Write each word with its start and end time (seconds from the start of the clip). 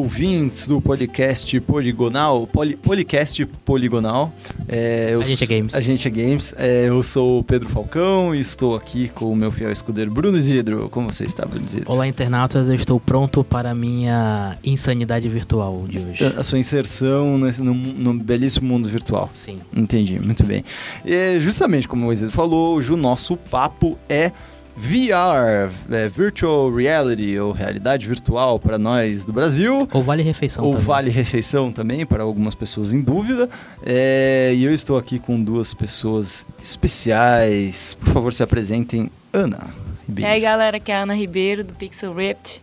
ouvintes 0.00 0.66
do 0.66 0.80
podcast 0.80 1.60
Poligonal, 1.60 2.46
Poli, 2.46 2.74
Policast 2.74 3.44
Poligonal. 3.66 4.32
É, 4.66 5.14
a 5.14 5.22
gente 5.22 5.44
é 5.44 5.46
Games. 5.46 5.74
A 5.74 5.80
gente 5.80 6.08
é 6.08 6.10
Games. 6.10 6.54
É, 6.56 6.88
eu 6.88 7.02
sou 7.02 7.40
o 7.40 7.44
Pedro 7.44 7.68
Falcão 7.68 8.34
e 8.34 8.40
estou 8.40 8.74
aqui 8.74 9.10
com 9.10 9.30
o 9.30 9.36
meu 9.36 9.50
fiel 9.52 9.70
escudeiro 9.70 10.10
Bruno 10.10 10.38
Isidro. 10.38 10.88
Como 10.88 11.12
você 11.12 11.26
está, 11.26 11.44
Bruno 11.44 11.66
Isidro? 11.66 11.92
Olá, 11.92 12.08
internautas. 12.08 12.68
Eu 12.68 12.74
estou 12.74 12.98
pronto 12.98 13.44
para 13.44 13.72
a 13.72 13.74
minha 13.74 14.56
insanidade 14.64 15.28
virtual 15.28 15.84
de 15.86 15.98
hoje. 15.98 16.24
A, 16.24 16.40
a 16.40 16.42
sua 16.42 16.58
inserção 16.58 17.36
nesse, 17.36 17.60
no, 17.60 17.74
no, 17.74 18.14
belíssimo 18.14 18.66
mundo 18.66 18.88
virtual. 18.88 19.28
Sim. 19.32 19.58
Entendi, 19.76 20.18
muito 20.18 20.44
bem. 20.44 20.64
E, 21.04 21.38
justamente 21.40 21.86
como 21.86 22.06
o 22.06 22.12
Isidro 22.12 22.32
falou, 22.32 22.76
hoje 22.76 22.90
o 22.90 22.96
nosso 22.96 23.36
papo 23.36 23.98
é 24.08 24.32
VR, 24.76 25.70
é, 25.90 26.08
Virtual 26.08 26.72
Reality, 26.72 27.38
ou 27.38 27.52
realidade 27.52 28.06
virtual 28.06 28.58
para 28.58 28.78
nós 28.78 29.26
do 29.26 29.32
Brasil. 29.32 29.86
Ou 29.92 30.02
Vale 30.02 30.22
Refeição 30.22 30.64
Ou 30.64 30.72
também. 30.72 30.86
Vale 30.86 31.10
Refeição 31.10 31.72
também, 31.72 32.06
para 32.06 32.22
algumas 32.22 32.54
pessoas 32.54 32.92
em 32.92 33.00
dúvida. 33.00 33.48
É, 33.84 34.52
e 34.54 34.64
eu 34.64 34.72
estou 34.72 34.96
aqui 34.96 35.18
com 35.18 35.42
duas 35.42 35.74
pessoas 35.74 36.46
especiais. 36.62 37.94
Por 37.94 38.12
favor, 38.12 38.32
se 38.32 38.42
apresentem. 38.42 39.10
Ana 39.32 39.70
Ribeiro. 40.08 40.28
E 40.28 40.34
aí, 40.34 40.40
galera, 40.40 40.76
aqui 40.78 40.90
é 40.90 40.96
a 40.96 41.02
Ana 41.02 41.14
Ribeiro, 41.14 41.62
do 41.62 41.72
Pixel 41.74 42.14
Ripped. 42.14 42.60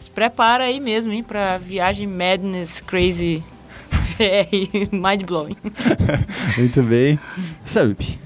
Se 0.00 0.10
prepara 0.10 0.64
aí 0.64 0.80
mesmo, 0.80 1.12
hein, 1.12 1.22
para 1.22 1.58
viagem 1.58 2.06
madness, 2.06 2.80
crazy, 2.80 3.42
VR, 3.90 4.88
mind-blowing. 4.92 5.56
Muito 6.56 6.82
bem. 6.82 7.18
Sarup. 7.64 8.18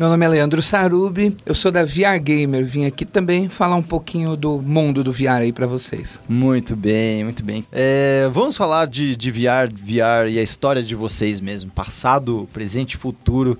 Meu 0.00 0.08
nome 0.08 0.24
é 0.24 0.28
Leandro 0.30 0.62
Sarubi, 0.62 1.36
eu 1.44 1.54
sou 1.54 1.70
da 1.70 1.84
VR 1.84 2.18
Gamer, 2.22 2.64
vim 2.64 2.86
aqui 2.86 3.04
também 3.04 3.50
falar 3.50 3.76
um 3.76 3.82
pouquinho 3.82 4.34
do 4.34 4.56
mundo 4.56 5.04
do 5.04 5.12
VR 5.12 5.42
aí 5.42 5.52
para 5.52 5.66
vocês. 5.66 6.22
Muito 6.26 6.74
bem, 6.74 7.22
muito 7.22 7.44
bem. 7.44 7.66
É, 7.70 8.26
vamos 8.32 8.56
falar 8.56 8.86
de, 8.86 9.14
de 9.14 9.30
VR, 9.30 9.70
VR 9.70 10.30
e 10.30 10.38
a 10.38 10.42
história 10.42 10.82
de 10.82 10.94
vocês 10.94 11.38
mesmo, 11.38 11.70
passado, 11.70 12.48
presente 12.50 12.94
e 12.94 12.96
futuro 12.96 13.58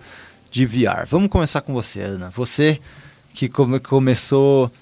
de 0.50 0.64
VR. 0.64 1.04
Vamos 1.06 1.28
começar 1.28 1.60
com 1.60 1.74
você, 1.74 2.00
Ana. 2.00 2.30
Você 2.30 2.80
que 3.34 3.46
come, 3.46 3.78
começou 3.78 4.72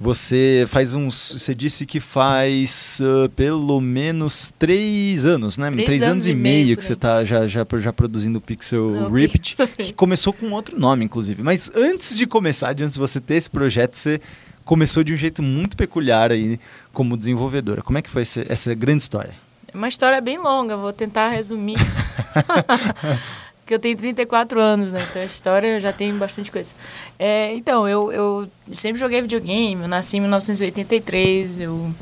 você 0.00 0.64
faz 0.68 0.94
uns. 0.94 1.32
Você 1.32 1.54
disse 1.54 1.84
que 1.84 1.98
faz 1.98 3.00
uh, 3.00 3.28
pelo 3.30 3.80
menos 3.80 4.52
três 4.58 5.26
anos, 5.26 5.58
né? 5.58 5.70
Três, 5.70 5.86
três 5.86 6.02
anos, 6.02 6.12
anos, 6.12 6.26
e 6.28 6.34
meio, 6.34 6.66
meio 6.66 6.76
que 6.76 6.84
você 6.84 6.92
está 6.92 7.24
já, 7.24 7.46
já, 7.46 7.66
já 7.78 7.92
produzindo 7.92 8.38
o 8.38 8.40
Pixel 8.40 9.10
Ripped, 9.10 9.56
que 9.76 9.92
começou 9.92 10.32
com 10.32 10.50
outro 10.52 10.78
nome, 10.78 11.04
inclusive. 11.04 11.42
Mas 11.42 11.70
antes 11.74 12.16
de 12.16 12.26
começar, 12.26 12.70
antes 12.70 12.94
de 12.94 13.00
você 13.00 13.20
ter 13.20 13.34
esse 13.34 13.50
projeto, 13.50 13.96
você 13.96 14.20
começou 14.64 15.02
de 15.02 15.12
um 15.12 15.16
jeito 15.16 15.42
muito 15.42 15.76
peculiar 15.76 16.30
aí 16.30 16.60
como 16.92 17.16
desenvolvedora. 17.16 17.82
Como 17.82 17.98
é 17.98 18.02
que 18.02 18.10
foi 18.10 18.22
essa, 18.22 18.44
essa 18.48 18.74
grande 18.74 19.02
história? 19.02 19.34
É 19.72 19.76
uma 19.76 19.88
história 19.88 20.20
bem 20.20 20.38
longa, 20.38 20.76
vou 20.76 20.92
tentar 20.92 21.28
resumir. 21.30 21.78
Porque 23.68 23.74
eu 23.74 23.78
tenho 23.78 23.98
34 23.98 24.58
anos, 24.58 24.92
né? 24.92 25.06
Então 25.10 25.20
a 25.20 25.26
história 25.26 25.78
já 25.78 25.92
tem 25.92 26.14
bastante 26.14 26.50
coisa. 26.50 26.70
É, 27.18 27.52
então, 27.52 27.86
eu, 27.86 28.10
eu 28.10 28.48
sempre 28.72 28.98
joguei 28.98 29.20
videogame, 29.20 29.82
eu 29.82 29.88
nasci 29.88 30.16
em 30.16 30.20
1983, 30.20 31.60
eu 31.60 31.94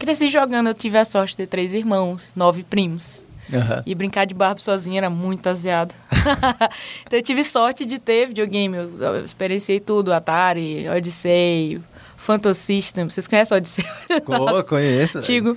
cresci 0.00 0.26
jogando, 0.26 0.66
eu 0.66 0.74
tive 0.74 0.98
a 0.98 1.04
sorte 1.04 1.34
de 1.34 1.36
ter 1.36 1.46
três 1.46 1.74
irmãos, 1.74 2.32
nove 2.34 2.64
primos. 2.64 3.24
Uhum. 3.52 3.82
E 3.86 3.94
brincar 3.94 4.24
de 4.24 4.34
barba 4.34 4.60
sozinha 4.60 4.98
era 4.98 5.08
muito 5.08 5.48
aziado. 5.48 5.94
então 7.06 7.16
eu 7.16 7.22
tive 7.22 7.44
sorte 7.44 7.84
de 7.84 8.00
ter 8.00 8.26
videogame, 8.26 8.76
eu, 8.76 8.98
eu 8.98 9.24
experienciei 9.24 9.78
tudo, 9.78 10.12
Atari, 10.12 10.88
Odyssey, 10.88 11.80
Phantom 12.16 12.52
System. 12.52 13.08
Vocês 13.08 13.28
conhecem 13.28 13.56
Odyssey? 13.56 13.84
Conheço. 14.68 15.18
Antigo. 15.18 15.56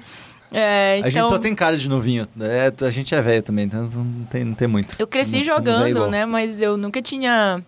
É, 0.58 1.00
então, 1.00 1.08
a 1.08 1.10
gente 1.10 1.20
só 1.24 1.28
então 1.36 1.40
tem 1.40 1.54
cara 1.54 1.76
de 1.76 1.90
novinho. 1.90 2.26
É, 2.40 2.72
a 2.86 2.90
gente 2.90 3.14
é 3.14 3.22
velho 3.22 3.44
também, 3.44 3.66
então 3.66 3.84
não 3.84 4.26
tem, 4.32 4.46
não 4.46 4.54
tem 4.54 4.70
muito. 4.70 4.96
Eu 4.98 5.06
cresci 5.06 5.44
jogando, 5.44 6.08
né? 6.08 6.26
Mas 6.26 6.62
eu 6.62 6.78
nunca 6.78 7.02
tinha 7.02 7.62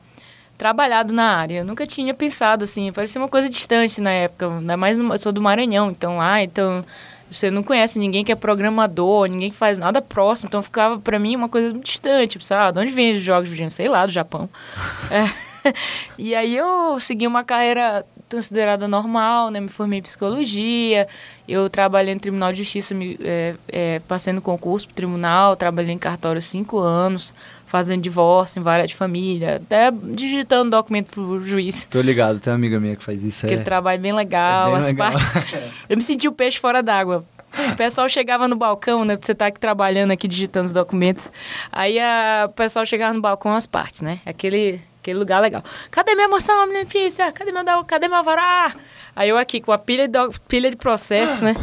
trabalhado 0.57 1.13
na 1.13 1.35
área. 1.35 1.59
Eu 1.59 1.65
nunca 1.65 1.85
tinha 1.85 2.13
pensado 2.13 2.63
assim. 2.63 2.89
Parecia 2.93 3.19
uma 3.21 3.27
coisa 3.27 3.49
distante 3.49 3.99
na 3.99 4.11
época. 4.11 4.47
Ainda 4.47 4.77
mais 4.77 4.97
eu 4.97 5.17
sou 5.17 5.33
do 5.33 5.41
Maranhão, 5.41 5.91
então 5.91 6.15
lá, 6.15 6.41
então 6.41 6.85
você 7.29 7.51
não 7.51 7.61
conhece 7.61 7.99
ninguém 7.99 8.23
que 8.23 8.31
é 8.31 8.35
programador, 8.35 9.27
ninguém 9.27 9.51
que 9.51 9.57
faz 9.57 9.77
nada 9.77 10.01
próximo. 10.01 10.47
Então 10.47 10.63
ficava 10.63 10.97
para 10.97 11.19
mim 11.19 11.35
uma 11.35 11.49
coisa 11.49 11.73
distante, 11.73 12.31
tipo, 12.31 12.45
sabe? 12.45 12.71
De 12.71 12.79
onde 12.79 12.91
vem 12.93 13.15
os 13.15 13.21
jogos 13.21 13.49
de 13.49 13.49
videogame? 13.49 13.71
Sei 13.71 13.89
lá, 13.89 14.05
do 14.05 14.13
Japão. 14.13 14.49
é. 15.11 15.73
e 16.17 16.33
aí 16.33 16.55
eu 16.55 16.97
segui 17.01 17.27
uma 17.27 17.43
carreira 17.43 18.05
considerada 18.29 18.87
normal, 18.87 19.49
né? 19.49 19.59
Me 19.59 19.69
formei 19.69 19.99
em 19.99 20.01
psicologia, 20.01 21.07
eu 21.47 21.69
trabalhei 21.69 22.13
no 22.13 22.19
Tribunal 22.19 22.51
de 22.51 22.59
Justiça, 22.59 22.93
me, 22.93 23.17
é, 23.21 23.55
é, 23.67 23.99
passei 24.07 24.33
no 24.33 24.41
concurso 24.41 24.87
para 24.87 24.95
tribunal, 24.95 25.55
trabalhei 25.55 25.93
em 25.93 25.97
cartório 25.97 26.41
cinco 26.41 26.79
anos, 26.79 27.33
fazendo 27.65 28.01
divórcio 28.01 28.59
em 28.59 28.63
várias 28.63 28.89
de 28.89 28.95
família, 28.95 29.57
até 29.57 29.91
digitando 29.91 30.71
documento 30.71 31.11
pro 31.11 31.45
juiz. 31.45 31.85
Tô 31.85 32.01
ligado, 32.01 32.39
tem 32.39 32.51
uma 32.51 32.57
amiga 32.57 32.79
minha 32.79 32.95
que 32.95 33.03
faz 33.03 33.23
isso. 33.23 33.45
Aquele 33.45 33.61
é... 33.61 33.63
trabalho 33.63 34.01
bem 34.01 34.13
legal, 34.13 34.69
é 34.69 34.71
bem 34.71 34.79
as 34.79 34.85
legal. 34.87 35.11
partes... 35.11 35.33
eu 35.87 35.97
me 35.97 36.03
senti 36.03 36.27
o 36.27 36.31
peixe 36.31 36.59
fora 36.59 36.83
d'água. 36.83 37.23
O 37.71 37.75
pessoal 37.75 38.07
chegava 38.07 38.47
no 38.47 38.55
balcão, 38.55 39.03
né? 39.03 39.17
Você 39.19 39.33
tá 39.33 39.47
aqui 39.47 39.59
trabalhando 39.59 40.11
aqui, 40.11 40.27
digitando 40.27 40.67
os 40.67 40.73
documentos. 40.73 41.31
Aí 41.71 41.97
a, 41.99 42.45
o 42.47 42.53
pessoal 42.53 42.85
chegava 42.85 43.13
no 43.13 43.21
balcão 43.21 43.55
as 43.55 43.65
partes, 43.65 44.01
né? 44.01 44.19
Aquele 44.25 44.79
aquele 45.07 45.19
lugar 45.19 45.41
legal. 45.41 45.63
Cadê 45.89 46.13
minha 46.15 46.27
moção, 46.27 46.67
minha 46.67 46.85
filha? 46.85 47.31
Cadê 47.31 47.51
meu, 47.51 47.63
cadê 47.85 48.07
meu 48.09 48.23
vará? 48.23 48.75
Aí 49.15 49.29
eu 49.29 49.37
aqui 49.37 49.61
com 49.61 49.71
a 49.71 49.77
pilha 49.77 50.07
de, 50.07 50.17
pilha 50.47 50.69
de 50.69 50.75
processo, 50.75 51.43
né? 51.45 51.55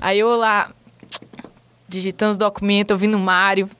Aí 0.00 0.18
eu 0.18 0.36
lá 0.36 0.70
digitando 1.88 2.32
os 2.32 2.36
documentos, 2.36 2.92
ouvindo 2.92 3.16
o 3.16 3.20
Mário. 3.20 3.70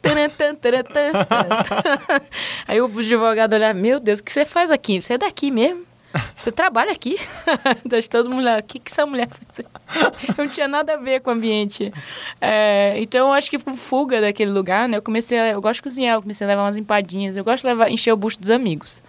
Aí 2.67 2.81
o 2.81 2.87
advogado 2.87 3.53
olhar, 3.53 3.75
meu 3.75 4.01
Deus, 4.01 4.21
o 4.21 4.25
que 4.25 4.33
você 4.33 4.47
faz 4.47 4.71
aqui? 4.71 5.03
Você 5.03 5.15
é 5.15 5.19
daqui 5.19 5.51
mesmo? 5.51 5.89
Você 6.35 6.51
trabalha 6.51 6.93
aqui? 6.93 7.17
Deixa 7.85 8.09
todo 8.09 8.31
mundo 8.31 8.45
lá, 8.45 8.59
o 8.59 8.63
que, 8.63 8.79
que 8.79 8.91
essa 8.91 9.05
mulher 9.05 9.29
faz? 9.29 9.67
Não 10.39 10.49
tinha 10.49 10.67
nada 10.67 10.95
a 10.95 10.97
ver 10.97 11.21
com 11.21 11.31
o 11.31 11.33
ambiente. 11.33 11.93
É, 12.41 12.95
então, 12.99 13.29
eu 13.29 13.33
acho 13.33 13.51
que 13.51 13.59
fuga 13.59 14.21
daquele 14.21 14.51
lugar, 14.51 14.89
né? 14.89 14.97
Eu 14.97 15.03
comecei, 15.03 15.39
a, 15.39 15.49
eu 15.49 15.61
gosto 15.61 15.77
de 15.77 15.83
cozinhar, 15.83 16.15
eu 16.17 16.23
comecei 16.23 16.47
a 16.47 16.49
levar 16.49 16.63
umas 16.63 16.77
empadinhas. 16.77 17.37
Eu 17.37 17.45
gosto 17.45 17.63
de 17.63 17.69
levar, 17.69 17.91
encher 17.91 18.13
o 18.13 18.17
busto 18.17 18.41
dos 18.41 18.51
amigos. 18.51 19.03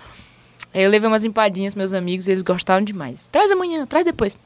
Aí 0.73 0.83
eu 0.83 0.89
levei 0.89 1.07
umas 1.07 1.25
empadinhas 1.25 1.75
meus 1.75 1.93
amigos 1.93 2.27
eles 2.27 2.41
gostaram 2.41 2.83
demais. 2.83 3.27
Traz 3.31 3.49
amanhã, 3.51 3.85
traz 3.85 4.05
depois. 4.05 4.37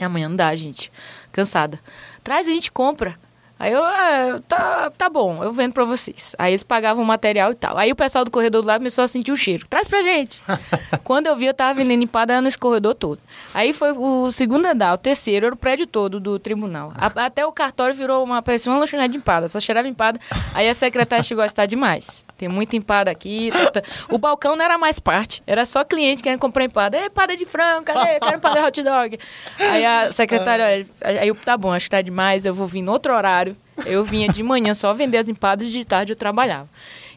Amanhã 0.00 0.28
não 0.28 0.36
dá, 0.36 0.54
gente. 0.54 0.92
Cansada. 1.32 1.80
Traz, 2.22 2.46
a 2.46 2.50
gente 2.50 2.70
compra. 2.70 3.18
Aí 3.58 3.72
eu, 3.72 3.82
ah, 3.82 4.42
tá, 4.46 4.90
tá 4.90 5.08
bom, 5.08 5.42
eu 5.42 5.50
vendo 5.50 5.72
pra 5.72 5.84
vocês. 5.84 6.36
Aí 6.38 6.52
eles 6.52 6.62
pagavam 6.62 7.02
o 7.02 7.06
material 7.06 7.52
e 7.52 7.54
tal. 7.54 7.78
Aí 7.78 7.90
o 7.90 7.96
pessoal 7.96 8.22
do 8.22 8.30
corredor 8.30 8.60
do 8.60 8.68
lado 8.68 8.80
começou 8.80 9.02
a 9.02 9.08
sentir 9.08 9.32
o 9.32 9.36
cheiro. 9.36 9.66
Traz 9.66 9.88
pra 9.88 10.02
gente. 10.02 10.38
Quando 11.02 11.26
eu 11.26 11.34
vi, 11.34 11.46
eu 11.46 11.54
tava 11.54 11.72
vendendo 11.72 12.02
empada 12.02 12.38
nesse 12.42 12.58
corredor 12.58 12.94
todo. 12.94 13.18
Aí 13.54 13.72
foi 13.72 13.92
o 13.92 14.30
segundo 14.30 14.66
andar, 14.66 14.92
o 14.92 14.98
terceiro, 14.98 15.46
era 15.46 15.54
o 15.54 15.58
prédio 15.58 15.86
todo 15.86 16.20
do 16.20 16.38
tribunal. 16.38 16.92
A, 16.96 17.06
até 17.24 17.46
o 17.46 17.52
cartório 17.52 17.94
virou 17.94 18.22
uma, 18.22 18.42
parecia 18.42 18.70
uma 18.70 18.78
lanchonete 18.78 19.12
de 19.12 19.18
empada, 19.18 19.48
só 19.48 19.58
cheirava 19.58 19.88
empada. 19.88 20.20
Aí 20.52 20.68
a 20.68 20.74
secretária 20.74 21.22
chegou 21.22 21.42
a 21.42 21.46
estar 21.46 21.64
demais. 21.64 22.25
Tem 22.36 22.48
muita 22.48 22.76
empada 22.76 23.10
aqui. 23.10 23.50
Tá, 23.50 23.80
tá. 23.80 23.82
O 24.10 24.18
balcão 24.18 24.56
não 24.56 24.64
era 24.64 24.76
mais 24.76 24.98
parte, 24.98 25.42
era 25.46 25.64
só 25.64 25.84
cliente 25.84 26.22
querendo 26.22 26.40
comprar 26.40 26.64
empada. 26.64 26.96
É, 26.96 27.06
empada 27.06 27.36
de 27.36 27.46
frango, 27.46 27.84
cadê? 27.84 28.20
Quero 28.20 28.36
empada 28.36 28.60
de 28.60 28.66
hot 28.66 28.82
dog. 28.82 29.18
Aí 29.58 29.84
a 29.84 30.12
secretária, 30.12 30.86
aí 31.02 31.28
eu, 31.28 31.34
tá 31.34 31.56
bom, 31.56 31.72
acho 31.72 31.86
que 31.86 31.90
tá 31.90 32.02
demais, 32.02 32.44
eu 32.44 32.54
vou 32.54 32.66
vir 32.66 32.82
no 32.82 32.92
outro 32.92 33.14
horário 33.14 33.56
eu 33.84 34.04
vinha 34.04 34.28
de 34.28 34.42
manhã 34.42 34.72
só 34.72 34.94
vender 34.94 35.18
as 35.18 35.28
empadas, 35.28 35.68
de 35.68 35.84
tarde 35.84 36.12
eu 36.12 36.16
trabalhava. 36.16 36.68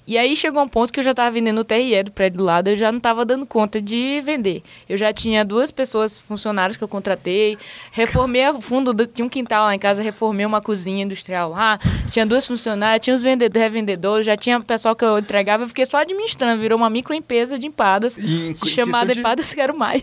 E 0.10 0.18
aí 0.18 0.36
chegou 0.36 0.64
um 0.64 0.68
ponto 0.68 0.92
que 0.92 1.00
eu 1.00 1.04
já 1.04 1.12
estava 1.12 1.30
vendendo 1.30 1.62
o 1.62 1.64
TRE 1.64 2.02
do 2.02 2.12
prédio 2.12 2.40
do 2.40 2.44
lado, 2.44 2.68
eu 2.68 2.76
já 2.76 2.92
não 2.92 2.98
estava 2.98 3.24
dando 3.24 3.46
conta 3.46 3.80
de 3.80 4.20
vender. 4.26 4.64
Eu 4.90 4.98
já 4.98 5.14
tinha 5.14 5.46
duas 5.46 5.70
pessoas 5.70 6.18
funcionárias 6.18 6.76
que 6.76 6.84
eu 6.84 6.88
contratei, 6.88 7.60
reformei 7.92 8.50
o 8.50 8.60
fundo 8.60 8.92
do, 8.92 9.06
tinha 9.06 9.24
um 9.24 9.30
quintal 9.30 9.66
lá 9.66 9.76
em 9.76 9.78
casa, 9.78 10.02
reformei 10.02 10.48
uma 10.48 10.62
cozinha 10.62 11.04
industrial 11.04 11.52
lá, 11.52 11.80
tinha 12.10 12.26
duas 12.26 12.48
funcionárias, 12.48 13.06
tinha 13.06 13.16
os 13.16 13.22
vendedores, 13.22 13.62
revendedores, 13.62 14.26
já 14.26 14.36
tinha 14.36 14.60
pessoal 14.60 14.96
que 14.96 15.06
eu 15.06 15.20
entregava, 15.20 15.62
eu 15.62 15.68
fiquei 15.68 15.86
só 15.86 15.98
administrando, 15.98 16.60
virou 16.60 16.76
uma 16.76 16.90
microempresa 16.90 17.60
de 17.60 17.68
empadas, 17.68 18.18
e, 18.18 18.56
chamada 18.68 19.14
de... 19.14 19.20
Empadas 19.20 19.54
Quero 19.54 19.78
Mais. 19.78 20.02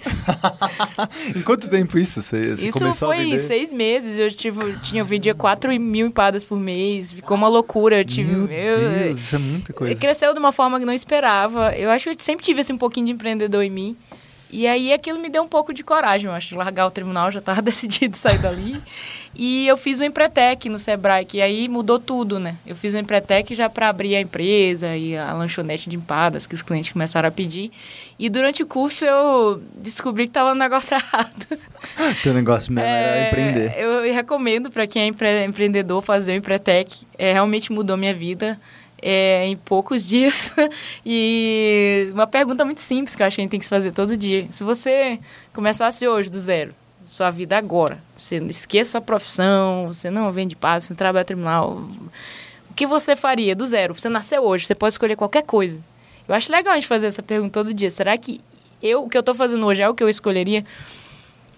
em 1.34 1.42
quanto 1.42 1.68
tempo 1.68 1.98
isso? 1.98 2.22
Você, 2.22 2.54
você 2.54 2.68
isso 2.68 2.78
começou 2.78 3.08
foi 3.08 3.16
a 3.16 3.22
vender? 3.24 3.38
seis 3.40 3.72
meses, 3.72 4.20
eu 4.20 4.30
tive, 4.30 4.78
tinha, 4.84 5.02
eu 5.02 5.04
vendia 5.04 5.34
4 5.34 5.72
mil 5.80 6.06
empadas 6.06 6.44
por 6.44 6.60
mês, 6.60 7.12
ficou 7.12 7.36
uma 7.36 7.48
loucura. 7.48 7.98
Eu 7.98 8.04
tive, 8.04 8.32
Meu 8.32 8.46
eu, 8.46 8.78
Deus, 8.78 9.18
isso 9.18 9.34
é 9.34 9.38
muita 9.38 9.72
coisa 9.72 9.95
cresceu 9.98 10.32
de 10.32 10.38
uma 10.38 10.52
forma 10.52 10.78
que 10.78 10.86
não 10.86 10.92
esperava. 10.92 11.74
Eu 11.76 11.90
acho 11.90 12.04
que 12.04 12.10
eu 12.10 12.16
sempre 12.18 12.44
tive 12.44 12.60
assim, 12.60 12.72
um 12.72 12.78
pouquinho 12.78 13.06
de 13.06 13.12
empreendedor 13.12 13.62
em 13.62 13.70
mim. 13.70 13.96
E 14.48 14.64
aí 14.68 14.92
aquilo 14.92 15.18
me 15.18 15.28
deu 15.28 15.42
um 15.42 15.48
pouco 15.48 15.74
de 15.74 15.82
coragem, 15.82 16.28
eu 16.28 16.32
acho, 16.32 16.50
de 16.50 16.54
largar 16.54 16.86
o 16.86 16.90
tribunal, 16.90 17.32
já 17.32 17.40
estava 17.40 17.60
decidido 17.60 18.16
sair 18.16 18.38
dali. 18.38 18.80
E 19.34 19.66
eu 19.66 19.76
fiz 19.76 19.98
o 19.98 20.04
Empretec 20.04 20.68
no 20.68 20.78
Sebrae, 20.78 21.24
que 21.24 21.42
aí 21.42 21.68
mudou 21.68 21.98
tudo, 21.98 22.38
né? 22.38 22.54
Eu 22.64 22.76
fiz 22.76 22.94
o 22.94 22.96
Empretec 22.96 23.52
já 23.56 23.68
para 23.68 23.88
abrir 23.88 24.14
a 24.14 24.20
empresa 24.20 24.96
e 24.96 25.16
a 25.16 25.32
lanchonete 25.32 25.90
de 25.90 25.96
empadas 25.96 26.46
que 26.46 26.54
os 26.54 26.62
clientes 26.62 26.92
começaram 26.92 27.28
a 27.28 27.32
pedir. 27.32 27.72
E 28.20 28.30
durante 28.30 28.62
o 28.62 28.66
curso 28.66 29.04
eu 29.04 29.60
descobri 29.74 30.26
que 30.26 30.30
estava 30.30 30.52
um 30.52 30.54
negócio 30.54 30.94
errado. 30.96 31.58
Teu 32.22 32.32
negócio 32.32 32.72
mesmo 32.72 32.88
era 32.88 33.16
É, 33.16 33.28
empreender. 33.28 33.74
Eu 33.76 34.14
recomendo 34.14 34.70
para 34.70 34.86
quem 34.86 35.02
é 35.02 35.06
empre- 35.08 35.44
empreendedor 35.44 36.00
fazer 36.02 36.32
o 36.32 36.36
Empretec. 36.36 37.04
É, 37.18 37.32
realmente 37.32 37.72
mudou 37.72 37.96
minha 37.96 38.14
vida 38.14 38.58
é, 39.08 39.46
em 39.46 39.56
poucos 39.56 40.04
dias. 40.08 40.52
e 41.06 42.10
uma 42.12 42.26
pergunta 42.26 42.64
muito 42.64 42.80
simples 42.80 43.14
que 43.14 43.22
eu 43.22 43.26
acho 43.26 43.36
que 43.36 43.40
a 43.40 43.44
gente 43.44 43.50
tem 43.52 43.60
que 43.60 43.66
se 43.66 43.70
fazer 43.70 43.92
todo 43.92 44.16
dia. 44.16 44.48
Se 44.50 44.64
você 44.64 45.20
começasse 45.52 46.08
hoje 46.08 46.28
do 46.28 46.38
zero, 46.40 46.74
sua 47.06 47.30
vida 47.30 47.56
agora, 47.56 48.02
você 48.16 48.40
não 48.40 48.48
esqueça 48.48 48.92
sua 48.92 49.00
profissão, 49.00 49.86
você 49.86 50.10
não 50.10 50.32
vende 50.32 50.56
paz, 50.56 50.84
você 50.84 50.92
não 50.92 50.96
trabalha 50.96 51.24
tribunal, 51.24 51.88
o 52.68 52.74
que 52.74 52.84
você 52.84 53.14
faria 53.14 53.54
do 53.54 53.64
zero? 53.64 53.94
Você 53.94 54.08
nasceu 54.08 54.42
hoje, 54.42 54.66
você 54.66 54.74
pode 54.74 54.94
escolher 54.94 55.14
qualquer 55.14 55.44
coisa. 55.44 55.78
Eu 56.26 56.34
acho 56.34 56.50
legal 56.50 56.72
a 56.72 56.74
gente 56.74 56.88
fazer 56.88 57.06
essa 57.06 57.22
pergunta 57.22 57.52
todo 57.52 57.72
dia. 57.72 57.90
Será 57.92 58.18
que 58.18 58.40
eu, 58.82 59.04
o 59.04 59.08
que 59.08 59.16
eu 59.16 59.20
estou 59.20 59.36
fazendo 59.36 59.64
hoje 59.64 59.82
é 59.82 59.88
o 59.88 59.94
que 59.94 60.02
eu 60.02 60.08
escolheria? 60.08 60.64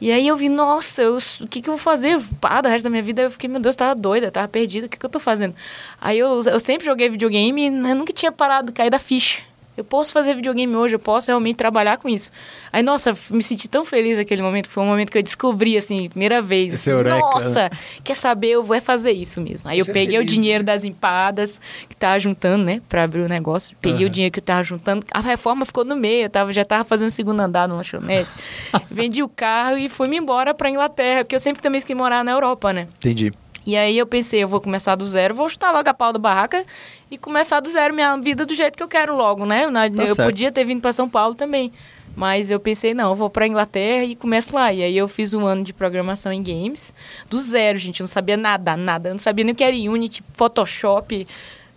E 0.00 0.12
aí 0.12 0.28
eu 0.28 0.36
vi, 0.36 0.48
nossa, 0.48 1.02
eu- 1.02 1.18
o 1.40 1.48
que, 1.48 1.60
que 1.60 1.68
eu 1.68 1.74
vou 1.74 1.78
fazer? 1.78 2.20
Pá, 2.40 2.60
do 2.60 2.68
resto 2.68 2.84
da 2.84 2.90
minha 2.90 3.02
vida 3.02 3.22
eu 3.22 3.30
fiquei, 3.30 3.48
meu 3.48 3.60
Deus, 3.60 3.74
tava 3.74 3.94
doida, 3.94 4.30
tava 4.30 4.46
perdida, 4.46 4.86
o 4.86 4.88
que, 4.88 4.96
que 4.96 5.04
eu 5.04 5.10
tô 5.10 5.18
fazendo? 5.18 5.54
Aí 6.00 6.18
eu, 6.18 6.40
eu 6.44 6.60
sempre 6.60 6.86
joguei 6.86 7.08
videogame 7.08 7.66
e 7.66 7.70
nunca 7.70 8.12
tinha 8.12 8.30
parado, 8.30 8.72
cair 8.72 8.90
da 8.90 8.98
ficha. 8.98 9.42
Eu 9.78 9.84
posso 9.84 10.12
fazer 10.12 10.34
videogame 10.34 10.74
hoje, 10.74 10.96
eu 10.96 10.98
posso 10.98 11.30
realmente 11.30 11.54
trabalhar 11.54 11.98
com 11.98 12.08
isso. 12.08 12.32
Aí, 12.72 12.82
nossa, 12.82 13.16
me 13.30 13.44
senti 13.44 13.68
tão 13.68 13.84
feliz 13.84 14.18
naquele 14.18 14.42
momento. 14.42 14.68
Foi 14.68 14.82
um 14.82 14.86
momento 14.86 15.12
que 15.12 15.18
eu 15.18 15.22
descobri, 15.22 15.76
assim, 15.76 16.08
primeira 16.08 16.42
vez. 16.42 16.74
Esse 16.74 16.90
assim, 16.90 16.98
eureka, 16.98 17.14
né? 17.14 17.20
nossa, 17.20 17.70
quer 18.02 18.16
saber? 18.16 18.48
Eu 18.48 18.64
vou 18.64 18.74
é 18.74 18.80
fazer 18.80 19.12
isso 19.12 19.40
mesmo. 19.40 19.70
Aí 19.70 19.78
eu 19.78 19.84
Você 19.84 19.92
é 19.92 19.94
peguei 19.94 20.18
o 20.18 20.22
feliz, 20.22 20.32
dinheiro 20.32 20.64
das 20.64 20.82
empadas 20.82 21.60
que 21.88 21.94
tava 21.94 22.18
juntando, 22.18 22.64
né, 22.64 22.82
pra 22.88 23.04
abrir 23.04 23.20
o 23.20 23.28
negócio. 23.28 23.76
Peguei 23.80 24.04
o 24.04 24.10
dinheiro 24.10 24.32
que 24.32 24.40
eu 24.40 24.44
tava 24.44 24.64
juntando. 24.64 25.06
A 25.12 25.20
reforma 25.20 25.64
ficou 25.64 25.84
no 25.84 25.94
meio, 25.94 26.24
eu 26.24 26.30
tava, 26.30 26.52
já 26.52 26.64
tava 26.64 26.82
fazendo 26.82 27.06
o 27.06 27.12
segundo 27.12 27.38
andar 27.38 27.68
no 27.68 27.76
lanchonete. 27.76 28.30
Vendi 28.90 29.22
o 29.22 29.28
carro 29.28 29.78
e 29.78 29.88
fui-me 29.88 30.16
embora 30.18 30.52
pra 30.52 30.68
Inglaterra, 30.68 31.22
porque 31.22 31.36
eu 31.36 31.40
sempre 31.40 31.62
também 31.62 31.80
quis 31.80 31.96
morar 31.96 32.24
na 32.24 32.32
Europa, 32.32 32.72
né? 32.72 32.88
Entendi. 32.98 33.32
E 33.68 33.76
aí 33.76 33.98
eu 33.98 34.06
pensei, 34.06 34.42
eu 34.42 34.48
vou 34.48 34.62
começar 34.62 34.94
do 34.94 35.06
zero, 35.06 35.34
vou 35.34 35.46
chutar 35.46 35.72
logo 35.72 35.86
a 35.86 35.92
pau 35.92 36.10
da 36.10 36.18
barraca 36.18 36.64
e 37.10 37.18
começar 37.18 37.60
do 37.60 37.68
zero 37.68 37.92
minha 37.92 38.16
vida 38.16 38.46
do 38.46 38.54
jeito 38.54 38.74
que 38.74 38.82
eu 38.82 38.88
quero 38.88 39.14
logo, 39.14 39.44
né? 39.44 39.66
Na- 39.68 39.86
eu 39.88 39.92
Tá 39.94 40.06
certo. 40.06 40.22
podia 40.24 40.50
ter 40.50 40.64
vindo 40.64 40.80
para 40.80 40.90
São 40.90 41.06
Paulo 41.06 41.34
também. 41.34 41.70
Mas 42.16 42.50
eu 42.50 42.58
pensei, 42.58 42.94
não, 42.94 43.10
eu 43.10 43.14
vou 43.14 43.28
pra 43.28 43.46
Inglaterra 43.46 44.04
e 44.06 44.16
começo 44.16 44.54
lá. 44.54 44.72
E 44.72 44.82
aí 44.82 44.96
eu 44.96 45.06
fiz 45.06 45.34
um 45.34 45.44
ano 45.44 45.62
de 45.62 45.74
programação 45.74 46.32
em 46.32 46.42
games, 46.42 46.94
do 47.28 47.38
zero, 47.38 47.76
gente. 47.78 48.00
Eu 48.00 48.04
não 48.04 48.08
sabia 48.08 48.38
nada, 48.38 48.74
nada. 48.74 49.10
Eu 49.10 49.14
não 49.14 49.18
sabia 49.20 49.44
nem 49.44 49.52
o 49.52 49.54
que 49.54 49.62
era 49.62 49.76
Unity, 49.76 50.24
Photoshop, 50.32 51.28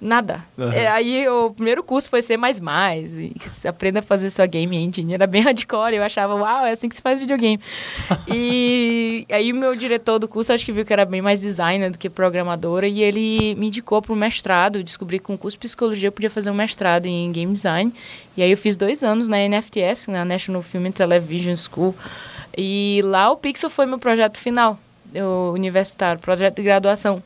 nada. 0.01 0.43
Aham. 0.57 0.73
É, 0.73 0.87
aí 0.87 1.29
o 1.29 1.51
primeiro 1.51 1.83
curso 1.83 2.09
foi 2.09 2.23
C++, 2.23 2.33
e 2.35 3.67
aprenda 3.67 3.99
a 3.99 4.01
fazer 4.01 4.31
sua 4.31 4.47
game 4.47 4.75
engine. 4.75 5.13
Era 5.13 5.27
bem 5.27 5.41
hardcore, 5.45 5.95
eu 5.95 6.03
achava, 6.03 6.33
uau, 6.33 6.65
é 6.65 6.71
assim 6.71 6.89
que 6.89 6.95
se 6.95 7.01
faz 7.01 7.19
videogame. 7.19 7.59
e 8.27 9.25
aí 9.31 9.53
o 9.53 9.55
meu 9.55 9.75
diretor 9.75 10.17
do 10.17 10.27
curso, 10.27 10.51
acho 10.51 10.65
que 10.65 10.71
viu 10.71 10.83
que 10.83 10.91
era 10.91 11.05
bem 11.05 11.21
mais 11.21 11.41
designer 11.41 11.91
do 11.91 11.99
que 11.99 12.09
programadora, 12.09 12.87
e 12.87 13.03
ele 13.03 13.53
me 13.55 13.67
indicou 13.67 14.01
para 14.01 14.11
o 14.11 14.15
mestrado. 14.15 14.83
Descobri 14.83 15.19
que 15.19 15.25
com 15.25 15.35
o 15.35 15.37
curso 15.37 15.55
de 15.55 15.59
psicologia 15.59 16.07
eu 16.07 16.11
podia 16.11 16.29
fazer 16.29 16.49
um 16.49 16.55
mestrado 16.55 17.05
em 17.05 17.31
game 17.31 17.53
design. 17.53 17.93
E 18.35 18.41
aí 18.41 18.49
eu 18.49 18.57
fiz 18.57 18.75
dois 18.75 19.03
anos 19.03 19.29
na 19.29 19.37
NFTS, 19.37 20.07
na 20.07 20.25
National 20.25 20.63
Film 20.63 20.87
and 20.87 20.91
Television 20.91 21.55
School. 21.55 21.95
E 22.57 23.01
lá 23.03 23.29
o 23.31 23.37
Pixel 23.37 23.69
foi 23.69 23.85
meu 23.85 23.99
projeto 23.99 24.37
final, 24.37 24.79
o 25.13 25.51
universitário, 25.51 26.19
projeto 26.19 26.55
de 26.55 26.63
graduação. 26.63 27.21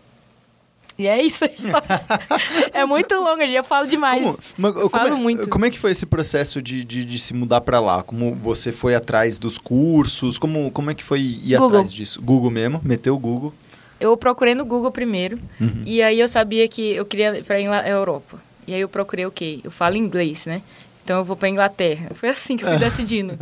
E 0.98 1.08
é 1.08 1.22
isso. 1.22 1.44
a 1.44 1.48
história. 1.48 2.02
é 2.74 2.86
muito 2.86 3.14
longa, 3.16 3.46
eu 3.46 3.64
falo 3.64 3.86
demais. 3.88 4.24
Como, 4.24 4.38
mas, 4.58 4.76
Eu 4.76 4.90
como 4.90 5.04
falo 5.04 5.16
é, 5.16 5.20
muito. 5.20 5.50
como 5.50 5.66
é 5.66 5.70
que 5.70 5.78
foi 5.78 5.92
esse 5.92 6.06
processo 6.06 6.62
de, 6.62 6.84
de, 6.84 7.04
de 7.04 7.20
se 7.20 7.34
mudar 7.34 7.62
pra 7.62 7.80
lá? 7.80 8.02
Como 8.02 8.34
você 8.36 8.72
foi 8.72 8.96
atrás 8.96 9.38
dos 9.38 9.58
cursos? 9.58 10.38
Como, 10.38 10.72
como 10.72 10.90
é 10.92 10.94
que 10.96 11.04
foi 11.04 11.20
ir 11.20 11.58
Google. 11.58 11.68
atrás 11.80 11.92
disso? 11.94 12.22
Google 12.22 12.50
mesmo? 12.50 12.80
Meteu 12.84 13.16
o 13.16 13.20
Google? 13.20 13.54
Eu 14.00 14.16
procurei 14.18 14.56
no 14.56 14.66
Google 14.66 14.92
primeiro. 14.92 15.40
Uhum. 15.60 15.84
E 15.86 16.02
aí 16.02 16.20
eu 16.20 16.28
sabia 16.28 16.68
que 16.68 16.96
eu 16.96 17.06
queria 17.06 17.38
ir 17.38 17.44
pra 17.44 17.60
Ingla- 17.60 17.88
Europa. 17.88 18.38
E 18.68 18.74
aí 18.74 18.82
eu 18.82 18.90
procurei 18.90 19.26
o 19.26 19.32
quê? 19.32 19.60
Eu 19.64 19.72
falo 19.72 19.96
inglês, 19.96 20.46
né? 20.46 20.62
Então 21.04 21.18
eu 21.20 21.24
vou 21.26 21.36
pra 21.36 21.48
Inglaterra. 21.48 22.10
Foi 22.16 22.30
assim 22.30 22.58
que 22.58 22.64
eu 22.66 22.70
fui 22.70 22.78
decidindo. 22.80 23.38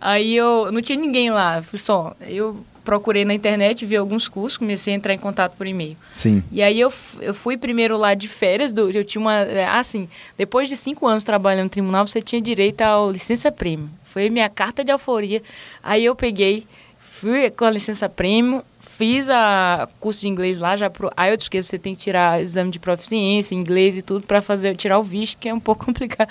Aí 0.00 0.36
eu 0.36 0.70
não 0.70 0.82
tinha 0.82 0.98
ninguém 0.98 1.30
lá, 1.30 1.62
fui 1.62 1.78
só. 1.78 2.14
Eu 2.20 2.62
procurei 2.86 3.24
na 3.24 3.34
internet, 3.34 3.84
vi 3.84 3.96
alguns 3.96 4.28
cursos, 4.28 4.56
comecei 4.56 4.94
a 4.94 4.96
entrar 4.96 5.12
em 5.12 5.18
contato 5.18 5.56
por 5.56 5.66
e-mail. 5.66 5.96
Sim. 6.12 6.42
E 6.52 6.62
aí 6.62 6.80
eu, 6.80 6.90
eu 7.20 7.34
fui 7.34 7.56
primeiro 7.56 7.98
lá 7.98 8.14
de 8.14 8.28
férias, 8.28 8.72
do, 8.72 8.88
eu 8.88 9.04
tinha 9.04 9.20
uma. 9.20 9.40
é, 9.40 9.66
Assim, 9.66 10.08
depois 10.38 10.68
de 10.68 10.76
cinco 10.76 11.06
anos 11.06 11.24
trabalhando 11.24 11.64
no 11.64 11.70
tribunal, 11.70 12.06
você 12.06 12.22
tinha 12.22 12.40
direito 12.40 12.80
ao 12.82 13.10
licença 13.10 13.50
prêmio. 13.50 13.90
Foi 14.04 14.30
minha 14.30 14.48
carta 14.48 14.84
de 14.84 14.92
alforria. 14.92 15.42
Aí 15.82 16.04
eu 16.04 16.14
peguei, 16.14 16.64
fui 16.98 17.50
com 17.50 17.64
a 17.64 17.70
licença 17.70 18.08
prêmio, 18.08 18.62
fiz 18.96 19.28
a 19.28 19.88
curso 20.00 20.22
de 20.22 20.28
inglês 20.28 20.58
lá, 20.58 20.74
já 20.76 20.88
pro 20.88 21.10
IELTS, 21.18 21.44
porque 21.44 21.62
você 21.62 21.78
tem 21.78 21.94
que 21.94 22.00
tirar 22.00 22.40
exame 22.42 22.70
de 22.70 22.78
proficiência, 22.78 23.54
inglês 23.54 23.96
e 23.96 24.02
tudo, 24.02 24.26
para 24.26 24.40
fazer 24.40 24.74
tirar 24.76 24.98
o 24.98 25.02
visto, 25.02 25.38
que 25.38 25.48
é 25.48 25.54
um 25.54 25.60
pouco 25.60 25.84
complicado. 25.86 26.28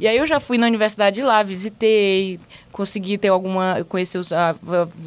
E 0.00 0.06
aí 0.08 0.16
eu 0.16 0.26
já 0.26 0.40
fui 0.40 0.56
na 0.58 0.66
universidade 0.66 1.20
lá, 1.22 1.42
visitei, 1.42 2.38
consegui 2.72 3.18
ter 3.18 3.28
alguma. 3.28 3.84
conhecer 3.88 4.18
os, 4.18 4.32
a- 4.32 4.54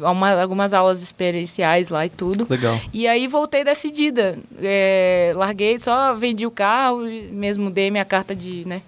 a- 0.02 0.10
uma- 0.10 0.40
algumas 0.40 0.72
aulas 0.72 1.02
experienciais 1.02 1.88
lá 1.88 2.06
e 2.06 2.08
tudo. 2.08 2.46
Legal. 2.48 2.80
E 2.92 3.06
aí 3.08 3.26
voltei 3.26 3.64
decidida. 3.64 4.38
É, 4.58 5.32
larguei, 5.34 5.78
só 5.78 6.14
vendi 6.14 6.46
o 6.46 6.50
carro, 6.50 6.98
mesmo 7.32 7.70
dei 7.70 7.90
minha 7.90 8.04
carta 8.04 8.34
de, 8.34 8.64
né? 8.66 8.82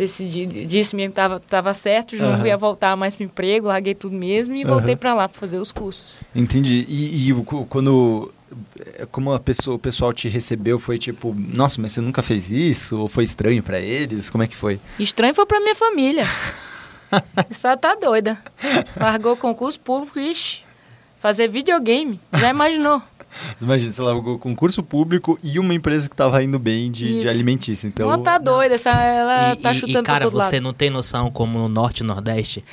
Decidi, 0.00 0.46
disse 0.66 0.96
mesmo 0.96 1.12
que 1.12 1.16
tava, 1.46 1.74
certo, 1.74 2.16
já 2.16 2.26
Aham. 2.26 2.38
não 2.38 2.46
ia 2.46 2.56
voltar 2.56 2.96
mais 2.96 3.16
pro 3.16 3.24
emprego, 3.24 3.66
larguei 3.68 3.94
tudo 3.94 4.16
mesmo 4.16 4.56
e 4.56 4.64
voltei 4.64 4.96
pra 4.96 5.14
lá 5.14 5.28
pra 5.28 5.38
fazer 5.38 5.58
os 5.58 5.70
cursos. 5.72 6.20
Entendi. 6.34 6.84
E, 6.88 7.28
e 7.30 7.34
quando. 7.68 8.32
é, 8.98 9.06
Como 9.10 9.32
a 9.32 9.38
pessoa, 9.38 9.76
o 9.76 9.78
pessoal 9.78 10.12
te 10.12 10.28
recebeu, 10.28 10.78
foi 10.78 10.98
tipo, 10.98 11.34
nossa, 11.38 11.80
mas 11.80 11.92
você 11.92 12.00
nunca 12.00 12.22
fez 12.22 12.50
isso? 12.50 12.98
Ou 12.98 13.08
foi 13.08 13.24
estranho 13.24 13.62
pra 13.62 13.78
eles? 13.78 14.30
Como 14.30 14.42
é 14.42 14.46
que 14.48 14.56
foi? 14.56 14.80
Estranho 14.98 15.34
foi 15.34 15.46
pra 15.46 15.60
minha 15.60 15.74
família. 15.74 16.24
Essa 17.50 17.76
tá 17.76 17.94
doida. 17.94 18.38
Largou 18.96 19.32
o 19.32 19.36
concurso 19.36 19.78
público, 19.80 20.18
ixi, 20.18 20.62
fazer 21.18 21.48
videogame. 21.48 22.20
Já 22.38 22.50
imaginou? 22.50 23.02
Imagina, 23.60 23.92
você 23.92 24.02
largou 24.02 24.38
concurso 24.38 24.82
público 24.82 25.38
e 25.42 25.58
uma 25.58 25.72
empresa 25.74 26.08
que 26.08 26.16
tava 26.16 26.42
indo 26.42 26.58
bem 26.58 26.90
de, 26.90 27.20
de 27.20 27.28
alimentícia. 27.28 27.86
Então, 27.86 28.12
Ela 28.12 28.22
tá 28.22 28.38
doida, 28.38 28.74
essa, 28.74 28.90
ela 28.90 29.52
e, 29.52 29.56
tá 29.56 29.72
e- 29.72 29.74
chutando 29.74 30.00
e, 30.00 30.02
cara, 30.02 30.24
todo 30.24 30.32
você 30.32 30.56
lado. 30.56 30.62
não 30.64 30.72
tem 30.72 30.90
noção 30.90 31.30
como 31.30 31.58
no 31.58 31.68
Norte 31.68 32.00
e 32.00 32.04
Nordeste 32.06 32.64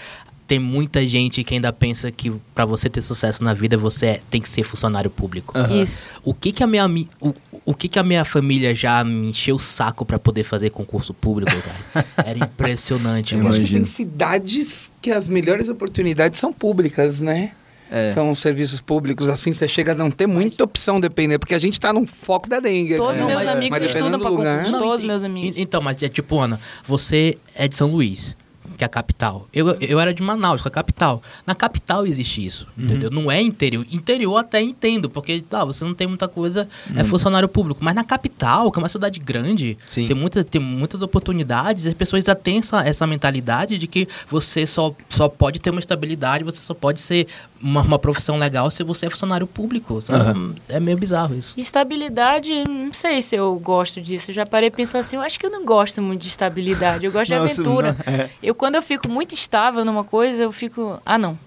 tem 0.48 0.60
muita 0.60 1.06
gente 1.06 1.44
que 1.44 1.56
ainda 1.56 1.74
pensa 1.74 2.10
que 2.10 2.32
pra 2.56 2.64
você 2.64 2.90
ter 2.90 3.02
sucesso 3.02 3.44
na 3.44 3.54
vida 3.54 3.78
você 3.78 4.06
é- 4.06 4.22
tem 4.30 4.40
que 4.42 4.48
ser 4.48 4.64
funcionário 4.64 5.10
público. 5.10 5.52
Aham. 5.58 5.82
Isso. 5.82 6.10
O 6.24 6.34
que 6.34 6.54
que 6.54 6.64
a 6.64 6.68
minha 6.68 6.88
o, 7.20 7.34
o 7.66 7.74
que 7.74 7.90
que 7.90 8.00
a 8.00 8.04
minha 8.04 8.24
família 8.24 8.74
já 8.74 9.04
me 9.04 9.28
encheu 9.28 9.58
o 9.58 9.60
saco 9.60 10.06
pra 10.06 10.18
poder 10.18 10.46
fazer 10.46 10.70
concurso 10.70 11.14
público, 11.14 11.52
cara? 11.94 12.06
Era 12.26 12.40
impressionante, 12.40 13.34
Eu 13.34 13.40
Eu 13.40 13.44
mano. 13.44 13.56
acho 13.58 13.66
que 13.66 13.74
imagino. 13.74 13.86
tem 13.86 13.94
cidades 13.94 14.94
que 15.02 15.12
as 15.12 15.28
melhores 15.28 15.68
oportunidades 15.68 16.40
são 16.40 16.54
públicas, 16.54 17.20
né? 17.20 17.52
É. 17.90 18.12
São 18.12 18.34
serviços 18.36 18.82
públicos, 18.82 19.30
assim 19.30 19.54
você 19.54 19.68
chega 19.68 19.94
a 19.94 19.96
não 19.96 20.12
ter 20.12 20.28
muita 20.28 20.64
opção, 20.64 21.00
depender, 21.00 21.40
porque 21.40 21.54
a 21.56 21.60
gente 21.60 21.80
tá 21.80 21.94
no 21.94 22.06
foco 22.06 22.50
da 22.50 22.60
dengue. 22.60 22.98
Todos 22.98 23.12
aqui, 23.14 23.22
os 23.22 23.28
né? 23.28 23.34
meus 23.34 23.46
mas- 23.46 23.56
amigos 23.56 23.80
mas 23.80 23.82
estudam 23.90 24.12
dependendo 24.12 24.20
pra 24.22 24.30
lugar- 24.30 24.64
concurso, 24.66 24.86
todos 24.86 25.04
e- 25.04 25.08
meus 25.08 25.24
amigos. 25.24 25.54
Então, 25.60 25.82
mas 25.82 26.02
é 26.04 26.10
tipo, 26.10 26.40
Ana, 26.40 26.60
você 26.86 27.38
é 27.56 27.68
de 27.68 27.76
São 27.76 27.90
Luís, 27.92 28.36
que 28.78 28.84
é 28.84 28.86
a 28.86 28.90
capital. 28.90 29.48
Eu, 29.52 29.70
eu 29.82 30.00
era 30.00 30.14
de 30.14 30.22
Manaus, 30.22 30.62
que 30.62 30.68
é 30.68 30.70
a 30.70 30.72
capital. 30.72 31.20
Na 31.48 31.56
capital 31.56 32.06
existe 32.06 32.46
isso, 32.46 32.68
entendeu? 32.78 33.10
Não 33.10 33.32
é 33.32 33.42
interior. 33.42 33.84
Interior 33.92 34.38
até 34.38 34.62
entendo, 34.62 35.10
porque 35.10 35.42
tá, 35.42 35.66
você 35.66 35.84
não 35.84 35.96
tem 35.96 36.06
muita 36.06 36.28
coisa, 36.28 36.68
é 36.96 37.04
funcionário 37.04 37.48
público. 37.50 37.80
Mas 37.84 37.96
na 37.96 38.04
capital, 38.04 38.72
que 38.72 38.78
é 38.78 38.82
uma 38.84 38.90
cidade 38.90 39.20
grande, 39.20 39.76
Sim. 39.84 40.06
tem, 40.06 40.16
muita, 40.16 40.44
tem 40.44 40.62
muitas 40.62 41.02
oportunidades, 41.02 41.88
as 41.88 41.94
pessoas 41.96 42.24
já 42.24 42.36
têm 42.36 42.60
essa, 42.60 42.88
essa 42.88 43.08
mentalidade 43.08 43.80
de 43.80 43.88
que 43.88 44.08
você 44.30 44.68
só, 44.68 44.94
só 45.10 45.28
pode 45.28 45.60
ter 45.60 45.72
uma 45.72 45.80
estabilidade, 45.80 46.44
você 46.44 46.62
só 46.62 46.76
pode 46.76 47.02
ser 47.02 47.26
uma, 47.62 47.82
uma 47.82 48.00
profissão 48.00 48.38
legal 48.38 48.70
se 48.70 48.84
você 48.84 49.06
é 49.08 49.10
funcionário 49.10 49.48
público. 49.48 50.02
sabe? 50.02 50.56
É 50.70 50.80
meio 50.80 50.98
bizarro 50.98 51.36
isso. 51.36 51.60
Estabilidade, 51.60 52.64
não 52.68 52.94
sei 52.94 53.22
se 53.22 53.36
eu 53.36 53.56
gosto 53.60 54.00
disso. 54.02 54.32
Eu 54.32 54.36
já 54.36 54.46
parei 54.46 54.70
de 54.70 54.76
pensar 54.76 55.00
assim, 55.00 55.16
eu 55.16 55.22
acho 55.22 55.40
que 55.40 55.46
eu 55.46 55.50
não 55.52 55.66
gosto 55.66 56.02
muito 56.02 56.22
de 56.22 56.28
estabilidade. 56.30 57.06
Eu 57.06 57.12
gosto 57.12 57.28
de 57.28 57.36
Nossa, 57.40 57.54
aventura. 57.62 57.96
não, 58.06 58.14
é. 58.14 58.30
Eu, 58.42 58.54
quando 58.56 58.76
eu 58.76 58.82
fico 58.82 59.10
muito 59.10 59.34
estável 59.34 59.84
numa 59.86 60.04
coisa, 60.04 60.44
eu 60.44 60.52
fico. 60.52 61.00
Ah, 61.06 61.18
não. 61.18 61.38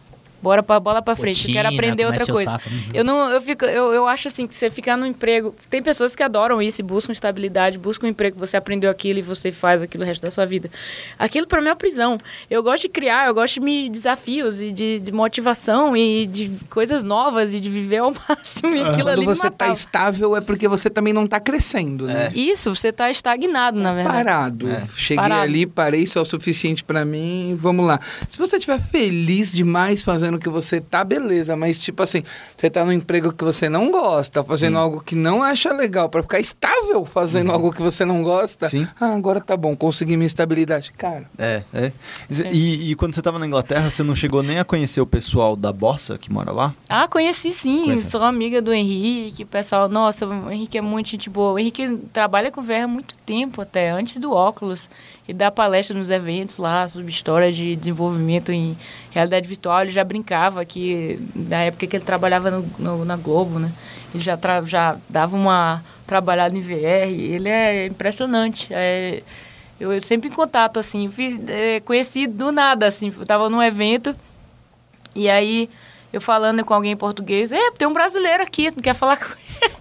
Bora 0.42 0.62
pra 0.62 0.80
bola 0.80 1.02
pra 1.02 1.14
frente. 1.14 1.48
eu 1.48 1.54
quero 1.54 1.68
aprender 1.68 2.06
outra 2.06 2.26
coisa. 2.26 2.52
saco. 2.52 2.68
Uhum. 2.70 2.80
Eu 2.94 3.04
não, 3.04 3.30
eu 3.30 3.40
fico, 3.40 3.64
eu, 3.64 3.92
eu 3.92 4.06
acho 4.06 4.28
assim 4.28 4.46
que 4.46 4.54
você 4.54 4.70
ficar 4.70 4.96
no 4.96 5.06
emprego. 5.06 5.54
Tem 5.68 5.82
pessoas 5.82 6.16
que 6.16 6.22
adoram 6.22 6.62
isso 6.62 6.80
e 6.80 6.84
buscam 6.84 7.12
estabilidade, 7.12 7.78
buscam 7.78 8.06
um 8.06 8.10
emprego, 8.10 8.38
você 8.38 8.56
aprendeu 8.56 8.90
aquilo 8.90 9.18
e 9.18 9.22
você 9.22 9.52
faz 9.52 9.82
aquilo 9.82 10.04
o 10.04 10.06
resto 10.06 10.22
da 10.22 10.30
sua 10.30 10.46
vida. 10.46 10.70
Aquilo 11.18 11.46
pra 11.46 11.60
mim 11.60 11.68
é 11.68 11.70
uma 11.70 11.76
prisão. 11.76 12.18
Eu 12.50 12.62
gosto 12.62 12.82
de 12.82 12.88
criar, 12.88 13.28
eu 13.28 13.34
gosto 13.34 13.54
de 13.54 13.60
me 13.60 13.88
desafios 13.90 14.60
e 14.60 14.70
de, 14.70 15.00
de 15.00 15.12
motivação 15.12 15.96
e 15.96 16.26
de 16.26 16.50
coisas 16.70 17.04
novas 17.04 17.52
e 17.52 17.60
de 17.60 17.68
viver 17.68 17.98
ao 17.98 18.12
máximo. 18.28 18.74
E 18.74 18.80
aquilo 18.80 19.04
Quando 19.04 19.08
ali 19.08 19.20
me 19.20 19.26
você 19.26 19.50
tá 19.50 19.68
estável 19.68 20.36
é 20.36 20.40
porque 20.40 20.66
você 20.68 20.88
também 20.88 21.12
não 21.12 21.26
tá 21.26 21.38
crescendo, 21.38 22.06
né? 22.06 22.30
Isso, 22.34 22.74
você 22.74 22.92
tá 22.92 23.10
estagnado, 23.10 23.80
na 23.80 23.92
verdade. 23.92 24.16
Parado. 24.16 24.68
É. 24.70 24.84
Cheguei 24.96 25.22
Parado. 25.22 25.42
ali, 25.42 25.66
parei, 25.66 26.06
só 26.06 26.22
o 26.22 26.24
suficiente 26.24 26.82
pra 26.82 27.04
mim, 27.04 27.56
vamos 27.58 27.86
lá. 27.86 28.00
Se 28.28 28.38
você 28.38 28.56
estiver 28.56 28.80
feliz 28.80 29.52
demais 29.52 30.02
fazendo 30.02 30.29
o 30.36 30.40
que 30.40 30.48
você 30.48 30.80
tá, 30.80 31.02
beleza, 31.04 31.56
mas 31.56 31.78
tipo 31.78 32.02
assim, 32.02 32.22
você 32.56 32.68
tá 32.70 32.84
num 32.84 32.92
emprego 32.92 33.32
que 33.32 33.44
você 33.44 33.68
não 33.68 33.90
gosta, 33.90 34.42
fazendo 34.44 34.78
algo 34.78 35.00
que 35.00 35.14
não 35.14 35.42
acha 35.42 35.72
legal, 35.72 36.08
pra 36.08 36.22
ficar 36.22 36.40
estável 36.40 37.04
fazendo 37.04 37.50
algo 37.52 37.72
que 37.72 37.82
você 37.82 38.04
não 38.04 38.22
gosta. 38.22 38.68
Sim. 38.68 38.86
Ah, 39.00 39.14
agora 39.14 39.40
tá 39.40 39.56
bom, 39.56 39.74
consegui 39.76 40.16
minha 40.16 40.26
estabilidade. 40.26 40.92
Cara, 40.96 41.24
É, 41.38 41.62
é. 41.72 41.92
E, 42.52 42.90
e 42.90 42.94
quando 42.94 43.14
você 43.14 43.22
tava 43.22 43.38
na 43.38 43.46
Inglaterra, 43.46 43.90
você 43.90 44.02
não 44.02 44.14
chegou 44.14 44.42
nem 44.42 44.58
a 44.58 44.64
conhecer 44.64 45.00
o 45.00 45.06
pessoal 45.06 45.56
da 45.56 45.72
Bossa 45.72 46.16
que 46.18 46.30
mora 46.30 46.52
lá? 46.52 46.74
Ah, 46.88 47.08
conheci 47.08 47.52
sim. 47.52 47.84
Conhece? 47.84 48.10
Sou 48.10 48.22
amiga 48.22 48.60
do 48.60 48.72
Henrique. 48.72 49.42
O 49.42 49.46
pessoal, 49.46 49.88
nossa, 49.88 50.26
o 50.26 50.50
Henrique 50.50 50.78
é 50.78 50.80
muito 50.80 51.10
gente 51.10 51.28
boa. 51.30 51.52
O 51.52 51.58
Henrique 51.58 51.98
trabalha 52.12 52.50
com 52.50 52.62
VR 52.62 52.84
há 52.84 52.88
muito 52.88 53.14
tempo, 53.26 53.60
até 53.62 53.90
antes 53.90 54.16
do 54.20 54.32
óculos. 54.32 54.88
E 55.28 55.32
dá 55.32 55.50
palestra 55.50 55.96
nos 55.96 56.10
eventos 56.10 56.58
lá 56.58 56.88
sobre 56.88 57.10
história 57.10 57.52
de 57.52 57.76
desenvolvimento 57.76 58.50
em 58.50 58.76
realidade 59.12 59.46
virtual. 59.48 59.82
Ele 59.82 59.90
já 59.90 60.02
brincava 60.20 60.64
que, 60.64 61.18
na 61.34 61.62
época 61.62 61.86
que 61.86 61.96
ele 61.96 62.04
trabalhava 62.04 62.50
no, 62.50 62.70
no- 62.78 63.04
na 63.04 63.16
Globo, 63.16 63.58
né? 63.58 63.72
Ele 64.14 64.22
já, 64.22 64.36
tra- 64.36 64.62
já 64.64 64.96
dava 65.08 65.36
uma 65.36 65.82
trabalhada 66.06 66.56
em 66.56 66.60
VR. 66.60 67.08
Ele 67.08 67.48
é 67.48 67.86
impressionante. 67.86 68.68
É, 68.70 69.22
eu, 69.78 69.92
eu 69.92 70.00
sempre 70.00 70.28
em 70.28 70.32
contato, 70.32 70.78
assim. 70.78 71.08
Fui, 71.08 71.40
é, 71.48 71.80
conheci 71.80 72.26
do 72.26 72.52
nada, 72.52 72.86
assim. 72.86 73.12
Eu 73.18 73.24
tava 73.24 73.48
num 73.48 73.62
evento. 73.62 74.14
E 75.14 75.28
aí, 75.30 75.68
eu 76.12 76.20
falando 76.20 76.64
com 76.64 76.74
alguém 76.74 76.92
em 76.92 76.96
português, 76.96 77.50
é, 77.52 77.70
tem 77.72 77.88
um 77.88 77.92
brasileiro 77.92 78.42
aqui, 78.42 78.70
não 78.70 78.82
quer 78.82 78.94
falar 78.94 79.16
com 79.16 79.26
ele. 79.26 79.70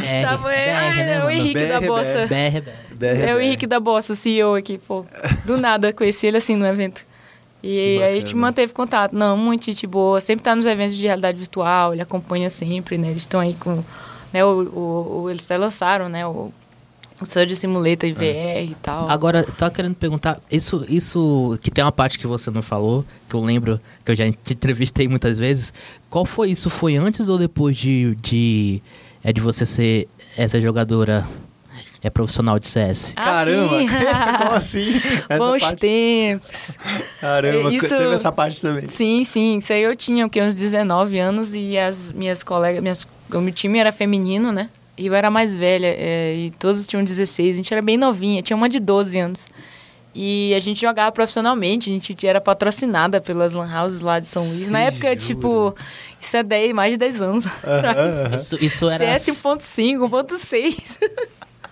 BR, 0.00 0.04
Estava, 0.06 0.52
é, 0.54 0.90
BR, 0.90 0.96
né, 0.96 1.14
é 1.16 1.24
o? 1.24 1.30
Henrique 1.30 1.66
da 1.66 1.80
BR, 1.80 1.86
Bossa. 1.86 2.26
BR, 2.26 2.70
BR. 2.94 3.04
É 3.28 3.34
o 3.34 3.40
Henrique 3.40 3.66
da 3.66 3.80
Bossa, 3.80 4.12
o 4.12 4.16
CEO 4.16 4.54
aqui, 4.54 4.78
pô. 4.78 5.04
Do 5.44 5.58
nada, 5.58 5.92
conheci 5.92 6.26
ele 6.26 6.36
assim 6.38 6.56
no 6.56 6.66
evento. 6.66 7.04
E 7.62 8.02
aí 8.02 8.16
a 8.16 8.20
gente 8.20 8.34
manteve 8.34 8.72
contato. 8.72 9.12
Não, 9.14 9.36
muito 9.36 9.66
gente 9.66 9.86
boa. 9.86 10.20
Sempre 10.20 10.42
tá 10.44 10.54
nos 10.56 10.66
eventos 10.66 10.96
de 10.96 11.06
realidade 11.06 11.38
virtual, 11.38 11.92
ele 11.92 12.02
acompanha 12.02 12.48
sempre, 12.50 12.96
né? 12.96 13.08
Eles 13.10 13.22
estão 13.22 13.40
aí 13.40 13.54
com. 13.54 13.82
Né, 14.32 14.44
o, 14.44 14.62
o, 14.62 15.22
o- 15.24 15.30
eles 15.30 15.44
até 15.44 15.56
lançaram, 15.58 16.08
né? 16.08 16.26
O, 16.26 16.52
o 17.20 17.26
Surge 17.26 17.54
Simulator 17.56 18.08
em 18.08 18.12
VR 18.14 18.70
e 18.70 18.76
tal. 18.80 19.10
Agora, 19.10 19.40
eu 19.46 19.52
tava 19.52 19.70
querendo 19.70 19.94
perguntar, 19.94 20.40
isso, 20.50 20.86
isso 20.88 21.58
que 21.60 21.70
tem 21.70 21.84
uma 21.84 21.92
parte 21.92 22.18
que 22.18 22.26
você 22.26 22.50
não 22.50 22.62
falou, 22.62 23.04
que 23.28 23.34
eu 23.34 23.40
lembro 23.42 23.78
que 24.04 24.10
eu 24.12 24.16
já 24.16 24.24
te 24.30 24.52
entrevistei 24.54 25.06
muitas 25.06 25.36
vezes. 25.38 25.70
Qual 26.08 26.24
foi 26.24 26.50
isso? 26.50 26.70
Foi 26.70 26.96
antes 26.96 27.28
ou 27.28 27.36
depois 27.36 27.76
de, 27.76 28.14
de, 28.22 28.80
é, 29.22 29.32
de 29.34 29.40
você 29.40 29.66
ser 29.66 30.08
essa 30.34 30.58
jogadora 30.60 31.28
é 32.02 32.10
profissional 32.10 32.58
de 32.58 32.66
CS? 32.66 33.12
Ah, 33.16 33.24
Caramba! 33.24 33.78
sim. 33.78 33.86
Como 34.38 34.54
assim? 34.54 34.94
Essa 35.28 35.38
Bons 35.38 35.60
parte... 35.62 35.76
tempos. 35.76 36.70
Caramba, 37.20 37.72
Isso- 37.72 37.88
teve 37.88 38.14
essa 38.14 38.32
parte 38.32 38.60
também. 38.60 38.86
Sim, 38.86 39.24
sim. 39.24 39.58
Isso 39.58 39.72
aí 39.72 39.82
eu 39.82 39.94
tinha 39.94 40.26
o 40.26 40.30
quê? 40.30 40.40
uns 40.42 40.54
19 40.54 41.18
anos 41.18 41.54
e 41.54 41.76
as 41.78 42.12
minhas 42.12 42.42
colegas, 42.42 42.80
minhas, 42.82 43.06
o 43.32 43.40
meu 43.40 43.52
time 43.52 43.78
era 43.78 43.92
feminino, 43.92 44.50
né? 44.52 44.70
E 44.96 45.06
eu 45.06 45.14
era 45.14 45.30
mais 45.30 45.56
velha, 45.56 45.86
é, 45.86 46.34
e 46.36 46.50
todos 46.52 46.86
tinham 46.86 47.02
16, 47.02 47.54
a 47.54 47.56
gente 47.56 47.72
era 47.72 47.80
bem 47.82 47.96
novinha, 47.96 48.42
tinha 48.42 48.56
uma 48.56 48.68
de 48.68 48.78
12 48.78 49.18
anos. 49.18 49.46
E 50.14 50.52
a 50.54 50.58
gente 50.58 50.80
jogava 50.80 51.12
profissionalmente, 51.12 51.88
a 51.88 51.92
gente 51.92 52.26
era 52.26 52.40
patrocinada 52.40 53.20
pelas 53.20 53.54
lan 53.54 53.68
houses 53.80 54.00
lá 54.00 54.18
de 54.18 54.26
São 54.26 54.42
Luís. 54.42 54.68
Na 54.68 54.80
época, 54.80 55.06
jura? 55.08 55.16
tipo, 55.16 55.74
isso 56.20 56.36
é 56.36 56.42
10, 56.42 56.72
mais 56.74 56.92
de 56.92 56.98
10 56.98 57.22
anos 57.22 57.46
atrás. 57.46 58.42
Isso, 58.42 58.56
isso 58.64 58.90
era... 58.90 59.16
CS 59.18 59.36
1.5, 59.42 60.10
1.6. 60.10 60.98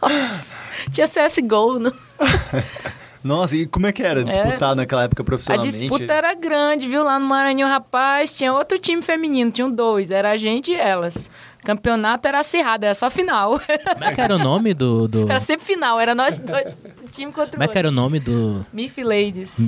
Nossa, 0.01 0.59
tinha 0.91 1.07
CSGO, 1.07 1.79
no... 1.79 1.93
Nossa, 3.23 3.57
e 3.57 3.67
como 3.67 3.87
é 3.87 3.93
que 3.93 4.03
era 4.03 4.25
disputar 4.25 4.77
naquela 4.77 5.03
época 5.03 5.23
A 5.23 5.25
profissionalmente? 5.25 5.77
disputa 5.77 6.13
era 6.13 6.35
grande, 6.35 6.87
viu? 6.89 7.03
Lá 7.03 7.19
no 7.19 7.27
Maranhão, 7.27 7.69
rapaz, 7.69 8.33
tinha 8.33 8.53
outro 8.53 8.79
time 8.79 9.03
feminino, 9.03 9.51
tinham 9.51 9.71
dois, 9.71 10.11
era 10.11 10.31
a 10.31 10.37
gente 10.37 10.71
e 10.71 10.77
elas. 10.77 11.29
Campeonato 11.65 12.29
era 12.29 12.39
acirrado, 12.39 12.85
era 12.85 12.95
só 12.95 13.11
final. 13.11 13.59
Como 13.93 14.05
é 14.05 14.15
que 14.15 14.21
era 14.21 14.37
o 14.37 14.39
nome 14.39 14.73
do... 14.73 15.09
do... 15.09 15.29
era 15.29 15.41
sempre 15.41 15.67
final, 15.67 15.99
era 15.99 16.15
nós 16.15 16.39
dois, 16.39 16.79
time 17.13 17.33
contra 17.33 17.53
Como 17.53 17.63
o 17.63 17.65
é 17.65 17.69
que 17.69 17.79
era 17.79 17.89
o 17.89 17.93
nome 17.93 18.21
do... 18.21 18.65
Mif 18.73 19.03
Ladies. 19.03 19.59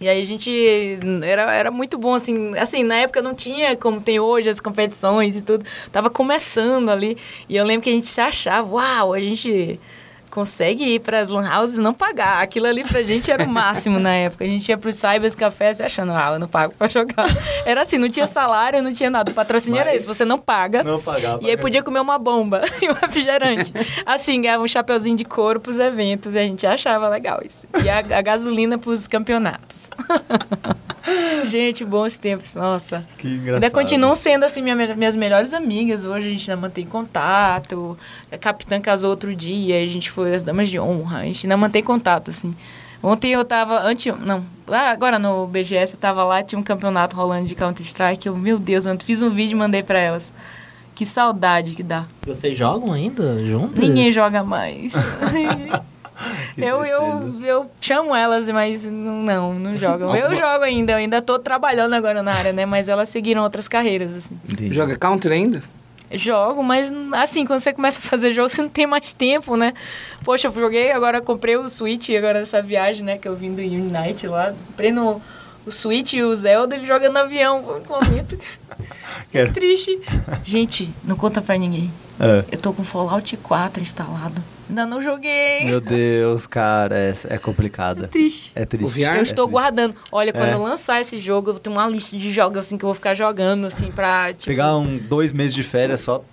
E 0.00 0.08
aí 0.08 0.20
a 0.20 0.24
gente 0.24 0.50
era, 1.24 1.54
era 1.54 1.70
muito 1.70 1.96
bom, 1.96 2.14
assim, 2.14 2.56
assim, 2.58 2.84
na 2.84 2.96
época 2.96 3.22
não 3.22 3.34
tinha 3.34 3.74
como 3.76 4.00
tem 4.00 4.20
hoje 4.20 4.48
as 4.48 4.60
competições 4.60 5.36
e 5.36 5.40
tudo. 5.42 5.64
Tava 5.90 6.10
começando 6.10 6.90
ali. 6.90 7.16
E 7.48 7.56
eu 7.56 7.64
lembro 7.64 7.82
que 7.84 7.90
a 7.90 7.92
gente 7.92 8.08
se 8.08 8.20
achava, 8.20 8.68
uau, 8.68 9.14
a 9.14 9.20
gente 9.20 9.80
consegue 10.36 10.84
ir 10.84 11.00
para 11.00 11.18
as 11.20 11.30
lan 11.30 11.48
houses 11.50 11.78
e 11.78 11.80
não 11.80 11.94
pagar. 11.94 12.42
Aquilo 12.42 12.66
ali 12.66 12.84
pra 12.84 13.02
gente 13.02 13.30
era 13.30 13.42
o 13.42 13.48
máximo 13.48 13.98
na 13.98 14.12
época. 14.14 14.44
A 14.44 14.46
gente 14.46 14.68
ia 14.68 14.76
pros 14.76 14.94
cybers 14.96 15.34
cafés 15.34 15.80
achando, 15.80 16.12
ah, 16.12 16.32
eu 16.34 16.38
não 16.38 16.46
pago 16.46 16.74
pra 16.76 16.88
jogar. 16.90 17.24
Era 17.64 17.80
assim, 17.80 17.96
não 17.96 18.10
tinha 18.10 18.26
salário, 18.28 18.82
não 18.82 18.92
tinha 18.92 19.08
nada. 19.08 19.30
O 19.32 19.34
patrocínio 19.34 19.80
era 19.80 19.90
Mas- 19.90 20.02
isso, 20.02 20.14
você 20.14 20.24
não 20.26 20.38
paga. 20.38 20.84
Não 20.84 21.00
pagava. 21.00 21.42
E 21.42 21.48
aí 21.50 21.56
podia 21.56 21.82
comer 21.82 22.00
uma 22.00 22.18
bomba 22.18 22.60
e 22.82 22.88
um 22.90 22.92
refrigerante. 22.92 23.72
Assim, 24.04 24.40
ganhava 24.42 24.62
um 24.62 24.68
chapeuzinho 24.68 25.16
de 25.16 25.24
couro 25.24 25.58
pros 25.58 25.78
eventos 25.78 26.34
e 26.34 26.38
a 26.38 26.42
gente 26.42 26.66
achava 26.66 27.08
legal 27.08 27.40
isso. 27.44 27.66
E 27.82 27.88
a, 27.88 27.98
a 28.18 28.22
gasolina 28.22 28.76
pros 28.76 29.06
campeonatos. 29.06 29.90
gente, 31.46 31.84
bons 31.84 32.16
tempos, 32.16 32.54
nossa. 32.54 33.04
Que 33.18 33.28
engraçado. 33.28 33.54
Ainda 33.64 33.70
continuam 33.70 34.14
sendo, 34.14 34.44
assim, 34.44 34.60
minha- 34.62 34.94
minhas 34.94 35.16
melhores 35.16 35.54
amigas. 35.54 36.04
Hoje 36.04 36.26
a 36.26 36.30
gente 36.30 36.50
ainda 36.50 36.60
mantém 36.60 36.84
contato. 36.84 37.96
A 38.30 38.36
capitã 38.38 38.80
casou 38.80 39.10
outro 39.10 39.34
dia, 39.34 39.82
a 39.82 39.86
gente 39.86 40.10
foi 40.10 40.25
as 40.34 40.42
damas 40.42 40.68
de 40.68 40.78
honra. 40.78 41.18
A 41.20 41.22
gente 41.24 41.46
ainda 41.46 41.56
mantém 41.56 41.82
contato, 41.82 42.30
assim. 42.30 42.54
Ontem 43.02 43.32
eu 43.32 43.44
tava, 43.44 43.80
antes, 43.80 44.12
não, 44.20 44.42
lá 44.66 44.90
agora 44.90 45.18
no 45.18 45.46
BGS 45.46 45.94
eu 45.94 46.00
tava 46.00 46.24
lá, 46.24 46.42
tinha 46.42 46.58
um 46.58 46.62
campeonato 46.62 47.14
rolando 47.14 47.46
de 47.46 47.54
Counter-Strike. 47.54 48.26
Eu, 48.26 48.36
meu 48.36 48.58
Deus, 48.58 48.86
eu 48.86 48.98
fiz 48.98 49.22
um 49.22 49.30
vídeo 49.30 49.54
e 49.54 49.58
mandei 49.58 49.82
pra 49.82 49.98
elas. 49.98 50.32
Que 50.94 51.04
saudade 51.04 51.74
que 51.74 51.82
dá. 51.82 52.06
Vocês 52.24 52.56
jogam 52.56 52.92
ainda 52.92 53.44
juntos? 53.44 53.78
Ninguém 53.78 54.10
joga 54.12 54.42
mais. 54.42 54.94
Eu, 56.56 56.82
eu, 56.84 57.44
eu 57.44 57.70
chamo 57.80 58.14
elas, 58.14 58.48
mas 58.48 58.84
não, 58.86 59.22
não, 59.22 59.54
não 59.54 59.76
jogam. 59.76 60.16
Eu 60.16 60.34
jogo 60.34 60.64
ainda, 60.64 60.92
eu 60.92 60.96
ainda 60.96 61.20
tô 61.20 61.38
trabalhando 61.38 61.94
agora 61.94 62.22
na 62.22 62.32
área, 62.32 62.52
né? 62.52 62.64
Mas 62.64 62.88
elas 62.88 63.08
seguiram 63.08 63.42
outras 63.42 63.68
carreiras, 63.68 64.14
assim. 64.14 64.38
Entendi. 64.48 64.74
joga 64.74 64.96
counter 64.96 65.32
ainda? 65.32 65.62
Jogo, 66.12 66.62
mas 66.62 66.90
assim, 67.14 67.44
quando 67.44 67.58
você 67.60 67.72
começa 67.72 67.98
a 67.98 68.02
fazer 68.02 68.30
jogo, 68.30 68.48
você 68.48 68.62
não 68.62 68.68
tem 68.68 68.86
mais 68.86 69.12
tempo, 69.12 69.56
né? 69.56 69.72
Poxa, 70.24 70.46
eu 70.48 70.52
joguei, 70.52 70.92
agora 70.92 71.20
comprei 71.20 71.56
o 71.56 71.68
Switch, 71.68 72.10
agora 72.10 72.38
nessa 72.40 72.62
viagem, 72.62 73.04
né, 73.04 73.18
que 73.18 73.26
eu 73.26 73.34
vim 73.34 73.52
do 73.54 73.60
Unite 73.60 74.26
lá. 74.28 74.54
Comprei 74.68 74.92
no, 74.92 75.20
o 75.66 75.70
Switch 75.70 76.12
e 76.12 76.22
o 76.22 76.34
Zelda 76.36 76.78
jogando 76.84 77.14
no 77.14 77.18
avião. 77.18 77.60
Foi 77.62 77.80
um 77.80 77.84
momento 77.88 78.38
Quero- 79.32 79.52
triste. 79.52 80.00
Gente, 80.44 80.90
não 81.02 81.16
conta 81.16 81.40
pra 81.42 81.56
ninguém. 81.58 81.92
É. 82.20 82.44
Eu 82.52 82.58
tô 82.58 82.72
com 82.72 82.84
Fallout 82.84 83.36
4 83.38 83.82
instalado. 83.82 84.42
Ainda 84.68 84.84
não 84.84 85.00
joguei. 85.00 85.64
Meu 85.64 85.80
Deus, 85.80 86.46
cara, 86.46 86.96
é, 86.96 87.12
é 87.30 87.38
complicado. 87.38 88.08
Triste. 88.08 88.50
É 88.54 88.64
triste. 88.64 88.84
O 88.86 88.88
VR? 89.00 89.14
Eu 89.14 89.20
É 89.20 89.22
estou 89.22 89.44
triste. 89.46 89.50
guardando. 89.52 89.94
Olha, 90.10 90.32
quando 90.32 90.48
É. 90.50 90.54
eu 90.54 90.62
lançar 90.62 91.00
esse 91.00 91.18
jogo, 91.18 91.50
eu 91.50 91.58
tenho 91.58 91.76
uma 91.76 91.88
lista 91.88 92.16
de 92.16 92.32
jogos 92.32 92.58
assim 92.58 92.76
que 92.76 92.84
eu 92.84 92.88
vou 92.88 92.94
ficar 92.94 93.14
jogando, 93.14 93.66
assim, 93.66 93.90
pra. 93.92 94.32
Tipo, 94.32 94.46
Pegar 94.46 94.76
um, 94.76 94.96
dois 94.96 95.30
meses 95.30 95.54
de 95.54 95.62
férias 95.62 96.00
só. 96.00 96.24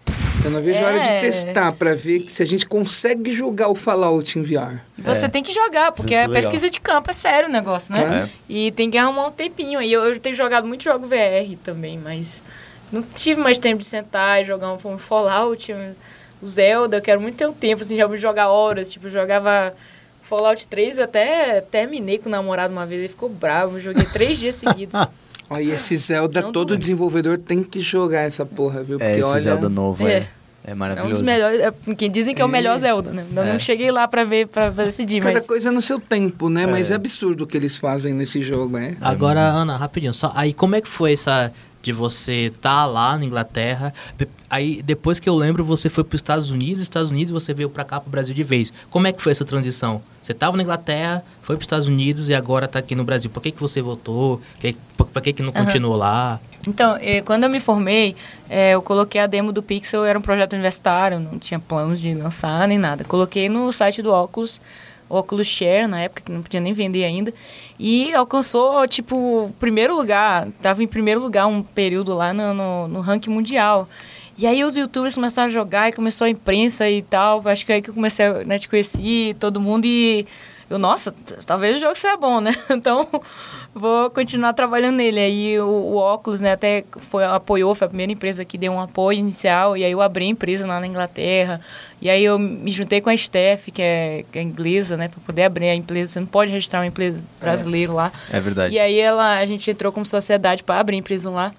Eu 0.43 0.51
não 0.51 0.61
vejo 0.61 0.83
a 0.83 0.87
hora 0.87 0.99
de 0.99 1.07
É. 1.09 1.19
testar 1.19 1.71
pra 1.73 1.93
ver 1.93 2.25
se 2.27 2.41
a 2.41 2.45
gente 2.45 2.65
consegue 2.65 3.31
jogar 3.31 3.69
o 3.69 3.75
Fallout 3.75 4.37
em 4.37 4.41
VR. 4.41 4.81
Você 4.97 5.25
É. 5.25 5.29
tem 5.29 5.41
que 5.43 5.53
jogar, 5.53 5.91
porque 5.91 6.13
Isso 6.15 6.23
é 6.23 6.25
é 6.25 6.27
pesquisa 6.29 6.69
de 6.69 6.79
campo, 6.81 7.11
é 7.11 7.13
sério 7.13 7.47
o 7.47 7.51
negócio, 7.51 7.93
né? 7.93 8.27
É. 8.27 8.29
E 8.49 8.71
tem 8.71 8.89
que 8.89 8.97
arrumar 8.97 9.27
um 9.27 9.31
tempinho 9.31 9.79
aí. 9.79 9.93
Eu, 9.93 10.03
eu 10.03 10.19
tenho 10.19 10.35
jogado 10.35 10.67
muito 10.67 10.83
jogo 10.83 11.07
VR 11.07 11.55
também, 11.63 11.97
mas 11.97 12.43
não 12.91 13.01
tive 13.03 13.39
mais 13.39 13.57
tempo 13.59 13.79
de 13.79 13.85
sentar 13.85 14.41
e 14.41 14.43
jogar 14.43 14.73
um, 14.73 14.77
um 14.93 14.97
Fallout, 14.97 15.71
um- 15.71 15.93
o 16.43 16.47
Zelda. 16.47 16.97
Eu 16.97 17.01
quero 17.01 17.19
muito 17.21 17.35
ter 17.35 17.47
um 17.47 17.53
tempo, 17.53 17.81
assim, 17.81 17.95
já 17.95 18.05
vou 18.07 18.17
jogar 18.17 18.49
horas. 18.49 18.91
Tipo, 18.91 19.07
eu 19.07 19.11
jogava 19.11 19.73
Fallout 20.21 20.67
3, 20.67 20.97
eu 20.97 21.03
até 21.05 21.61
terminei 21.61 22.17
com 22.17 22.27
o 22.29 22.31
namorado 22.31 22.71
uma 22.73 22.85
vez, 22.85 22.99
ele 23.01 23.09
ficou 23.09 23.29
bravo. 23.29 23.77
Eu 23.77 23.81
joguei 23.81 24.05
três 24.05 24.37
dias 24.37 24.55
seguidos. 24.55 24.99
Olha, 25.49 25.73
esse 25.75 25.95
Zelda, 25.97 26.41
Não 26.41 26.51
todo 26.51 26.69
duvida. 26.69 26.81
desenvolvedor 26.81 27.37
tem 27.37 27.63
que 27.63 27.81
jogar 27.81 28.21
essa 28.21 28.45
porra, 28.45 28.81
viu? 28.81 28.97
Porque 28.97 29.11
É 29.11 29.19
esse 29.19 29.29
olha. 29.29 29.39
Zelda 29.41 29.69
novo, 29.69 30.07
É. 30.07 30.13
é. 30.13 30.27
É 30.65 30.71
É 30.71 30.73
um 30.73 30.77
maravilhoso. 30.77 31.11
dos 31.15 31.21
melhores. 31.21 31.59
é, 31.59 31.73
Quem 31.93 32.09
dizem 32.09 32.33
que 32.33 32.41
é 32.41 32.45
o 32.45 32.47
melhor 32.47 32.75
É. 32.75 32.77
Zelda, 32.77 33.11
né? 33.11 33.25
Ainda 33.27 33.41
É. 33.41 33.51
não 33.51 33.59
cheguei 33.59 33.91
lá 33.91 34.07
pra 34.07 34.23
ver, 34.23 34.47
pra 34.47 34.71
pra 34.71 34.85
decidir, 34.85 35.19
Cada 35.21 35.33
mas. 35.33 35.45
coisa 35.45 35.69
no 35.73 35.81
seu 35.81 35.99
tempo, 35.99 36.49
né? 36.49 36.65
Mas 36.65 36.89
É. 36.89 36.93
é 36.93 36.95
absurdo 36.95 37.43
o 37.43 37.47
que 37.47 37.57
eles 37.57 37.77
fazem 37.77 38.13
nesse 38.13 38.41
jogo, 38.41 38.77
né? 38.79 38.95
Agora, 39.01 39.41
Ana, 39.41 39.75
rapidinho, 39.75 40.13
só 40.13 40.31
aí 40.33 40.53
como 40.53 40.75
é 40.77 40.81
que 40.81 40.87
foi 40.87 41.11
essa 41.13 41.51
de 41.83 41.91
você 41.91 42.45
estar 42.45 42.85
lá 42.85 43.17
na 43.17 43.25
Inglaterra? 43.25 43.93
Aí 44.49 44.81
depois 44.81 45.19
que 45.19 45.29
eu 45.29 45.35
lembro, 45.35 45.63
você 45.63 45.89
foi 45.89 46.03
para 46.03 46.15
os 46.15 46.19
Estados 46.19 46.49
Unidos, 46.49 46.81
Estados 46.81 47.11
Unidos 47.11 47.31
você 47.31 47.53
veio 47.53 47.69
para 47.69 47.83
cá 47.83 47.99
para 47.99 48.07
o 48.07 48.11
Brasil 48.11 48.33
de 48.33 48.43
vez. 48.43 48.73
Como 48.89 49.05
é 49.05 49.11
que 49.11 49.21
foi 49.21 49.33
essa 49.33 49.45
transição? 49.45 50.01
Você 50.21 50.31
estava 50.31 50.55
na 50.55 50.63
Inglaterra, 50.63 51.23
foi 51.41 51.57
para 51.57 51.61
os 51.61 51.65
Estados 51.65 51.87
Unidos 51.87 52.29
e 52.29 52.33
agora 52.33 52.65
está 52.65 52.79
aqui 52.79 52.95
no 52.95 53.03
Brasil. 53.03 53.29
Por 53.29 53.43
que 53.43 53.51
que 53.51 53.59
você 53.59 53.81
voltou? 53.81 54.41
Por, 54.95 55.21
que 55.21 55.33
que 55.33 55.43
não 55.43 55.51
continuou 55.51 55.97
lá? 55.97 56.39
Então, 56.65 56.97
eh, 57.01 57.21
quando 57.21 57.43
eu 57.43 57.49
me 57.49 57.59
formei, 57.59 58.15
eh, 58.49 58.71
eu 58.71 58.81
coloquei 58.81 59.19
a 59.19 59.27
demo 59.27 59.51
do 59.51 59.61
Pixel, 59.61 60.05
era 60.05 60.17
um 60.17 60.21
projeto 60.21 60.53
universitário, 60.53 61.19
não 61.19 61.37
tinha 61.37 61.59
planos 61.59 61.99
de 61.99 62.13
lançar 62.13 62.65
nem 62.69 62.77
nada. 62.77 63.03
Coloquei 63.03 63.49
no 63.49 63.69
site 63.73 64.01
do 64.01 64.13
Oculus, 64.13 64.61
Oculus 65.09 65.47
Share, 65.47 65.87
na 65.87 66.01
época, 66.01 66.23
que 66.25 66.31
não 66.31 66.41
podia 66.41 66.59
nem 66.59 66.73
vender 66.73 67.03
ainda. 67.03 67.33
E 67.79 68.13
alcançou, 68.13 68.87
tipo, 68.87 69.53
primeiro 69.59 69.95
lugar. 69.95 70.47
Tava 70.61 70.83
em 70.83 70.87
primeiro 70.87 71.19
lugar 71.19 71.47
um 71.47 71.61
período 71.61 72.15
lá 72.15 72.33
no, 72.33 72.53
no, 72.53 72.87
no 72.87 72.99
ranking 73.01 73.29
mundial. 73.29 73.87
E 74.37 74.47
aí 74.47 74.63
os 74.63 74.75
youtubers 74.75 75.15
começaram 75.15 75.47
a 75.47 75.51
jogar 75.51 75.89
e 75.89 75.93
começou 75.93 76.25
a 76.25 76.29
imprensa 76.29 76.89
e 76.89 77.01
tal. 77.01 77.41
Acho 77.47 77.65
que 77.65 77.71
é 77.71 77.75
aí 77.75 77.81
que 77.81 77.89
eu 77.89 77.93
comecei 77.93 78.25
a 78.25 78.43
né, 78.43 78.57
te 78.57 78.67
conhecer, 78.67 79.35
todo 79.35 79.61
mundo 79.61 79.85
e... 79.85 80.25
Eu, 80.73 80.79
nossa, 80.79 81.13
talvez 81.45 81.77
o 81.77 81.79
jogo 81.79 81.95
seja 81.95 82.17
bom, 82.17 82.41
né? 82.41 82.51
Então, 82.71 83.07
vou 83.75 84.09
continuar 84.09 84.53
trabalhando 84.53 84.95
nele. 84.95 85.19
Aí 85.19 85.59
o, 85.59 85.67
o 85.67 85.97
Oculus, 85.97 86.41
né, 86.41 86.53
até 86.53 86.83
foi, 86.97 87.23
apoiou, 87.23 87.75
foi 87.75 87.85
a 87.85 87.89
primeira 87.89 88.11
empresa 88.11 88.43
que 88.43 88.57
deu 88.57 88.71
um 88.71 88.79
apoio 88.79 89.19
inicial. 89.19 89.77
E 89.77 89.85
aí 89.85 89.91
eu 89.91 90.01
abri 90.01 90.25
a 90.25 90.29
empresa 90.29 90.65
lá 90.65 90.79
na 90.79 90.87
Inglaterra. 90.87 91.61
E 92.01 92.09
aí 92.09 92.25
eu 92.25 92.39
me 92.39 92.71
juntei 92.71 93.01
com 93.01 93.11
a 93.11 93.15
Steph, 93.15 93.67
que 93.71 93.83
é, 93.83 94.25
que 94.31 94.39
é 94.39 94.41
inglesa, 94.41 94.97
né, 94.97 95.09
para 95.09 95.19
poder 95.23 95.43
abrir 95.43 95.69
a 95.69 95.75
empresa. 95.75 96.13
Você 96.13 96.19
não 96.19 96.27
pode 96.27 96.49
registrar 96.49 96.79
uma 96.79 96.87
empresa 96.87 97.23
brasileira 97.39 97.93
lá. 97.93 98.11
É 98.31 98.39
verdade. 98.39 98.73
E 98.73 98.79
aí 98.79 98.99
ela, 98.99 99.37
a 99.37 99.45
gente 99.45 99.69
entrou 99.69 99.93
como 99.93 100.07
sociedade 100.07 100.63
para 100.63 100.79
abrir 100.79 100.95
a 100.95 100.99
empresa 100.99 101.29
lá. 101.29 101.53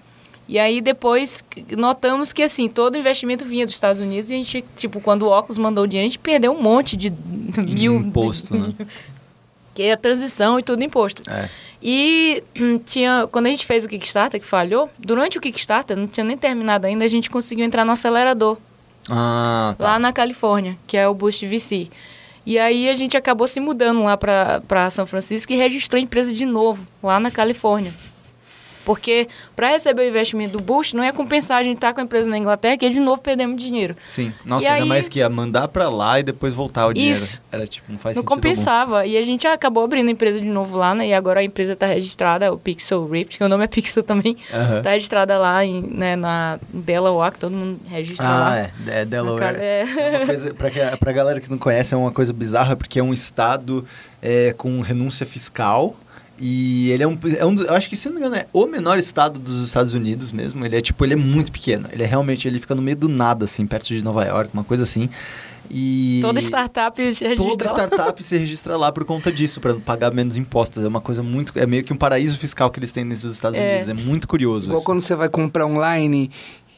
E 0.47 0.59
aí 0.59 0.81
depois 0.81 1.43
notamos 1.77 2.33
que 2.33 2.43
assim, 2.43 2.69
todo 2.69 2.99
investimento 2.99 3.45
vinha 3.45 3.65
dos 3.65 3.75
Estados 3.75 4.01
Unidos 4.01 4.29
e 4.31 4.35
a 4.35 4.37
gente, 4.37 4.65
tipo, 4.77 5.01
quando 5.01 5.23
o 5.23 5.31
Oculus 5.37 5.57
mandou 5.57 5.85
o 5.85 5.87
dinheiro, 5.87 6.07
a 6.07 6.11
gente 6.11 6.19
perdeu 6.19 6.53
um 6.53 6.61
monte 6.61 6.97
de 6.97 7.11
mil 7.59 7.95
Imposto, 7.97 8.55
né? 8.57 8.69
que 9.75 9.83
é 9.83 9.93
a 9.93 9.97
transição 9.97 10.59
e 10.59 10.63
tudo 10.63 10.85
imposto. 10.85 11.23
É. 11.29 11.49
E 11.83 12.43
hum, 12.59 12.79
tinha, 12.79 13.27
quando 13.33 13.47
a 13.47 13.51
gente 13.51 13.67
fez 13.67 13.85
o 13.85 13.89
Kickstarter, 13.89 14.39
que 14.41 14.47
falhou, 14.47 14.89
durante 14.99 15.37
o 15.37 15.41
Kickstarter, 15.41 15.97
não 15.97 16.07
tinha 16.07 16.23
nem 16.25 16.37
terminado 16.37 16.87
ainda, 16.87 17.05
a 17.05 17.09
gente 17.09 17.29
conseguiu 17.29 17.65
entrar 17.65 17.85
no 17.85 17.91
acelerador, 17.91 18.57
Ah, 19.11 19.75
tá. 19.77 19.85
lá 19.85 19.99
na 19.99 20.13
Califórnia, 20.13 20.79
que 20.87 20.97
é 20.97 21.09
o 21.09 21.15
Boost 21.15 21.45
VC. 21.47 21.89
E 22.47 22.59
aí 22.59 22.89
a 22.89 22.95
gente 22.95 23.17
acabou 23.17 23.49
se 23.49 23.59
mudando 23.59 24.05
lá 24.05 24.17
para 24.17 24.91
São 24.91 25.07
Francisco 25.07 25.53
e 25.53 25.57
registrou 25.57 25.99
a 25.99 26.03
empresa 26.03 26.33
de 26.33 26.47
novo, 26.47 26.87
lá 27.03 27.19
na 27.19 27.31
Califórnia. 27.31 27.93
Porque 28.85 29.27
para 29.57 29.69
receber 29.69 30.03
o 30.03 30.09
investimento 30.09 30.59
do 30.59 30.63
Boost, 30.63 30.95
não 30.95 31.03
ia 31.05 31.13
compensar 31.13 31.59
a 31.59 31.63
gente 31.63 31.77
estar 31.77 31.95
com 31.95 32.01
a 32.01 32.05
empresa 32.05 32.29
na 32.29 32.37
Inglaterra, 32.39 32.77
que 32.77 32.89
de 32.91 33.01
novo 33.01 33.23
perdemos 33.23 33.63
dinheiro. 33.63 33.97
Sim. 34.09 34.33
Nossa, 34.45 34.67
E 34.67 34.69
ainda 34.69 34.83
aí- 34.85 34.89
mais 34.89 35.09
que 35.09 35.19
ia 35.21 35.29
mandar 35.29 35.69
pra 35.69 35.89
lá 35.89 36.21
e 36.21 36.23
depois 36.23 36.53
voltar 36.53 36.87
o 36.87 36.93
dinheiro. 36.93 37.17
Isso. 37.17 37.43
Era 37.51 37.67
tipo, 37.67 37.91
não 37.91 37.99
faz 37.99 38.17
não 38.17 38.23
sentido 38.23 38.33
algum. 38.33 38.43
compensava. 38.43 39.07
E 39.07 39.17
a 39.17 39.23
gente 39.23 39.47
acabou 39.47 39.85
abrindo 39.85 40.09
a 40.09 40.11
empresa 40.11 40.39
de 40.39 40.47
novo 40.47 40.77
lá, 40.77 40.95
né? 40.95 41.09
E 41.09 41.15
agora 41.15 41.41
a 41.41 41.45
empresa 41.45 41.73
está 41.73 41.87
registrada, 41.87 42.53
o 42.53 42.59
Pixel 42.59 43.09
Rift, 43.09 43.39
que 43.39 43.45
o 43.45 43.49
nome 43.49 43.65
é 43.65 43.67
Pixel 43.67 44.03
também. 44.03 44.37
Aham. 44.53 44.83
Tá 44.83 44.91
registrada 44.91 45.39
lá 45.39 45.65
em, 45.65 45.81
né, 45.83 46.15
na 46.17 46.59
Delaware, 46.73 47.33
que 47.33 47.39
todo 47.39 47.53
mundo 47.53 47.81
registra 47.89 48.27
Ah, 48.27 48.39
lá. 48.39 48.59
é. 48.59 48.71
É 48.89 48.99
Na 48.99 49.05
Delaware. 49.05 49.57
é. 49.59 49.85
É 50.05 50.17
uma 50.19 50.27
coisa, 50.27 50.55
pra, 50.55 50.71
que, 50.71 50.97
pra 50.99 51.13
galera 51.13 51.41
que 51.41 51.51
não 51.51 51.59
conhece, 51.59 51.95
é 51.95 51.97
uma 51.97 52.13
coisa 52.13 52.33
bizarra, 52.33 52.77
porque 52.77 52.99
é 52.99 53.03
um 53.03 53.13
estado 53.15 53.85
é, 54.21 54.53
com 54.57 54.81
renúncia 54.81 55.25
fiscal. 55.27 55.97
E 56.41 56.91
ele 56.91 57.03
é 57.03 57.07
um, 57.07 57.19
é 57.39 57.47
um. 57.47 57.55
Eu 57.63 57.75
acho 57.75 57.89
que, 57.89 57.97
se 57.97 58.09
não 58.09 58.15
me 58.15 58.21
engano, 58.21 58.37
é 58.37 58.47
o 58.53 58.67
menor 58.67 58.99
estado 58.99 59.39
dos 59.39 59.63
Estados 59.63 59.95
Unidos 59.95 60.33
mesmo. 60.33 60.65
Ele 60.65 60.77
é 60.77 60.81
tipo, 60.81 61.05
ele 61.05 61.13
é 61.13 61.17
muito 61.17 61.53
pequeno. 61.53 61.89
Ele 61.93 62.03
é 62.03 62.07
realmente, 62.07 62.49
ele 62.49 62.59
fica 62.59 62.75
no 62.75 62.83
meio 62.83 62.97
do 62.97 63.09
nada, 63.09 63.45
assim, 63.45 63.67
perto 63.67 63.87
de 63.87 64.03
Nova 64.03 64.25
York, 64.25 64.51
uma 64.53 64.65
coisa 64.65 64.83
assim. 64.83 65.09
E. 65.71 66.19
Toda 66.23 66.41
startup 66.41 67.01
registra 67.01 67.37
Toda 67.37 67.65
startup 67.65 68.23
se 68.23 68.37
registra 68.37 68.77
lá 68.77 68.93
por 68.93 69.05
conta 69.05 69.33
disso, 69.33 69.61
para 69.61 69.75
pagar 69.75 70.13
menos 70.13 70.37
impostos. 70.37 70.83
É 70.83 70.89
uma 70.89 71.01
coisa 71.01 71.23
muito. 71.23 71.53
É 71.57 71.67
meio 71.67 71.85
que 71.85 71.93
um 71.93 71.97
paraíso 71.97 72.37
fiscal 72.37 72.71
que 72.71 72.79
eles 72.79 72.93
têm 72.93 73.09
dos 73.09 73.25
Estados 73.25 73.59
É. 73.59 73.71
Unidos. 73.71 73.89
É 73.89 73.95
muito 73.95 74.27
curioso. 74.29 74.67
Igual 74.67 74.79
isso. 74.79 74.87
quando 74.87 75.01
você 75.01 75.15
vai 75.15 75.29
comprar 75.29 75.67
online 75.67 76.31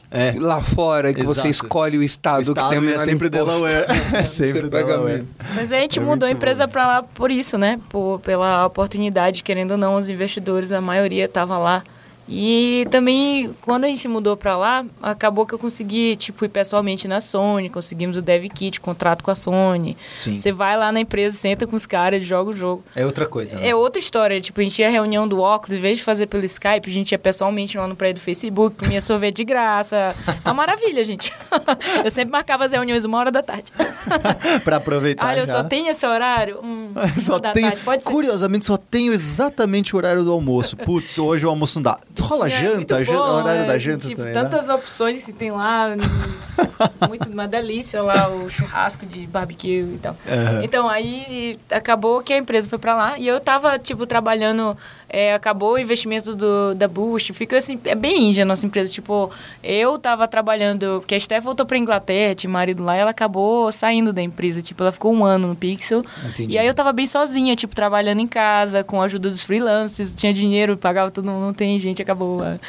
É. 0.09 0.33
lá 0.37 0.61
fora, 0.61 1.13
que 1.13 1.21
Exato. 1.21 1.35
você 1.41 1.47
escolhe 1.49 1.97
o 1.97 2.03
estado, 2.03 2.37
O 2.37 2.41
estado 2.41 2.63
que 2.63 2.69
tem 2.69 2.79
o 2.79 2.83
é 2.83 2.85
menor 2.91 3.03
sempre 3.03 3.27
imposto. 3.27 3.65
Delaware. 3.65 3.85
É 4.13 4.23
sempre 4.23 4.61
Você 4.61 4.67
paga 4.69 4.85
Delaware. 4.85 5.25
Mas 5.55 5.71
a 5.71 5.79
gente 5.79 5.99
É 5.99 6.01
mudou 6.01 6.27
a 6.27 6.31
empresa 6.31 6.67
para 6.67 6.87
lá 6.87 7.03
por 7.03 7.29
isso, 7.29 7.57
né? 7.57 7.79
Por, 7.89 8.19
pela 8.19 8.65
oportunidade, 8.65 9.43
querendo 9.43 9.71
ou 9.71 9.77
não, 9.77 9.95
os 9.95 10.07
investidores, 10.09 10.71
a 10.71 10.79
maioria 10.79 11.25
estava 11.25 11.57
lá. 11.57 11.83
E 12.27 12.87
também, 12.91 13.55
quando 13.61 13.85
a 13.85 13.87
gente 13.87 14.07
mudou 14.07 14.35
para 14.35 14.57
lá, 14.57 14.85
acabou 15.01 15.45
que 15.45 15.53
eu 15.53 15.59
consegui, 15.59 16.15
tipo, 16.15 16.43
ir 16.43 16.49
pessoalmente 16.49 17.07
na 17.07 17.21
Sony, 17.21 17.69
conseguimos 17.69 18.17
o 18.17 18.21
Dev 18.21 18.45
Kit, 18.49 18.81
contrato 18.81 19.23
com 19.23 19.31
a 19.31 19.35
Sony. 19.35 19.97
Sim. 20.17 20.37
Você 20.37 20.51
vai 20.51 20.77
lá 20.77 20.91
na 20.91 20.99
empresa, 20.99 21.37
senta 21.37 21.65
com 21.65 21.75
os 21.75 21.85
caras, 21.85 22.23
joga 22.23 22.51
o 22.51 22.53
jogo. 22.53 22.83
É 22.95 23.05
outra 23.05 23.25
coisa. 23.25 23.57
Né? 23.57 23.69
É 23.69 23.75
outra 23.75 23.99
história. 23.99 24.39
Tipo, 24.41 24.59
a 24.59 24.63
gente 24.63 24.79
ia 24.79 24.89
reunião 24.89 25.27
do 25.27 25.39
óculos, 25.39 25.77
em 25.77 25.81
vez 25.81 25.97
de 25.97 26.03
fazer 26.03 26.27
pelo 26.27 26.43
Skype, 26.45 26.89
a 26.89 26.91
gente 26.91 27.11
ia 27.11 27.19
pessoalmente 27.19 27.77
lá 27.77 27.87
no 27.87 27.95
prédio 27.95 28.21
do 28.21 28.23
Facebook, 28.23 28.77
comia 28.77 29.01
sorvete 29.01 29.37
de 29.37 29.45
graça. 29.45 30.15
É 30.43 30.47
uma 30.49 30.53
maravilha, 30.53 31.03
gente. 31.03 31.31
eu 32.03 32.11
sempre 32.11 32.31
marcava 32.31 32.65
as 32.65 32.71
reuniões 32.71 33.05
uma 33.05 33.17
hora 33.17 33.31
da 33.31 33.41
tarde. 33.41 33.71
pra 34.63 34.77
aproveitar. 34.77 35.27
Olha, 35.27 35.39
eu 35.39 35.45
já. 35.45 35.53
só 35.53 35.63
tenho 35.63 35.89
esse 35.89 36.05
horário. 36.05 36.59
Hum, 36.63 36.91
Só 37.17 37.33
uma 37.33 37.39
da 37.39 37.51
tenho, 37.51 37.67
tarde. 37.67 37.83
Pode 37.83 38.03
ser. 38.03 38.11
curiosamente, 38.11 38.65
só 38.65 38.77
tenho 38.77 39.13
exatamente 39.13 39.95
o 39.95 39.97
horário 39.97 40.23
do 40.23 40.31
almoço. 40.31 40.75
Putz, 40.77 41.17
hoje 41.19 41.45
o 41.45 41.49
almoço 41.49 41.77
não 41.79 41.83
dá. 41.83 41.99
Rola 42.23 42.47
É, 42.47 42.49
janta, 42.49 42.95
muito 42.95 43.07
jan- 43.07 43.13
bom, 43.13 43.19
horário 43.33 43.61
é, 43.61 43.65
da 43.65 43.77
janta 43.77 44.07
tipo, 44.07 44.17
também. 44.21 44.33
né? 44.33 44.41
tantas 44.43 44.69
opções 44.69 45.23
que 45.23 45.33
tem 45.33 45.51
lá. 45.51 45.87
muito, 47.07 47.29
uma 47.31 47.47
delícia 47.47 48.01
lá, 48.01 48.29
o 48.29 48.49
churrasco 48.49 49.05
de 49.05 49.25
barbecue 49.27 49.79
e 49.95 49.99
tal. 50.01 50.15
Aham. 50.27 50.63
Então, 50.63 50.87
aí 50.89 51.59
acabou 51.71 52.21
que 52.21 52.33
a 52.33 52.37
empresa 52.37 52.69
foi 52.69 52.77
pra 52.79 52.95
lá 52.95 53.17
e 53.17 53.27
eu 53.27 53.39
tava, 53.39 53.77
tipo, 53.79 54.05
trabalhando. 54.05 54.77
É, 55.09 55.33
acabou 55.33 55.73
o 55.73 55.79
investimento 55.79 56.35
do, 56.35 56.75
da 56.75 56.87
Boost. 56.87 57.33
Fica 57.33 57.57
assim, 57.57 57.79
é 57.85 57.95
bem 57.95 58.29
índia 58.29 58.43
a 58.43 58.45
nossa 58.45 58.65
empresa. 58.65 58.91
Tipo, 58.91 59.31
eu 59.63 59.97
tava 59.97 60.27
trabalhando. 60.27 60.99
Porque 60.99 61.15
a 61.15 61.19
Steph 61.19 61.43
voltou 61.43 61.65
pra 61.65 61.77
Inglaterra, 61.77 62.35
tinha 62.35 62.49
marido 62.49 62.83
lá, 62.83 62.95
e 62.95 62.99
ela 62.99 63.11
acabou 63.11 63.71
saindo 63.71 64.11
da 64.11 64.21
empresa. 64.21 64.61
Tipo, 64.61 64.83
ela 64.83 64.91
ficou 64.91 65.13
um 65.13 65.23
ano 65.23 65.47
no 65.49 65.55
Pixel. 65.55 66.03
Entendi. 66.29 66.55
E 66.55 66.57
aí 66.57 66.67
eu 66.67 66.73
tava 66.73 66.91
bem 66.91 67.07
sozinha, 67.07 67.55
tipo, 67.55 67.73
trabalhando 67.73 68.19
em 68.19 68.27
casa, 68.27 68.83
com 68.83 69.01
a 69.01 69.05
ajuda 69.05 69.29
dos 69.29 69.43
freelancers, 69.43 70.15
tinha 70.15 70.33
dinheiro, 70.33 70.77
pagava 70.77 71.09
tudo, 71.09 71.25
não 71.25 71.53
tem 71.53 71.77
gente, 71.79 72.01
acabou. 72.01 72.43
é. 72.43 72.59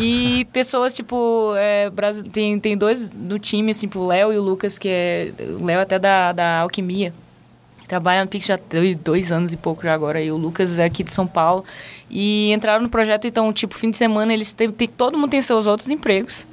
E 0.00 0.44
pessoas, 0.46 0.94
tipo, 0.94 1.52
é, 1.56 1.90
tem, 2.32 2.58
tem 2.58 2.76
dois 2.76 3.10
no 3.10 3.38
time, 3.38 3.70
assim, 3.70 3.86
tipo, 3.86 4.00
o 4.00 4.06
Léo 4.06 4.32
e 4.32 4.38
o 4.38 4.42
Lucas, 4.42 4.78
que 4.78 4.88
é. 4.88 5.32
O 5.60 5.64
Léo 5.64 5.80
até 5.80 5.98
da, 5.98 6.32
da 6.32 6.60
Alquimia. 6.60 7.12
Trabalha 7.86 8.22
no 8.24 8.28
Pix 8.30 8.46
já 8.46 8.56
tem 8.56 8.94
dois 8.94 9.30
anos 9.30 9.52
e 9.52 9.56
pouco 9.56 9.82
já 9.82 9.92
agora. 9.92 10.20
E 10.20 10.30
o 10.32 10.36
Lucas 10.36 10.78
é 10.78 10.84
aqui 10.84 11.02
de 11.04 11.12
São 11.12 11.26
Paulo. 11.26 11.64
E 12.10 12.50
entraram 12.52 12.82
no 12.82 12.88
projeto, 12.88 13.26
então, 13.26 13.52
tipo, 13.52 13.74
fim 13.74 13.90
de 13.90 13.96
semana 13.96 14.32
eles 14.32 14.52
têm. 14.52 14.70
têm- 14.72 14.88
todo 14.88 15.18
mundo 15.18 15.30
tem 15.30 15.42
seus 15.42 15.66
outros 15.66 15.88
empregos. 15.90 16.46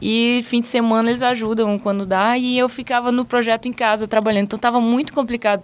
E 0.00 0.40
fim 0.44 0.60
de 0.60 0.66
semana 0.66 1.08
eles 1.10 1.22
ajudam 1.22 1.78
quando 1.78 2.04
dá. 2.04 2.36
E 2.36 2.58
eu 2.58 2.68
ficava 2.68 3.12
no 3.12 3.24
projeto 3.24 3.66
em 3.68 3.72
casa 3.72 4.08
trabalhando. 4.08 4.44
Então 4.44 4.58
tava 4.58 4.80
muito 4.80 5.12
complicado 5.12 5.62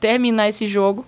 terminar 0.00 0.48
esse 0.48 0.66
jogo. 0.66 1.04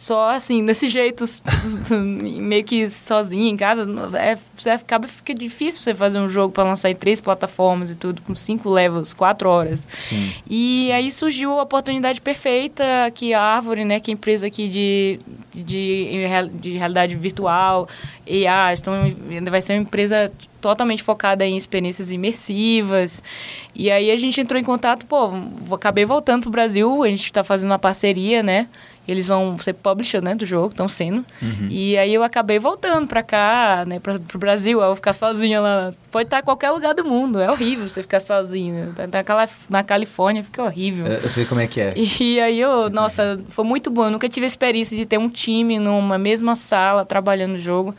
Só 0.00 0.30
assim, 0.30 0.64
desse 0.64 0.88
jeito, 0.88 1.26
meio 1.92 2.64
que 2.64 2.88
sozinha 2.88 3.50
em 3.50 3.54
casa, 3.54 3.86
é, 4.18 4.38
você 4.56 4.70
acaba 4.70 5.06
fica 5.06 5.34
difícil 5.34 5.82
você 5.82 5.94
fazer 5.94 6.18
um 6.18 6.26
jogo 6.26 6.54
para 6.54 6.64
lançar 6.64 6.88
em 6.88 6.94
três 6.94 7.20
plataformas 7.20 7.90
e 7.90 7.94
tudo, 7.94 8.22
com 8.22 8.34
cinco 8.34 8.70
levels, 8.70 9.12
quatro 9.12 9.50
horas. 9.50 9.86
Sim. 9.98 10.32
E 10.48 10.90
aí 10.90 11.12
surgiu 11.12 11.52
a 11.60 11.64
oportunidade 11.64 12.18
perfeita 12.18 12.82
que 13.14 13.34
a 13.34 13.42
Árvore, 13.42 13.84
né, 13.84 14.00
que 14.00 14.10
é 14.10 14.12
a 14.12 14.14
empresa 14.14 14.46
aqui 14.46 14.70
de, 14.70 15.20
de, 15.52 16.48
de 16.54 16.70
realidade 16.78 17.14
virtual, 17.14 17.86
EA, 18.26 18.72
então 18.72 18.94
vai 19.50 19.60
ser 19.60 19.74
uma 19.74 19.82
empresa 19.82 20.32
totalmente 20.62 21.02
focada 21.02 21.44
em 21.44 21.58
experiências 21.58 22.10
imersivas. 22.10 23.22
E 23.74 23.90
aí 23.90 24.10
a 24.10 24.16
gente 24.16 24.40
entrou 24.40 24.58
em 24.58 24.64
contato, 24.64 25.04
pô, 25.04 25.30
acabei 25.74 26.06
voltando 26.06 26.44
pro 26.44 26.50
Brasil, 26.50 27.02
a 27.02 27.08
gente 27.08 27.24
está 27.24 27.44
fazendo 27.44 27.72
uma 27.72 27.78
parceria, 27.78 28.42
né? 28.42 28.66
Eles 29.12 29.28
vão 29.28 29.56
ser 29.58 29.72
publisher, 29.74 30.22
né, 30.22 30.34
do 30.34 30.44
jogo, 30.46 30.68
estão 30.70 30.88
sendo. 30.88 31.24
E 31.68 31.96
aí 31.98 32.12
eu 32.14 32.22
acabei 32.22 32.58
voltando 32.58 33.06
pra 33.06 33.22
cá, 33.22 33.84
né, 33.86 33.98
pra, 34.00 34.18
pro 34.18 34.38
Brasil. 34.38 34.80
Eu 34.80 34.86
vou 34.86 34.96
ficar 34.96 35.12
sozinha 35.12 35.60
lá. 35.60 35.92
Pode 36.10 36.26
estar 36.26 36.40
em 36.40 36.42
qualquer 36.42 36.70
lugar 36.70 36.94
do 36.94 37.04
mundo. 37.04 37.40
É 37.40 37.50
horrível 37.50 37.88
você 37.88 38.02
ficar 38.02 38.20
sozinha. 38.20 38.92
Tá- 38.96 39.06
Na, 39.06 39.24
Cala- 39.24 39.48
na 39.68 39.82
Califórnia 39.82 40.42
fica 40.44 40.62
horrível. 40.62 41.06
É, 41.06 41.20
Eu 41.22 41.28
sei 41.28 41.44
como 41.44 41.60
é 41.60 41.66
que 41.66 41.80
é. 41.80 41.94
E 41.96 42.40
aí 42.40 42.60
eu, 42.60 42.88
nossa, 42.90 43.40
foi 43.48 43.64
muito 43.64 43.90
bom. 43.90 44.04
Eu 44.06 44.10
nunca 44.10 44.28
tive 44.28 44.44
a 44.44 44.46
experiência 44.46 44.96
de 44.96 45.04
ter 45.06 45.18
um 45.18 45.28
time 45.28 45.78
numa 45.78 46.18
mesma 46.18 46.54
sala 46.56 47.04
trabalhando 47.04 47.52
no 47.52 47.58
jogo. 47.58 47.94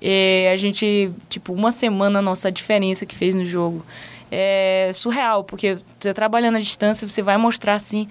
E 0.00 0.48
a 0.52 0.56
gente, 0.56 1.10
tipo, 1.28 1.52
uma 1.52 1.70
semana, 1.70 2.20
nossa, 2.20 2.50
diferença 2.50 3.06
que 3.06 3.14
fez 3.14 3.34
no 3.34 3.44
jogo. 3.46 3.84
é 4.34 4.90
surreal, 4.94 5.44
porque 5.44 5.76
você 6.00 6.12
trabalhando 6.14 6.56
à 6.56 6.58
distância, 6.58 7.06
você 7.06 7.20
vai 7.22 7.36
mostrar 7.36 7.74
assim 7.74 8.08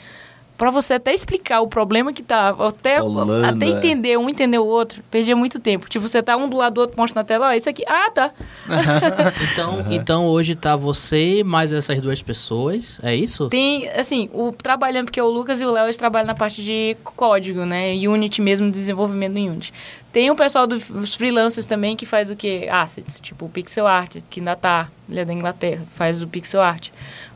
para 0.57 0.69
você 0.69 0.93
até 0.93 1.13
explicar 1.13 1.61
o 1.61 1.67
problema 1.67 2.13
que 2.13 2.21
tá, 2.21 2.49
até, 2.49 2.97
até 2.97 3.65
é. 3.65 3.69
entender 3.69 4.17
um 4.17 4.29
entender 4.29 4.59
o 4.59 4.65
outro, 4.65 5.03
perdia 5.09 5.35
muito 5.35 5.59
tempo. 5.59 5.89
Tipo, 5.89 6.07
você 6.07 6.21
tá 6.21 6.37
um 6.37 6.47
do 6.47 6.57
lado 6.57 6.75
do 6.75 6.81
outro, 6.81 6.95
mostra 6.97 7.21
na 7.21 7.25
tela, 7.25 7.47
ó, 7.47 7.53
isso 7.53 7.69
aqui, 7.69 7.83
ah, 7.87 8.11
tá. 8.11 8.31
Então, 9.51 9.85
então 9.89 10.27
hoje 10.27 10.55
tá 10.55 10.75
você 10.75 11.43
mais 11.43 11.73
essas 11.73 11.99
duas 11.99 12.21
pessoas, 12.21 12.99
é 13.03 13.15
isso? 13.15 13.49
Tem, 13.49 13.89
assim, 13.89 14.29
o 14.33 14.51
trabalhando, 14.51 15.05
porque 15.05 15.21
o 15.21 15.29
Lucas 15.29 15.59
e 15.59 15.65
o 15.65 15.71
Léo, 15.71 15.85
eles 15.85 15.97
trabalham 15.97 16.27
na 16.27 16.35
parte 16.35 16.63
de 16.63 16.95
código, 17.03 17.65
né? 17.65 17.93
Unity 17.93 18.41
mesmo, 18.41 18.69
desenvolvimento 18.69 19.37
em 19.37 19.49
Unity. 19.49 19.73
Tem 20.11 20.29
o 20.29 20.35
pessoal 20.35 20.67
dos 20.67 21.15
freelancers 21.15 21.65
também 21.65 21.95
que 21.95 22.05
faz 22.05 22.29
o 22.29 22.35
quê? 22.35 22.67
Assets, 22.69 23.19
tipo 23.19 23.45
o 23.45 23.49
pixel 23.49 23.87
art, 23.87 24.17
que 24.29 24.41
ainda 24.41 24.55
tá, 24.55 24.89
ele 25.09 25.21
é 25.21 25.25
da 25.25 25.33
Inglaterra, 25.33 25.81
faz 25.95 26.21
o 26.21 26.27
pixel 26.27 26.61
art. 26.61 26.89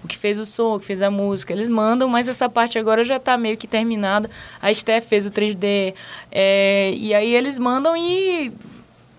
O 0.05 0.07
que 0.07 0.17
fez 0.17 0.37
o 0.39 0.45
som, 0.45 0.75
o 0.75 0.79
que 0.79 0.85
fez 0.85 1.01
a 1.01 1.09
música, 1.09 1.51
eles 1.51 1.67
mandam, 1.67 2.07
mas 2.07 2.27
essa 2.29 2.47
parte 2.47 2.77
agora 2.79 3.03
já 3.03 3.19
tá 3.19 3.37
meio 3.37 3.57
que 3.57 3.65
terminada. 3.67 4.29
A 4.61 4.71
Steph 4.73 5.05
fez 5.07 5.25
o 5.25 5.31
3D, 5.31 5.93
é, 6.31 6.93
e 6.95 7.13
aí 7.13 7.33
eles 7.33 7.57
mandam 7.59 7.97
e 7.97 8.51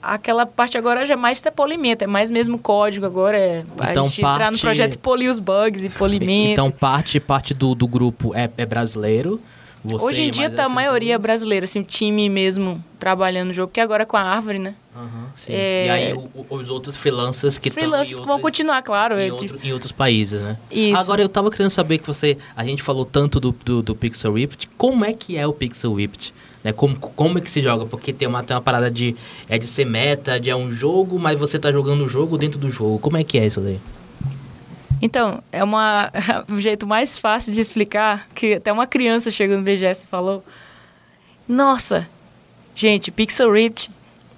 aquela 0.01 0.47
parte 0.47 0.79
agora 0.79 1.05
já 1.05 1.15
é 1.15 1.17
mais 1.17 1.41
até 1.41 1.51
polimento, 1.51 2.05
é 2.05 2.07
mais 2.07 2.31
mesmo 2.31 2.59
código 2.59 3.05
agora, 3.05 3.37
é 3.37 3.65
Então, 3.91 4.05
a 4.05 4.09
gente 4.09 4.21
entrar 4.21 4.37
no 4.37 4.39
parte- 4.53 4.61
projeto 4.61 4.95
e 4.95 4.99
polir 4.99 5.29
os 5.29 5.41
bugs 5.41 5.83
e 5.85 5.91
polimento. 5.91 6.53
Então 6.53 6.71
parte 6.71 7.19
parte 7.19 7.53
do, 7.53 7.75
do 7.75 7.89
grupo 7.89 8.33
é, 8.35 8.49
é 8.57 8.65
brasileiro. 8.65 9.41
Você 9.89 10.05
Hoje 10.05 10.23
em 10.23 10.29
e 10.29 10.31
dia 10.31 10.51
tá 10.51 10.63
a 10.63 10.65
essa 10.67 10.75
maioria 10.75 11.19
brasileira, 11.19 11.65
assim, 11.65 11.81
o 11.81 11.85
time 11.85 12.29
mesmo 12.29 12.83
trabalhando 12.99 13.49
no 13.49 13.53
jogo, 13.53 13.69
porque 13.69 13.81
agora 13.81 14.03
é 14.03 14.07
com 14.07 14.17
a 14.17 14.23
árvore, 14.23 14.59
né? 14.59 14.75
Sim. 15.37 15.53
É- 15.53 15.87
E 15.87 15.91
aí 15.91 16.13
o- 16.15 16.47
os 16.49 16.71
outros 16.71 16.97
freelancers 16.97 17.59
que 17.59 17.69
estão 17.69 17.83
Freelancers 17.83 18.19
vão 18.21 18.41
continuar, 18.41 18.81
claro. 18.83 19.19
em, 19.21 19.29
é, 19.29 19.33
outro- 19.33 19.59
em 19.63 19.73
outros 19.73 19.93
países, 19.93 20.41
né? 20.41 20.57
Isso. 20.71 21.01
Agora 21.03 21.21
eu 21.23 21.29
tava 21.29 21.51
querendo 21.51 21.71
saber 21.71 21.99
que 21.99 22.07
você, 22.07 22.39
a 22.57 22.65
gente 22.65 22.83
falou 22.83 23.05
tanto 23.05 23.39
do, 23.39 23.53
do, 23.65 23.83
do 23.83 23.95
Pixel 23.95 24.33
Rift, 24.33 24.69
como 24.79 25.05
é 25.05 25.13
que 25.13 25.37
é 25.37 25.47
o 25.47 25.53
Pixel 25.53 25.93
Rift? 25.95 26.33
Né? 26.65 26.73
Como, 26.73 26.97
como 26.97 27.39
é 27.39 27.41
que 27.41 27.51
se 27.51 27.61
joga? 27.61 27.85
Porque 27.87 28.13
tem 28.13 28.27
uma, 28.27 28.43
tem 28.43 28.57
uma 28.57 28.63
parada 28.63 28.91
de, 28.91 29.15
é 29.49 29.59
de 29.59 29.67
ser 29.67 29.85
meta, 29.85 30.41
de 30.41 30.51
é 30.51 30.57
um 30.57 30.73
jogo, 30.73 31.19
mas 31.19 31.39
você 31.39 31.59
tá 31.59 31.71
jogando 31.71 32.05
o 32.05 32.09
jogo 32.09 32.37
dentro 32.39 32.59
do 32.59 32.71
jogo. 32.71 32.99
Como 32.99 33.17
é 33.17 33.23
que 33.23 33.39
é 33.39 33.47
isso 33.47 33.61
daí? 33.61 33.79
Então, 35.01 35.43
é 35.53 35.63
uma, 35.63 36.11
um 36.49 36.61
jeito 36.61 36.87
mais 36.87 37.19
fácil 37.19 37.53
de 37.53 37.61
explicar, 37.61 38.29
que 38.35 38.55
até 38.55 38.73
uma 38.73 38.87
criança 38.87 39.31
chegou 39.31 39.57
no 39.57 39.63
BGS 39.63 40.05
e 40.05 40.07
falou, 40.07 40.45
nossa, 41.49 42.09
gente, 42.75 43.11
Pixel 43.11 43.53
Rift 43.53 43.91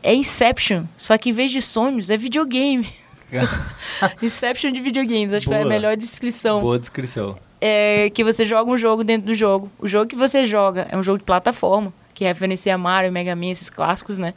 é 0.03 0.14
Inception, 0.14 0.85
só 0.97 1.16
que 1.16 1.31
em 1.31 1.33
vez 1.33 1.51
de 1.51 1.62
sonhos, 1.62 2.11
é 2.11 2.16
videogame. 2.16 2.88
Inception 4.23 4.73
de 4.73 4.81
videogames, 4.81 5.33
acho 5.33 5.44
que 5.44 5.51
foi 5.51 5.57
a 5.57 5.61
Boa. 5.61 5.68
melhor 5.68 5.97
descrição. 5.97 6.61
Boa 6.61 6.79
descrição. 6.79 7.37
é 7.61 8.11
que 8.11 8.25
você 8.25 8.47
joga 8.47 8.71
um 8.71 8.77
jogo 8.77 9.05
dentro 9.05 9.27
do 9.27 9.35
jogo. 9.35 9.71
O 9.79 9.88
jogo 9.88 10.07
que 10.07 10.16
você 10.16 10.47
joga 10.47 10.87
é 10.90 10.97
um 10.97 11.03
jogo 11.03 11.18
de 11.18 11.25
plataforma, 11.25 11.92
que 12.14 12.25
referencia 12.25 12.77
Mario, 12.79 13.12
Mega 13.12 13.35
Man, 13.37 13.51
esses 13.51 13.68
clássicos, 13.68 14.18
né? 14.18 14.35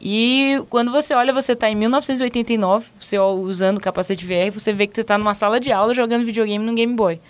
E 0.00 0.62
quando 0.70 0.92
você 0.92 1.12
olha, 1.12 1.32
você 1.32 1.56
tá 1.56 1.68
em 1.68 1.74
1989, 1.74 2.88
você 3.00 3.18
usando 3.18 3.78
o 3.78 3.80
capacete 3.80 4.24
VR, 4.24 4.52
você 4.52 4.72
vê 4.72 4.86
que 4.86 4.94
você 4.94 5.02
tá 5.02 5.18
numa 5.18 5.34
sala 5.34 5.58
de 5.58 5.72
aula 5.72 5.92
jogando 5.92 6.24
videogame 6.24 6.64
no 6.64 6.74
Game 6.74 6.94
Boy. 6.94 7.20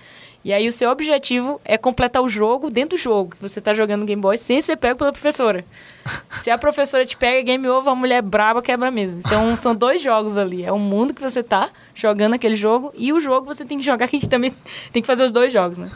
E 0.44 0.52
aí 0.52 0.68
o 0.68 0.72
seu 0.72 0.90
objetivo 0.90 1.61
é 1.64 1.76
completar 1.76 2.22
o 2.22 2.28
jogo 2.28 2.70
dentro 2.70 2.96
do 2.96 3.00
jogo, 3.00 3.35
você 3.40 3.61
tá 3.61 3.74
jogando 3.74 4.04
Game 4.04 4.20
Boy 4.20 4.38
sem 4.38 4.62
ser 4.62 4.76
pego 4.76 4.98
pela 4.98 5.12
professora. 5.12 5.64
Se 6.42 6.50
a 6.50 6.57
professora 6.57 7.04
te 7.04 7.16
pega, 7.16 7.42
game 7.42 7.68
over, 7.68 7.92
a 7.92 7.94
mulher 7.94 8.22
braba 8.22 8.62
quebra 8.62 8.88
a 8.88 8.90
mesa. 8.90 9.18
Então 9.18 9.57
são 9.57 9.74
dois 9.74 10.00
jogos 10.00 10.37
ali. 10.37 10.64
É 10.64 10.70
o 10.70 10.78
mundo 10.78 11.12
que 11.12 11.20
você 11.20 11.42
tá 11.42 11.70
jogando 11.94 12.35
aquele 12.35 12.54
jogo 12.54 12.92
e 12.96 13.12
o 13.12 13.20
jogo 13.20 13.46
você 13.46 13.64
tem 13.64 13.78
que 13.78 13.85
jogar, 13.85 14.07
que 14.09 14.16
a 14.16 14.20
gente 14.20 14.28
também 14.28 14.54
tem 14.92 15.02
que 15.02 15.07
fazer 15.07 15.24
os 15.24 15.33
dois 15.33 15.52
jogos, 15.52 15.76
né? 15.76 15.90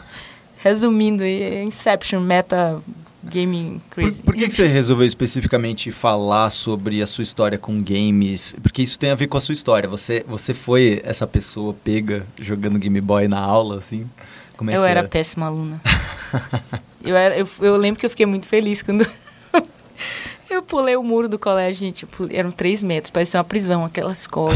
Resumindo, 0.57 1.23
é 1.23 1.63
Inception, 1.63 2.21
meta 2.21 2.83
gaming 3.25 3.81
Por, 3.91 3.95
crazy. 4.03 4.23
por 4.23 4.35
que, 4.35 4.49
que 4.49 4.55
você 4.55 4.67
resolveu 4.67 5.07
especificamente 5.07 5.91
falar 5.91 6.51
sobre 6.51 7.03
a 7.03 7.07
sua 7.07 7.23
história 7.23 7.59
com 7.59 7.81
games? 7.83 8.55
Porque 8.63 8.83
isso 8.83 8.99
tem 8.99 9.11
a 9.11 9.15
ver 9.15 9.27
com 9.27 9.37
a 9.37 9.41
sua 9.41 9.53
história. 9.53 9.89
Você, 9.89 10.25
você 10.27 10.53
foi 10.55 11.01
essa 11.05 11.27
pessoa 11.27 11.75
pega 11.85 12.27
jogando 12.41 12.79
Game 12.79 13.01
Boy 13.01 13.29
na 13.29 13.39
aula, 13.41 13.79
assim? 13.79 14.09
Como 14.57 14.71
é 14.71 14.77
eu 14.77 14.83
que 14.83 14.89
era 14.89 15.05
péssima 15.05 15.47
aluna. 15.47 15.81
eu, 17.05 17.17
era, 17.17 17.37
eu, 17.37 17.49
eu 17.61 17.77
lembro 17.77 17.99
que 18.01 18.07
eu 18.07 18.11
fiquei 18.11 18.27
muito 18.27 18.47
feliz 18.47 18.83
quando 18.83 19.07
eu 20.51 20.63
pulei 20.63 20.97
o 20.97 21.03
muro 21.03 21.29
do 21.29 21.39
colégio, 21.39 21.81
gente. 21.81 22.07
pulei- 22.07 22.37
eram 22.37 22.51
três 22.51 22.83
metros, 22.83 23.11
parecia 23.11 23.39
uma 23.39 23.45
prisão 23.45 23.85
aquela 23.85 24.13
escola. 24.13 24.55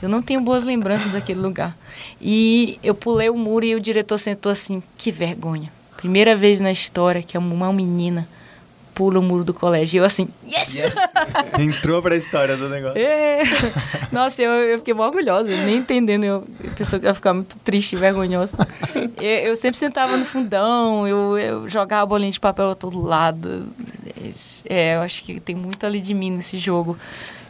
Eu 0.00 0.08
não 0.08 0.20
tenho 0.20 0.40
boas 0.40 0.64
lembranças 0.64 1.12
daquele 1.12 1.40
lugar. 1.40 1.76
E 2.20 2.78
eu 2.82 2.94
pulei 2.94 3.30
o 3.30 3.36
muro 3.36 3.64
e 3.64 3.74
o 3.74 3.80
diretor 3.80 4.18
sentou 4.18 4.50
assim, 4.50 4.82
que 4.96 5.10
vergonha. 5.12 5.72
Primeira 6.02 6.34
vez 6.34 6.58
na 6.58 6.72
história 6.72 7.22
que 7.22 7.38
uma 7.38 7.72
menina 7.72 8.26
pula 8.92 9.20
o 9.20 9.22
muro 9.22 9.44
do 9.44 9.54
colégio. 9.54 9.98
E 9.98 10.00
eu 10.00 10.04
assim, 10.04 10.28
yes! 10.44 10.74
Yes! 10.74 10.96
Entrou 11.56 12.02
pra 12.02 12.16
história 12.16 12.56
do 12.56 12.68
negócio. 12.68 12.98
É. 12.98 13.42
Nossa, 14.10 14.42
eu, 14.42 14.50
eu 14.50 14.78
fiquei 14.78 14.92
mó 14.94 15.06
orgulhosa, 15.06 15.48
nem 15.64 15.76
entendendo. 15.76 16.24
Eu 16.24 16.46
pensou 16.76 16.98
que 16.98 17.06
eu 17.06 17.10
ia 17.10 17.14
ficar 17.14 17.32
muito 17.32 17.56
triste 17.58 17.92
e 17.92 17.96
vergonhosa. 17.96 18.56
Eu, 19.20 19.30
eu 19.30 19.54
sempre 19.54 19.78
sentava 19.78 20.16
no 20.16 20.24
fundão, 20.24 21.06
eu, 21.06 21.38
eu 21.38 21.68
jogava 21.68 22.04
bolinha 22.04 22.32
de 22.32 22.40
papel 22.40 22.70
a 22.70 22.74
todo 22.74 23.00
lado. 23.00 23.66
É, 24.68 24.96
eu 24.96 25.02
acho 25.02 25.22
que 25.22 25.38
tem 25.38 25.54
muito 25.54 25.86
ali 25.86 26.00
de 26.00 26.14
mim 26.14 26.32
nesse 26.32 26.58
jogo. 26.58 26.98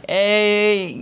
É, 0.07 0.93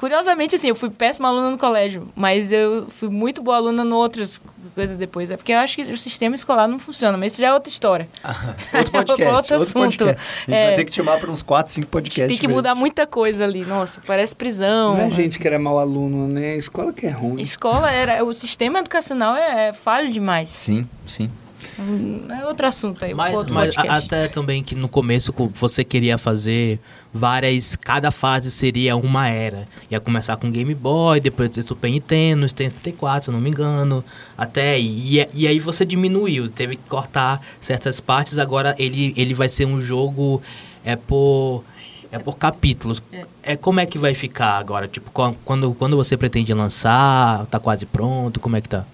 curiosamente, 0.00 0.54
assim, 0.54 0.68
eu 0.68 0.74
fui 0.74 0.88
péssima 0.88 1.28
aluna 1.28 1.50
no 1.50 1.58
colégio, 1.58 2.08
mas 2.16 2.50
eu 2.50 2.86
fui 2.88 3.10
muito 3.10 3.42
boa 3.42 3.56
aluna 3.56 3.84
em 3.84 3.92
outras 3.92 4.40
coisas 4.74 4.96
depois. 4.96 5.30
É 5.30 5.36
porque 5.36 5.52
eu 5.52 5.58
acho 5.58 5.76
que 5.76 5.82
o 5.82 5.96
sistema 5.98 6.34
escolar 6.34 6.66
não 6.66 6.78
funciona, 6.78 7.18
mas 7.18 7.32
isso 7.32 7.42
já 7.42 7.48
é 7.48 7.52
outra 7.52 7.70
história. 7.70 8.08
Outro 8.74 8.92
podcast. 8.92 9.22
Outro 9.30 9.34
outro 9.36 9.56
assunto. 9.56 9.74
podcast. 9.74 10.22
A 10.48 10.50
gente 10.50 10.58
É. 10.60 10.66
vai 10.68 10.74
ter 10.76 10.84
que 10.86 10.90
te 10.90 10.96
chamar 10.96 11.18
para 11.20 11.30
uns 11.30 11.42
4, 11.42 11.70
5 11.72 11.86
podcasts. 11.88 12.28
Tem 12.28 12.38
que 12.38 12.48
mudar 12.48 12.74
muita 12.74 13.06
coisa 13.06 13.44
ali. 13.44 13.64
Nossa, 13.64 14.00
parece 14.06 14.34
prisão. 14.34 14.96
Não 14.96 15.04
é 15.04 15.10
gente 15.10 15.38
que 15.38 15.46
era 15.46 15.58
mau 15.58 15.78
aluno, 15.78 16.26
né? 16.26 16.52
A 16.52 16.56
escola 16.56 16.92
que 16.94 17.06
é 17.06 17.10
ruim. 17.10 17.40
Escola 17.40 17.90
era. 17.92 18.24
O 18.24 18.32
sistema 18.32 18.78
educacional 18.78 19.36
é, 19.36 19.68
é 19.68 19.72
falho 19.74 20.10
demais. 20.10 20.48
Sim, 20.48 20.86
sim. 21.06 21.30
Hum, 21.78 22.26
É 22.30 22.46
outro 22.46 22.66
assunto 22.66 23.04
aí. 23.04 23.12
Mas, 23.12 23.34
outro 23.36 23.52
mas 23.52 23.76
até 23.76 24.28
também 24.28 24.64
que 24.64 24.74
no 24.74 24.88
começo 24.88 25.30
co- 25.32 25.50
você 25.52 25.84
queria 25.84 26.16
fazer 26.16 26.78
várias. 27.12 27.76
Cada 27.76 28.10
fase 28.10 28.50
seria 28.50 28.96
uma 28.96 29.28
era. 29.28 29.66
Ia 29.90 30.00
começar 30.00 30.36
com 30.36 30.50
Game 30.50 30.74
Boy, 30.74 31.20
depois 31.20 31.50
ter 31.50 31.62
Super 31.62 31.90
Nintendo, 31.90 32.42
Nintendo 32.42 32.70
64, 32.70 33.24
se 33.24 33.30
eu 33.30 33.32
não 33.34 33.40
me 33.40 33.50
engano. 33.50 34.04
Até. 34.36 34.78
E, 34.78 35.26
e 35.34 35.46
aí 35.46 35.58
você 35.58 35.84
diminuiu, 35.84 36.48
teve 36.48 36.76
que 36.76 36.82
cortar 36.88 37.40
certas 37.60 38.00
partes. 38.00 38.38
Agora 38.38 38.74
ele, 38.78 39.12
ele 39.16 39.34
vai 39.34 39.48
ser 39.48 39.64
um 39.66 39.80
jogo. 39.80 40.42
É 40.84 40.96
por. 40.96 41.64
É 42.12 42.18
por 42.18 42.36
capítulos. 42.36 43.00
É. 43.44 43.54
como 43.56 43.78
é 43.78 43.86
que 43.86 43.96
vai 43.96 44.14
ficar 44.14 44.58
agora? 44.58 44.88
Tipo, 44.88 45.12
quan- 45.12 45.34
quando, 45.44 45.72
quando 45.74 45.96
você 45.96 46.16
pretende 46.16 46.52
lançar? 46.52 47.46
Tá 47.46 47.60
quase 47.60 47.86
pronto? 47.86 48.40
Como 48.40 48.56
é 48.56 48.60
que 48.60 48.68
tá? 48.68 48.84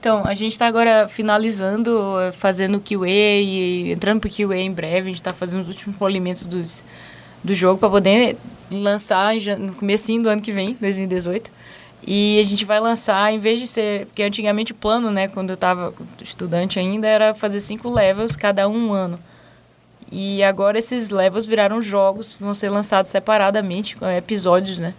Então, 0.00 0.22
a 0.26 0.32
gente 0.34 0.52
está 0.52 0.66
agora 0.66 1.06
finalizando, 1.08 1.98
fazendo 2.32 2.80
QA 2.80 3.06
e 3.08 3.92
entrando 3.92 4.20
pro 4.20 4.30
QA 4.30 4.56
em 4.56 4.72
breve. 4.72 5.00
A 5.00 5.04
gente 5.10 5.14
está 5.16 5.32
fazendo 5.32 5.62
os 5.62 5.68
últimos 5.68 5.96
polimentos 5.96 6.46
dos, 6.46 6.82
do 7.44 7.54
jogo 7.54 7.78
para 7.78 7.90
poder 7.90 8.36
lançar 8.70 9.34
no 9.58 9.74
comecinho 9.74 10.22
do 10.22 10.28
ano 10.28 10.40
que 10.40 10.50
vem, 10.50 10.76
2018. 10.80 11.50
E 12.06 12.40
a 12.40 12.44
gente 12.44 12.64
vai 12.64 12.80
lançar, 12.80 13.32
em 13.32 13.38
vez 13.38 13.60
de 13.60 13.66
ser... 13.66 14.06
Porque 14.06 14.22
antigamente 14.22 14.72
o 14.72 14.74
plano, 14.74 15.10
né, 15.10 15.28
quando 15.28 15.50
eu 15.50 15.54
estava 15.54 15.92
estudante 16.22 16.78
ainda, 16.78 17.06
era 17.06 17.32
fazer 17.32 17.60
cinco 17.60 17.88
levels 17.90 18.34
cada 18.34 18.68
um 18.68 18.92
ano. 18.92 19.18
E 20.10 20.42
agora 20.42 20.78
esses 20.78 21.10
levels 21.10 21.46
viraram 21.46 21.80
jogos, 21.80 22.36
vão 22.38 22.52
ser 22.52 22.68
lançados 22.68 23.10
separadamente, 23.10 23.96
com 23.96 24.06
episódios, 24.08 24.78
né? 24.78 24.94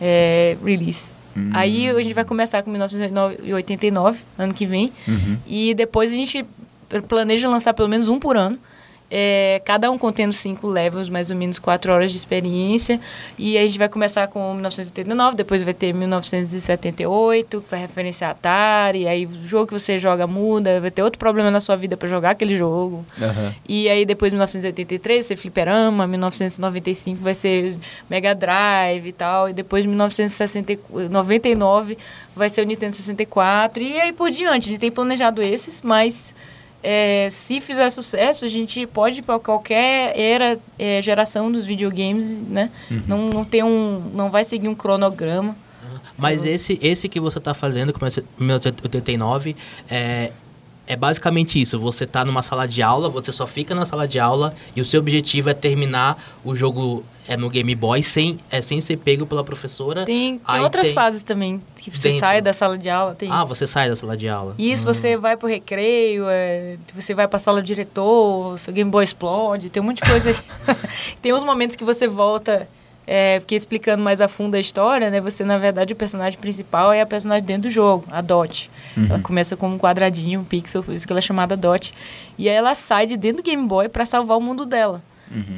É, 0.00 0.56
release. 0.64 1.12
Aí 1.52 1.88
a 1.88 2.02
gente 2.02 2.14
vai 2.14 2.24
começar 2.24 2.62
com 2.62 2.70
1989, 2.70 4.20
ano 4.38 4.54
que 4.54 4.66
vem. 4.66 4.92
E 5.46 5.74
depois 5.74 6.10
a 6.10 6.14
gente 6.14 6.44
planeja 7.06 7.48
lançar 7.48 7.74
pelo 7.74 7.88
menos 7.88 8.08
um 8.08 8.18
por 8.18 8.36
ano. 8.36 8.58
É, 9.10 9.62
cada 9.64 9.90
um 9.90 9.96
contendo 9.96 10.34
cinco 10.34 10.66
levels, 10.66 11.08
mais 11.08 11.30
ou 11.30 11.36
menos 11.36 11.58
quatro 11.58 11.90
horas 11.92 12.10
de 12.10 12.18
experiência. 12.18 13.00
E 13.38 13.56
a 13.56 13.66
gente 13.66 13.78
vai 13.78 13.88
começar 13.88 14.28
com 14.28 14.52
1989, 14.52 15.34
depois 15.36 15.62
vai 15.62 15.72
ter 15.72 15.94
1978, 15.94 17.62
que 17.62 17.70
vai 17.70 17.80
referenciar 17.80 18.32
Atari. 18.32 19.08
Aí 19.08 19.24
o 19.24 19.30
jogo 19.46 19.68
que 19.68 19.72
você 19.72 19.98
joga 19.98 20.26
muda, 20.26 20.78
vai 20.80 20.90
ter 20.90 21.02
outro 21.02 21.18
problema 21.18 21.50
na 21.50 21.60
sua 21.60 21.76
vida 21.76 21.96
para 21.96 22.06
jogar 22.08 22.30
aquele 22.30 22.56
jogo. 22.56 23.06
Aham. 23.20 23.54
E 23.66 23.88
aí 23.88 24.04
depois 24.04 24.32
1983 24.32 25.18
vai 25.18 25.22
ser 25.22 25.36
fliperama, 25.36 26.06
1995 26.06 27.22
vai 27.22 27.34
ser 27.34 27.78
Mega 28.10 28.34
Drive 28.34 29.06
e 29.06 29.12
tal, 29.12 29.48
e 29.48 29.54
depois 29.54 29.86
1999 29.86 31.96
vai 32.36 32.50
ser 32.50 32.62
o 32.62 32.64
Nintendo 32.64 32.94
64 32.94 33.82
e 33.82 34.00
aí 34.00 34.12
por 34.12 34.30
diante. 34.30 34.66
A 34.66 34.68
gente 34.72 34.80
tem 34.80 34.90
planejado 34.90 35.42
esses, 35.42 35.80
mas 35.80 36.34
é, 36.82 37.28
se 37.30 37.60
fizer 37.60 37.90
sucesso, 37.90 38.44
a 38.44 38.48
gente 38.48 38.86
pode 38.86 39.18
ir 39.18 39.22
para 39.22 39.38
qualquer 39.38 40.18
era, 40.18 40.58
é, 40.78 41.02
geração 41.02 41.50
dos 41.50 41.66
videogames, 41.66 42.32
né? 42.32 42.70
Não, 43.06 43.28
não 43.28 43.44
tem 43.44 43.62
um, 43.62 44.10
não 44.14 44.30
vai 44.30 44.44
seguir 44.44 44.68
um 44.68 44.74
cronograma. 44.74 45.56
Mas 46.16 46.44
esse, 46.44 46.78
esse 46.82 47.08
que 47.08 47.20
você 47.20 47.38
está 47.38 47.54
fazendo, 47.54 47.92
com 47.92 48.00
1989, 48.38 49.56
é, 49.88 50.32
é 50.86 50.96
basicamente 50.96 51.60
isso. 51.60 51.78
Você 51.78 52.04
está 52.04 52.24
numa 52.24 52.42
sala 52.42 52.66
de 52.66 52.82
aula, 52.82 53.08
você 53.08 53.30
só 53.30 53.46
fica 53.46 53.74
na 53.74 53.84
sala 53.84 54.06
de 54.06 54.18
aula 54.18 54.54
e 54.74 54.80
o 54.80 54.84
seu 54.84 55.00
objetivo 55.00 55.50
é 55.50 55.54
terminar 55.54 56.20
o 56.44 56.56
jogo 56.56 57.04
é 57.28 57.36
no 57.36 57.50
Game 57.50 57.72
Boy 57.74 58.02
sem, 58.02 58.38
é, 58.50 58.62
sem 58.62 58.80
ser 58.80 58.96
pego 58.96 59.26
pela 59.26 59.44
professora. 59.44 60.04
Tem, 60.06 60.38
tem 60.38 60.60
outras 60.60 60.86
tem- 60.86 60.94
fases 60.94 61.22
também, 61.22 61.62
que 61.76 61.90
você 61.90 62.08
Dentro. 62.08 62.20
sai 62.20 62.40
da 62.40 62.52
sala 62.54 62.78
de 62.78 62.88
aula. 62.88 63.14
Tem. 63.14 63.30
Ah, 63.30 63.44
você 63.44 63.66
sai 63.66 63.88
da 63.88 63.94
sala 63.94 64.16
de 64.16 64.26
aula. 64.28 64.54
E 64.56 64.72
isso 64.72 64.82
você 64.84 65.16
vai 65.16 65.36
pro 65.36 65.46
recreio, 65.46 66.24
é, 66.26 66.78
você 66.94 67.12
vai 67.14 67.28
pra 67.28 67.38
sala 67.38 67.60
do 67.60 67.66
diretor, 67.66 68.58
seu 68.58 68.72
Game 68.72 68.90
Boy 68.90 69.04
explode, 69.04 69.68
tem 69.68 69.82
um 69.82 69.86
monte 69.86 70.02
de 70.02 70.10
coisa. 70.10 70.34
tem 71.20 71.32
uns 71.34 71.44
momentos 71.44 71.76
que 71.76 71.84
você 71.84 72.08
volta, 72.08 72.66
é, 73.06 73.40
porque 73.40 73.54
explicando 73.54 74.02
mais 74.02 74.20
a 74.20 74.28
fundo 74.28 74.54
a 74.54 74.60
história, 74.60 75.10
né? 75.10 75.20
Você, 75.20 75.44
na 75.44 75.58
verdade, 75.58 75.92
o 75.92 75.96
personagem 75.96 76.38
principal 76.38 76.92
é 76.92 77.00
a 77.02 77.06
personagem 77.06 77.44
dentro 77.44 77.62
do 77.64 77.70
jogo, 77.70 78.04
a 78.10 78.20
Dot. 78.22 78.70
Ela 79.08 79.18
começa 79.20 79.56
como 79.56 79.74
um 79.74 79.78
quadradinho, 79.78 80.40
um 80.40 80.44
pixel, 80.44 80.82
por 80.82 80.94
isso 80.94 81.06
que 81.06 81.12
ela 81.12 81.18
é 81.20 81.22
chamada 81.22 81.56
Dot. 81.56 81.92
E 82.38 82.48
aí 82.48 82.54
ela 82.54 82.74
sai 82.74 83.06
de 83.06 83.16
dentro 83.16 83.42
do 83.42 83.44
Game 83.46 83.66
Boy 83.66 83.88
pra 83.88 84.04
salvar 84.06 84.36
o 84.38 84.40
mundo 84.40 84.64
dela. 84.66 85.02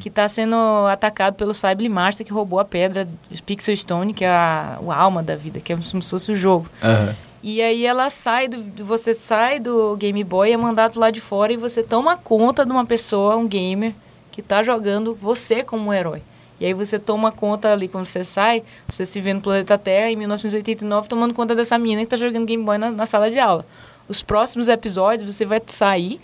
Que 0.01 0.11
tá 0.11 0.29
sendo 0.29 0.57
atacado 0.91 1.35
pelo 1.35 1.55
Cyber 1.55 1.91
Master 1.91 2.27
que 2.27 2.33
roubou 2.33 2.59
a 2.59 2.65
pedra 2.65 3.09
Pixel 3.47 3.77
Stone, 3.77 4.13
que 4.13 4.25
é 4.25 4.29
a, 4.29 4.79
o 4.81 4.91
alma 4.91 5.23
da 5.23 5.37
vida, 5.37 5.61
que 5.61 5.73
é 5.73 5.77
como 5.77 6.03
se 6.03 6.11
fosse 6.11 6.33
o 6.33 6.35
jogo. 6.35 6.69
Aham. 6.83 7.15
E 7.43 7.63
aí 7.63 7.87
ela 7.87 8.11
sai 8.11 8.49
do. 8.49 8.85
Você 8.85 9.15
sai 9.15 9.59
do 9.59 9.97
Game 9.97 10.23
Boy, 10.23 10.53
é 10.53 10.57
mandado 10.57 11.01
lá 11.01 11.11
de 11.11 11.21
fora 11.21 11.53
e 11.53 11.57
você 11.57 11.83
toma 11.83 12.17
conta 12.17 12.67
de 12.67 12.71
uma 12.71 12.85
pessoa, 12.85 13.37
um 13.37 13.49
gamer, 13.49 13.95
que 14.31 14.43
tá 14.43 14.63
jogando 14.63 15.15
você 15.15 15.63
como 15.63 15.89
um 15.89 15.93
herói. 15.93 16.23
E 16.61 16.67
aí 16.67 16.75
você 16.75 16.99
toma 16.99 17.33
conta 17.33 17.73
ali, 17.73 17.89
quando 17.89 18.05
você 18.05 18.23
sai, 18.23 18.63
você 18.87 19.07
se 19.07 19.19
vê 19.19 19.33
no 19.33 19.41
planeta 19.41 19.79
Terra 19.79 20.11
em 20.11 20.17
1989, 20.17 21.09
tomando 21.09 21.33
conta 21.33 21.55
dessa 21.55 21.79
menina 21.79 22.03
que 22.03 22.09
tá 22.09 22.17
jogando 22.17 22.45
Game 22.45 22.63
Boy 22.63 22.77
na, 22.77 22.91
na 22.91 23.07
sala 23.07 23.31
de 23.31 23.39
aula. 23.39 23.65
Os 24.07 24.23
próximos 24.23 24.69
episódios 24.69 25.35
você 25.35 25.47
vai 25.47 25.63
sair 25.67 26.21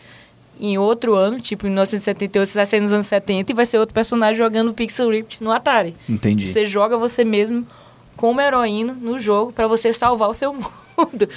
em 0.60 0.78
outro 0.78 1.14
ano, 1.14 1.40
tipo 1.40 1.66
em 1.66 1.70
1978, 1.70 2.48
você 2.48 2.58
vai 2.58 2.66
sair 2.66 2.80
nos 2.80 2.92
anos 2.92 3.06
70 3.06 3.52
e 3.52 3.54
vai 3.54 3.66
ser 3.66 3.78
outro 3.78 3.94
personagem 3.94 4.36
jogando 4.36 4.72
Pixel 4.72 5.10
Rift 5.10 5.42
no 5.42 5.52
Atari. 5.52 5.94
Entendi. 6.08 6.46
Você 6.46 6.64
joga 6.66 6.96
você 6.96 7.24
mesmo 7.24 7.66
como 8.16 8.40
heroína 8.40 8.96
no 9.00 9.18
jogo 9.18 9.52
pra 9.52 9.66
você 9.66 9.92
salvar 9.92 10.28
o 10.30 10.34
seu 10.34 10.52
mundo. 10.54 11.28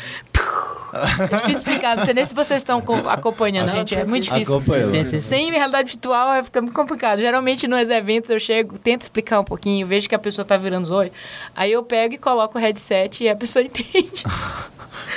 É 0.91 1.35
difícil 1.35 1.51
explicar, 1.51 1.97
não 1.97 2.03
sei 2.05 2.13
nem 2.15 2.25
se 2.25 2.33
vocês 2.33 2.61
estão 2.61 2.81
co- 2.81 3.07
acompanhando, 3.09 3.67
Não, 3.67 3.75
gente. 3.75 3.93
É 3.93 4.05
muito 4.05 4.23
difícil. 4.23 4.55
Acompanhou. 4.55 4.89
Sim, 4.89 5.03
sim, 5.03 5.19
sim. 5.19 5.19
Sem 5.19 5.51
realidade 5.51 5.87
virtual 5.91 6.33
é, 6.33 6.41
fica 6.43 6.61
muito 6.61 6.73
complicado. 6.73 7.19
Geralmente 7.19 7.67
nos 7.67 7.89
eventos 7.89 8.29
eu 8.31 8.39
chego, 8.39 8.79
tento 8.79 9.01
explicar 9.03 9.39
um 9.39 9.43
pouquinho, 9.43 9.85
vejo 9.85 10.09
que 10.09 10.15
a 10.15 10.19
pessoa 10.19 10.43
tá 10.45 10.57
virando 10.57 10.85
os 10.85 10.91
olhos. 10.91 11.11
Aí 11.55 11.71
eu 11.71 11.83
pego 11.83 12.15
e 12.15 12.17
coloco 12.17 12.57
o 12.57 12.61
headset 12.61 13.23
e 13.23 13.29
a 13.29 13.35
pessoa 13.35 13.61
entende. 13.63 14.23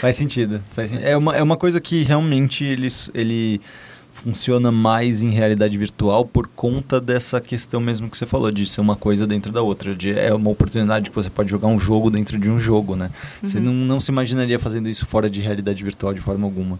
Faz 0.01 0.17
sentido. 0.17 0.61
Faz 0.75 0.91
sentido. 0.91 1.07
É, 1.07 1.17
uma, 1.17 1.37
é 1.37 1.43
uma 1.43 1.57
coisa 1.57 1.81
que 1.81 2.03
realmente 2.03 2.65
ele, 2.65 2.89
ele 3.15 3.61
funciona 4.23 4.71
mais 4.71 5.23
em 5.23 5.31
realidade 5.31 5.77
virtual 5.77 6.25
por 6.25 6.47
conta 6.47 7.01
dessa 7.01 7.41
questão 7.41 7.81
mesmo 7.81 8.09
que 8.09 8.17
você 8.17 8.25
falou, 8.25 8.51
de 8.53 8.65
ser 8.67 8.81
uma 8.81 8.95
coisa 8.95 9.27
dentro 9.27 9.51
da 9.51 9.63
outra. 9.63 9.95
De, 9.95 10.17
é 10.17 10.33
uma 10.33 10.51
oportunidade 10.51 11.11
que 11.11 11.15
você 11.15 11.29
pode 11.29 11.51
jogar 11.51 11.69
um 11.69 11.79
jogo 11.79 12.11
dentro 12.11 12.39
de 12.39 12.49
um 12.49 12.61
jogo, 12.61 12.95
né? 12.95 13.11
Você 13.43 13.59
não, 13.59 13.73
não 13.73 14.01
se 14.01 14.11
imaginaria 14.11 14.59
fazendo 14.59 14.89
isso 14.89 15.07
fora 15.07 15.29
de 15.29 15.41
realidade 15.41 15.83
virtual 15.83 16.15
de 16.15 16.21
forma 16.21 16.47
alguma. 16.47 16.79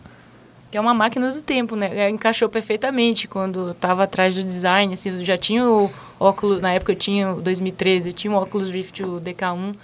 Que 0.71 0.79
é 0.79 0.81
uma 0.81 0.95
máquina 0.95 1.33
do 1.33 1.43
tempo, 1.43 1.77
né? 1.77 1.91
É, 1.93 2.09
Encaixou 2.09 2.49
perfeitamente 2.49 3.29
quando 3.29 3.69
eu 3.69 3.75
tava 3.75 4.05
atrás 4.05 4.35
do 4.35 4.43
design, 4.43 4.95
assim, 4.95 5.11
eu 5.11 5.25
já 5.25 5.37
tinha 5.37 5.69
o 5.69 5.91
óculos, 6.19 6.63
na 6.63 6.73
época 6.73 6.93
eu 6.93 6.97
tinha, 6.97 7.33
o 7.33 7.43
2013, 7.43 8.09
eu 8.09 8.13
tinha 8.15 8.33
o 8.33 8.37
óculos 8.37 8.71
Rift, 8.71 9.03
o 9.03 9.21
DK1, 9.21 9.75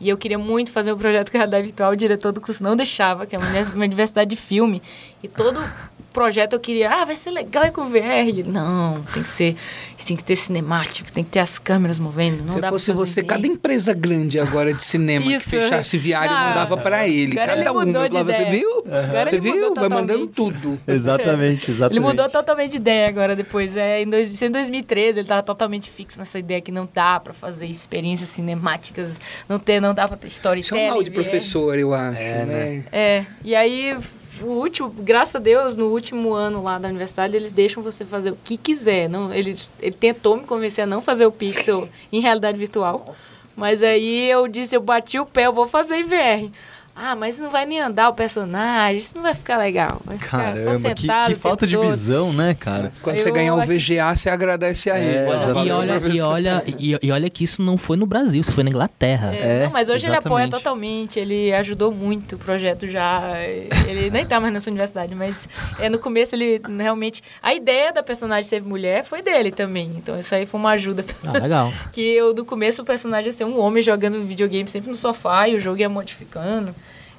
e 0.00 0.08
eu 0.08 0.18
queria 0.18 0.38
muito 0.38 0.70
fazer 0.70 0.92
um 0.92 0.98
projeto 0.98 1.30
com 1.30 1.38
realidade 1.38 1.64
virtual, 1.64 1.92
o 1.92 1.96
diretor 1.96 2.30
do 2.30 2.42
curso 2.42 2.62
não 2.62 2.76
deixava, 2.76 3.24
que 3.24 3.34
é 3.34 3.38
uma 3.38 3.48
universidade 3.74 4.28
de 4.28 4.36
filme, 4.36 4.82
e 5.22 5.28
todo 5.28 5.58
projeto 6.14 6.52
eu 6.54 6.60
queria, 6.60 6.88
ah, 6.90 7.04
vai 7.04 7.16
ser 7.16 7.30
legal 7.32 7.66
ir 7.66 7.72
com 7.72 7.84
VR. 7.86 8.46
Não, 8.46 9.02
tem 9.12 9.22
que 9.22 9.28
ser, 9.28 9.56
tem 10.06 10.16
que 10.16 10.22
ter 10.24 10.36
cinemático, 10.36 11.10
tem 11.12 11.24
que 11.24 11.30
ter 11.30 11.40
as 11.40 11.58
câmeras 11.58 11.98
movendo, 11.98 12.40
não 12.42 12.48
Se 12.54 12.60
dá 12.60 12.68
pra 12.68 12.70
fosse 12.70 12.92
você, 12.92 13.20
bem. 13.20 13.28
cada 13.28 13.46
empresa 13.46 13.92
grande 13.92 14.38
agora 14.38 14.72
de 14.72 14.82
cinema 14.82 15.26
Isso. 15.26 15.44
que 15.44 15.50
fechasse 15.50 15.98
viário 15.98 16.30
Não, 16.30 16.48
mandava 16.48 16.76
pra 16.78 17.06
ele. 17.08 17.32
agora 17.32 17.46
Cada 17.46 17.60
ele 17.60 17.70
um. 17.70 17.74
mudou 17.86 18.02
falava, 18.08 18.32
você 18.32 18.44
viu? 18.50 18.68
Você 18.84 19.34
ele 19.36 19.40
viu? 19.40 19.74
Vai 19.74 19.88
mandando 19.88 20.26
tudo. 20.28 20.78
Exatamente, 20.86 21.66
Ele 21.70 21.76
exatamente. 21.76 22.00
mudou 22.00 22.28
totalmente 22.30 22.70
de 22.70 22.76
ideia 22.76 23.08
agora 23.08 23.34
depois. 23.34 23.76
É, 23.76 24.00
em, 24.00 24.08
dois, 24.08 24.28
isso 24.32 24.44
em 24.44 24.50
2013 24.50 25.18
ele 25.18 25.28
tava 25.28 25.42
totalmente 25.42 25.90
fixo 25.90 26.18
nessa 26.18 26.38
ideia 26.38 26.60
que 26.60 26.70
não 26.70 26.88
dá 26.94 27.18
pra 27.18 27.32
fazer 27.32 27.66
experiências 27.66 28.28
cinemáticas, 28.28 29.20
não, 29.48 29.58
ter, 29.58 29.80
não 29.80 29.92
dá 29.92 30.06
pra 30.06 30.16
ter 30.16 30.28
Isso 30.28 30.36
storytelling. 30.36 30.82
é 30.84 30.86
um 30.86 30.90
mal 30.94 31.02
de 31.02 31.10
VR. 31.10 31.14
professor, 31.14 31.76
eu 31.78 31.92
acho. 31.92 32.20
É, 32.20 32.44
né? 32.46 32.84
É, 32.92 33.24
e 33.42 33.54
aí, 33.56 33.96
o 34.42 34.46
último, 34.46 34.88
graças 34.90 35.36
a 35.36 35.38
Deus, 35.38 35.76
no 35.76 35.86
último 35.86 36.32
ano 36.32 36.62
lá 36.62 36.78
da 36.78 36.88
universidade, 36.88 37.36
eles 37.36 37.52
deixam 37.52 37.82
você 37.82 38.04
fazer 38.04 38.30
o 38.30 38.38
que 38.42 38.56
quiser. 38.56 39.08
Não, 39.08 39.32
ele, 39.32 39.56
ele 39.80 39.94
tentou 39.94 40.36
me 40.36 40.44
convencer 40.44 40.84
a 40.84 40.86
não 40.86 41.00
fazer 41.00 41.26
o 41.26 41.32
pixel 41.32 41.88
em 42.12 42.20
realidade 42.20 42.58
virtual. 42.58 43.14
Mas 43.56 43.82
aí 43.82 44.28
eu 44.28 44.48
disse, 44.48 44.76
eu 44.76 44.80
bati 44.80 45.18
o 45.18 45.26
pé, 45.26 45.46
eu 45.46 45.52
vou 45.52 45.66
fazer 45.66 45.96
em 45.96 46.04
VR. 46.04 46.50
Ah, 46.96 47.16
mas 47.16 47.38
não 47.38 47.50
vai 47.50 47.66
nem 47.66 47.80
andar 47.80 48.08
o 48.08 48.14
personagem, 48.14 48.98
isso 48.98 49.16
não 49.16 49.22
vai 49.22 49.34
ficar 49.34 49.58
legal. 49.58 50.00
Vai 50.04 50.16
ficar 50.16 50.56
só 50.56 50.64
Caramba, 50.64 50.94
que, 50.94 51.00
sentado. 51.00 51.24
que 51.26 51.28
tempo 51.34 51.40
falta 51.40 51.66
de 51.66 51.74
todo. 51.76 51.90
visão, 51.90 52.32
né, 52.32 52.54
cara? 52.54 52.92
Quando 53.02 53.16
Eu 53.16 53.22
você 53.22 53.30
ganhar 53.32 53.54
o 53.56 53.60
VGA, 53.62 54.14
você 54.14 54.30
agradece 54.30 54.90
a 54.90 54.98
ele. 54.98 55.16
É, 55.16 55.26
Olha, 55.26 55.36
exatamente. 55.36 55.68
E 55.68 55.72
olha, 55.72 55.92
e, 56.14 56.20
olha, 56.20 56.64
e, 56.78 56.98
e 57.02 57.10
olha 57.10 57.28
que 57.28 57.42
isso 57.42 57.60
não 57.62 57.76
foi 57.76 57.96
no 57.96 58.06
Brasil, 58.06 58.40
isso 58.40 58.52
foi 58.52 58.62
na 58.62 58.70
Inglaterra. 58.70 59.34
É, 59.34 59.62
É, 59.62 59.64
não, 59.64 59.70
mas 59.72 59.88
hoje 59.88 60.06
ele 60.06 60.16
apoia 60.16 60.44
exatamente. 60.44 60.50
totalmente, 60.62 61.18
ele 61.18 61.52
ajudou 61.54 61.90
muito 61.90 62.36
o 62.36 62.38
projeto 62.38 62.86
já. 62.86 63.22
Ele 63.88 64.10
nem 64.10 64.24
tá 64.24 64.38
mais 64.38 64.52
na 64.52 64.60
sua 64.60 64.70
universidade, 64.70 65.14
mas 65.16 65.48
é, 65.80 65.88
no 65.88 65.98
começo 65.98 66.34
ele 66.34 66.60
realmente. 66.78 67.22
A 67.42 67.52
ideia 67.54 67.92
da 67.92 68.02
personagem 68.02 68.44
ser 68.44 68.62
mulher 68.62 69.04
foi 69.04 69.20
dele 69.20 69.50
também. 69.50 69.92
Então 69.96 70.18
isso 70.18 70.32
aí 70.34 70.46
foi 70.46 70.60
uma 70.60 70.70
ajuda. 70.70 71.04
Ah, 71.26 71.32
legal. 71.38 71.72
que 71.90 72.00
eu, 72.00 72.32
no 72.32 72.44
começo 72.44 72.82
o 72.82 72.84
personagem 72.84 73.26
ia 73.26 73.32
ser 73.32 73.44
um 73.44 73.58
homem 73.58 73.82
jogando 73.82 74.22
videogame 74.24 74.68
sempre 74.68 74.90
no 74.90 74.96
sofá 74.96 75.48
e 75.48 75.56
o 75.56 75.60
jogo 75.60 75.80
ia 75.80 75.88
modificando. 75.88 76.74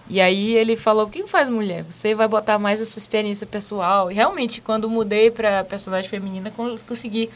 E 0.10 0.22
aí 0.22 0.54
ele 0.56 0.76
falou: 0.76 1.06
o 1.06 1.10
que 1.10 1.26
faz 1.28 1.50
mulher? 1.50 1.84
Você 1.90 2.14
vai 2.14 2.28
botar 2.28 2.60
mais 2.60 2.80
a 2.82 2.86
sua 2.86 3.00
experiência 3.00 3.46
pessoal. 3.48 4.12
E 4.12 4.14
realmente, 4.16 4.62
quando 4.62 4.90
mudei 4.90 5.32
pra 5.32 5.64
personagem 5.64 6.10
feminina, 6.10 6.52
con- 6.52 6.78
consegui 6.88 7.30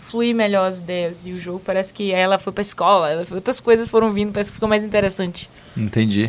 fluir 0.00 0.34
melhor 0.34 0.68
as 0.68 0.78
ideias. 0.78 1.26
E 1.26 1.32
o 1.32 1.36
jogo 1.38 1.60
parece 1.64 1.92
que 1.92 2.12
ela 2.12 2.38
foi 2.38 2.52
pra 2.52 2.62
escola, 2.62 3.10
ela 3.10 3.26
foi- 3.26 3.36
outras 3.36 3.60
coisas 3.60 3.88
foram 3.88 4.10
vindo, 4.10 4.32
parece 4.32 4.50
que 4.50 4.54
ficou 4.54 4.68
mais 4.68 4.82
interessante. 4.82 5.48
Entendi. 5.76 6.28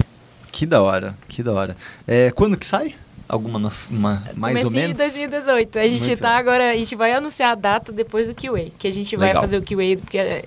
Que 0.52 0.66
da 0.66 0.82
hora, 0.82 1.16
que 1.28 1.44
da 1.44 1.52
hora. 1.54 1.76
É, 2.08 2.32
quando 2.32 2.58
que 2.58 2.66
sai? 2.66 2.96
Alguma 3.28 3.58
uma, 3.90 4.24
mais 4.36 4.64
ou 4.64 4.72
menos? 4.72 4.94
de 4.94 5.02
2018. 5.02 5.80
A 5.80 5.88
gente 5.88 6.06
Muito 6.06 6.20
tá 6.22 6.30
bem. 6.30 6.38
agora, 6.38 6.72
a 6.72 6.76
gente 6.76 6.96
vai 6.96 7.12
anunciar 7.14 7.52
a 7.54 7.56
data 7.56 7.92
depois 7.92 8.28
do 8.28 8.36
QA, 8.36 8.68
que 8.78 8.88
a 8.88 8.92
gente 8.94 9.16
vai 9.18 9.30
Legal. 9.30 9.42
fazer 9.42 9.58
o 9.58 9.62
QA, 9.64 9.98
porque 10.00 10.18
é, 10.18 10.46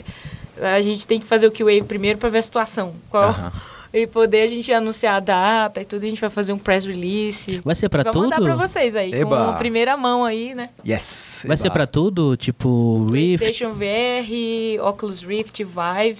a 0.63 0.81
gente 0.81 1.07
tem 1.07 1.19
que 1.19 1.27
fazer 1.27 1.47
o 1.49 1.51
QA 1.53 1.83
primeiro 1.87 2.19
para 2.19 2.29
ver 2.29 2.39
a 2.39 2.43
situação. 2.43 2.95
Qual, 3.11 3.25
Aham. 3.31 3.53
E 3.93 4.07
poder 4.07 4.43
a 4.43 4.47
gente 4.47 4.71
anunciar 4.73 5.17
a 5.17 5.21
data 5.21 5.81
e 5.81 5.85
tudo, 5.85 6.05
a 6.05 6.09
gente 6.09 6.21
vai 6.21 6.29
fazer 6.29 6.53
um 6.53 6.59
press 6.59 6.85
release. 6.85 7.61
Vai 7.65 7.75
ser 7.75 7.89
pra 7.89 8.03
Vou 8.03 8.13
tudo? 8.13 8.25
mandar 8.25 8.41
pra 8.41 8.55
vocês 8.55 8.95
aí, 8.95 9.13
Eba. 9.15 9.37
com 9.37 9.51
a 9.51 9.53
primeira 9.55 9.97
mão 9.97 10.25
aí, 10.25 10.55
né? 10.55 10.69
Yes. 10.87 11.45
Vai 11.49 11.57
ser 11.57 11.71
pra 11.71 11.87
tudo? 11.87 12.37
Tipo, 12.37 13.07
Rift? 13.11 13.39
PlayStation 13.39 13.73
VR, 13.73 14.83
Oculus 14.87 15.23
Rift, 15.23 15.65
Vive. 15.65 16.19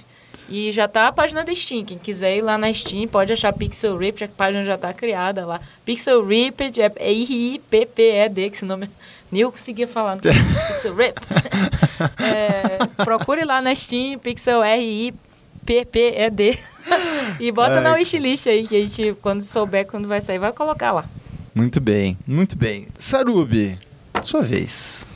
E 0.51 0.73
já 0.73 0.89
tá 0.89 1.09
a 1.09 1.13
página 1.13 1.45
da 1.45 1.55
Steam. 1.55 1.85
Quem 1.85 1.99
quiser 1.99 2.39
ir 2.39 2.41
lá 2.41 2.57
na 2.57 2.73
Steam 2.73 3.07
pode 3.07 3.31
achar 3.35 3.53
Pixel 3.53 3.99
Ripped, 3.99 4.25
a 4.25 4.29
página 4.29 4.65
já 4.65 4.79
tá 4.79 4.95
criada 4.95 5.45
lá. 5.45 5.61
Pixel 5.85 6.25
Ripped 6.25 6.81
é 6.81 6.87
I-R-I-P-P-E-D, 7.13 8.49
que 8.49 8.57
esse 8.57 8.65
nome 8.65 8.89
nem 9.31 9.43
eu 9.43 9.53
conseguia 9.53 9.87
falar. 9.87 10.17
Pixel 10.25 10.95
Ripped. 10.97 11.29
É, 12.35 13.05
procure 13.05 13.45
lá 13.45 13.61
na 13.61 13.75
Steam, 13.75 14.19
Pixel 14.19 14.63
R-I-P-P-E-D. 14.63 16.59
E 17.41 17.53
bota 17.53 17.77
Ai, 17.77 17.81
na 17.83 17.95
wishlist 17.95 18.49
aí, 18.49 18.67
que 18.67 18.75
a 18.75 18.81
gente, 18.81 19.17
quando 19.23 19.43
souber 19.43 19.87
quando 19.87 20.09
vai 20.09 20.21
sair, 20.21 20.39
vai 20.39 20.53
colocar 20.53 20.91
lá. 20.91 21.05
Muito 21.55 21.81
bem, 21.81 22.17
muito 22.27 22.57
bem. 22.57 22.89
Sarubi, 22.99 23.79
sua 24.23 24.43
vez. 24.43 25.07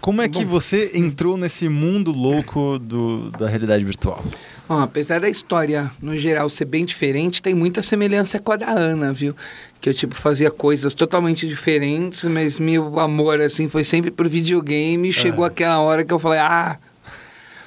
Como 0.00 0.22
é 0.22 0.28
que 0.28 0.44
Bom. 0.44 0.52
você 0.52 0.92
entrou 0.94 1.36
nesse 1.36 1.68
mundo 1.68 2.10
louco 2.10 2.78
do, 2.78 3.30
da 3.32 3.48
realidade 3.48 3.84
virtual? 3.84 4.24
Ó, 4.68 4.78
apesar 4.80 5.20
da 5.20 5.28
história, 5.28 5.90
no 6.00 6.16
geral, 6.16 6.48
ser 6.48 6.64
bem 6.64 6.84
diferente, 6.84 7.42
tem 7.42 7.54
muita 7.54 7.82
semelhança 7.82 8.38
com 8.38 8.52
a 8.52 8.56
da 8.56 8.70
Ana, 8.70 9.12
viu? 9.12 9.34
Que 9.80 9.90
eu, 9.90 9.94
tipo, 9.94 10.14
fazia 10.14 10.50
coisas 10.50 10.94
totalmente 10.94 11.46
diferentes, 11.46 12.24
mas 12.24 12.58
meu 12.58 12.98
amor, 13.00 13.40
assim, 13.40 13.68
foi 13.68 13.82
sempre 13.82 14.10
pro 14.10 14.28
videogame. 14.28 15.12
Chegou 15.12 15.44
aquela 15.44 15.80
hora 15.80 16.04
que 16.04 16.12
eu 16.12 16.18
falei, 16.18 16.38
ah, 16.38 16.78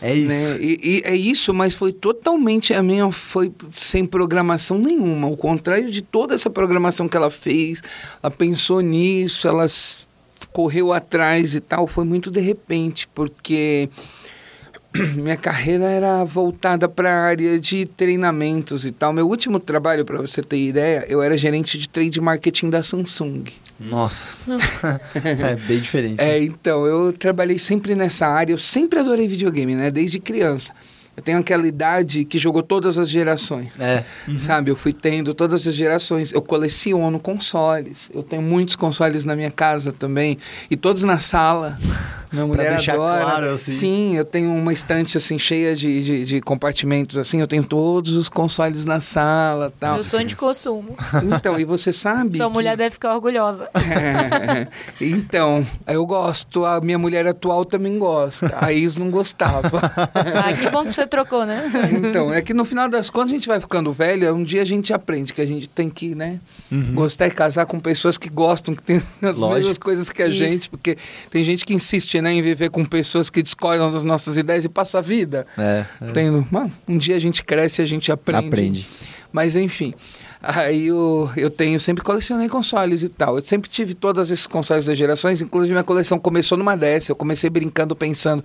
É 0.03 0.13
isso. 0.13 0.57
né? 0.57 0.57
E, 0.61 0.79
e 0.83 1.01
é 1.05 1.15
isso, 1.15 1.53
mas 1.53 1.75
foi 1.75 1.93
totalmente 1.93 2.73
a 2.73 2.83
minha, 2.83 3.09
foi 3.09 3.53
sem 3.73 4.05
programação 4.05 4.77
nenhuma. 4.77 5.27
Ao 5.27 5.37
contrário 5.37 5.89
de 5.89 6.01
toda 6.01 6.35
essa 6.35 6.49
programação 6.49 7.07
que 7.07 7.15
ela 7.15 7.31
fez, 7.31 7.81
ela 8.21 8.29
pensou 8.29 8.81
nisso, 8.81 9.47
ela 9.47 9.65
correu 10.51 10.91
atrás 10.91 11.55
e 11.55 11.61
tal, 11.61 11.87
foi 11.87 12.03
muito 12.03 12.29
de 12.29 12.41
repente, 12.41 13.07
porque 13.15 13.89
minha 15.15 15.37
carreira 15.37 15.85
era 15.85 16.25
voltada 16.25 16.89
para 16.89 17.09
a 17.09 17.23
área 17.23 17.57
de 17.57 17.85
treinamentos 17.85 18.85
e 18.85 18.91
tal. 18.91 19.13
Meu 19.13 19.25
último 19.25 19.57
trabalho, 19.57 20.03
para 20.03 20.21
você 20.21 20.41
ter 20.41 20.57
ideia, 20.57 21.05
eu 21.07 21.23
era 21.23 21.37
gerente 21.37 21.77
de 21.77 21.87
trade 21.87 22.19
marketing 22.19 22.69
da 22.69 22.83
Samsung. 22.83 23.45
Nossa. 23.79 24.35
é 25.23 25.55
bem 25.55 25.79
diferente. 25.79 26.21
É, 26.21 26.41
então, 26.41 26.85
eu 26.85 27.11
trabalhei 27.11 27.59
sempre 27.59 27.95
nessa 27.95 28.27
área. 28.27 28.53
Eu 28.53 28.57
sempre 28.57 28.99
adorei 28.99 29.27
videogame, 29.27 29.75
né? 29.75 29.91
Desde 29.91 30.19
criança. 30.19 30.73
Eu 31.15 31.21
tenho 31.21 31.39
aquela 31.39 31.67
idade 31.67 32.25
que 32.25 32.39
jogou 32.39 32.63
todas 32.63 32.97
as 32.97 33.07
gerações. 33.07 33.69
É. 33.79 34.03
Sabe? 34.39 34.71
Eu 34.71 34.75
fui 34.75 34.91
tendo 34.93 35.33
todas 35.33 35.67
as 35.67 35.75
gerações. 35.75 36.33
Eu 36.33 36.41
coleciono 36.41 37.19
consoles. 37.19 38.09
Eu 38.13 38.23
tenho 38.23 38.41
muitos 38.41 38.75
consoles 38.75 39.23
na 39.23 39.35
minha 39.35 39.51
casa 39.51 39.91
também. 39.91 40.37
E 40.71 40.75
todos 40.75 41.03
na 41.03 41.19
sala. 41.19 41.77
Minha 42.33 42.47
mulher 42.47 42.69
deixar 42.71 42.93
adora. 42.95 43.21
claro, 43.21 43.49
assim. 43.51 43.71
Sim, 43.71 44.15
eu 44.17 44.25
tenho 44.25 44.51
uma 44.55 44.73
estante 44.73 45.15
assim 45.17 45.37
cheia 45.37 45.75
de, 45.75 46.01
de, 46.01 46.25
de 46.25 46.41
compartimentos 46.41 47.15
assim. 47.15 47.39
Eu 47.39 47.45
tenho 47.45 47.63
todos 47.63 48.15
os 48.15 48.27
consoles 48.27 48.85
na 48.85 48.99
sala 48.99 49.71
tal. 49.79 49.93
Meu 49.93 50.03
sonho 50.03 50.25
de 50.25 50.35
consumo. 50.35 50.97
Então, 51.31 51.59
e 51.59 51.63
você 51.63 51.91
sabe. 51.91 52.37
Sua 52.37 52.47
que- 52.47 52.53
mulher 52.53 52.75
deve 52.75 52.89
ficar 52.89 53.13
orgulhosa. 53.13 53.69
é, 53.75 54.67
então, 54.99 55.63
eu 55.85 56.03
gosto, 56.07 56.65
a 56.65 56.81
minha 56.81 56.97
mulher 56.97 57.27
atual 57.27 57.65
também 57.65 57.99
gosta, 57.99 58.51
a 58.59 58.73
ex 58.73 58.95
não 58.95 59.11
gostava. 59.11 59.79
Ah, 60.15 60.53
que 60.59 60.71
bom 60.71 60.83
que 60.85 60.91
você 60.91 61.02
trocou, 61.07 61.45
né? 61.45 61.63
Então, 61.91 62.33
é 62.33 62.41
que 62.41 62.53
no 62.53 62.65
final 62.65 62.89
das 62.89 63.09
contas 63.09 63.31
a 63.31 63.33
gente 63.35 63.47
vai 63.47 63.59
ficando 63.59 63.91
velho, 63.91 64.33
um 64.33 64.43
dia 64.43 64.61
a 64.61 64.65
gente 64.65 64.93
aprende 64.93 65.33
que 65.33 65.41
a 65.41 65.45
gente 65.45 65.69
tem 65.69 65.89
que, 65.89 66.15
né, 66.15 66.39
gostar 66.93 67.27
e 67.27 67.31
casar 67.31 67.65
com 67.65 67.79
pessoas 67.79 68.17
que 68.17 68.29
gostam, 68.29 68.75
que 68.75 68.83
tem 68.83 68.97
as 68.97 69.35
Lógico. 69.35 69.53
mesmas 69.53 69.77
coisas 69.77 70.09
que 70.09 70.21
a 70.21 70.27
Isso. 70.27 70.37
gente, 70.37 70.69
porque 70.69 70.97
tem 71.29 71.43
gente 71.43 71.65
que 71.65 71.73
insiste, 71.73 72.21
né, 72.21 72.33
em 72.33 72.41
viver 72.41 72.69
com 72.69 72.83
pessoas 72.85 73.29
que 73.29 73.41
discordam 73.41 73.91
das 73.91 74.03
nossas 74.03 74.37
ideias 74.37 74.65
e 74.65 74.69
passa 74.69 74.99
a 74.99 75.01
vida. 75.01 75.45
É. 75.57 75.85
é. 76.01 76.11
Tendo, 76.11 76.47
mano, 76.51 76.71
um 76.87 76.97
dia 76.97 77.15
a 77.15 77.19
gente 77.19 77.43
cresce 77.43 77.81
e 77.81 77.83
a 77.83 77.87
gente 77.87 78.11
aprende. 78.11 78.47
Aprende. 78.47 78.87
Mas 79.33 79.55
enfim, 79.55 79.91
aí 80.43 80.87
eu, 80.87 81.27
eu 81.35 81.49
tenho, 81.49 81.79
sempre 81.79 82.03
colecionei 82.03 82.47
consoles 82.47 83.01
e 83.01 83.09
tal. 83.09 83.37
Eu 83.37 83.41
sempre 83.41 83.67
tive 83.67 83.95
todas 83.95 84.29
esses 84.29 84.45
consoles 84.45 84.85
das 84.85 84.95
gerações, 84.95 85.41
inclusive 85.41 85.73
minha 85.73 85.83
coleção 85.83 86.19
começou 86.19 86.55
numa 86.55 86.77
dessa. 86.77 87.11
Eu 87.11 87.15
comecei 87.15 87.49
brincando, 87.49 87.95
pensando, 87.95 88.43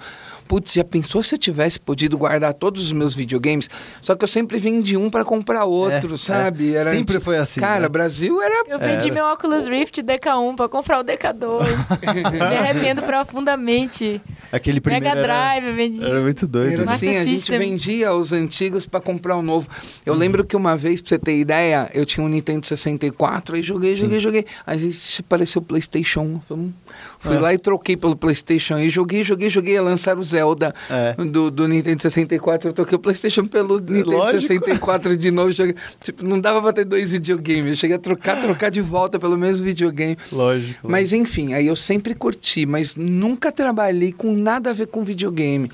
putz, 0.49 0.73
já 0.73 0.83
pensou 0.83 1.23
se 1.23 1.35
eu 1.35 1.39
tivesse 1.39 1.79
podido 1.79 2.17
guardar 2.17 2.55
todos 2.55 2.83
os 2.83 2.93
meus 2.93 3.15
videogames? 3.15 3.69
Só 4.03 4.15
que 4.17 4.25
eu 4.25 4.29
sempre 4.29 4.59
vendi 4.59 4.97
um 4.97 5.11
para 5.11 5.25
comprar 5.25 5.65
outro, 5.67 6.15
É, 6.15 6.17
sabe? 6.17 6.75
é. 6.75 6.83
Sempre 6.83 7.21
foi 7.21 7.37
assim, 7.37 7.61
Cara, 7.61 7.81
né? 7.83 7.89
Brasil 7.89 8.41
era 8.43 8.65
Eu 8.69 8.79
vendi 8.79 9.07
Era. 9.07 9.15
meu 9.15 9.27
Oculus 9.27 9.67
Rift 9.67 10.03
DK1 10.03 10.57
pra 10.57 10.69
comprar 10.69 11.01
o 11.01 11.05
DK2. 11.05 11.67
Me 12.33 12.41
arrependo 12.57 13.03
profundamente. 13.03 14.21
Aquele 14.51 14.81
primeiro 14.81 15.05
Mega 15.05 15.19
era- 15.19 15.27
Drive, 15.29 15.67
eu 15.67 15.75
vendi. 15.77 16.03
Era 16.05 16.21
muito 16.23 16.47
doido. 16.47 16.73
Era 16.73 16.85
né? 16.87 16.93
assim, 16.93 17.07
Master 17.07 17.21
a 17.21 17.25
gente 17.25 17.39
System. 17.41 17.59
vendia 17.59 18.13
os 18.15 18.33
antigos 18.33 18.87
pra 18.87 19.01
comprar 19.01 19.37
o 19.37 19.43
novo. 19.43 19.69
Eu 20.07 20.15
lembro 20.15 20.45
que 20.45 20.57
uma 20.57 20.77
vez, 20.77 21.03
pra 21.03 21.11
você 21.11 21.19
ter 21.19 21.39
ideia, 21.39 21.91
eu 21.93 22.07
tinha 22.07 22.25
um 22.25 22.29
Nintendo 22.29 22.67
64, 22.67 23.57
aí 23.57 23.63
joguei, 23.63 23.95
joguei, 23.95 24.21
joguei. 24.21 24.47
Aí 24.67 24.91
apareceu 25.21 25.61
o 25.61 25.65
PlayStation 25.65 26.21
1. 26.23 26.41
Falei, 26.49 26.65
hum. 26.65 26.73
Fui 27.21 27.37
Ah. 27.37 27.41
lá 27.41 27.55
e 27.55 27.59
troquei 27.59 27.97
pelo 27.97 28.17
PlayStation 28.17 28.75
aí, 28.75 28.89
joguei, 28.91 29.23
joguei, 29.25 29.51
joguei. 29.51 29.75
Ia 29.75 29.83
lançar 29.83 30.17
o 30.19 30.23
Zelda 30.23 30.75
É. 30.89 31.15
do, 31.25 31.51
do 31.51 31.67
Nintendo 31.67 32.01
64. 32.01 32.69
Eu 32.69 32.73
troquei 32.73 32.97
o 32.97 32.99
PlayStation 33.01 33.47
pelo 33.47 33.79
Nintendo 33.81 34.11
Lógico. 34.13 34.41
64 34.41 35.17
de 35.17 35.31
novo. 35.31 35.51
Joguei. 35.53 35.75
Tipo, 36.01 36.25
não 36.25 36.41
dava 36.41 36.63
pra 36.63 36.73
ter 36.73 36.85
dois 36.85 37.11
videogames. 37.13 37.71
Eu 37.71 37.77
cheguei 37.77 37.97
a 37.97 37.99
trocar, 37.99 38.41
trocar 38.41 38.71
de 38.71 38.81
volta 38.81 39.19
pelo 39.19 39.37
mesmo 39.37 39.65
videogame. 39.65 40.17
Lógico. 40.31 40.89
Mas 40.89 41.13
enfim, 41.13 41.55
aí 41.55 41.67
eu 41.67 41.77
sempre 41.77 42.15
curti, 42.15 42.65
mas 42.67 42.95
nunca 42.95 43.51
trabalhei 43.51 44.13
com 44.13 44.33
nada 44.35 44.71
a 44.71 44.73
ver 44.73 44.87
com 44.87 45.03
videogame. 45.03 45.71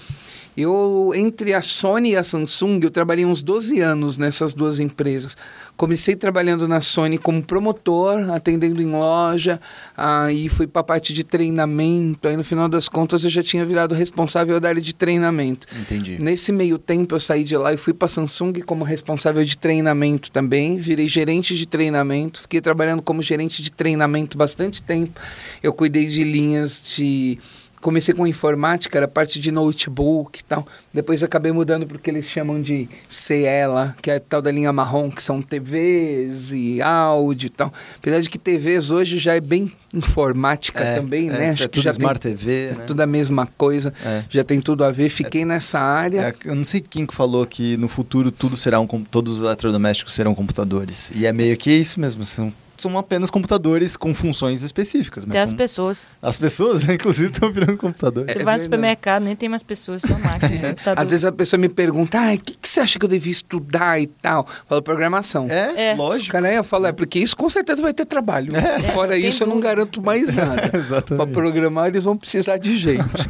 Eu, 0.57 1.12
entre 1.14 1.53
a 1.53 1.61
Sony 1.61 2.11
e 2.11 2.17
a 2.17 2.23
Samsung, 2.23 2.81
eu 2.83 2.90
trabalhei 2.90 3.25
uns 3.25 3.43
12 3.43 3.81
anos 3.81 4.17
nessas 4.17 4.55
duas 4.55 4.79
empresas. 4.79 5.37
Comecei 5.77 6.14
trabalhando 6.14 6.69
na 6.69 6.81
Sony 6.81 7.19
como 7.19 7.43
promotor, 7.43 8.31
atendendo 8.31 8.81
em 8.81 8.87
loja, 8.87 9.61
aí 9.97 10.49
fui 10.49 10.67
para 10.67 10.81
a 10.81 10.85
parte 10.85 11.12
de 11.12 11.25
treinamento, 11.25 12.29
aí 12.29 12.37
no 12.37 12.45
final 12.45 12.69
das 12.69 12.88
contas 12.88 13.25
eu 13.25 13.31
já 13.31 13.43
tinha 13.43 13.67
virado 13.67 13.95
responsável 13.95 14.61
da 14.61 14.69
área 14.69 14.81
de 14.81 14.95
treinamento. 14.95 15.67
Entendi. 15.81 16.19
Nesse 16.23 16.53
meio 16.53 16.79
tempo 16.79 17.14
eu 17.14 17.21
saí 17.21 17.43
de 17.43 17.57
lá 17.57 17.73
e 17.73 17.77
fui 17.77 17.93
para 17.93 18.07
Samsung 18.07 18.53
como 18.64 18.85
responsável 18.85 19.45
de 19.45 19.59
treinamento 19.59 20.31
também, 20.31 20.77
virei 20.77 21.09
gerente 21.09 21.57
de 21.57 21.67
treinamento, 21.67 22.43
fiquei 22.43 22.61
trabalhando 22.61 23.03
como 23.03 23.23
gerente 23.23 23.61
de 23.61 23.73
treinamento 23.73 24.38
bastante 24.38 24.81
tempo. 24.81 25.21
Eu 25.62 25.73
cuidei 25.73 26.07
de 26.07 26.23
linhas 26.23 26.81
de 26.97 27.38
comecei 27.85 28.14
com 28.14 28.27
informática, 28.27 28.97
era 28.97 29.07
parte 29.07 29.38
de 29.38 29.53
notebook 29.53 30.40
e 30.40 30.42
tal. 30.42 30.66
Depois 30.92 31.23
acabei 31.23 31.53
mudando 31.53 31.87
para 31.87 31.99
o 31.99 32.01
que 32.01 32.11
eles 32.11 32.31
chamam 32.31 32.59
de 32.59 32.88
CE 33.07 33.44
lá, 33.68 33.94
que 34.01 34.11
é 34.11 34.16
a 34.16 34.20
tal 34.20 34.40
da 34.40 34.51
linha 34.51 34.73
marrom, 34.73 35.11
que 35.11 35.23
são 35.23 35.42
TVs 35.42 36.51
e 36.53 36.81
áudio 36.81 37.49
e 37.49 37.51
tal. 37.51 37.70
Apesar 37.99 38.20
de 38.20 38.31
que 38.31 38.38
TVs 38.38 38.90
hoje 38.90 39.18
já 39.18 39.35
é 39.35 39.40
bem 39.40 39.70
informática 39.92 40.83
É, 40.83 40.97
também, 40.97 41.29
é, 41.29 41.33
né? 41.33 41.49
é 41.61 41.68
tudo 41.68 41.83
já 41.83 41.90
Smart 41.90 42.18
tem 42.18 42.33
TV, 42.35 42.68
é 42.68 42.73
né? 42.73 42.85
tudo 42.87 43.03
a 43.03 43.07
mesma 43.07 43.47
coisa, 43.47 43.92
É. 44.03 44.25
já 44.31 44.42
tem 44.42 44.62
tudo 44.62 44.83
a 44.83 44.90
ver. 44.90 45.11
Fiquei 45.11 45.44
nessa 45.44 45.79
área. 45.79 46.35
É, 46.42 46.49
eu 46.49 46.55
não 46.55 46.64
sei 46.64 46.81
quem 46.81 47.05
que 47.05 47.14
falou 47.14 47.44
que 47.47 47.77
no 47.77 47.87
futuro 47.87 48.33
tudo 48.33 48.57
será 48.57 48.81
um, 48.81 48.87
todos 48.87 49.37
os 49.37 49.42
eletrodomésticos 49.42 50.14
serão 50.14 50.35
computadores. 50.35 51.12
E 51.14 51.27
é 51.27 51.33
meio 51.35 51.55
que 51.59 51.70
isso 51.70 52.01
mesmo, 52.01 52.25
são, 52.25 52.51
são 52.85 52.99
apenas 52.99 53.31
computadores 53.31 53.97
com 53.97 54.14
funções 54.14 54.62
específicas. 54.62 55.25
Mas 55.25 55.35
Até 55.35 55.42
as 55.42 55.51
são- 55.51 55.57
pessoas. 55.57 56.09
as 56.23 56.37
pessoas, 56.38 56.85
inclusive, 56.88 57.31
estão 57.33 57.51
virando 57.51 57.77
computadores. 57.77 58.31
Você 58.33 58.38
É 58.38 58.44
vai 58.44 58.57
no 58.57 58.62
supermercado, 58.62 59.23
nem 59.25 59.35
tem 59.35 59.49
mais 59.49 59.62
pessoas, 59.62 60.03
só 60.03 60.16
máquinas, 60.18 60.62
Às 60.62 60.70
computador. 60.70 61.07
vezes 61.11 61.25
a 61.25 61.33
pessoa 61.33 61.59
me 61.61 61.68
pergunta, 61.68 62.18
ah, 62.18 62.35
o 62.35 62.38
que, 62.38 62.57
que 62.57 62.68
você 62.68 62.81
acha 62.81 62.99
que 62.99 63.05
eu 63.05 63.09
devia 63.09 63.33
estudar 63.33 64.01
e 64.01 64.07
tal? 64.07 64.47
Eu 64.49 64.66
falo 64.68 64.83
programação. 64.83 65.47
É, 65.51 65.92
É. 65.92 65.94
lógico. 65.94 66.33
Cara, 66.33 66.49
aí 66.49 66.57
eu 66.57 66.64
falo, 66.64 66.87
é 66.87 66.92
porque 66.92 67.18
isso 67.18 67.37
com 67.37 67.51
certeza 67.51 67.83
vai 67.83 67.92
ter 67.92 68.05
trabalho. 68.05 68.53
Fora 68.92 69.12
tem 69.12 69.27
isso, 69.27 69.42
eu 69.42 69.49
não 69.49 69.61
garanto 69.61 70.01
mais 70.03 70.31
nada. 70.35 70.70
Exatamente. 70.73 71.25
Para 71.25 71.27
programar, 71.33 71.88
eles 71.88 72.05
vão 72.05 72.16
precisar 72.16 72.57
de 72.59 72.77
gente. 72.77 73.29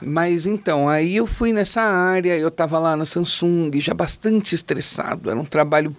Mas 0.00 0.46
então, 0.46 0.88
aí 0.88 1.16
eu 1.16 1.26
fui 1.26 1.52
nessa 1.52 1.80
área, 1.82 2.36
eu 2.38 2.50
tava 2.50 2.78
lá 2.78 2.96
na 2.96 3.04
Samsung, 3.04 3.70
já 3.80 3.92
bastante 3.94 4.54
estressado. 4.54 5.28
Era 5.28 5.38
um 5.38 5.44
trabalho 5.44 5.94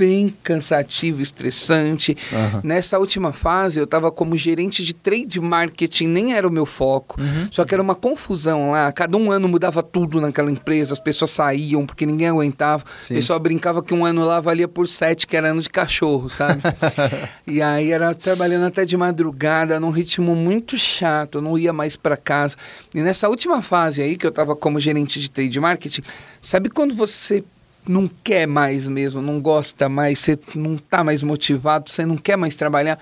bem 0.00 0.34
cansativo, 0.42 1.20
estressante. 1.20 2.16
Aham. 2.32 2.62
Nessa 2.64 2.98
última 2.98 3.34
fase, 3.34 3.78
eu 3.78 3.84
estava 3.84 4.10
como 4.10 4.34
gerente 4.34 4.82
de 4.82 4.94
trade 4.94 5.38
marketing, 5.38 6.06
nem 6.06 6.32
era 6.32 6.48
o 6.48 6.50
meu 6.50 6.64
foco. 6.64 7.20
Só 7.50 7.66
que 7.66 7.74
era 7.74 7.82
uma 7.82 7.94
confusão 7.94 8.70
lá. 8.70 8.90
Cada 8.92 9.18
um 9.18 9.30
ano 9.30 9.46
mudava 9.46 9.82
tudo 9.82 10.18
naquela 10.18 10.50
empresa, 10.50 10.94
as 10.94 10.98
pessoas 10.98 11.32
saíam 11.32 11.84
porque 11.84 12.06
ninguém 12.06 12.28
aguentava. 12.28 12.82
Sim. 12.98 13.12
O 13.12 13.16
pessoal 13.18 13.38
brincava 13.38 13.82
que 13.82 13.92
um 13.92 14.06
ano 14.06 14.24
lá 14.24 14.40
valia 14.40 14.66
por 14.66 14.88
sete, 14.88 15.26
que 15.26 15.36
era 15.36 15.50
ano 15.50 15.60
de 15.60 15.68
cachorro, 15.68 16.30
sabe? 16.30 16.62
e 17.46 17.60
aí 17.60 17.92
era 17.92 18.14
trabalhando 18.14 18.64
até 18.64 18.86
de 18.86 18.96
madrugada, 18.96 19.78
num 19.78 19.90
ritmo 19.90 20.34
muito 20.34 20.78
chato, 20.78 21.38
eu 21.38 21.42
não 21.42 21.58
ia 21.58 21.74
mais 21.74 21.94
para 21.94 22.16
casa. 22.16 22.56
E 22.94 23.02
nessa 23.02 23.28
última 23.28 23.60
fase 23.60 24.00
aí, 24.00 24.16
que 24.16 24.24
eu 24.24 24.30
estava 24.30 24.56
como 24.56 24.80
gerente 24.80 25.20
de 25.20 25.30
trade 25.30 25.60
marketing, 25.60 26.02
sabe 26.40 26.70
quando 26.70 26.94
você 26.94 27.44
não 27.88 28.08
quer 28.22 28.46
mais 28.46 28.86
mesmo, 28.88 29.22
não 29.22 29.40
gosta 29.40 29.88
mais, 29.88 30.18
você 30.18 30.38
não 30.54 30.76
tá 30.76 31.02
mais 31.02 31.22
motivado, 31.22 31.90
você 31.90 32.04
não 32.04 32.16
quer 32.16 32.36
mais 32.36 32.54
trabalhar. 32.54 32.98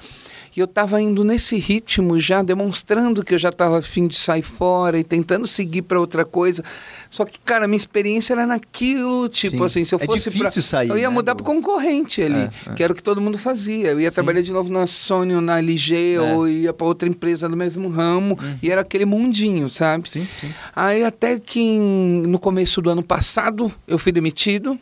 E 0.59 0.61
eu 0.61 0.65
estava 0.65 1.01
indo 1.01 1.23
nesse 1.23 1.57
ritmo 1.57 2.19
já, 2.19 2.43
demonstrando 2.43 3.23
que 3.23 3.33
eu 3.33 3.39
já 3.39 3.51
estava 3.51 3.79
afim 3.79 4.09
de 4.09 4.17
sair 4.19 4.43
fora 4.43 4.99
e 4.99 5.05
tentando 5.05 5.47
seguir 5.47 5.83
para 5.83 6.01
outra 6.01 6.25
coisa. 6.25 6.65
Só 7.09 7.25
que, 7.25 7.39
cara, 7.39 7.69
minha 7.69 7.77
experiência 7.77 8.33
era 8.35 8.45
naquilo, 8.45 9.29
tipo 9.29 9.59
Sim. 9.59 9.65
assim, 9.65 9.85
se 9.85 9.95
eu 9.95 10.01
É 10.03 10.05
fosse 10.05 10.29
pra- 10.29 10.33
difícil 10.41 10.61
sair, 10.63 10.89
Eu 10.89 10.99
ia 10.99 11.09
né, 11.09 11.15
mudar 11.15 11.35
do- 11.35 11.45
pro 11.45 11.55
concorrente 11.55 12.21
ali, 12.21 12.41
É, 12.41 12.51
é. 12.71 12.75
que 12.75 12.83
era 12.83 12.93
o 12.93 12.97
que 12.97 13.03
todo 13.05 13.21
mundo 13.21 13.39
fazia. 13.39 13.87
Eu 13.93 14.01
ia 14.01 14.11
Sim. 14.11 14.17
trabalhar 14.17 14.41
de 14.43 14.53
novo 14.53 14.73
na 14.73 14.85
Sony 14.89 15.33
ou 15.37 15.41
na 15.41 15.59
LG 15.61 16.15
É. 16.15 16.21
ou 16.21 16.49
ia 16.49 16.73
para 16.73 16.89
outra 16.89 17.09
empresa 17.09 17.49
do 17.49 17.57
mesmo 17.57 17.89
ramo. 17.89 18.37
E 18.61 18.69
era 18.69 18.81
aquele 18.81 19.05
mundinho, 19.05 19.69
sabe? 19.71 20.11
Sim, 20.11 20.27
sim. 20.41 20.53
Aí 20.75 21.05
até 21.05 21.39
que 21.39 21.61
em- 21.61 22.23
no 22.27 22.41
começo 22.41 22.83
do 22.83 22.91
ano 22.91 23.05
passado 23.05 23.73
eu 23.87 23.97
fui 23.97 24.11
demitido. 24.11 24.77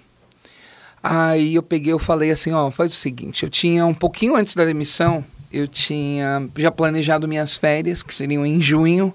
Aí 1.03 1.55
eu 1.55 1.63
peguei, 1.63 1.93
eu 1.93 1.99
falei 1.99 2.31
assim, 2.31 2.51
ó, 2.53 2.71
faz 2.71 2.95
o 2.95 2.97
seguinte, 2.97 3.43
eu 3.45 3.51
tinha 3.51 3.85
um 3.85 3.93
pouquinho 3.95 4.35
antes 4.35 4.55
da 4.55 4.65
demissão, 4.65 5.23
eu 5.57 5.67
tinha 5.67 6.49
já 6.57 6.71
planejado 6.71 7.27
minhas 7.27 7.57
férias, 7.57 8.03
que 8.03 8.15
seriam 8.15 8.45
em 8.45 8.61
junho, 8.61 9.13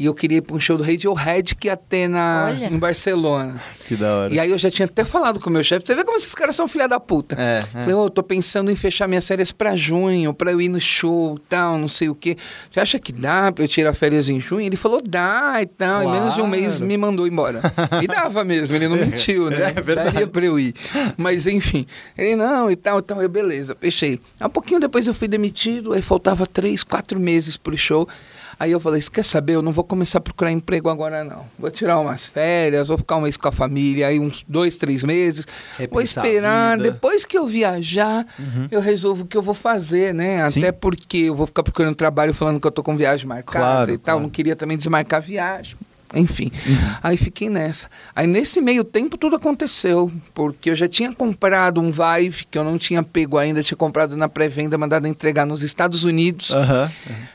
e 0.00 0.06
eu 0.06 0.14
queria 0.14 0.38
ir 0.38 0.40
para 0.40 0.56
um 0.56 0.60
show 0.60 0.78
do 0.78 0.82
Radiohead 0.82 1.54
que 1.56 1.68
ia 1.68 1.76
ter 1.76 2.08
na, 2.08 2.46
Olha. 2.48 2.66
em 2.72 2.78
Barcelona. 2.78 3.54
Que 3.86 3.94
da 3.96 4.14
hora. 4.16 4.32
E 4.32 4.40
aí 4.40 4.50
eu 4.50 4.56
já 4.56 4.70
tinha 4.70 4.86
até 4.86 5.04
falado 5.04 5.38
com 5.38 5.50
o 5.50 5.52
meu 5.52 5.62
chefe, 5.62 5.86
você 5.86 5.94
vê 5.94 6.02
como 6.04 6.16
esses 6.16 6.34
caras 6.34 6.56
são 6.56 6.66
filha 6.66 6.88
da 6.88 6.98
puta. 6.98 7.36
É, 7.38 7.58
é. 7.58 7.80
Falei, 7.80 7.94
ô, 7.94 8.04
eu 8.06 8.10
tô 8.10 8.22
pensando 8.22 8.70
em 8.70 8.76
fechar 8.76 9.06
minhas 9.06 9.28
férias 9.28 9.52
pra 9.52 9.76
junho, 9.76 10.32
pra 10.32 10.50
eu 10.52 10.60
ir 10.60 10.70
no 10.70 10.80
show 10.80 11.36
e 11.36 11.40
tal, 11.50 11.76
não 11.76 11.86
sei 11.88 12.08
o 12.08 12.14
quê. 12.14 12.36
Você 12.70 12.80
acha 12.80 12.98
que 12.98 13.12
dá 13.12 13.52
pra 13.52 13.62
eu 13.62 13.68
tirar 13.68 13.92
férias 13.92 14.30
em 14.30 14.40
junho? 14.40 14.62
Ele 14.64 14.76
falou, 14.76 15.02
dá 15.06 15.58
e 15.60 15.66
tal. 15.66 16.02
Em 16.02 16.10
menos 16.10 16.34
de 16.34 16.40
um 16.40 16.46
mês 16.46 16.76
Claro. 16.78 16.86
me 16.86 16.96
mandou 16.96 17.26
embora. 17.26 17.60
E 18.02 18.06
dava 18.06 18.42
mesmo, 18.42 18.74
ele 18.76 18.88
não 18.88 18.96
mentiu, 18.98 19.50
né? 19.50 19.74
É 19.76 19.80
verdade. 19.82 20.12
Daria 20.12 20.26
pra 20.26 20.44
eu 20.46 20.58
ir. 20.58 20.74
Mas 21.18 21.46
enfim, 21.46 21.86
ele 22.16 22.36
não 22.36 22.70
e 22.70 22.76
tal, 22.76 23.00
e 23.00 23.02
tal. 23.02 23.20
Eu, 23.20 23.28
beleza, 23.28 23.76
fechei. 23.78 24.18
Um 24.40 24.48
pouquinho 24.48 24.80
depois 24.80 25.06
eu 25.06 25.12
fui 25.12 25.28
demitido, 25.28 25.92
aí 25.92 26.00
faltava 26.00 26.46
três, 26.46 26.82
quatro 26.82 27.20
meses 27.20 27.58
pro 27.58 27.76
show. 27.76 28.08
Aí 28.60 28.72
eu 28.72 28.78
falei, 28.78 29.00
você 29.00 29.10
quer 29.10 29.22
saber? 29.24 29.54
Eu 29.54 29.62
não 29.62 29.72
vou 29.72 29.82
começar 29.82 30.18
a 30.18 30.20
procurar 30.20 30.52
emprego 30.52 30.90
agora, 30.90 31.24
não. 31.24 31.46
Vou 31.58 31.70
tirar 31.70 31.98
umas 31.98 32.26
férias, 32.26 32.88
vou 32.88 32.98
ficar 32.98 33.16
um 33.16 33.22
mês 33.22 33.38
com 33.38 33.48
a 33.48 33.52
família, 33.52 34.06
aí 34.08 34.20
uns 34.20 34.44
dois, 34.46 34.76
três 34.76 35.02
meses. 35.02 35.46
vou 35.46 35.78
Repensar 35.78 36.24
a 36.24 36.28
esperar, 36.28 36.78
depois 36.78 37.24
que 37.24 37.38
eu 37.38 37.46
viajar, 37.46 38.26
eu 38.70 38.82
resolvo 38.82 39.24
o 39.24 39.26
que 39.26 39.34
eu 39.34 39.40
vou 39.40 39.54
fazer, 39.54 40.12
né? 40.12 40.46
Sim. 40.50 40.60
Até 40.60 40.72
porque 40.72 41.16
eu 41.16 41.34
vou 41.34 41.46
ficar 41.46 41.62
procurando 41.62 41.94
trabalho 41.94 42.34
falando 42.34 42.60
que 42.60 42.66
eu 42.66 42.70
tô 42.70 42.82
com 42.82 42.94
viagem 42.98 43.26
marcada 43.26 43.64
Claro, 43.64 43.90
e 43.92 43.96
tal. 43.96 44.04
claro. 44.16 44.20
Não 44.20 44.28
queria 44.28 44.54
também 44.54 44.76
desmarcar 44.76 45.16
a 45.16 45.20
viagem. 45.20 45.74
Enfim, 46.12 46.50
Uhum. 46.66 46.94
aí 47.02 47.16
fiquei 47.16 47.48
nessa. 47.48 47.88
Aí 48.14 48.26
nesse 48.26 48.60
meio 48.60 48.82
tempo 48.82 49.16
tudo 49.16 49.36
aconteceu, 49.36 50.10
porque 50.34 50.70
eu 50.70 50.74
já 50.76 50.88
tinha 50.88 51.12
comprado 51.12 51.80
um 51.80 51.90
Vive, 51.92 52.46
que 52.50 52.58
eu 52.58 52.64
não 52.64 52.76
tinha 52.76 53.02
pego 53.02 53.38
ainda, 53.38 53.62
tinha 53.62 53.76
comprado 53.76 54.16
na 54.16 54.28
pré-venda, 54.28 54.76
mandado 54.76 55.06
entregar 55.06 55.46
nos 55.46 55.62
Estados 55.62 56.02
Unidos. 56.02 56.52
Aham. 56.52 56.90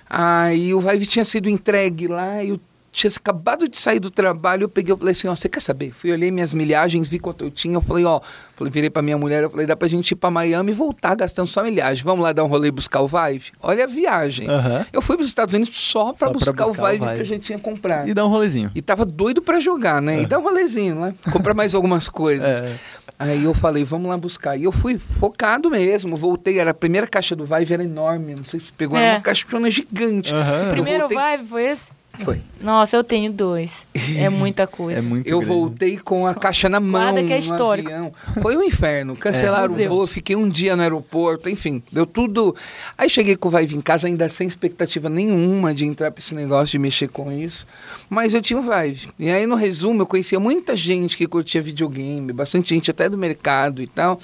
Aí 0.10 0.74
o 0.74 0.82
Vive 0.82 1.06
tinha 1.06 1.24
sido 1.26 1.50
entregue 1.50 2.08
lá, 2.08 2.44
eu 2.44 2.60
tinha 2.96 3.12
acabado 3.14 3.68
de 3.68 3.78
sair 3.78 4.00
do 4.00 4.10
trabalho, 4.10 4.64
eu 4.64 4.70
peguei, 4.70 4.94
eu 4.94 4.98
falei 4.98 5.12
assim, 5.12 5.28
ó, 5.28 5.36
você 5.36 5.50
quer 5.50 5.60
saber? 5.60 5.92
Fui 5.92 6.12
olhei 6.12 6.32
minhas 6.32 6.54
milhagens, 6.54 7.10
vi 7.10 7.20
quanto 7.20 7.44
eu 7.44 7.52
tinha, 7.52 7.76
eu 7.76 7.82
falei, 7.82 8.06
ó, 8.06 8.22
falei, 8.56 8.72
virei 8.72 8.90
pra 8.90 9.02
minha 9.02 9.18
mulher, 9.18 9.44
eu 9.44 9.50
falei, 9.50 9.66
dá 9.68 9.76
pra 9.76 9.88
gente 9.90 10.12
ir 10.12 10.16
pra 10.16 10.32
Miami 10.32 10.72
e 10.72 10.74
voltar 10.74 11.14
gastando 11.14 11.48
só 11.48 11.62
milhagem. 11.62 12.04
Vamos 12.06 12.24
lá 12.24 12.32
dar 12.32 12.46
um 12.46 12.48
rolê 12.48 12.70
e 12.70 12.72
buscar 12.72 13.02
o 13.02 13.08
Vive? 13.08 13.52
Olha 13.62 13.84
a 13.84 13.88
viagem. 13.88 14.50
Aham. 14.50 14.86
Eu 14.94 15.02
fui 15.02 15.18
pros 15.18 15.28
Estados 15.28 15.54
Unidos 15.54 15.76
só 15.76 16.14
pra, 16.14 16.14
Só 16.14 16.26
pra 16.28 16.34
buscar, 16.34 16.52
buscar 16.54 16.68
o 16.68 16.70
o 16.70 16.74
Vive 16.92 17.00
Vive. 17.06 17.16
que 17.16 17.22
eu 17.22 17.26
já 17.26 17.38
tinha 17.40 17.60
comprado. 17.60 18.08
E 18.08 18.14
dá 18.14 18.26
um 18.26 18.30
rolezinho. 18.30 18.72
E 18.74 18.82
tava 18.82 19.04
doido 19.06 19.42
pra 19.42 19.60
jogar, 19.60 20.02
né? 20.02 20.22
E 20.22 20.26
dar 20.26 20.40
um 20.40 20.44
rolezinho, 20.44 20.96
né? 20.96 21.14
Comprar 21.34 21.54
mais 21.54 21.76
algumas 21.76 22.08
coisas. 22.08 22.62
É. 22.62 22.76
Aí 23.20 23.44
eu 23.44 23.54
falei, 23.54 23.84
vamos 23.84 24.10
lá 24.10 24.18
buscar. 24.18 24.56
E 24.58 24.64
eu 24.64 24.72
fui 24.72 24.98
focado 24.98 25.70
mesmo, 25.70 26.16
voltei, 26.16 26.60
era 26.60 26.72
a 26.72 26.74
primeira 26.74 27.08
caixa 27.08 27.36
do 27.36 27.46
Vive, 27.46 27.74
era 27.74 27.84
enorme, 27.84 28.36
não 28.36 28.44
sei 28.46 28.60
se 28.60 28.72
pegou, 28.72 28.98
era 28.98 29.06
É. 29.08 29.12
uma 29.16 29.22
caixona 29.22 29.70
gigante. 29.70 30.34
Aham. 30.34 30.64
Eu 30.68 30.72
Primeiro 30.72 31.00
voltei- 31.02 31.18
vibe 31.18 31.46
foi 31.46 31.64
esse? 31.66 31.90
Foi. 32.24 32.42
Nossa, 32.62 32.96
eu 32.98 33.04
tenho 33.04 33.32
dois. 33.32 33.86
É 34.18 34.30
muita 34.30 34.66
coisa. 34.68 35.00
É 35.00 35.02
muito 35.02 35.28
Eu 35.28 35.40
grande. 35.40 35.54
voltei 35.54 35.98
com 35.98 36.26
a 36.28 36.34
caixa 36.36 36.70
na 36.70 36.80
mão, 36.82 36.92
Guarda 37.14 37.24
que 37.24 37.34
é 37.34 37.40
histórico. 37.40 37.92
avião. 37.92 38.14
Foi 38.42 38.56
um 38.56 38.64
inferno. 38.64 39.16
Cancelaram 39.18 39.68
o 39.68 39.72
Museu. 39.72 39.90
voo, 39.90 40.08
fiquei 40.08 40.36
um 40.36 40.48
dia 40.48 40.76
no 40.76 40.82
aeroporto, 40.82 41.50
enfim, 41.50 41.82
deu 41.92 42.06
tudo. 42.08 42.56
Aí 42.98 43.10
cheguei 43.10 43.36
com 43.36 43.48
o 43.50 43.52
Vive 43.52 43.76
em 43.76 43.82
casa, 43.82 44.08
ainda 44.08 44.30
sem 44.30 44.48
expectativa 44.48 45.10
nenhuma 45.10 45.74
de 45.74 45.86
entrar 45.86 46.12
pra 46.12 46.20
esse 46.20 46.34
negócio, 46.36 46.72
de 46.74 46.80
mexer 46.80 47.08
com 47.10 47.32
isso. 47.32 47.66
Mas 48.10 48.34
eu 48.34 48.42
tinha 48.42 48.60
um 48.60 48.62
Vive. 48.70 49.10
E 49.20 49.30
aí, 49.30 49.46
no 49.48 49.56
resumo, 49.56 50.04
eu 50.04 50.08
conhecia 50.08 50.40
muita 50.40 50.76
gente 50.76 51.18
que 51.18 51.28
curtia 51.28 51.62
videogame, 51.62 52.32
bastante 52.32 52.70
gente 52.70 52.90
até 52.92 53.10
do 53.10 53.18
mercado 53.18 53.82
e 53.82 53.88
tal. 53.88 54.20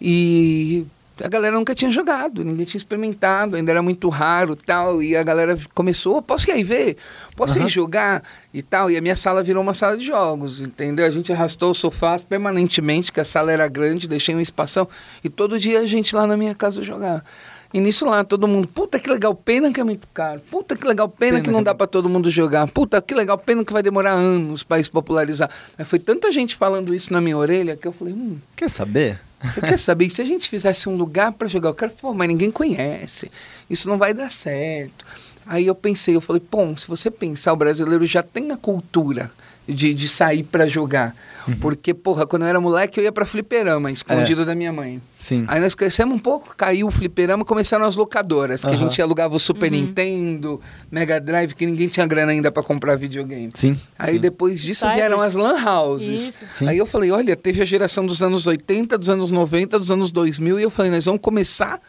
E 0.00 0.86
a 1.22 1.28
galera 1.28 1.56
nunca 1.56 1.74
tinha 1.74 1.90
jogado, 1.90 2.44
ninguém 2.44 2.64
tinha 2.66 2.78
experimentado, 2.78 3.56
ainda 3.56 3.70
era 3.70 3.82
muito 3.82 4.08
raro 4.08 4.54
tal. 4.56 5.02
E 5.02 5.16
a 5.16 5.22
galera 5.22 5.58
começou, 5.74 6.16
"Ô, 6.16 6.22
posso 6.22 6.48
ir 6.50 6.52
aí 6.52 6.64
ver? 6.64 6.96
Posso 7.36 7.58
ir 7.58 7.68
jogar? 7.68 8.22
E 8.52 8.62
tal. 8.62 8.90
E 8.90 8.96
a 8.96 9.00
minha 9.00 9.16
sala 9.16 9.42
virou 9.42 9.62
uma 9.62 9.74
sala 9.74 9.96
de 9.96 10.04
jogos, 10.06 10.60
entendeu? 10.60 11.06
A 11.06 11.10
gente 11.10 11.32
arrastou 11.32 11.70
os 11.70 11.78
sofás 11.78 12.22
permanentemente, 12.24 13.12
que 13.12 13.20
a 13.20 13.24
sala 13.24 13.52
era 13.52 13.66
grande, 13.68 14.08
deixei 14.08 14.34
um 14.34 14.40
espação. 14.40 14.88
E 15.22 15.28
todo 15.28 15.58
dia 15.58 15.80
a 15.80 15.86
gente 15.86 16.14
lá 16.14 16.26
na 16.26 16.36
minha 16.36 16.54
casa 16.54 16.82
jogar. 16.82 17.24
E 17.72 17.78
nisso 17.80 18.04
lá, 18.04 18.24
todo 18.24 18.48
mundo, 18.48 18.66
puta 18.66 18.98
que 18.98 19.08
legal, 19.08 19.32
pena 19.32 19.72
que 19.72 19.80
é 19.80 19.84
muito 19.84 20.08
caro. 20.12 20.40
Puta 20.50 20.74
que 20.76 20.84
legal, 20.84 21.08
pena, 21.08 21.34
Pena 21.34 21.44
que 21.44 21.50
não 21.52 21.60
que- 21.60 21.66
dá 21.66 21.74
pra 21.74 21.86
todo 21.86 22.08
mundo 22.08 22.28
jogar. 22.28 22.66
Puta 22.68 23.00
que 23.00 23.14
legal, 23.14 23.38
pena 23.38 23.64
que 23.64 23.72
vai 23.72 23.80
demorar 23.80 24.10
anos 24.10 24.64
pra 24.64 24.82
se 24.82 24.90
popularizar. 24.90 25.48
Mas 25.78 25.86
foi 25.86 26.00
tanta 26.00 26.32
gente 26.32 26.56
falando 26.56 26.92
isso 26.92 27.12
na 27.12 27.20
minha 27.20 27.36
orelha 27.36 27.76
que 27.76 27.86
eu 27.86 27.92
falei, 27.92 28.12
hum, 28.12 28.38
Quer 28.56 28.68
saber? 28.68 29.20
Você 29.42 29.60
quer 29.60 29.78
saber? 29.78 30.10
Se 30.10 30.20
a 30.20 30.24
gente 30.24 30.48
fizesse 30.48 30.88
um 30.88 30.96
lugar 30.96 31.32
para 31.32 31.48
jogar? 31.48 31.70
O 31.70 31.74
cara 31.74 31.92
falou, 31.92 32.14
mas 32.14 32.28
ninguém 32.28 32.50
conhece. 32.50 33.30
Isso 33.68 33.88
não 33.88 33.96
vai 33.96 34.12
dar 34.12 34.30
certo. 34.30 35.04
Aí 35.46 35.66
eu 35.66 35.74
pensei, 35.74 36.14
eu 36.14 36.20
falei, 36.20 36.42
bom, 36.50 36.76
se 36.76 36.86
você 36.86 37.10
pensar, 37.10 37.52
o 37.52 37.56
brasileiro 37.56 38.04
já 38.06 38.22
tem 38.22 38.52
a 38.52 38.56
cultura 38.56 39.30
de, 39.66 39.94
de 39.94 40.08
sair 40.08 40.42
para 40.42 40.68
jogar. 40.68 41.16
Porque, 41.60 41.94
porra, 41.94 42.26
quando 42.26 42.42
eu 42.42 42.48
era 42.48 42.60
moleque, 42.60 42.98
eu 43.00 43.04
ia 43.04 43.12
pra 43.12 43.24
fliperama, 43.24 43.90
escondido 43.90 44.44
da 44.44 44.54
minha 44.54 44.72
mãe. 44.72 45.00
Sim. 45.14 45.44
Aí 45.48 45.60
nós 45.60 45.74
crescemos 45.74 46.14
um 46.14 46.18
pouco, 46.18 46.54
caiu 46.56 46.88
o 46.88 46.90
fliperama, 46.90 47.44
começaram 47.44 47.84
as 47.84 47.96
locadoras, 47.96 48.64
que 48.64 48.70
a 48.70 48.76
gente 48.76 49.00
alugava 49.00 49.34
o 49.34 49.38
Super 49.38 49.70
Nintendo, 49.70 50.60
Mega 50.90 51.20
Drive, 51.20 51.54
que 51.54 51.66
ninguém 51.66 51.88
tinha 51.88 52.06
grana 52.06 52.32
ainda 52.32 52.50
para 52.50 52.62
comprar 52.62 52.96
videogame. 52.96 53.50
Sim. 53.54 53.78
Aí 53.98 54.14
sim. 54.14 54.20
depois 54.20 54.62
disso 54.62 54.86
vieram 54.92 55.20
as 55.20 55.34
lan 55.34 55.56
houses. 55.64 56.28
Isso. 56.28 56.44
Sim. 56.50 56.68
Aí 56.68 56.78
eu 56.78 56.86
falei, 56.86 57.10
olha, 57.10 57.36
teve 57.36 57.62
a 57.62 57.64
geração 57.64 58.06
dos 58.06 58.22
anos 58.22 58.46
80, 58.46 58.98
dos 58.98 59.08
anos 59.08 59.30
90, 59.30 59.78
dos 59.78 59.90
anos 59.90 60.10
2000, 60.10 60.60
e 60.60 60.62
eu 60.62 60.70
falei, 60.70 60.90
nós 60.90 61.04
vamos 61.04 61.20
começar 61.20 61.80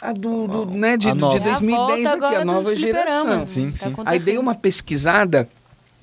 a 0.00 0.12
do, 0.12 0.46
do, 0.46 0.66
né, 0.66 0.96
de, 0.96 1.08
a 1.08 1.12
de. 1.12 1.22
É 1.22 1.26
a 1.26 1.38
2010 1.38 1.70
volta 1.70 2.26
aqui, 2.26 2.34
a 2.34 2.44
nova 2.44 2.76
geração. 2.76 3.46
Sim, 3.46 3.70
Tá 3.70 3.76
sim. 3.76 3.84
Aí 3.86 3.92
acontecendo. 3.92 4.24
dei 4.24 4.38
uma 4.38 4.54
pesquisada, 4.54 5.48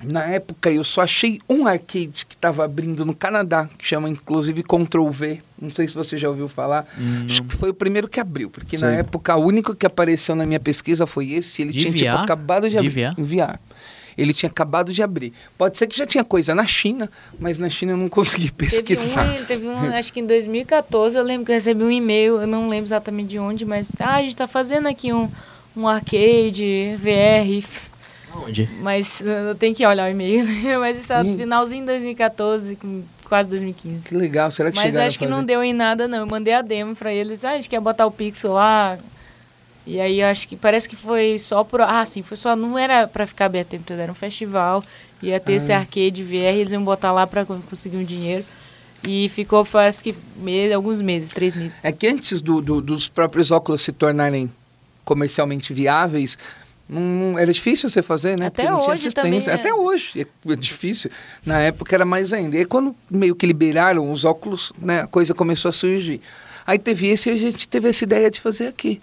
na 0.02 0.24
época 0.24 0.70
eu 0.70 0.84
só 0.84 1.02
achei 1.02 1.40
um 1.48 1.66
arcade 1.66 2.26
que 2.26 2.34
estava 2.34 2.64
abrindo 2.64 3.04
no 3.06 3.14
Canadá, 3.14 3.68
que 3.78 3.86
chama 3.86 4.08
inclusive 4.08 4.62
Ctrl 4.62 5.08
V. 5.08 5.40
Não 5.60 5.70
sei 5.70 5.88
se 5.88 5.94
você 5.94 6.18
já 6.18 6.28
ouviu 6.28 6.46
falar. 6.48 6.86
Acho 7.28 7.42
que 7.44 7.56
foi 7.56 7.70
o 7.70 7.74
primeiro 7.74 8.06
que 8.08 8.20
abriu, 8.20 8.50
porque 8.50 8.76
na 8.76 8.88
Sei. 8.90 8.98
época 8.98 9.34
o 9.36 9.44
único 9.46 9.74
que 9.74 9.86
apareceu 9.86 10.34
na 10.34 10.44
minha 10.44 10.60
pesquisa 10.60 11.06
foi 11.06 11.30
esse. 11.32 11.62
Ele 11.62 11.72
De 11.72 11.78
tinha 11.80 11.92
tipo 11.92 12.16
acabado 12.16 12.64
de 12.64 12.70
De 12.70 12.78
abrir. 12.78 12.90
VR? 13.10 13.20
Enviar. 13.20 13.60
Ele 14.16 14.32
tinha 14.34 14.48
acabado 14.50 14.92
de 14.92 15.02
abrir. 15.02 15.32
Pode 15.58 15.76
ser 15.78 15.86
que 15.88 15.96
já 15.96 16.06
tinha 16.06 16.22
coisa 16.22 16.54
na 16.54 16.64
China, 16.66 17.10
mas 17.40 17.58
na 17.58 17.68
China 17.70 17.92
eu 17.92 17.96
não 17.96 18.08
consegui 18.10 18.50
Teve 18.50 18.70
pesquisar. 18.70 19.24
um, 19.26 19.44
teve 19.44 19.66
um, 19.66 19.92
acho 19.94 20.12
que 20.12 20.20
em 20.20 20.26
2014, 20.26 21.16
eu 21.16 21.22
lembro 21.24 21.46
que 21.46 21.50
eu 21.52 21.54
recebi 21.56 21.82
um 21.82 21.90
e-mail, 21.90 22.40
eu 22.42 22.46
não 22.46 22.68
lembro 22.68 22.86
exatamente 22.86 23.30
de 23.30 23.38
onde, 23.38 23.64
mas 23.64 23.90
ah, 23.98 24.16
a 24.16 24.22
gente 24.22 24.36
tá 24.36 24.46
fazendo 24.46 24.86
aqui 24.86 25.12
um, 25.12 25.28
um 25.76 25.88
arcade, 25.88 26.94
VR, 26.98 27.64
Onde? 28.46 28.68
mas 28.80 29.20
uh, 29.20 29.24
eu 29.50 29.54
tenho 29.54 29.74
que 29.74 29.84
olhar 29.86 30.08
o 30.08 30.10
e-mail, 30.10 30.44
né? 30.44 30.76
mas 30.78 30.98
isso 30.98 31.12
é 31.12 31.22
Hum. 31.22 31.36
finalzinho 31.36 31.80
de 31.82 31.86
2014, 31.86 32.76
com 32.76 33.02
quase 33.28 33.48
2015. 33.48 34.08
Que 34.08 34.14
legal, 34.14 34.50
será 34.50 34.70
que 34.70 34.76
Mas 34.76 34.96
acho 34.96 35.16
a 35.16 35.18
que 35.18 35.26
não 35.26 35.42
deu 35.44 35.62
em 35.62 35.72
nada, 35.72 36.06
não. 36.08 36.18
Eu 36.18 36.26
mandei 36.26 36.52
a 36.54 36.62
demo 36.62 36.94
pra 36.96 37.12
eles. 37.12 37.44
Ah, 37.44 37.50
a 37.50 37.54
gente 37.56 37.68
quer 37.68 37.80
botar 37.80 38.06
o 38.06 38.10
Pixel 38.10 38.52
lá. 38.52 38.98
E 39.86 40.00
aí 40.00 40.20
eu 40.20 40.26
acho 40.28 40.48
que 40.48 40.56
parece 40.56 40.88
que 40.88 40.96
foi 40.96 41.38
só 41.38 41.62
por. 41.62 41.80
Ah, 41.82 42.04
sim, 42.06 42.22
foi 42.22 42.36
só. 42.36 42.56
Não 42.56 42.78
era 42.78 43.06
pra 43.06 43.26
ficar 43.26 43.46
aberto 43.46 43.68
o 43.68 43.70
tempo 43.72 43.84
todo, 43.86 43.98
era 43.98 44.10
um 44.10 44.14
festival. 44.14 44.82
Ia 45.22 45.38
ter 45.40 45.54
esse 45.54 45.72
Ah. 45.72 45.78
arcade 45.78 46.22
VR, 46.22 46.54
eles 46.58 46.72
iam 46.72 46.82
botar 46.84 47.12
lá 47.12 47.26
pra 47.26 47.44
con- 47.44 47.60
conseguir 47.68 47.96
um 47.96 48.04
dinheiro. 48.04 48.44
E 49.06 49.28
ficou, 49.28 49.64
parece 49.66 50.02
que 50.02 50.14
me- 50.36 50.72
alguns 50.72 51.02
meses, 51.02 51.28
três 51.30 51.54
meses. 51.54 51.74
É 51.82 51.92
que 51.92 52.06
antes 52.06 52.40
do- 52.40 52.60
do- 52.62 52.80
dos 52.80 53.08
próprios 53.08 53.50
óculos 53.50 53.82
se 53.82 53.92
tornarem 53.92 54.50
comercialmente 55.04 55.74
viáveis, 55.74 56.38
não, 56.88 57.38
era 57.38 57.52
difícil 57.52 57.88
você 57.88 58.02
fazer, 58.02 58.38
né? 58.38 58.46
Até 58.46 58.62
Porque 58.62 58.72
não 58.74 58.80
tinha 58.80 58.92
hoje 58.92 59.10
também 59.10 59.42
é. 59.46 59.52
Até 59.52 59.72
hoje 59.74 60.26
é 60.46 60.56
difícil. 60.56 61.10
Na 61.44 61.60
época 61.60 61.94
era 61.94 62.04
mais 62.04 62.32
ainda. 62.32 62.56
E 62.56 62.60
aí, 62.60 62.64
quando 62.66 62.94
meio 63.10 63.34
que 63.34 63.46
liberaram 63.46 64.12
os 64.12 64.24
óculos, 64.24 64.72
né, 64.78 65.02
a 65.02 65.06
coisa 65.06 65.34
começou 65.34 65.70
a 65.70 65.72
surgir. 65.72 66.20
Aí 66.66 66.78
teve 66.78 67.08
esse 67.08 67.30
e 67.30 67.32
a 67.32 67.36
gente 67.36 67.68
teve 67.68 67.88
essa 67.88 68.04
ideia 68.04 68.30
de 68.30 68.40
fazer 68.40 68.66
aqui. 68.66 69.00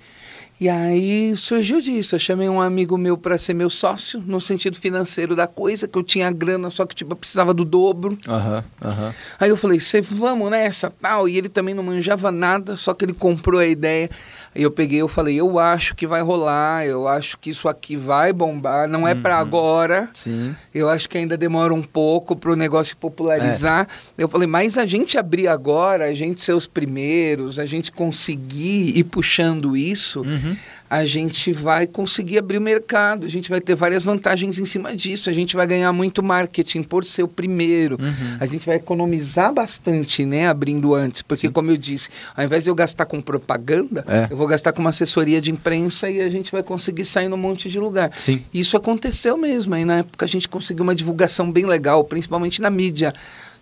E 0.59 0.69
aí 0.69 1.35
surgiu 1.35 1.81
disso. 1.81 2.13
Eu 2.13 2.19
chamei 2.19 2.47
um 2.47 2.61
amigo 2.61 2.95
meu 2.95 3.17
para 3.17 3.35
ser 3.35 3.55
meu 3.55 3.67
sócio, 3.67 4.21
no 4.23 4.39
sentido 4.39 4.77
financeiro 4.77 5.35
da 5.35 5.47
coisa, 5.47 5.87
que 5.87 5.97
eu 5.97 6.03
tinha 6.03 6.29
grana, 6.29 6.69
só 6.69 6.85
que 6.85 6.93
tipo, 6.93 7.13
eu 7.13 7.15
precisava 7.15 7.51
do 7.51 7.65
dobro. 7.65 8.15
Aham, 8.27 8.63
aham. 8.79 9.13
Aí 9.39 9.49
eu 9.49 9.57
falei, 9.57 9.79
"Cê, 9.79 10.01
vamos 10.01 10.51
nessa, 10.51 10.93
tal. 11.01 11.27
E 11.27 11.35
ele 11.35 11.49
também 11.49 11.73
não 11.73 11.81
manjava 11.81 12.31
nada, 12.31 12.75
só 12.75 12.93
que 12.93 13.03
ele 13.05 13.13
comprou 13.13 13.59
a 13.59 13.65
ideia. 13.65 14.07
Aí 14.53 14.63
eu 14.63 14.71
peguei, 14.71 14.99
eu 15.01 15.07
falei, 15.07 15.39
eu 15.39 15.57
acho 15.57 15.95
que 15.95 16.05
vai 16.05 16.21
rolar, 16.21 16.85
eu 16.85 17.07
acho 17.07 17.37
que 17.37 17.49
isso 17.49 17.69
aqui 17.69 17.95
vai 17.95 18.33
bombar, 18.33 18.87
não 18.87 19.07
é 19.07 19.15
pra 19.15 19.37
agora. 19.37 20.09
Sim. 20.13 20.53
Eu 20.73 20.89
acho 20.89 21.07
que 21.07 21.17
ainda 21.17 21.37
demora 21.37 21.73
um 21.73 21.81
pouco 21.81 22.35
pro 22.35 22.55
negócio 22.55 22.97
popularizar. 22.97 23.87
Eu 24.17 24.27
falei, 24.27 24.47
mas 24.47 24.77
a 24.77 24.85
gente 24.85 25.17
abrir 25.17 25.47
agora, 25.47 26.05
a 26.05 26.13
gente 26.13 26.41
ser 26.41 26.53
os 26.53 26.67
primeiros, 26.67 27.59
a 27.59 27.65
gente 27.65 27.91
conseguir 27.91 28.97
ir 28.97 29.05
puxando 29.05 29.77
isso, 29.77 30.21
a 30.93 31.05
gente 31.05 31.53
vai 31.53 31.87
conseguir 31.87 32.37
abrir 32.39 32.57
o 32.57 32.61
mercado, 32.61 33.25
a 33.25 33.29
gente 33.29 33.49
vai 33.49 33.61
ter 33.61 33.75
várias 33.75 34.03
vantagens 34.03 34.59
em 34.59 34.65
cima 34.65 34.93
disso, 34.93 35.29
a 35.29 35.33
gente 35.33 35.55
vai 35.55 35.65
ganhar 35.65 35.93
muito 35.93 36.21
marketing 36.21 36.83
por 36.83 37.05
ser 37.05 37.23
o 37.23 37.29
primeiro, 37.29 37.97
a 38.37 38.45
gente 38.45 38.65
vai 38.65 38.75
economizar 38.75 39.53
bastante, 39.53 40.25
né, 40.25 40.49
abrindo 40.49 40.93
antes, 40.93 41.21
porque 41.21 41.49
como 41.49 41.71
eu 41.71 41.77
disse, 41.77 42.09
ao 42.35 42.43
invés 42.43 42.65
de 42.65 42.69
eu 42.69 42.75
gastar 42.75 43.05
com 43.05 43.21
propaganda, 43.21 44.03
É. 44.05 44.27
eu 44.29 44.35
vou 44.35 44.45
gastar 44.45 44.73
com 44.73 44.81
uma 44.81 44.89
assessoria 44.89 45.39
de 45.39 45.49
imprensa 45.49 46.09
e 46.09 46.19
a 46.19 46.29
gente 46.29 46.51
vai 46.51 46.61
conseguir 46.61 47.05
sair 47.05 47.29
num 47.29 47.37
monte 47.37 47.69
de 47.69 47.79
lugar. 47.79 48.11
Sim. 48.17 48.43
Isso 48.53 48.75
aconteceu 48.75 49.37
mesmo. 49.37 49.73
Aí 49.73 49.85
na 49.85 49.99
época 49.99 50.25
a 50.25 50.27
gente 50.27 50.49
conseguiu 50.49 50.83
uma 50.83 50.93
divulgação 50.93 51.49
bem 51.49 51.65
legal, 51.65 52.03
principalmente 52.03 52.61
na 52.61 52.69
mídia, 52.69 53.13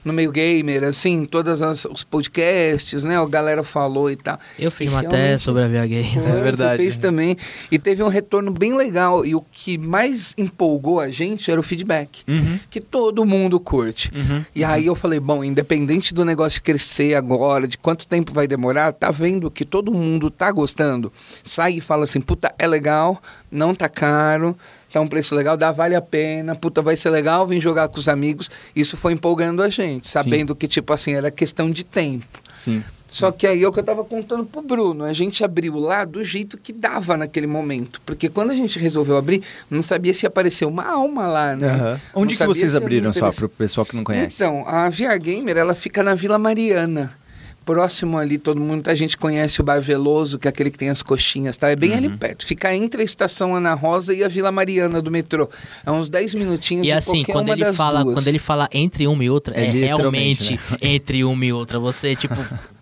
no 0.03 0.13
meio 0.13 0.31
gamer, 0.31 0.83
assim, 0.83 1.25
todas 1.25 1.61
as, 1.61 1.85
os 1.85 2.03
podcasts, 2.03 3.03
né? 3.03 3.17
A 3.17 3.25
galera 3.25 3.63
falou 3.63 4.09
e 4.09 4.15
tal. 4.15 4.39
Eu 4.57 4.71
fiz 4.71 4.91
uma 4.91 5.01
realmente- 5.01 5.41
sobre 5.41 5.63
a 5.63 5.67
VH 5.67 5.87
Game. 5.87 6.09
Você 6.15 6.41
verdade. 6.41 6.81
Fez 6.81 6.97
também. 6.97 7.37
E 7.69 7.77
teve 7.77 8.01
um 8.01 8.07
retorno 8.07 8.51
bem 8.51 8.75
legal. 8.75 9.25
E 9.25 9.35
o 9.35 9.41
que 9.51 9.77
mais 9.77 10.33
empolgou 10.37 10.99
a 10.99 11.11
gente 11.11 11.51
era 11.51 11.59
o 11.59 11.63
feedback. 11.63 12.23
Uhum. 12.27 12.59
Que 12.69 12.79
todo 12.79 13.25
mundo 13.25 13.59
curte. 13.59 14.11
Uhum. 14.15 14.43
E 14.55 14.63
aí 14.63 14.85
eu 14.85 14.95
falei, 14.95 15.19
bom, 15.19 15.43
independente 15.43 16.13
do 16.13 16.23
negócio 16.23 16.61
crescer 16.63 17.15
agora, 17.15 17.67
de 17.67 17.77
quanto 17.77 18.07
tempo 18.07 18.33
vai 18.33 18.47
demorar, 18.47 18.93
tá 18.93 19.11
vendo 19.11 19.51
que 19.51 19.65
todo 19.65 19.93
mundo 19.93 20.29
tá 20.29 20.51
gostando. 20.51 21.11
Sai 21.43 21.73
e 21.73 21.81
fala 21.81 22.05
assim, 22.05 22.21
puta, 22.21 22.53
é 22.57 22.67
legal, 22.67 23.21
não 23.51 23.75
tá 23.75 23.89
caro, 23.89 24.57
tá 24.91 25.01
um 25.01 25.07
preço 25.07 25.35
legal, 25.35 25.55
dá, 25.55 25.71
vale 25.71 25.95
a 25.95 26.01
pena, 26.01 26.55
puta, 26.55 26.81
vai 26.81 26.97
ser 26.97 27.09
legal, 27.09 27.45
vem 27.45 27.61
jogar 27.61 27.87
com 27.89 27.99
os 27.99 28.07
amigos. 28.07 28.49
Isso 28.75 28.97
foi 28.97 29.13
empolgando 29.13 29.61
a 29.61 29.69
gente, 29.69 30.07
sabendo 30.09 30.55
que, 30.55 30.67
tipo 30.67 30.91
assim, 30.93 31.13
era 31.13 31.29
questão 31.31 31.71
de 31.71 31.83
tempo. 31.83 32.39
Sim. 32.53 32.83
Só 33.09 33.31
que 33.31 33.47
aí 33.47 33.63
é 33.63 33.67
o 33.67 33.71
que 33.71 33.79
eu 33.79 33.83
tava 33.83 34.03
contando 34.03 34.45
pro 34.45 34.61
Bruno, 34.61 35.03
a 35.03 35.13
gente 35.13 35.43
abriu 35.43 35.75
lá 35.77 36.05
do 36.05 36.23
jeito 36.23 36.57
que 36.57 36.71
dava 36.71 37.17
naquele 37.17 37.47
momento. 37.47 37.99
Porque 38.05 38.29
quando 38.29 38.51
a 38.51 38.53
gente 38.53 38.77
resolveu 38.77 39.17
abrir, 39.17 39.41
não 39.69 39.81
sabia 39.81 40.13
se 40.13 40.27
apareceu 40.27 40.67
uma 40.67 40.85
alma 40.85 41.27
lá, 41.27 41.55
né? 41.55 41.99
Não 42.13 42.21
Onde 42.21 42.37
que 42.37 42.45
vocês 42.45 42.75
abriram 42.75 43.11
só, 43.11 43.31
pro 43.31 43.49
pessoal 43.49 43.83
que 43.83 43.95
não 43.95 44.03
conhece? 44.03 44.43
Então, 44.43 44.63
a 44.67 44.89
VR 44.89 45.19
Gamer, 45.19 45.57
ela 45.57 45.73
fica 45.73 46.03
na 46.03 46.13
Vila 46.13 46.37
Mariana. 46.37 47.17
Próximo 47.65 48.17
ali, 48.17 48.39
todo 48.39 48.59
mundo, 48.59 48.87
a 48.87 48.95
gente 48.95 49.15
conhece 49.15 49.61
o 49.61 49.63
Bar 49.63 49.79
Veloso, 49.79 50.39
que 50.39 50.47
é 50.47 50.49
aquele 50.49 50.71
que 50.71 50.77
tem 50.77 50.89
as 50.89 51.03
coxinhas, 51.03 51.55
tá? 51.55 51.69
É 51.69 51.75
bem 51.75 51.91
Uhum. 51.91 51.97
ali 51.97 52.09
perto. 52.09 52.43
Fica 52.45 52.73
entre 52.75 53.01
a 53.03 53.05
Estação 53.05 53.55
Ana 53.55 53.75
Rosa 53.75 54.11
e 54.13 54.23
a 54.23 54.27
Vila 54.27 54.51
Mariana 54.51 55.01
do 55.01 55.11
metrô. 55.11 55.47
É 55.85 55.91
uns 55.91 56.09
10 56.09 56.33
minutinhos 56.33 56.87
E 56.87 56.89
de 56.89 56.97
assim, 56.97 57.17
qualquer 57.23 57.31
quando 57.33 57.45
uma 57.47 57.53
ele 57.55 57.63
das 57.65 57.75
fala, 57.75 58.03
duas. 58.03 58.15
quando 58.15 58.27
ele 58.27 58.39
fala 58.39 58.67
entre 58.71 59.05
uma 59.05 59.23
e 59.23 59.29
outra, 59.29 59.55
É 59.55 59.67
é, 59.67 59.69
realmente 59.69 60.59
entre 60.81 61.23
uma 61.23 61.45
e 61.45 61.53
outra. 61.53 61.77
Você, 61.79 62.15
tipo, 62.15 62.35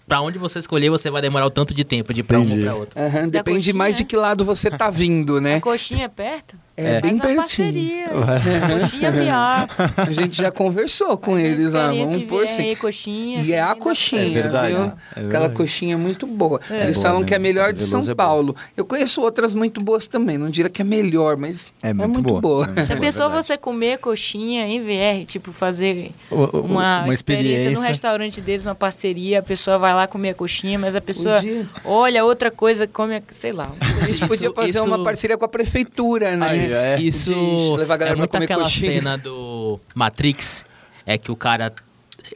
pra 0.08 0.22
onde 0.22 0.38
você 0.40 0.60
escolher, 0.60 0.90
você 0.90 1.10
vai 1.10 1.22
demorar 1.22 1.48
o 1.48 1.50
tanto 1.52 1.74
de 1.74 1.84
tempo 1.84 2.14
de 2.14 2.22
ir 2.22 2.24
pra 2.24 2.38
uma 2.38 2.46
ou 2.46 2.52
Entendi. 2.52 2.66
pra 2.66 2.76
outra. 2.76 3.06
Aham, 3.08 3.28
depende 3.28 3.58
coxinha, 3.58 3.76
mais 3.76 3.98
de 3.98 4.04
né? 4.04 4.08
que 4.10 4.16
lado 4.16 4.46
você 4.46 4.72
tá 4.72 4.90
vindo, 4.90 5.42
né? 5.42 5.56
A 5.56 5.62
coxinha 5.62 6.06
é 6.06 6.08
perto? 6.08 6.56
É, 6.80 7.02
bem 7.02 7.18
Faz 7.18 7.32
uma 7.36 7.44
pertinho. 7.44 8.08
parceria. 8.12 8.80
Coxinha 8.80 9.12
VR. 9.12 10.02
A 10.08 10.12
gente 10.12 10.38
já 10.38 10.52
conversou 10.52 11.18
com 11.18 11.32
Faz 11.32 11.44
eles 11.44 11.74
lá, 11.74 11.88
vamos 11.88 12.22
por 12.24 12.44
assim. 12.44 12.76
coxinha. 12.76 13.42
E 13.42 13.52
é 13.52 13.60
a 13.62 13.74
coxinha, 13.74 14.22
É 14.40 14.42
verdade, 14.44 14.74
viu? 14.76 14.84
é 14.84 14.86
Aquela 15.12 15.24
verdade. 15.30 15.54
coxinha 15.56 15.98
muito 15.98 16.28
boa. 16.28 16.62
Eles 16.70 16.98
boa 16.98 17.08
falam 17.10 17.24
que 17.24 17.34
é 17.34 17.38
a 17.38 17.40
melhor 17.40 17.74
de 17.74 17.82
São 17.82 18.02
é. 18.02 18.14
Paulo. 18.14 18.56
Eu 18.76 18.86
conheço 18.86 19.22
outras 19.22 19.56
muito 19.56 19.82
boas 19.82 20.06
também. 20.08 20.38
Não 20.38 20.52
diria 20.52 20.70
que 20.70 20.84
é 20.84 20.86
melhor, 20.86 21.36
mas 21.36 21.68
É 21.82 21.90
é 21.90 21.94
muito 21.94 22.14
muito, 22.14 22.28
boa. 22.28 22.42
boa. 22.42 22.64
É 22.66 22.68
muito 22.68 22.86
Já 22.86 22.94
É 22.94 22.98
pensou 22.98 23.30
você 23.32 23.58
comer 23.58 23.98
coxinha 23.98 24.68
em 24.68 24.80
VR? 24.80 25.26
Tipo, 25.26 25.52
fazer 25.52 26.12
O- 26.30 26.36
o- 26.36 26.62
uma, 26.62 27.06
uma 27.06 27.14
experiência, 27.14 27.56
experiência. 27.56 27.72
num 27.72 27.88
restaurante 27.88 28.40
deles, 28.40 28.68
uma 28.68 28.76
parceria, 28.76 29.40
a 29.40 29.42
pessoa 29.44 29.80
vai 29.80 29.96
lá 29.96 30.06
comer 30.06 30.30
a 30.30 30.36
coxinha, 30.36 30.78
mas 30.78 30.96
a 30.96 31.02
pessoa 31.02 31.38
olha 31.84 32.24
outra 32.24 32.52
coisa, 32.52 32.86
come, 32.86 33.16
a- 33.16 33.22
sei 33.32 33.52
lá. 33.52 33.72
A 33.82 34.06
gente 34.06 34.14
Isso- 34.16 34.28
podia 34.28 34.52
fazer 34.54 34.78
isso- 34.78 34.84
uma 34.88 35.04
parceria 35.04 35.36
com 35.38 35.46
a 35.46 35.50
prefeitura, 35.50 36.36
né? 36.36 36.66
É. 36.74 36.99
Isso 36.99 37.32
De 37.34 37.78
levar 37.78 37.93
a 37.95 37.97
galera 37.97 38.03
é 38.03 38.15
pra 38.15 38.18
muito 38.20 38.32
comer 38.32 38.45
aquela 38.45 38.63
coxinha. 38.63 38.93
cena 38.93 39.18
do 39.18 39.80
Matrix, 39.95 40.65
é 41.05 41.18
que 41.18 41.32
o 41.32 41.36
cara 41.36 41.72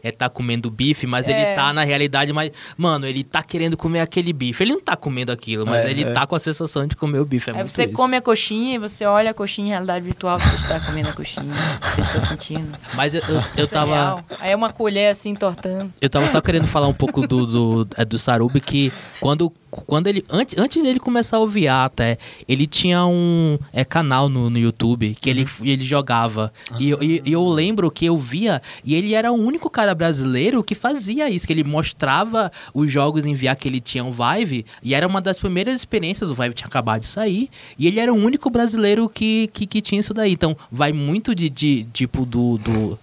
é, 0.03 0.11
tá 0.11 0.29
comendo 0.29 0.69
bife, 0.69 1.05
mas 1.07 1.27
É. 1.27 1.31
ele 1.31 1.55
tá 1.55 1.71
na 1.73 1.83
realidade, 1.83 2.31
mas, 2.33 2.51
mano, 2.77 3.05
ele 3.05 3.23
tá 3.23 3.41
querendo 3.43 3.75
comer 3.77 3.99
aquele 4.01 4.33
bife. 4.33 4.63
Ele 4.63 4.73
não 4.73 4.81
tá 4.81 4.95
comendo 4.95 5.31
aquilo, 5.31 5.65
mas 5.65 5.85
É, 5.85 5.91
ele 5.91 6.03
é. 6.03 6.13
tá 6.13 6.25
com 6.27 6.35
a 6.35 6.39
sensação 6.39 6.85
de 6.87 6.95
comer 6.95 7.19
o 7.19 7.25
bife. 7.25 7.49
É 7.51 7.55
Aí 7.57 7.67
você 7.67 7.85
isso. 7.85 7.93
come 7.93 8.15
a 8.17 8.21
coxinha 8.21 8.75
e 8.75 8.77
você 8.77 9.05
olha 9.05 9.31
a 9.31 9.33
coxinha 9.33 9.67
em 9.67 9.69
realidade 9.71 10.03
virtual, 10.05 10.39
você 10.39 10.55
está 10.55 10.79
comendo 10.79 11.09
a 11.09 11.13
coxinha, 11.13 11.53
você 11.93 12.01
está 12.01 12.19
sentindo. 12.21 12.67
Mas 12.93 13.13
eu, 13.13 13.21
eu, 13.27 13.35
eu 13.57 13.63
é 13.65 13.67
tava. 13.67 13.93
real. 13.93 14.23
Aí 14.39 14.51
é 14.51 14.55
uma 14.55 14.71
colher 14.71 15.11
assim, 15.11 15.35
tortando. 15.35 15.91
Eu 16.01 16.09
tava 16.09 16.27
só 16.27 16.41
querendo 16.41 16.67
falar 16.67 16.87
um 16.87 16.93
pouco 16.93 17.27
do, 17.27 17.45
do, 17.45 17.87
é, 17.97 18.03
do 18.05 18.17
Sarubi, 18.17 18.59
que 18.61 18.91
quando, 19.19 19.51
quando 19.69 20.07
ele. 20.07 20.23
Antes, 20.29 20.57
antes 20.57 20.81
dele 20.81 20.99
começar 20.99 21.37
a 21.37 21.39
oviar 21.39 21.85
até, 21.85 22.17
ele 22.47 22.65
tinha 22.67 23.05
um 23.05 23.57
é, 23.73 23.83
canal 23.85 24.29
no, 24.29 24.49
no 24.49 24.57
YouTube 24.57 25.15
que 25.19 25.29
ele, 25.29 25.47
ele 25.61 25.83
jogava. 25.83 26.51
E, 26.79 26.91
e, 27.01 27.21
e 27.25 27.31
eu 27.33 27.47
lembro 27.47 27.89
que 27.91 28.05
eu 28.05 28.17
via, 28.17 28.61
e 28.83 28.95
ele 28.95 29.13
era 29.13 29.31
o 29.31 29.35
único 29.35 29.69
cara 29.69 29.90
brasileiro 29.95 30.63
que 30.63 30.75
fazia 30.75 31.29
isso, 31.29 31.45
que 31.47 31.53
ele 31.53 31.63
mostrava 31.63 32.51
os 32.73 32.91
jogos 32.91 33.25
em 33.25 33.33
VR 33.35 33.55
que 33.59 33.67
ele 33.67 33.79
tinha 33.79 34.03
um 34.03 34.11
Vive, 34.11 34.65
e 34.81 34.93
era 34.93 35.07
uma 35.07 35.21
das 35.21 35.39
primeiras 35.39 35.79
experiências, 35.79 36.29
o 36.29 36.33
Vive 36.35 36.53
tinha 36.53 36.67
acabado 36.67 37.01
de 37.01 37.07
sair, 37.07 37.49
e 37.77 37.87
ele 37.87 37.99
era 37.99 38.13
o 38.13 38.15
único 38.17 38.49
brasileiro 38.49 39.07
que, 39.09 39.49
que, 39.53 39.65
que 39.65 39.81
tinha 39.81 39.99
isso 39.99 40.13
daí. 40.13 40.31
Então, 40.33 40.55
vai 40.71 40.91
muito 40.91 41.33
de, 41.35 41.49
de 41.49 41.85
tipo, 41.93 42.25
do- 42.25 42.57
do 42.57 42.99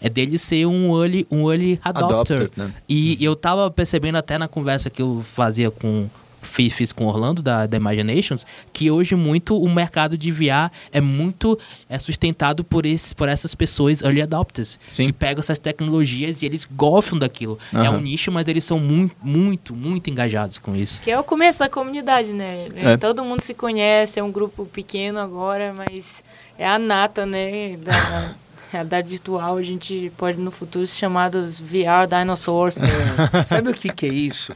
é 0.00 0.10
dele 0.10 0.38
ser 0.38 0.66
um 0.66 1.00
early, 1.02 1.26
um 1.30 1.50
early 1.50 1.80
adopter. 1.82 2.36
Adopter, 2.42 2.50
né? 2.56 2.74
E 2.88 3.16
eu 3.24 3.34
tava 3.34 3.70
percebendo 3.70 4.16
até 4.16 4.36
na 4.36 4.46
conversa 4.46 4.90
que 4.90 5.00
eu 5.00 5.22
fazia 5.24 5.70
com 5.70 6.06
fiz, 6.46 6.72
fiz 6.72 6.92
com 6.92 7.04
o 7.04 7.08
Orlando 7.08 7.42
da, 7.42 7.66
da 7.66 7.76
Imaginations 7.76 8.46
que 8.72 8.90
hoje 8.90 9.14
muito 9.14 9.60
o 9.60 9.68
mercado 9.68 10.16
de 10.16 10.30
VR 10.30 10.70
é 10.92 11.00
muito 11.00 11.58
é 11.88 11.98
sustentado 11.98 12.64
por 12.64 12.86
esses 12.86 13.12
por 13.12 13.28
essas 13.28 13.54
pessoas 13.54 14.02
early 14.02 14.22
adopters 14.22 14.78
Sim. 14.88 15.06
que 15.06 15.12
pegam 15.12 15.40
essas 15.40 15.58
tecnologias 15.58 16.42
e 16.42 16.46
eles 16.46 16.64
gostam 16.64 17.18
daquilo. 17.18 17.58
É 17.72 17.78
Aham. 17.78 17.98
um 17.98 18.00
nicho, 18.00 18.30
mas 18.32 18.46
eles 18.48 18.64
são 18.64 18.78
muito 18.78 19.16
muito 19.22 19.74
muito 19.74 20.08
engajados 20.10 20.58
com 20.58 20.74
isso. 20.74 21.02
Que 21.02 21.10
é 21.10 21.18
o 21.18 21.24
começo 21.24 21.58
da 21.58 21.68
comunidade, 21.68 22.32
né? 22.32 22.68
É. 22.76 22.96
Todo 22.96 23.24
mundo 23.24 23.40
se 23.42 23.54
conhece, 23.54 24.18
é 24.18 24.22
um 24.22 24.30
grupo 24.30 24.64
pequeno 24.66 25.18
agora, 25.18 25.72
mas 25.72 26.22
é 26.58 26.66
a 26.66 26.78
nata, 26.78 27.26
né? 27.26 27.76
Da 27.78 28.34
da 28.66 28.70
realidade 28.72 29.08
virtual. 29.08 29.56
A 29.56 29.62
gente 29.62 30.12
pode 30.16 30.38
no 30.38 30.50
futuro 30.50 30.86
se 30.86 30.96
chamar 30.96 31.30
dos 31.30 31.58
VR 31.58 32.06
Dinosaurs. 32.08 32.76
Sabe 33.46 33.70
o 33.70 33.74
que, 33.74 33.92
que 33.92 34.06
é 34.06 34.12
isso? 34.12 34.54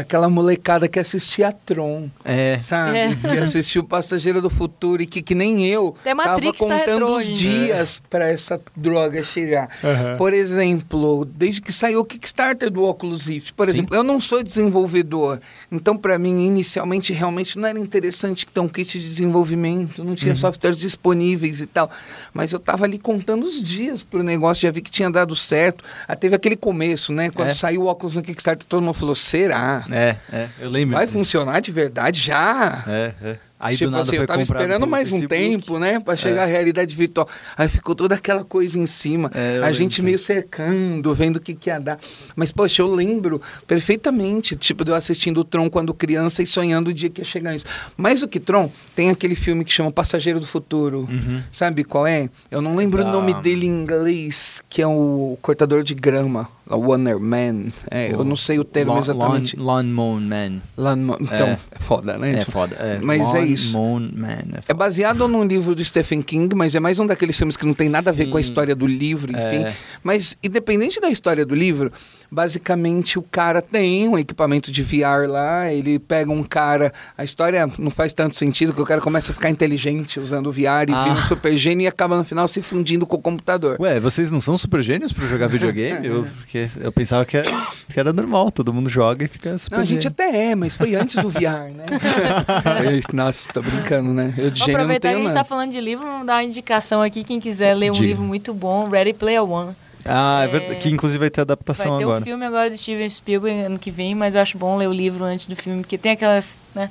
Aquela 0.00 0.28
molecada 0.28 0.88
que 0.88 0.98
assistia 0.98 1.48
a 1.48 1.52
Tron, 1.52 2.08
É. 2.24 2.58
sabe? 2.60 2.96
É. 2.98 3.14
Que 3.16 3.38
assistiu 3.38 3.82
o 3.82 3.84
Passageiro 3.84 4.40
do 4.40 4.48
Futuro 4.50 5.02
e 5.02 5.06
que, 5.06 5.20
que 5.22 5.34
nem 5.34 5.66
eu 5.66 5.96
Até 6.00 6.14
Matrix 6.14 6.58
tava 6.58 6.70
tá 6.70 6.78
contando 6.78 7.00
retrô 7.06 7.16
os 7.16 7.26
dias 7.26 8.02
pra 8.08 8.28
essa 8.28 8.60
droga 8.76 9.22
chegar. 9.22 9.68
Por 10.16 10.32
exemplo, 10.32 11.24
desde 11.24 11.60
que 11.60 11.72
saiu 11.72 12.00
o 12.00 12.04
Kickstarter 12.04 12.70
do 12.70 12.82
Oculus 12.84 13.26
Rift, 13.26 13.52
por 13.54 13.66
Sim. 13.68 13.74
exemplo, 13.74 13.96
eu 13.96 14.02
não 14.02 14.20
sou 14.20 14.42
desenvolvedor, 14.42 15.40
então 15.70 15.96
pra 15.96 16.18
mim 16.18 16.46
inicialmente 16.46 17.12
realmente 17.12 17.58
não 17.58 17.68
era 17.68 17.78
interessante 17.78 18.46
ter 18.46 18.60
um 18.60 18.68
kit 18.68 18.98
de 18.98 19.08
desenvolvimento, 19.08 20.02
não 20.02 20.10
Uhum. 20.10 20.14
tinha 20.14 20.34
softwares 20.36 20.78
disponíveis 20.78 21.60
e 21.60 21.66
tal, 21.66 21.90
mas 22.32 22.52
eu 22.52 22.58
tava 22.58 22.84
ali 22.84 22.98
contando 22.98 23.44
os 23.44 23.62
dias 23.62 24.02
pro 24.02 24.22
negócio, 24.22 24.62
já 24.62 24.70
vi 24.70 24.80
que 24.80 24.90
tinha 24.90 25.10
dado 25.10 25.34
certo. 25.36 25.84
Ah, 26.06 26.16
teve 26.16 26.34
aquele 26.36 26.56
começo, 26.56 27.12
né? 27.12 27.30
Quando 27.30 27.48
É. 27.48 27.52
saiu 27.54 27.82
o 27.82 27.86
óculos 27.86 28.14
no 28.14 28.22
Kickstarter, 28.22 28.66
todo 28.68 28.82
mundo 28.82 28.94
falou: 28.94 29.14
será? 29.14 29.84
É, 29.90 30.16
é, 30.32 30.48
eu 30.60 30.70
lembro. 30.70 30.96
Vai 30.96 31.06
disso. 31.06 31.18
funcionar 31.18 31.60
de 31.60 31.72
verdade 31.72 32.20
já? 32.20 32.84
É, 32.86 33.14
é. 33.22 33.36
Aí 33.60 33.76
tipo 33.76 33.92
assim, 33.96 34.14
eu 34.14 34.24
tava 34.24 34.40
esperando 34.40 34.86
mais 34.86 35.10
um 35.10 35.26
tempo, 35.26 35.80
né? 35.80 35.98
Pra 35.98 36.14
chegar 36.14 36.44
à 36.44 36.46
realidade 36.46 36.94
virtual. 36.94 37.28
Aí 37.56 37.68
ficou 37.68 37.92
toda 37.92 38.14
aquela 38.14 38.44
coisa 38.44 38.78
em 38.78 38.86
cima. 38.86 39.32
É, 39.34 39.58
a 39.64 39.72
gente 39.72 40.00
meio 40.00 40.16
cercando, 40.16 41.12
vendo 41.12 41.38
o 41.38 41.40
que, 41.40 41.56
que 41.56 41.68
ia 41.68 41.80
dar. 41.80 41.98
Mas, 42.36 42.52
poxa, 42.52 42.82
eu 42.82 42.86
lembro 42.86 43.42
perfeitamente, 43.66 44.54
tipo, 44.54 44.84
de 44.84 44.92
eu 44.92 44.94
assistindo 44.94 45.38
o 45.38 45.44
Tron 45.44 45.68
quando 45.68 45.92
criança 45.92 46.40
e 46.40 46.46
sonhando 46.46 46.90
o 46.90 46.94
dia 46.94 47.10
que 47.10 47.20
ia 47.20 47.24
chegar 47.24 47.52
isso. 47.52 47.64
Mais 47.96 48.20
do 48.20 48.28
que 48.28 48.38
Tron, 48.38 48.70
tem 48.94 49.10
aquele 49.10 49.34
filme 49.34 49.64
que 49.64 49.72
chama 49.72 49.90
Passageiro 49.90 50.38
do 50.38 50.46
Futuro. 50.46 51.08
Sabe 51.50 51.82
qual 51.82 52.06
é? 52.06 52.30
Eu 52.52 52.60
não 52.62 52.76
lembro 52.76 53.02
Da- 53.02 53.08
o 53.08 53.12
nome 53.12 53.34
dele 53.42 53.66
em 53.66 53.70
inglês, 53.70 54.62
que 54.68 54.80
é 54.80 54.86
o 54.86 55.36
cortador 55.42 55.82
de 55.82 55.94
grama. 55.94 56.48
Wonder 56.76 57.18
Man. 57.18 57.66
É, 57.90 58.12
eu 58.12 58.24
não 58.24 58.36
sei 58.36 58.58
o 58.58 58.64
termo 58.64 58.92
Lawn- 58.92 59.00
exatamente. 59.00 59.56
Lawn, 59.56 59.84
Man. 59.84 60.60
Lawnmo- 60.76 61.16
Então, 61.20 61.46
É. 61.48 61.58
é, 61.72 61.78
foda, 61.78 62.18
né? 62.18 62.32
É 62.38 62.44
foda. 62.44 62.74
É. 62.76 62.98
Mas 63.02 63.34
é 63.34 63.44
isso. 63.44 63.76
Lawnmower 63.76 64.10
Man. 64.16 64.28
É 64.28 64.60
É 64.68 64.74
baseado 64.74 65.26
num 65.28 65.44
livro 65.44 65.74
do 65.74 65.84
Stephen 65.84 66.20
King, 66.22 66.54
mas 66.54 66.74
é 66.74 66.80
mais 66.80 66.98
um 66.98 67.06
daqueles 67.06 67.36
filmes 67.36 67.56
que 67.56 67.64
não 67.66 67.74
tem 67.74 67.88
nada 67.88 68.10
a 68.10 68.12
ver 68.12 68.26
com 68.26 68.36
a 68.36 68.42
Sim. 68.42 68.48
história 68.50 68.74
do 68.76 68.86
livro, 68.86 69.30
enfim. 69.32 69.64
É. 69.64 69.74
Mas, 70.02 70.36
independente 70.42 71.00
da 71.00 71.08
história 71.08 71.44
do 71.46 71.54
livro, 71.54 71.92
basicamente 72.30 73.18
o 73.18 73.22
cara 73.22 73.60
tem 73.62 74.08
um 74.08 74.18
equipamento 74.18 74.70
de 74.70 74.82
VR 74.82 75.28
lá, 75.28 75.72
ele 75.72 75.98
pega 75.98 76.30
um 76.30 76.42
cara. 76.44 76.92
A 77.16 77.24
história 77.24 77.66
não 77.78 77.90
faz 77.90 78.12
tanto 78.12 78.36
sentido, 78.36 78.72
que 78.72 78.80
o 78.80 78.84
cara 78.84 79.00
começa 79.00 79.32
a 79.32 79.34
ficar 79.34 79.50
inteligente 79.50 80.18
usando 80.20 80.48
o 80.48 80.52
VR 80.52 80.88
e 80.88 80.92
Ah. 80.92 81.04
vira 81.04 81.14
um 81.20 81.24
super 81.26 81.56
gênio 81.56 81.84
e 81.84 81.86
acaba 81.86 82.16
no 82.16 82.24
final 82.24 82.46
se 82.48 82.60
fundindo 82.62 83.06
com 83.06 83.16
o 83.16 83.20
computador. 83.20 83.76
Ué, 83.80 83.98
vocês 84.00 84.30
não 84.30 84.40
são 84.40 84.56
super 84.58 84.82
gênios 84.82 85.12
pra 85.12 85.26
jogar 85.26 85.46
videogame? 85.48 86.06
eu, 86.06 86.26
porque 86.38 86.68
eu 86.80 86.92
pensava 86.92 87.24
que 87.24 87.36
era, 87.36 87.50
que 87.88 87.98
era 87.98 88.12
normal, 88.12 88.50
todo 88.50 88.72
mundo 88.72 88.88
joga 88.88 89.24
e 89.24 89.28
fica 89.28 89.56
super 89.58 89.76
Não, 89.76 89.82
a 89.82 89.86
gente 89.86 90.02
gênio. 90.02 90.08
até 90.14 90.50
é, 90.50 90.54
mas 90.54 90.76
foi 90.76 90.94
antes 90.94 91.16
do 91.16 91.28
VR, 91.30 91.72
né? 91.74 91.86
Nossa, 93.12 93.52
tô 93.52 93.62
brincando, 93.62 94.12
né? 94.12 94.34
Eu 94.36 94.50
de 94.50 94.58
Vou 94.60 94.66
gênio 94.66 94.72
não 94.72 94.80
aproveitar 94.84 95.00
que 95.00 95.06
a 95.08 95.10
tenho 95.16 95.22
gente 95.22 95.34
nada. 95.34 95.40
tá 95.40 95.44
falando 95.44 95.70
de 95.72 95.80
livro, 95.80 96.04
vamos 96.06 96.26
dar 96.26 96.34
uma 96.34 96.44
indicação 96.44 97.02
aqui. 97.02 97.24
Quem 97.24 97.40
quiser 97.40 97.74
ler 97.74 97.90
um 97.90 97.94
Diga. 97.94 98.06
livro 98.06 98.24
muito 98.24 98.52
bom, 98.54 98.88
Ready 98.88 99.12
Player 99.12 99.42
One. 99.42 99.74
Ah, 100.08 100.40
é, 100.42 100.44
É. 100.44 100.48
verdade. 100.48 100.80
Que 100.80 100.88
inclusive 100.88 101.18
vai 101.18 101.30
ter 101.30 101.40
adaptação 101.42 101.90
Vai 101.90 101.98
ter 101.98 102.04
agora. 102.04 102.20
um 102.20 102.22
filme 102.24 102.44
agora 102.44 102.70
do 102.70 102.76
Steven 102.76 103.08
Spielberg 103.10 103.60
ano 103.62 103.78
que 103.78 103.90
vem, 103.90 104.14
mas 104.14 104.34
eu 104.34 104.40
acho 104.40 104.56
bom 104.58 104.76
ler 104.76 104.88
o 104.88 104.92
livro 104.92 105.24
antes 105.24 105.46
do 105.46 105.54
filme, 105.56 105.80
porque 105.82 105.98
tem 105.98 106.12
aquelas, 106.12 106.60
né? 106.74 106.90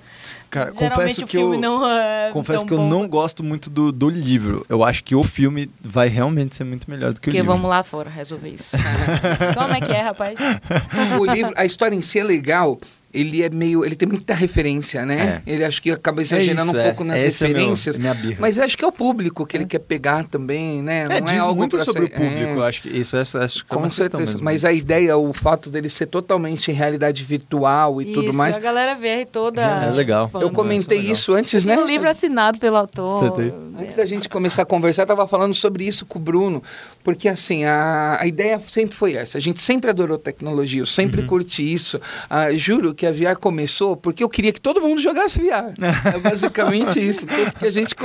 Cara, 0.49 0.72
Geralmente 0.72 0.95
confesso 0.95 1.24
o 1.26 1.28
que 1.28 1.36
eu, 1.38 1.41
filme 1.41 1.57
não 1.57 1.86
é 1.89 2.30
confesso 2.32 2.65
que 2.65 2.72
eu 2.74 2.78
bom, 2.78 2.88
não 2.88 3.07
gosto 3.07 3.43
muito 3.43 3.70
do, 3.70 3.91
do 3.91 4.07
livro. 4.09 4.65
Eu 4.70 4.82
acho 4.84 5.03
que 5.03 5.13
o 5.13 5.22
filme 5.24 5.70
vai 5.82 6.07
realmente 6.07 6.55
ser 6.55 6.63
muito 6.63 6.89
melhor 6.89 7.11
do 7.11 7.20
que 7.20 7.28
o 7.28 7.32
Porque 7.32 7.38
livro. 7.38 7.51
vamos 7.53 7.70
lá 7.70 7.84
fora 7.84 8.09
resolver 8.09 8.49
isso. 8.49 8.70
Como 9.57 9.74
é 9.74 9.82
que 9.82 9.91
é, 9.91 10.01
rapaz? 10.01 10.39
o 11.20 11.26
livro, 11.26 11.53
a 11.57 11.65
história 11.65 11.95
em 11.95 12.01
si 12.01 12.20
é 12.20 12.24
legal. 12.24 12.80
Ele 13.20 13.43
é 13.43 13.49
meio. 13.49 13.84
Ele 13.86 13.95
tem 13.95 14.07
muita 14.07 14.34
referência, 14.34 15.05
né? 15.05 15.41
Ele 15.45 15.63
acho 15.63 15.82
que 15.82 15.91
acaba 15.91 16.22
exagerando 16.22 16.68
isso, 16.70 16.78
um 16.78 16.80
é. 16.80 16.84
pouco 16.86 17.03
nas 17.03 17.22
Esse 17.24 17.43
é 17.45 17.47
meu- 17.47 17.57
referências. 17.57 17.97
minha 17.97 18.13
birra. 18.13 18.38
mas 18.39 18.57
acho 18.59 18.78
que 18.78 18.84
é 18.84 18.88
o 18.88 18.91
público 18.91 19.45
que 19.45 19.57
ele 19.57 19.65
quer 19.65 19.80
pegar 19.80 20.26
também, 20.26 20.82
né? 20.82 21.03
É, 21.09 21.20
Não 21.20 21.28
diz 21.28 21.39
algo 21.41 21.55
muito 21.55 21.84
sobre 21.84 22.03
ser- 22.03 22.07
o 22.07 22.11
público. 22.11 22.61
é. 22.61 22.68
Acho 22.68 22.82
que 22.82 22.89
isso 22.89 23.15
é, 23.18 23.22
acho 23.22 23.65
que 23.65 23.74
é 23.74 23.78
Com 23.78 23.89
certeza. 23.89 24.24
mesmo. 24.34 24.43
Mas 24.43 24.63
a 24.65 24.72
ideia, 24.72 25.18
o 25.18 25.34
fato 25.34 25.70
dele 25.70 25.89
ser 25.89 26.05
totalmente 26.07 26.70
em 26.72 26.74
realidade 26.74 27.24
virtual 27.24 28.01
e 28.01 28.05
tudo 28.13 28.30
Isso, 28.30 28.38
mais. 28.38 28.55
a 28.57 28.59
galera 28.59 28.95
vê 28.95 29.26
toda. 29.26 29.61
É 29.61 29.89
legal. 29.91 30.30
fã. 30.30 30.39
Eu 30.41 30.51
comentei 30.51 30.97
legal. 30.99 31.13
isso 31.13 31.34
antes, 31.34 31.63
Tem 31.63 31.76
né? 31.76 31.82
um 31.82 31.86
livro 31.88 32.09
assinado 32.09 32.59
pelo 32.59 32.78
autor. 32.78 33.20
Você 33.20 33.32
tem? 33.41 33.53
Antes 33.80 33.95
da 33.95 34.05
gente 34.05 34.28
começar 34.30 34.63
a 34.63 34.65
conversar, 34.65 35.03
eu 35.03 35.07
tava 35.07 35.28
falando 35.28 35.53
sobre 35.53 35.86
isso 35.86 36.05
com 36.05 36.20
o 36.20 36.22
Bruno, 36.22 36.61
porque 37.03 37.28
assim, 37.30 37.63
a, 37.63 38.18
a 38.20 38.28
ideia 38.28 38.59
sempre 38.72 38.95
foi 38.95 39.13
essa. 39.13 39.38
A 39.38 39.41
gente 39.41 39.61
sempre 39.61 39.89
adorou 39.89 40.18
tecnologia, 40.18 40.82
eu 40.82 40.86
sempre 40.86 41.22
Uhum. 41.22 41.28
curti 41.28 41.74
isso. 41.74 41.99
Ah, 42.30 42.51
juro 42.53 42.93
que 42.93 43.05
a 43.08 43.12
VR 43.12 43.39
começou 43.39 43.95
porque 43.97 44.24
eu 44.24 44.30
queria 44.30 44.53
que 44.53 44.62
todo 44.62 44.82
mundo 44.82 45.01
jogasse 45.01 45.39
VR. 45.39 45.74
é 46.16 46.20
basicamente 46.20 46.99
isso. 46.99 47.26
Tanto 47.26 47.58
que 47.58 47.66
a 47.66 47.72
gente. 47.72 47.95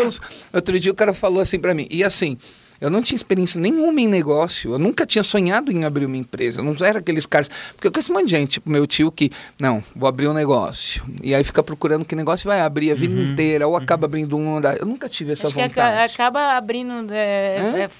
Outro 0.52 0.78
dia 0.78 0.92
o 0.92 0.94
cara 0.94 1.12
falou 1.12 1.40
assim 1.40 1.58
pra 1.58 1.74
mim, 1.74 1.86
e 1.90 2.02
assim. 2.02 2.38
Eu 2.82 2.90
não 2.90 3.00
tinha 3.02 3.16
experiência 3.16 3.60
nenhuma 3.60 4.00
em 4.00 4.08
negócio. 4.08 4.72
Eu 4.74 4.78
nunca 4.78 5.06
tinha 5.06 5.22
sonhado 5.22 5.70
em 5.72 5.84
abrir 5.84 6.04
uma 6.06 6.16
empresa. 6.16 6.60
Eu 6.60 6.64
não 6.64 6.74
era 6.84 6.98
aqueles 6.98 7.24
caras. 7.26 7.48
Porque 7.74 7.86
eu 7.86 7.92
conheço 7.92 8.12
um 8.12 8.16
monte 8.16 8.24
de 8.26 8.30
gente, 8.32 8.50
tipo 8.52 8.68
meu 8.68 8.86
tio, 8.86 9.10
que, 9.12 9.30
não, 9.60 9.82
vou 9.94 10.08
abrir 10.08 10.28
um 10.28 10.34
negócio. 10.34 11.02
E 11.22 11.34
aí 11.34 11.44
fica 11.44 11.62
procurando 11.62 12.04
que 12.04 12.14
negócio 12.14 12.48
vai 12.48 12.60
abrir 12.60 12.90
a 12.90 12.94
vida 12.94 13.18
inteira, 13.20 13.66
ou 13.66 13.76
acaba 13.76 14.06
abrindo 14.06 14.36
um. 14.36 14.60
Eu 14.78 14.84
nunca 14.86 15.08
tive 15.08 15.32
essa 15.32 15.46
Acho 15.46 15.54
vontade. 15.56 15.72
aca- 15.78 16.04
acaba 16.04 16.56
abrindo 16.56 16.92
é, 17.12 17.84
é, 17.84 17.90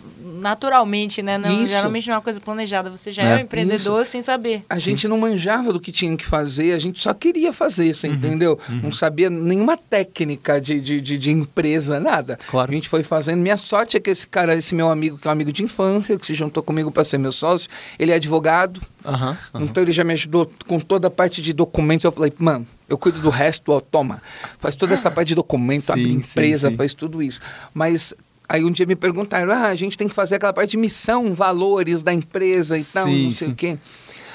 naturalmente, 0.43 1.23
né? 1.23 1.39
Não, 1.39 1.63
Isso. 1.63 1.73
geralmente 1.73 2.07
não 2.09 2.15
é 2.15 2.17
uma 2.17 2.23
coisa 2.23 2.41
planejada. 2.41 2.91
Você 2.91 3.13
já 3.13 3.23
É. 3.23 3.33
é, 3.33 3.37
um 3.37 3.41
empreendedor 3.41 4.05
sem 4.05 4.23
saber. 4.23 4.65
A 4.69 4.79
gente 4.79 5.07
não 5.07 5.19
manjava 5.19 5.73
do 5.73 5.81
que 5.81 5.93
tinha 5.93 6.15
que 6.17 6.25
fazer, 6.27 6.73
a 6.73 6.79
gente 6.79 7.01
só 7.01 7.15
queria 7.15 7.53
fazer, 7.53 7.95
você 7.95 8.09
entendeu? 8.09 8.59
Não 8.83 8.91
sabia 8.93 9.31
nenhuma 9.31 9.77
técnica 9.77 10.61
de, 10.61 10.81
de, 10.81 11.01
de, 11.01 11.17
de 11.19 11.31
empresa, 11.31 12.01
nada. 12.01 12.39
Claro. 12.49 12.71
A 12.71 12.75
gente 12.75 12.89
foi 12.89 13.03
fazendo. 13.03 13.41
Minha 13.41 13.57
sorte 13.57 13.97
é 13.97 14.01
que 14.01 14.11
esse 14.11 14.27
cara, 14.27 14.55
esse 14.55 14.72
meu 14.75 14.91
amigo, 14.91 15.17
que 15.19 15.27
é 15.27 15.31
um 15.31 15.33
amigo 15.33 15.53
de 15.53 15.63
infância, 15.63 16.19
que 16.19 16.27
se 16.27 16.35
juntou 16.35 16.63
comigo 16.63 16.91
para 16.91 17.05
ser 17.05 17.19
meu 17.19 17.33
sócio, 17.33 17.69
ele 17.99 18.13
é 18.13 18.15
advogado, 18.17 18.81
Aham, 19.05 19.37
aham. 19.55 19.65
então 19.65 19.83
ele 19.83 19.93
já 19.93 20.05
me 20.05 20.13
ajudou 20.13 20.51
com 20.67 20.79
toda 20.81 21.09
a 21.09 21.11
parte 21.11 21.41
de 21.43 21.53
documentos. 21.53 22.05
Eu 22.05 22.13
falei, 22.13 22.33
mano, 22.39 22.67
eu 22.89 22.97
cuido 22.99 23.21
do 23.21 23.31
resto, 23.31 23.73
ó, 23.73 23.81
toma. 23.81 24.23
Faz 24.59 24.75
toda 24.75 24.95
essa 24.95 25.11
parte 25.11 25.29
de 25.29 25.35
documento, 25.35 25.85
Sim, 25.87 25.93
abre 25.93 26.05
sim, 26.05 26.13
empresa, 26.17 26.71
sim. 26.71 26.77
faz 26.77 26.95
tudo 26.95 27.23
isso. 27.23 27.41
Mas 27.75 28.15
aí 28.49 28.65
um 28.65 28.71
dia 28.71 28.87
me 28.87 28.97
perguntaram, 28.97 29.53
ah, 29.53 29.67
a 29.69 29.75
gente 29.75 29.97
tem 29.97 30.09
que 30.09 30.15
fazer 30.15 30.37
aquela 30.37 30.53
parte 30.53 30.71
de 30.71 30.77
missão, 30.77 31.35
valores 31.35 32.03
da 32.03 32.13
empresa 32.13 32.79
e 32.79 32.85
tal, 32.85 33.07
Sim, 33.07 33.25
não 33.25 33.31
sei 33.33 33.47
sim. 33.49 33.53
o 33.53 33.57
quê. 33.57 33.79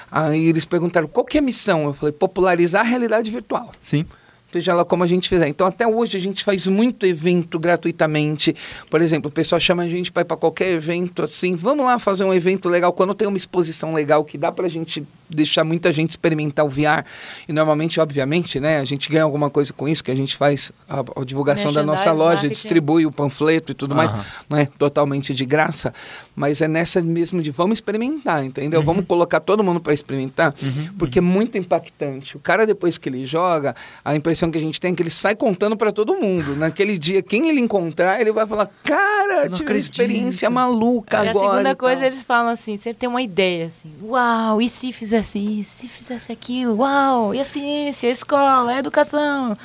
Aí 0.10 0.46
eles 0.48 0.66
perguntaram, 0.66 1.08
qual 1.08 1.26
que 1.26 1.38
é 1.38 1.42
a 1.42 1.44
missão? 1.44 1.84
Eu 1.84 1.94
falei, 1.94 2.14
popularizar 2.14 2.82
a 2.82 2.88
realidade 2.88 3.30
virtual 3.30 3.72
Sim. 3.82 4.06
Seja 4.52 4.74
lá 4.74 4.86
como 4.86 5.04
a 5.04 5.08
gente 5.08 5.28
fizer. 5.30 5.48
Então, 5.48 5.68
até 5.68 5.88
hoje, 5.88 6.18
a 6.18 6.20
gente 6.20 6.44
faz 6.44 6.68
muito 6.68 7.06
evento 7.06 7.60
gratuitamente. 7.60 8.56
Por 8.90 9.02
exemplo, 9.02 9.30
o 9.30 9.32
pessoal 9.32 9.60
chama 9.60 9.84
a 9.84 9.90
gente 9.90 10.12
para 10.12 10.22
ir 10.22 10.26
para 10.26 10.38
qualquer 10.38 10.72
evento 10.72 11.24
assim. 11.24 11.56
Vamos 11.56 11.86
lá 11.86 12.00
fazer 12.00 12.24
um 12.24 12.34
evento 12.34 12.70
legal. 12.70 12.94
Quando 12.94 13.14
tem 13.14 13.28
uma 13.28 13.38
exposição 13.38 13.94
legal 13.94 14.24
que 14.24 14.38
dá 14.38 14.52
para 14.52 14.66
a 14.66 14.70
gente 14.70 15.06
deixar 15.30 15.64
muita 15.64 15.92
gente 15.92 16.12
experimentar 16.12 16.66
o 16.66 16.70
VR. 16.70 17.04
E 17.48 17.54
normalmente, 17.54 18.00
obviamente, 18.00 18.60
né, 18.60 18.80
a 18.80 18.86
gente 18.86 19.10
ganha 19.10 19.24
alguma 19.24 19.50
coisa 19.50 19.74
com 19.74 19.88
isso, 19.88 20.04
que 20.04 20.12
a 20.12 20.16
gente 20.16 20.36
faz 20.36 20.72
a, 20.88 21.00
a 21.00 21.26
divulgação 21.26 21.72
da 21.74 21.84
nossa 21.84 22.12
loja, 22.12 22.34
marketing. 22.34 22.54
distribui 22.54 23.06
o 23.06 23.12
panfleto 23.12 23.72
e 23.72 23.76
tudo 23.76 23.94
mais, 23.96 24.12
Aham. 24.14 24.26
não 24.50 24.58
é 24.58 24.66
totalmente 24.66 25.34
de 25.34 25.46
graça, 25.46 25.94
mas 26.36 26.62
é 26.62 26.68
nessa 26.68 27.02
mesmo 27.02 27.42
de 27.42 27.52
vamos 27.52 27.78
experimentar, 27.78 28.44
entendeu? 28.44 28.82
Vamos 28.84 29.06
colocar 29.06 29.40
todo 29.40 29.64
mundo 29.64 29.80
para 29.80 29.94
experimentar, 29.94 30.54
porque 30.98 31.20
é 31.20 31.22
muito 31.22 31.58
impactante. 31.58 32.38
O 32.38 32.40
cara 32.40 32.66
depois 32.66 32.98
que 32.98 33.10
ele 33.10 33.26
joga, 33.26 33.76
a 34.04 34.16
impressão 34.16 34.50
que 34.52 34.58
a 34.58 34.62
gente 34.62 34.80
tem 34.80 34.92
é 34.92 34.96
que 34.96 35.02
ele 35.02 35.10
sai 35.10 35.36
contando 35.36 35.76
para 35.78 35.92
todo 35.92 36.16
mundo. 36.16 36.56
Naquele 36.56 36.98
dia, 36.98 37.22
quem 37.22 37.50
ele 37.50 37.60
encontrar, 37.60 38.20
ele 38.22 38.32
vai 38.32 38.46
falar: 38.46 38.70
"Cara, 38.84 39.42
Você 39.42 39.42
tive 39.44 39.54
uma 39.56 39.62
acredita." 39.64 39.92
experiência 40.04 40.50
maluca 40.50 41.24
E 41.24 41.28
a 41.28 41.30
agora". 41.32 41.50
segunda 41.52 41.70
e 41.72 41.76
coisa, 41.76 42.02
tal. 42.02 42.10
eles 42.10 42.24
falam 42.24 42.52
assim, 42.52 42.76
sempre 42.78 43.00
tem 43.00 43.10
uma 43.10 43.22
ideia, 43.22 43.66
assim, 43.68 43.92
uau, 44.02 44.62
e 44.62 44.70
se 44.70 44.92
fizesse 45.18 45.40
isso, 45.40 45.72
se 45.82 45.90
fizesse 45.90 46.32
aquilo, 46.32 46.78
uau, 46.78 47.34
e 47.34 47.40
a 47.40 47.44
ciência, 47.44 48.10
a 48.10 48.12
escola, 48.12 48.72
a 48.72 48.80
educação. 48.80 49.58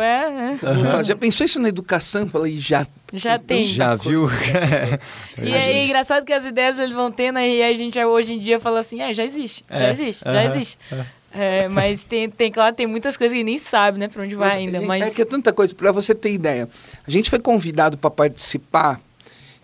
É, 0.00 0.30
né? 0.30 0.58
Fala, 0.58 1.02
Já 1.04 1.16
pensou 1.16 1.44
isso 1.44 1.60
na 1.60 1.68
educação? 1.68 2.28
Falei, 2.28 2.58
já. 2.58 2.86
Já 3.12 3.38
tem. 3.38 3.62
Já 3.62 3.94
viu? 3.94 4.28
E 5.42 5.52
é 5.52 5.84
engraçado 5.84 6.24
que 6.24 6.32
as 6.32 6.44
ideias 6.44 6.78
eles 6.78 6.92
vão 6.92 7.10
tendo 7.10 7.38
e 7.38 7.62
a 7.62 7.74
gente 7.74 7.98
hoje 8.02 8.34
em 8.34 8.38
dia 8.38 8.60
fala 8.60 8.80
assim, 8.80 9.00
é, 9.00 9.12
já 9.12 9.24
existe, 9.24 9.64
já 9.68 9.86
É, 9.86 9.90
existe, 9.90 10.24
já 10.24 10.44
existe. 10.44 10.78
É, 11.34 11.66
mas 11.66 12.04
tem, 12.04 12.28
tem, 12.28 12.52
claro, 12.52 12.74
tem 12.74 12.86
muitas 12.86 13.16
coisas 13.16 13.36
que 13.36 13.42
nem 13.42 13.58
sabe, 13.58 13.98
né, 13.98 14.06
pra 14.06 14.22
onde 14.22 14.34
vai 14.34 14.48
Mas, 14.48 14.58
ainda, 14.58 14.80
mas... 14.82 15.02
É 15.02 15.10
que 15.10 15.22
é 15.22 15.24
tanta 15.24 15.52
coisa, 15.52 15.74
para 15.74 15.90
você 15.90 16.14
ter 16.14 16.32
ideia. 16.32 16.68
A 17.06 17.10
gente 17.10 17.30
foi 17.30 17.38
convidado 17.38 17.96
para 17.96 18.10
participar 18.10 19.00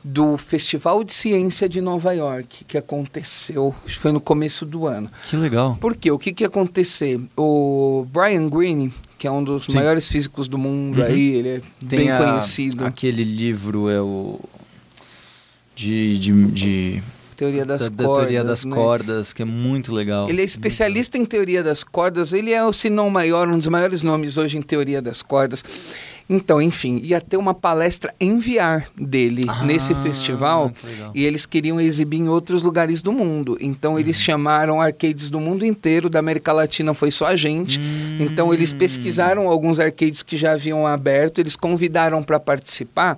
do 0.05 0.39
Festival 0.39 1.03
de 1.05 1.13
Ciência 1.13 1.69
de 1.69 1.81
Nova 1.81 2.13
York, 2.13 2.65
que 2.65 2.79
aconteceu, 2.79 3.75
foi 3.99 4.13
no 4.13 4.21
começo 4.21 4.65
do 4.65 4.87
ano. 4.87 5.11
Que 5.29 5.37
legal. 5.37 5.77
Por 5.81 5.95
quê? 5.97 6.11
O 6.11 6.19
que, 6.19 6.33
que 6.33 6.45
ia 6.45 6.49
acontecer? 6.49 7.21
O 7.37 8.07
Brian 8.13 8.49
Greene, 8.49 8.93
que 9.19 9.27
é 9.27 9.31
um 9.31 9.43
dos 9.43 9.65
Sim. 9.67 9.75
maiores 9.75 10.09
físicos 10.11 10.47
do 10.49 10.57
mundo 10.57 11.01
Uhum. 11.01 11.07
aí, 11.07 11.35
ele 11.35 11.49
é 11.49 11.61
Tem 11.89 11.99
bem 12.01 12.11
a- 12.11 12.19
conhecido. 12.19 12.85
Aquele 12.87 13.25
livro 13.25 13.91
é 13.91 14.01
o. 14.01 14.41
De. 15.77 16.19
de, 16.19 16.47
de 16.47 17.03
Teoria 17.37 17.65
das 17.65 17.89
da, 17.89 17.89
da 17.91 18.05
cordas. 18.05 18.19
teoria 18.25 18.45
das 18.45 18.65
né? 18.65 18.75
cordas, 18.75 19.33
que 19.33 19.43
é 19.43 19.45
muito 19.45 19.93
legal. 19.93 20.29
Ele 20.29 20.41
é 20.43 20.45
especialista 20.45 21.17
em 21.17 21.25
teoria 21.25 21.63
das 21.63 21.85
cordas, 21.85 22.33
ele 22.33 22.51
é, 22.51 22.73
se 22.73 22.91
não 22.91 23.09
maior, 23.11 23.49
um 23.49 23.57
dos 23.59 23.69
maiores 23.69 24.03
nomes 24.03 24.37
hoje 24.37 24.59
em 24.59 24.63
teoria 24.63 25.01
das 25.01 25.23
cordas. 25.23 25.63
Então, 26.31 26.61
enfim, 26.61 27.01
ia 27.03 27.21
ter 27.23 27.39
uma 27.39 27.55
palestra 27.55 28.13
em 28.21 28.39
VR 28.39 28.85
dele 28.95 29.45
Ah, 29.49 29.65
nesse 29.65 29.95
festival 29.95 30.71
e 31.15 31.25
eles 31.25 31.47
queriam 31.47 31.81
exibir 31.81 32.19
em 32.19 32.29
outros 32.29 32.63
lugares 32.63 33.01
do 33.01 33.13
mundo. 33.13 33.57
Então, 33.61 33.93
Uhum. 33.95 33.99
eles 33.99 34.21
chamaram 34.21 34.79
arcades 34.81 35.31
do 35.31 35.41
mundo 35.41 35.65
inteiro, 35.65 36.11
da 36.11 36.19
América 36.19 36.53
Latina 36.53 36.93
foi 36.93 37.11
só 37.11 37.27
a 37.29 37.37
gente. 37.37 37.81
Hum. 37.81 38.19
Então, 38.21 38.53
eles 38.53 38.75
pesquisaram 38.75 39.49
alguns 39.49 39.79
arcades 39.79 40.23
que 40.23 40.37
já 40.37 40.53
haviam 40.53 40.87
aberto, 40.87 41.39
eles 41.41 41.57
convidaram 41.57 42.23
para 42.23 42.39
participar. 42.39 43.17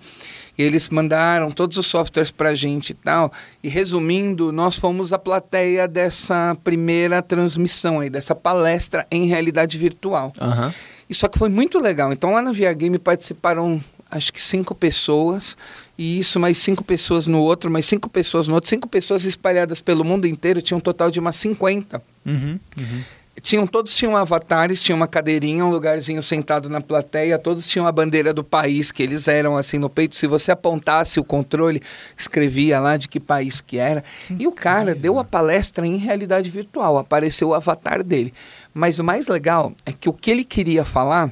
E 0.57 0.63
eles 0.63 0.89
mandaram 0.91 1.51
todos 1.51 1.79
os 1.79 1.87
softwares 1.87 2.31
para 2.31 2.51
a 2.51 2.55
gente 2.55 2.91
e 2.91 2.95
tal. 2.95 3.33
E 3.63 3.69
resumindo, 3.69 4.53
nós 4.53 4.77
fomos 4.77 5.13
a 5.13 5.19
plateia 5.19 5.89
dessa 5.89 6.57
primeira 6.63 7.23
transmissão 7.23 7.99
aí, 8.01 8.11
dessa 8.11 8.35
palestra 8.35 9.07
em 9.11 9.27
realidade 9.27 9.77
virtual. 9.79 10.33
Aham. 10.41 10.73
E 11.11 11.15
só 11.15 11.27
que 11.27 11.37
foi 11.37 11.49
muito 11.49 11.81
legal. 11.81 12.13
Então 12.13 12.31
lá 12.31 12.41
no 12.41 12.55
VR 12.55 12.73
Game 12.77 12.97
participaram 12.97 13.83
acho 14.09 14.33
que 14.33 14.43
cinco 14.43 14.75
pessoas, 14.75 15.57
e 15.97 16.19
isso 16.19 16.41
mais 16.41 16.59
cinco 16.59 16.83
pessoas 16.83 17.27
no 17.27 17.41
outro, 17.41 17.71
mais 17.71 17.87
cinco 17.87 18.09
pessoas 18.09 18.49
no 18.49 18.55
outro, 18.55 18.69
cinco 18.69 18.89
pessoas 18.89 19.25
espalhadas 19.25 19.81
pelo 19.81 20.05
mundo 20.05 20.27
inteiro, 20.27 20.61
tinha 20.61 20.77
um 20.77 20.81
total 20.81 21.11
de 21.11 21.21
umas 21.21 21.37
50. 21.37 22.03
Uhum, 22.27 22.59
uhum. 22.79 23.03
Tinham, 23.41 23.67
todos 23.67 23.95
tinham 23.95 24.17
avatares, 24.17 24.83
tinha 24.83 24.95
uma 24.95 25.07
cadeirinha, 25.07 25.65
um 25.65 25.71
lugarzinho 25.71 26.23
sentado 26.23 26.69
na 26.69 26.81
plateia, 26.81 27.39
todos 27.39 27.67
tinham 27.67 27.87
a 27.87 27.93
bandeira 27.93 28.35
do 28.35 28.45
país 28.45 28.93
que 28.93 29.03
eles 29.03 29.29
eram 29.29 29.57
assim 29.57 29.79
no 29.79 29.89
peito. 29.89 30.17
Se 30.17 30.27
você 30.27 30.53
apontasse 30.53 31.19
o 31.19 31.25
controle, 31.25 31.81
escrevia 32.19 32.79
lá 32.81 32.97
de 32.97 33.09
que 33.09 33.19
país 33.19 33.61
que 33.61 33.79
era. 33.79 34.05
E 34.39 34.47
o 34.47 34.53
cara 34.53 34.95
deu 34.95 35.19
a 35.19 35.25
palestra 35.25 35.87
em 35.87 35.97
realidade 35.97 36.51
virtual, 36.51 36.99
apareceu 36.99 37.49
o 37.49 37.55
avatar 37.55 38.03
dele. 38.03 38.35
Mas 38.73 38.99
o 38.99 39.05
mais 39.05 39.29
legal 39.29 39.73
é 39.85 39.93
que 39.93 40.09
o 40.09 40.12
que 40.12 40.31
ele 40.31 40.45
queria 40.45 40.85
falar, 40.85 41.31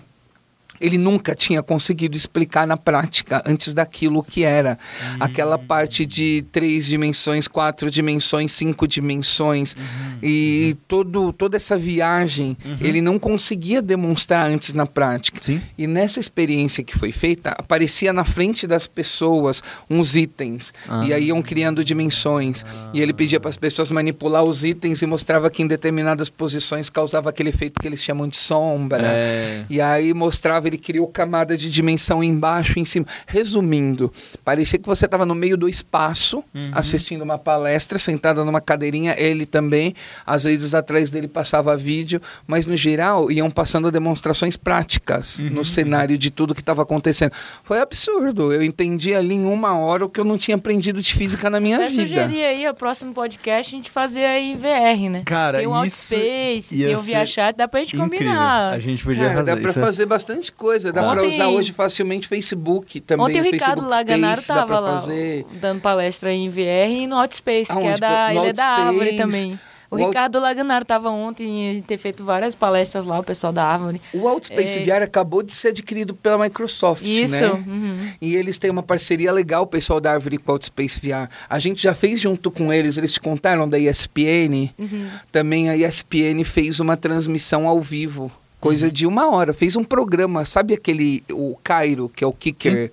ele 0.80 0.98
nunca 0.98 1.34
tinha 1.34 1.62
conseguido 1.62 2.16
explicar 2.16 2.66
na 2.66 2.76
prática 2.76 3.42
antes 3.46 3.74
daquilo 3.74 4.22
que 4.22 4.44
era. 4.44 4.78
Aquela 5.18 5.58
parte 5.58 6.06
de 6.06 6.44
três 6.52 6.86
dimensões, 6.86 7.48
quatro 7.48 7.90
dimensões, 7.90 8.52
cinco 8.52 8.86
dimensões. 8.86 9.76
E 10.22 10.76
todo, 10.86 11.32
toda 11.32 11.56
essa 11.56 11.76
viagem 11.76 12.56
ele 12.80 13.00
não 13.00 13.18
conseguia 13.18 13.80
demonstrar 13.82 14.46
antes 14.46 14.72
na 14.72 14.86
prática. 14.86 15.38
Sim. 15.40 15.60
E 15.76 15.86
nessa 15.86 16.20
experiência 16.20 16.82
que 16.84 16.96
foi 16.96 17.12
feita, 17.12 17.50
aparecia 17.50 18.12
na 18.12 18.24
frente 18.24 18.66
das 18.66 18.86
pessoas 18.86 19.62
uns 19.88 20.16
itens. 20.16 20.72
Ah. 20.88 21.04
E 21.06 21.12
aí 21.12 21.28
iam 21.28 21.42
criando 21.42 21.84
dimensões. 21.84 22.64
E 22.92 23.00
ele 23.00 23.12
pedia 23.12 23.40
para 23.40 23.50
as 23.50 23.56
pessoas 23.56 23.90
manipular 23.90 24.42
os 24.42 24.64
itens 24.64 25.02
e 25.02 25.06
mostrava 25.06 25.50
que 25.50 25.62
em 25.62 25.66
determinadas 25.66 26.28
posições 26.28 26.90
causava 26.90 27.30
aquele 27.30 27.48
efeito 27.48 27.80
que 27.80 27.86
eles 27.86 28.02
chamam 28.02 28.28
de 28.28 28.36
sombra. 28.36 29.06
É. 29.06 29.64
E 29.68 29.80
aí 29.80 30.12
mostrava 30.14 30.67
ele 30.68 30.78
criou 30.78 31.06
camada 31.08 31.56
de 31.56 31.70
dimensão 31.70 32.22
embaixo 32.22 32.78
e 32.78 32.82
em 32.82 32.84
cima. 32.84 33.06
Resumindo, 33.26 34.12
parecia 34.44 34.78
que 34.78 34.86
você 34.86 35.04
estava 35.04 35.24
no 35.24 35.34
meio 35.34 35.56
do 35.56 35.68
espaço, 35.68 36.44
Uhum. 36.54 36.70
assistindo 36.72 37.22
uma 37.22 37.38
palestra, 37.38 37.98
sentada 37.98 38.44
numa 38.44 38.60
cadeirinha, 38.60 39.14
ele 39.18 39.46
também. 39.46 39.94
Às 40.26 40.44
vezes 40.44 40.74
atrás 40.74 41.08
dele 41.10 41.28
passava 41.28 41.76
vídeo, 41.76 42.20
mas 42.46 42.66
no 42.66 42.76
geral 42.76 43.30
iam 43.30 43.50
passando 43.50 43.90
demonstrações 43.90 44.56
práticas 44.56 45.38
Uhum. 45.38 45.50
no 45.50 45.64
cenário 45.64 46.16
de 46.18 46.30
tudo 46.30 46.54
que 46.54 46.60
estava 46.60 46.82
acontecendo. 46.82 47.32
Foi 47.62 47.80
absurdo. 47.80 48.52
Eu 48.52 48.62
entendi 48.62 49.14
ali 49.14 49.34
em 49.34 49.44
uma 49.44 49.78
hora 49.78 50.04
o 50.04 50.08
que 50.08 50.20
eu 50.20 50.24
não 50.24 50.36
tinha 50.38 50.56
aprendido 50.56 51.00
de 51.00 51.14
física 51.14 51.48
na 51.50 51.60
minha 51.60 51.76
Até 51.76 51.88
vida. 51.88 52.02
sugerir 52.02 52.44
aí, 52.44 52.68
o 52.68 52.74
próximo 52.74 53.12
podcast, 53.12 53.74
a 53.74 53.78
gente 53.78 53.90
fazer 53.90 54.24
aí 54.24 54.54
VR, 54.54 55.08
né? 55.10 55.22
Cara, 55.24 55.58
tem 55.58 55.66
o 55.66 55.84
isso 55.84 56.14
Outspace, 56.14 56.76
ia 56.76 56.86
tem 56.86 56.94
o 56.96 56.98
ser 56.98 57.06
ViaChat, 57.06 57.56
dá 57.56 57.68
pra 57.68 57.80
gente 57.80 57.96
Incrível. 57.96 58.18
combinar. 58.18 58.72
A 58.72 58.78
gente 58.78 59.02
podia 59.04 59.24
Cara, 59.24 59.34
fazer 59.38 59.46
dá 59.54 59.56
pra 59.60 59.70
isso. 59.70 59.80
fazer 59.80 60.06
bastante 60.06 60.52
coisa. 60.58 60.92
Dá 60.92 61.00
pra 61.02 61.12
Ontem- 61.12 61.28
usar 61.28 61.48
hoje 61.48 61.72
facilmente 61.72 62.28
Facebook 62.28 63.00
também. 63.00 63.24
Ontem 63.26 63.40
o 63.40 63.44
Ricardo 63.44 63.80
Facebook 63.80 63.90
Laganaro 63.96 64.36
Space, 64.36 64.48
dá 64.48 64.54
tava 64.54 64.66
pra 64.66 64.80
lá 64.80 64.98
fazer. 64.98 65.46
dando 65.60 65.80
palestra 65.80 66.32
em 66.32 66.50
VR 66.50 66.90
e 66.90 67.06
no 67.06 67.16
Outspace, 67.16 67.66
que 67.66 67.72
Aonde? 67.72 67.88
é 67.88 67.96
da 67.98 68.34
Ilha 68.34 68.52
da 68.52 68.68
Outspace. 68.68 68.88
Árvore 68.88 69.16
também. 69.16 69.60
O 69.90 69.96
O 69.96 70.06
Ricardo 70.06 70.38
Laganaro 70.38 70.84
tava 70.84 71.08
ontem 71.08 71.78
e 71.78 71.80
ter 71.80 71.96
feito 71.96 72.22
várias 72.22 72.54
palestras 72.54 73.06
lá, 73.06 73.18
o 73.18 73.24
pessoal 73.24 73.54
da 73.54 73.64
Árvore. 73.64 74.02
O 74.12 74.28
Outspace 74.28 74.80
É. 74.80 74.82
VR 74.84 75.02
acabou 75.02 75.42
de 75.42 75.54
ser 75.54 75.68
adquirido 75.68 76.12
pela 76.14 76.36
Microsoft, 76.36 77.06
Isso. 77.06 77.40
né? 77.42 77.50
uhum. 77.66 78.10
E 78.20 78.36
eles 78.36 78.58
têm 78.58 78.70
uma 78.70 78.82
parceria 78.82 79.32
legal, 79.32 79.62
o 79.62 79.66
pessoal 79.66 79.98
da 79.98 80.12
Árvore 80.12 80.36
com 80.36 80.52
o 80.52 80.54
Outspace 80.56 81.00
VR. 81.00 81.30
A 81.48 81.58
gente 81.58 81.82
já 81.82 81.94
fez 81.94 82.20
junto 82.20 82.50
com 82.50 82.70
eles, 82.70 82.98
eles 82.98 83.12
te 83.12 83.18
contaram 83.20 83.66
da 83.66 83.78
ESPN. 83.78 84.68
Uhum. 84.78 85.08
Também 85.32 85.70
a 85.70 85.74
ESPN 85.76 86.44
fez 86.44 86.80
uma 86.80 86.94
transmissão 86.94 87.66
ao 87.66 87.80
vivo, 87.80 88.30
coisa 88.60 88.90
de 88.90 89.06
uma 89.06 89.30
hora. 89.30 89.52
Fez 89.54 89.76
um 89.76 89.84
programa, 89.84 90.44
sabe 90.44 90.74
aquele, 90.74 91.22
o 91.30 91.56
Cairo, 91.62 92.08
que 92.14 92.22
é 92.24 92.26
o 92.26 92.32
kicker... 92.32 92.90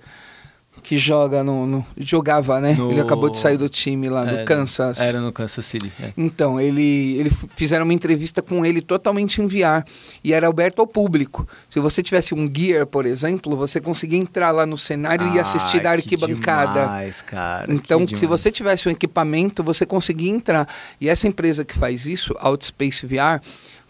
Que 0.82 0.98
joga 0.98 1.42
no, 1.42 1.66
no- 1.66 1.86
Jogava, 1.98 2.60
né? 2.60 2.74
No- 2.74 2.92
Ele 2.92 3.00
acabou 3.00 3.28
de 3.28 3.40
sair 3.40 3.56
do 3.56 3.68
time 3.68 4.08
lá, 4.08 4.24
É, 4.24 4.44
Kansas. 4.44 5.00
Era 5.00 5.20
no 5.20 5.32
Kansas 5.32 5.66
City. 5.66 5.90
é. 6.00 6.12
Então, 6.16 6.60
ele, 6.60 7.16
ele 7.18 7.28
fizeram 7.56 7.82
uma 7.84 7.92
entrevista 7.92 8.40
com 8.40 8.64
ele 8.64 8.80
totalmente 8.80 9.42
em 9.42 9.48
VR 9.48 9.84
e 10.22 10.32
era 10.32 10.46
aberto 10.46 10.78
ao 10.78 10.86
público. 10.86 11.48
Se 11.68 11.80
você 11.80 12.04
tivesse 12.04 12.36
um 12.36 12.48
Gear, 12.54 12.86
por 12.86 13.04
exemplo, 13.04 13.56
você 13.56 13.80
conseguia 13.80 14.18
entrar 14.18 14.52
lá 14.52 14.64
no 14.64 14.78
cenário 14.78 15.34
e 15.34 15.40
assistir 15.40 15.80
da 15.80 15.90
Ah, 15.90 15.94
arquibancada. 15.94 16.80
Demais, 16.82 17.20
cara. 17.20 17.66
Então, 17.72 18.06
se 18.06 18.24
você 18.24 18.52
tivesse 18.52 18.88
um 18.88 18.92
equipamento, 18.92 19.64
você 19.64 19.84
conseguia 19.84 20.30
entrar. 20.30 20.68
E 21.00 21.08
essa 21.08 21.26
empresa 21.26 21.64
que 21.64 21.76
faz 21.76 22.06
isso, 22.06 22.32
Outspace 22.38 23.04
VR, 23.08 23.40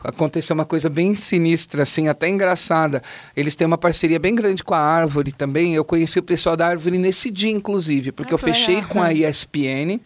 aconteceu 0.08 0.54
uma 0.54 0.64
coisa 0.64 0.88
bem 0.88 1.14
sinistra, 1.14 1.82
assim, 1.82 2.08
até 2.08 2.28
engraçada. 2.28 3.02
Eles 3.36 3.54
têm 3.54 3.66
uma 3.66 3.78
parceria 3.78 4.18
bem 4.18 4.34
grande 4.34 4.62
com 4.62 4.74
a 4.74 4.78
Árvore 4.78 5.32
também. 5.32 5.74
Eu 5.74 5.84
conheci 5.84 6.18
o 6.18 6.22
pessoal 6.22 6.56
da 6.56 6.66
Árvore 6.66 6.98
nesse 6.98 7.30
dia, 7.30 7.50
inclusive, 7.50 8.12
porque 8.12 8.32
Ah, 8.32 8.34
eu 8.34 8.38
fechei 8.38 8.76
legal. 8.76 8.90
com 8.90 9.02
a 9.02 9.12
ESPN. 9.12 10.00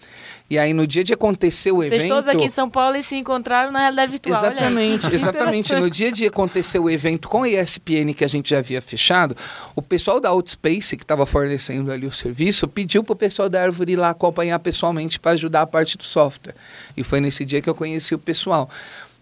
E 0.49 0.59
aí, 0.59 0.75
no 0.75 0.85
dia 0.85 1.05
de 1.05 1.13
acontecer 1.15 1.71
o 1.71 1.77
Vocês 1.77 1.93
evento... 1.93 2.09
todos 2.09 2.27
aqui 2.27 2.43
em 2.43 2.49
São 2.49 2.69
Paulo 2.69 2.97
e 2.97 3.03
se 3.05 3.15
encontraram 3.15 3.71
na 3.71 3.79
realidade 3.79 4.11
virtual. 4.11 4.45
Exatamente, 4.45 5.07
exatamente. 5.15 5.75
No 5.77 5.89
dia 5.89 6.11
de 6.11 6.27
acontecer 6.27 6.81
o 6.81 6.91
evento 6.91 7.29
com 7.29 7.45
a 7.45 7.49
ESPN 7.49 8.13
que 8.13 8.25
a 8.25 8.29
gente 8.29 8.51
já 8.51 8.59
havia 8.59 8.83
fechado, 8.83 9.37
o 9.77 9.83
pessoal 9.83 10.19
da 10.19 10.31
Outspace, 10.31 10.97
que 10.97 11.05
estava 11.05 11.25
fornecendo 11.25 11.93
ali 11.93 12.05
o 12.05 12.11
serviço, 12.11 12.67
pediu 12.67 13.05
para 13.05 13.13
o 13.13 13.17
pessoal 13.17 13.49
da 13.49 13.63
Árvore 13.63 13.93
ir 13.93 13.97
lá 13.97 14.11
acompanhar 14.11 14.59
pessoalmente 14.59 15.21
para 15.21 15.33
ajudar 15.33 15.63
a 15.63 15.67
parte 15.67 15.97
do 15.97 16.03
software. 16.03 16.57
E 16.97 17.05
foi 17.05 17.21
nesse 17.21 17.45
dia 17.45 17.63
que 17.63 17.71
eu 17.71 17.75
conheci 17.75 18.13
o 18.13 18.19
pessoal. 18.19 18.69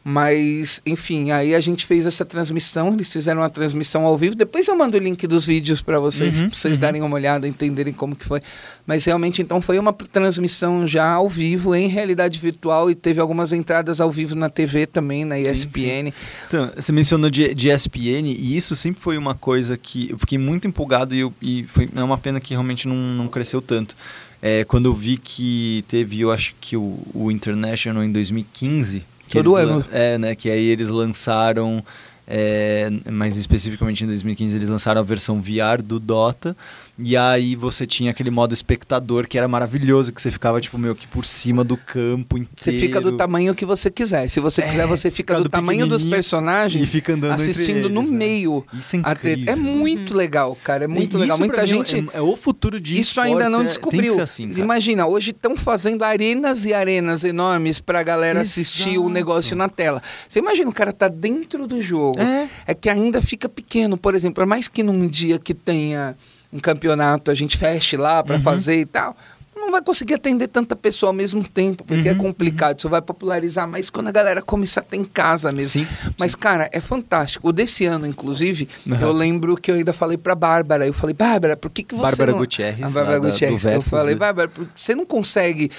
Mas, 0.05 0.81
enfim, 0.87 1.33
aí 1.33 1.55
a 1.55 1.61
gente 1.61 1.85
fez 1.85 2.07
essa 2.07 2.25
transmissão, 2.25 2.95
eles 2.95 3.13
fizeram 3.13 3.43
uma 3.43 3.51
transmissão 3.51 4.07
ao 4.07 4.17
vivo. 4.17 4.35
Depois 4.35 4.67
eu 4.67 4.75
mando 4.77 4.97
o 4.97 5.01
link 5.01 5.27
dos 5.27 5.45
vídeos 5.45 5.83
para 5.83 6.01
vocês, 6.01 6.41
Uhum, 6.41 6.49
pra 6.49 6.59
vocês 6.59 6.79
darem 6.79 7.03
uma 7.03 7.15
olhada, 7.15 7.47
entenderem 7.47 7.93
como 7.93 8.17
que 8.17 8.25
foi. 8.25 8.41
Mas 8.87 9.05
realmente, 9.05 9.43
então, 9.43 9.61
foi 9.61 9.79
uma 9.79 9.93
transmissão 9.93 10.87
já 10.89 11.11
ao 11.13 11.29
vivo, 11.29 11.75
em 11.75 11.89
realidade 11.89 12.39
virtual, 12.39 12.91
e 12.91 12.95
teve 12.95 13.21
algumas 13.21 13.53
entradas 13.53 14.01
ao 14.01 14.11
vivo 14.11 14.35
na 14.35 14.49
TV 14.49 14.87
também, 14.87 15.25
na 15.27 15.35
Sim, 15.37 15.51
ESPN. 15.53 16.13
Então, 16.47 16.73
você 16.75 16.91
mencionou 16.93 17.29
de, 17.29 17.53
de 17.55 17.69
ESPN 17.69 18.29
e 18.33 18.57
isso 18.57 18.75
sempre 18.75 19.01
foi 19.03 19.19
uma 19.19 19.35
coisa 19.35 19.77
que 19.77 20.11
eu 20.11 20.19
fiquei 20.19 20.39
muito 20.39 20.67
empolgado 20.67 21.15
e, 21.15 21.19
eu- 21.21 21.35
e 21.43 21.65
foi 21.65 21.89
é 21.95 22.03
uma 22.03 22.17
pena 22.17 22.41
que 22.41 22.55
realmente 22.55 22.89
não, 22.89 22.97
não 22.97 23.29
cresceu 23.29 23.61
tanto. 23.61 23.95
É, 24.41 24.65
quando 24.65 24.87
eu 24.87 24.95
vi 24.95 25.19
que 25.19 25.83
teve, 25.89 26.21
eu 26.21 26.31
acho 26.33 26.55
que 26.61 26.77
o, 26.77 26.99
o 27.13 27.31
International 27.31 28.03
em 28.05 28.11
2015. 28.13 29.05
Que 29.29 29.43
Todo 29.43 29.57
ano. 29.57 29.85
É, 29.93 30.19
né? 30.19 30.35
Que 30.35 30.51
aí 30.51 30.67
eles 30.67 30.89
lançaram, 30.89 31.85
é, 32.27 32.91
mais 33.11 33.37
especificamente 33.37 34.05
em 34.05 34.07
2015, 34.07 34.57
eles 34.57 34.69
lançaram 34.69 35.01
a 35.01 35.05
versão 35.05 35.41
VR 35.41 35.83
do 35.83 36.01
Dota. 36.01 36.57
E 36.99 37.17
aí 37.17 37.55
você 37.55 37.87
tinha 37.87 38.11
aquele 38.11 38.31
modo 38.31 38.53
espectador 38.53 39.29
que 39.29 39.39
era 39.39 39.47
maravilhoso, 39.47 40.13
que 40.13 40.21
você 40.21 40.31
ficava, 40.31 40.61
tipo, 40.61 40.77
meio 40.77 40.95
que 40.95 41.07
por 41.07 41.25
cima 41.25 41.63
do 41.63 41.77
campo 41.77 42.37
inteiro. 42.37 42.49
Você 42.59 42.73
fica 42.73 43.01
do 43.01 43.17
tamanho 43.17 43.55
que 43.55 43.65
você 43.65 43.91
quiser. 43.91 44.29
Se 44.29 44.41
você 44.41 44.63
É, 44.63 44.67
quiser, 44.67 44.87
você 44.87 45.11
fica 45.11 45.19
fica 45.19 45.37
do 45.37 45.43
do 45.45 45.49
tamanho 45.49 45.87
dos 45.87 46.03
personagens 46.05 46.83
e 46.87 46.91
fica 46.91 47.13
andando 47.13 47.33
assistindo 47.33 47.89
no 47.89 48.01
eles, 48.01 48.11
né? 48.11 48.17
meio. 48.17 48.65
Isso 48.73 48.97
é 48.97 48.99
incrível. 49.01 49.53
É 49.53 49.57
muito 49.57 50.15
legal, 50.17 50.57
cara. 50.63 50.85
É 50.85 50.87
muito 50.87 51.17
E 51.17 51.21
legal. 51.21 51.37
isso 51.37 51.47
Muita 51.47 51.63
mim 51.63 51.69
gente. 51.69 51.97
É, 52.13 52.19
é 52.19 52.21
o 52.21 52.37
futuro 52.37 52.81
de 52.81 52.99
Isso 52.99 53.21
ainda 53.21 53.49
não 53.49 53.61
é- 53.63 53.65
descobriu. 53.65 54.21
Assim. 54.21 54.51
Imagina, 54.57 55.07
hoje 55.07 55.31
estão 55.31 55.57
fazendo 55.57 56.03
arenas 56.05 56.65
e 56.65 56.73
arenas 56.75 57.23
enormes 57.25 57.81
pra 57.81 58.03
galera 58.03 58.41
assistir 58.41 58.91
o 58.99 59.03
Exato. 59.03 59.09
negócio 59.11 59.57
na 59.57 59.69
tela. 59.69 60.03
Você 60.29 60.39
imagina 60.39 60.69
o 60.71 60.73
cara 60.73 60.93
tá 60.93 61.09
dentro 61.09 61.67
do 61.67 61.81
jogo. 61.83 62.19
É. 62.21 62.49
É 62.67 62.75
que 62.75 62.89
ainda 62.89 63.21
fica 63.23 63.49
pequeno. 63.49 63.97
Por 63.97 64.15
exemplo, 64.15 64.37
por 64.37 64.47
mais 64.47 64.69
que 64.69 64.83
num 64.83 65.07
dia 65.07 65.39
que 65.39 65.55
tenha 65.55 66.17
um 66.53 66.59
campeonato, 66.59 67.31
a 67.31 67.35
gente 67.35 67.57
feche 67.57 67.97
lá 67.97 68.19
Uhum. 68.19 68.25
pra 68.25 68.41
fazer 68.41 68.81
e 68.81 68.87
tal. 68.87 69.17
Não 69.55 69.73
vai 69.73 69.83
conseguir 69.83 70.15
atender 70.15 70.47
tanta 70.49 70.75
pessoa 70.77 71.11
ao 71.11 71.13
mesmo 71.15 71.43
tempo, 71.47 71.85
porque 71.85 72.09
é 72.09 72.13
Uhum, 72.13 72.19
complicado. 72.19 72.79
Isso 72.79 72.89
vai 72.89 73.03
popularizar 73.03 73.69
mais 73.69 73.91
quando 73.91 74.07
a 74.09 74.13
galera 74.13 74.41
começar 74.41 74.81
a 74.81 74.85
ter 74.85 74.97
em 74.97 75.05
casa 75.05 75.51
mesmo. 75.53 75.83
Sim, 75.83 75.87
Mas, 76.19 76.35
cara, 76.35 76.71
é 76.73 76.81
fantástico. 76.81 77.49
O 77.49 77.53
desse 77.53 77.85
ano, 77.85 78.07
inclusive, 78.07 78.69
Uhum. 78.87 79.01
eu 79.01 79.13
lembro 79.13 79.57
que 79.57 79.71
eu 79.71 79.75
ainda 79.75 79.93
falei 79.93 80.17
pra 80.17 80.35
Bárbara. 80.35 80.87
Eu 80.87 80.93
falei, 80.95 81.13
Bárbara, 81.13 81.57
por 81.57 81.71
que, 81.71 81.83
que 81.83 81.95
você. 81.95 82.03
Bárbara 82.03 82.33
não... 82.33 82.39
Gutierrez, 82.39 82.81
A 82.83 82.89
Bárbara 82.89 83.21
da- 83.21 83.29
Gutierrez. 83.31 83.65
Eu 83.65 83.71
Versus 83.73 83.91
falei, 83.91 84.15
do- 84.15 84.19
Bárbara, 84.19 84.51
você 84.75 84.95
não 84.95 85.05
consegue 85.05 85.71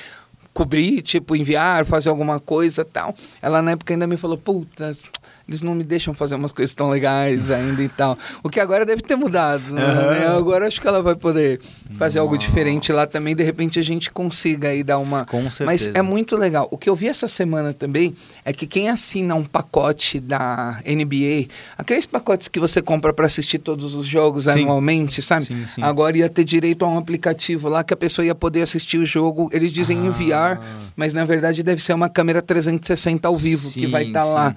cobrir, 0.54 1.02
tipo, 1.02 1.36
enviar, 1.36 1.86
fazer 1.86 2.10
alguma 2.10 2.40
coisa 2.40 2.84
tal. 2.84 3.16
Ela 3.42 3.62
na 3.62 3.72
época 3.72 3.94
ainda 3.94 4.06
me 4.06 4.18
falou, 4.18 4.38
puta, 4.38 4.96
eles 5.50 5.62
não 5.62 5.74
me 5.74 5.84
deixam 5.84 6.14
fazer 6.14 6.36
umas 6.36 6.52
coisas 6.52 6.74
tão 6.76 6.90
legais 6.90 7.50
ainda 7.52 7.82
e 7.84 7.90
tal. 7.90 8.18
O 8.44 8.50
que 8.50 8.60
agora 8.60 8.86
deve 8.86 9.02
ter 9.02 9.16
mudado, 9.16 9.64
né? 9.74 9.84
Aham. 9.84 10.38
Agora 10.38 10.68
acho 10.68 10.80
que 10.80 10.88
ela 10.88 11.02
vai 11.02 11.16
poder 11.16 11.60
fazer 11.98 12.20
algo 12.20 12.38
diferente 12.38 12.94
lá 12.94 13.08
também, 13.08 13.36
de 13.36 13.44
repente 13.44 13.80
a 13.80 13.84
gente 13.84 14.12
consiga 14.12 14.70
aí 14.70 14.84
dar 14.84 15.00
uma... 15.00 15.26
Com 15.26 15.50
certeza. 15.50 15.66
Mas 15.66 15.88
é 15.88 16.02
muito 16.02 16.38
legal. 16.38 16.68
O 16.72 16.78
que 16.78 16.88
eu 16.90 16.96
vi 16.96 17.08
essa 17.08 17.28
semana 17.28 17.74
também 17.74 18.14
é 18.46 18.54
que 18.54 18.68
quem 18.68 18.90
assina 18.90 19.34
um 19.36 19.44
pacote 19.44 20.20
da 20.20 20.80
NBA, 20.86 21.48
aqueles 21.78 22.06
pacotes 22.06 22.48
que 22.48 22.60
você 22.60 22.82
compra 22.82 23.12
para 23.12 23.26
assistir 23.26 23.58
todos 23.58 23.96
os 23.96 24.06
jogos 24.06 24.44
Sim. 24.46 24.62
anualmente, 24.62 25.22
sabe? 25.22 25.46
Sim, 25.46 25.66
sim. 25.68 25.82
Agora 25.82 26.16
ia 26.18 26.30
ter 26.30 26.44
direito 26.44 26.86
a 26.86 26.88
um 26.88 26.98
aplicativo 26.98 27.68
lá 27.68 27.84
que 27.84 27.94
a 27.94 27.98
pessoa 27.98 28.26
ia 28.26 28.36
poder 28.36 28.62
assistir 28.62 28.98
o 29.00 29.06
jogo. 29.06 29.50
Eles 29.52 29.72
dizem 29.72 30.00
Ah. 30.00 30.06
enviar, 30.06 30.62
mas 30.96 31.12
na 31.14 31.26
verdade 31.26 31.64
deve 31.64 31.82
ser 31.82 31.94
uma 31.94 32.08
câmera 32.10 32.42
360 32.42 33.28
ao 33.28 33.36
vivo 33.36 33.72
que 33.72 33.88
vai 33.88 34.04
estar 34.04 34.24
sim. 34.24 34.34
lá. 34.34 34.56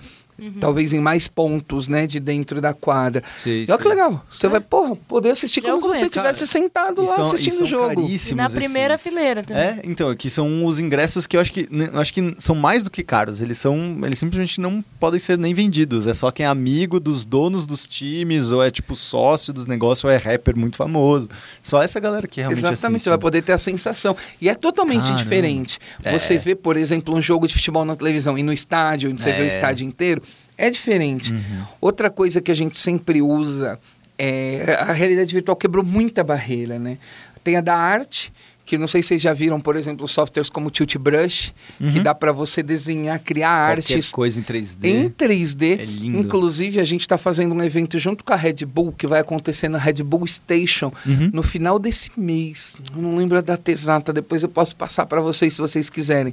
Talvez 0.60 0.92
em 0.92 0.98
mais 0.98 1.28
pontos, 1.28 1.86
né, 1.86 2.06
de 2.06 2.18
dentro 2.18 2.60
da 2.60 2.74
quadra. 2.74 3.22
Sei, 3.38 3.64
E 3.68 3.70
olha 3.70 3.78
que 3.80 3.86
legal. 3.88 4.24
Você 4.30 4.48
vai, 4.48 4.58
porra, 4.60 4.96
poder 4.96 5.30
assistir 5.30 5.62
Já 5.62 5.68
é 5.68 5.70
como 5.72 5.82
se 5.94 6.00
você 6.00 6.04
estivesse 6.06 6.46
sentado 6.46 7.02
lá 7.02 7.14
são- 7.14 7.24
assistindo 7.26 7.52
são 7.58 7.66
o 7.66 7.70
jogo. 7.70 7.88
caríssimos 8.02 8.30
E 8.30 8.34
na 8.34 8.50
primeira 8.50 8.94
esses- 8.94 9.06
fileira 9.12 9.42
também. 9.44 9.62
É, 9.62 9.80
então, 9.84 10.10
aqui 10.10 10.28
são 10.28 10.64
os 10.66 10.80
ingressos 10.80 11.26
que 11.26 11.36
eu 11.36 11.40
acho 11.40 11.52
que 11.52 11.68
eu 11.70 12.00
acho 12.00 12.12
que 12.12 12.34
são 12.38 12.54
mais 12.56 12.82
do 12.82 12.90
que 12.90 13.02
caros. 13.04 13.40
Eles 13.40 13.58
são, 13.58 14.00
eles 14.04 14.18
simplesmente 14.18 14.60
não 14.60 14.82
podem 14.98 15.20
ser 15.20 15.38
nem 15.38 15.54
vendidos. 15.54 16.06
É 16.08 16.14
só 16.14 16.30
quem 16.32 16.44
é 16.44 16.48
amigo 16.48 16.98
dos 16.98 17.24
donos 17.24 17.64
dos 17.64 17.86
times 17.86 18.50
ou 18.50 18.62
é 18.64 18.70
tipo 18.70 18.96
sócio 18.96 19.52
dos 19.52 19.66
negócios 19.66 20.02
ou 20.04 20.10
é 20.10 20.16
rapper 20.16 20.56
muito 20.58 20.76
famoso. 20.76 21.28
Só 21.62 21.80
essa 21.82 22.00
galera 22.00 22.26
que 22.26 22.40
realmente 22.40 22.58
Exatamente, 22.58 22.84
assiste. 22.96 23.04
você 23.04 23.10
vai 23.10 23.18
poder 23.18 23.42
ter 23.42 23.52
a 23.52 23.58
sensação. 23.58 24.16
E 24.40 24.48
é 24.48 24.54
totalmente 24.54 25.02
Caramba. 25.02 25.18
diferente. 25.22 25.78
É. 26.02 26.18
Você 26.18 26.36
vê, 26.36 26.54
por 26.56 26.76
exemplo, 26.76 27.14
um 27.14 27.22
jogo 27.22 27.46
de 27.46 27.54
futebol 27.54 27.84
na 27.84 27.94
televisão 27.94 28.36
e 28.36 28.42
no 28.42 28.52
estádio, 28.52 29.10
onde 29.10 29.22
você 29.22 29.32
vê 29.32 29.42
o 29.42 29.44
É. 29.44 29.48
estádio 29.48 29.86
inteiro, 29.86 30.22
é 30.62 30.70
diferente. 30.70 31.32
Uhum. 31.32 31.64
Outra 31.80 32.08
coisa 32.08 32.40
que 32.40 32.52
a 32.52 32.54
gente 32.54 32.78
sempre 32.78 33.20
usa 33.20 33.80
é 34.16 34.76
a 34.78 34.92
realidade 34.92 35.34
virtual 35.34 35.56
quebrou 35.56 35.84
muita 35.84 36.22
barreira, 36.22 36.78
né? 36.78 36.98
Tem 37.42 37.56
a 37.56 37.60
da 37.60 37.74
arte, 37.74 38.32
que 38.64 38.78
não 38.78 38.86
sei 38.86 39.02
se 39.02 39.08
vocês 39.08 39.22
já 39.22 39.34
viram, 39.34 39.60
por 39.60 39.76
exemplo, 39.76 40.06
softwares 40.06 40.48
como 40.48 40.70
Tilt 40.70 40.96
Brush, 40.96 41.52
que 41.78 41.84
Uhum. 41.98 42.02
dá 42.02 42.14
para 42.14 42.30
você 42.32 42.62
desenhar, 42.62 43.18
criar 43.20 43.48
Qualquer 43.74 43.92
artes 43.94 44.10
coisa 44.10 44.40
em 44.40 44.42
3D. 44.42 44.88
em 44.88 45.08
3D. 45.10 45.80
É 45.80 45.84
lindo. 45.84 46.18
Inclusive, 46.18 46.78
a 46.80 46.84
gente 46.84 47.00
está 47.02 47.18
fazendo 47.18 47.54
um 47.54 47.62
evento 47.62 47.98
junto 47.98 48.24
com 48.24 48.32
a 48.32 48.36
Red 48.36 48.64
Bull, 48.66 48.92
que 48.92 49.06
vai 49.06 49.20
acontecer 49.20 49.68
na 49.68 49.78
Red 49.78 50.02
Bull 50.04 50.26
Station 50.26 50.92
Uhum. 51.04 51.30
no 51.32 51.42
final 51.42 51.78
desse 51.78 52.10
mês. 52.16 52.74
Eu 52.96 53.02
não 53.02 53.16
lembro 53.16 53.36
a 53.36 53.40
data 53.40 53.70
exata, 53.70 54.12
depois 54.12 54.42
eu 54.42 54.48
posso 54.48 54.76
passar 54.76 55.06
para 55.06 55.20
vocês 55.20 55.52
se 55.54 55.60
vocês 55.60 55.90
quiserem. 55.90 56.32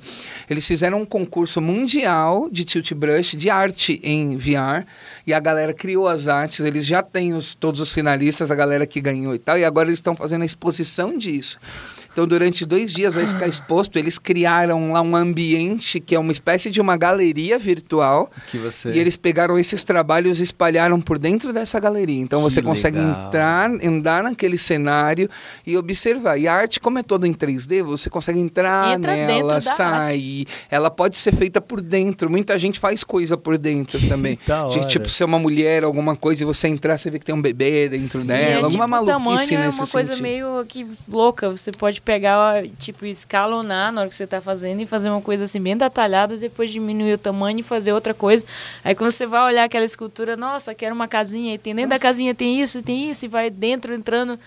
Eles 0.50 0.66
fizeram 0.68 1.02
um 1.02 1.06
concurso 1.06 1.60
mundial 1.60 2.48
de 2.52 2.64
Tilt 2.64 2.94
Brush, 2.94 3.36
de 3.36 3.50
arte 3.50 4.00
em 4.04 4.38
VR, 4.38 4.86
e 5.26 5.34
a 5.34 5.40
galera 5.40 5.74
criou 5.74 6.08
as 6.08 6.28
artes, 6.28 6.60
eles 6.60 6.86
já 6.86 7.02
têm 7.02 7.34
os, 7.34 7.54
todos 7.56 7.82
os 7.82 7.92
finalistas, 7.92 8.52
a 8.52 8.56
galera 8.56 8.86
que 8.86 9.02
ganhou 9.02 9.34
e 9.34 9.40
tal, 9.40 9.58
e 9.58 9.66
agora 9.66 9.90
eles 9.90 9.98
estão 10.00 10.16
fazendo 10.16 10.44
a 10.44 10.46
exposição 10.46 11.18
disso. 11.18 11.60
Então, 12.12 12.28
durante 12.28 12.66
dois 12.66 12.92
dias 12.92 13.16
vai 13.16 13.26
ficar 13.26 13.48
exposto. 13.48 13.98
Eles 13.98 14.18
criaram 14.18 14.92
lá 14.92 15.02
um 15.02 15.16
ambiente 15.16 16.00
que 16.00 16.16
é 16.16 16.20
uma 16.20 16.32
espécie 16.32 16.70
de 16.70 16.82
uma 16.82 16.98
galeria 16.98 17.58
virtual. 17.58 18.30
Que 18.48 18.58
você... 18.58 18.92
E 18.92 19.00
eles 19.00 19.16
pegaram 19.18 19.58
esses 19.58 19.84
trabalhos 19.84 20.40
e 20.40 20.44
espalharam 20.44 21.00
por 21.00 21.18
dentro 21.18 21.54
dessa 21.54 21.80
galeria. 21.80 22.22
Então 22.22 22.40
Que 22.44 22.50
você 22.50 22.62
consegue 22.62 22.98
legal. 22.98 23.28
entrar, 23.28 23.70
andar 23.70 24.24
naquele 24.24 24.58
cenário 24.58 25.30
e 25.66 25.78
observar. 25.78 26.38
E 26.38 26.48
a 26.48 26.54
arte, 26.54 26.80
como 26.80 27.00
é 27.00 27.04
toda 27.04 27.28
em 27.28 27.34
3D, 27.34 27.84
você 27.84 28.10
consegue 28.10 28.40
entrar 28.40 28.96
Entra 28.96 29.16
nela, 29.16 29.62
sair. 29.62 30.46
Ela 30.70 30.90
pode 30.90 31.18
ser 31.18 31.34
feita 31.36 31.62
por 31.62 31.82
dentro. 31.82 32.30
Muita 32.30 32.58
gente 32.60 32.80
faz 32.80 33.04
coisa 33.04 33.38
por 33.38 33.58
dentro 33.58 34.00
também. 34.08 34.38
da 34.46 34.68
De, 34.70 34.80
hora. 34.80 34.88
tipo, 34.88 35.10
ser 35.10 35.24
uma 35.24 35.40
mulher, 35.40 35.84
alguma 35.84 36.16
coisa, 36.16 36.44
e 36.44 36.46
você 36.46 36.68
entrar, 36.68 36.98
você 36.98 37.10
vê 37.10 37.20
que 37.20 37.26
tem 37.26 37.36
um 37.36 37.42
bebê 37.42 37.88
dentro 37.90 38.20
Sim. 38.20 38.28
dela. 38.28 38.40
É, 38.42 38.56
alguma 38.56 38.70
tipo, 38.72 38.84
o 38.86 38.88
maluquice 38.88 39.14
tamanho 39.50 39.64
é 39.64 39.66
nesse 39.66 39.80
uma 39.80 39.88
coisa 39.88 40.10
sentido. 40.12 40.24
meio 40.24 40.66
que 40.68 40.88
louca. 41.08 41.50
Você 41.50 41.72
pode 41.72 41.99
pegar, 42.02 42.64
tipo, 42.78 43.06
escalonar 43.06 43.92
na 43.92 44.02
hora 44.02 44.10
que 44.10 44.16
você 44.16 44.28
tá 44.28 44.42
fazendo 44.42 44.82
e 44.82 44.86
fazer 44.86 45.10
uma 45.10 45.22
coisa 45.22 45.44
assim 45.44 45.62
bem 45.62 45.78
detalhada, 45.78 46.38
depois 46.38 46.72
diminuir 46.72 47.14
o 47.14 47.18
tamanho 47.18 47.60
e 47.60 47.64
fazer 47.64 47.94
outra 47.94 48.14
coisa. 48.14 48.46
Aí 48.84 48.96
quando 48.96 49.12
você 49.12 49.26
vai 49.26 49.42
olhar 49.42 49.64
aquela 49.64 49.86
escultura, 49.86 50.36
nossa, 50.36 50.74
quero 50.76 50.94
uma 50.94 51.08
casinha, 51.08 51.56
e 51.56 51.58
tem 51.58 51.76
dentro 51.76 51.92
da 51.92 52.00
casinha 52.00 52.34
tem 52.34 52.62
isso, 52.62 52.82
tem 52.82 53.10
isso, 53.10 53.26
e 53.26 53.28
vai 53.28 53.50
dentro 53.50 53.94
entrando. 53.94 54.40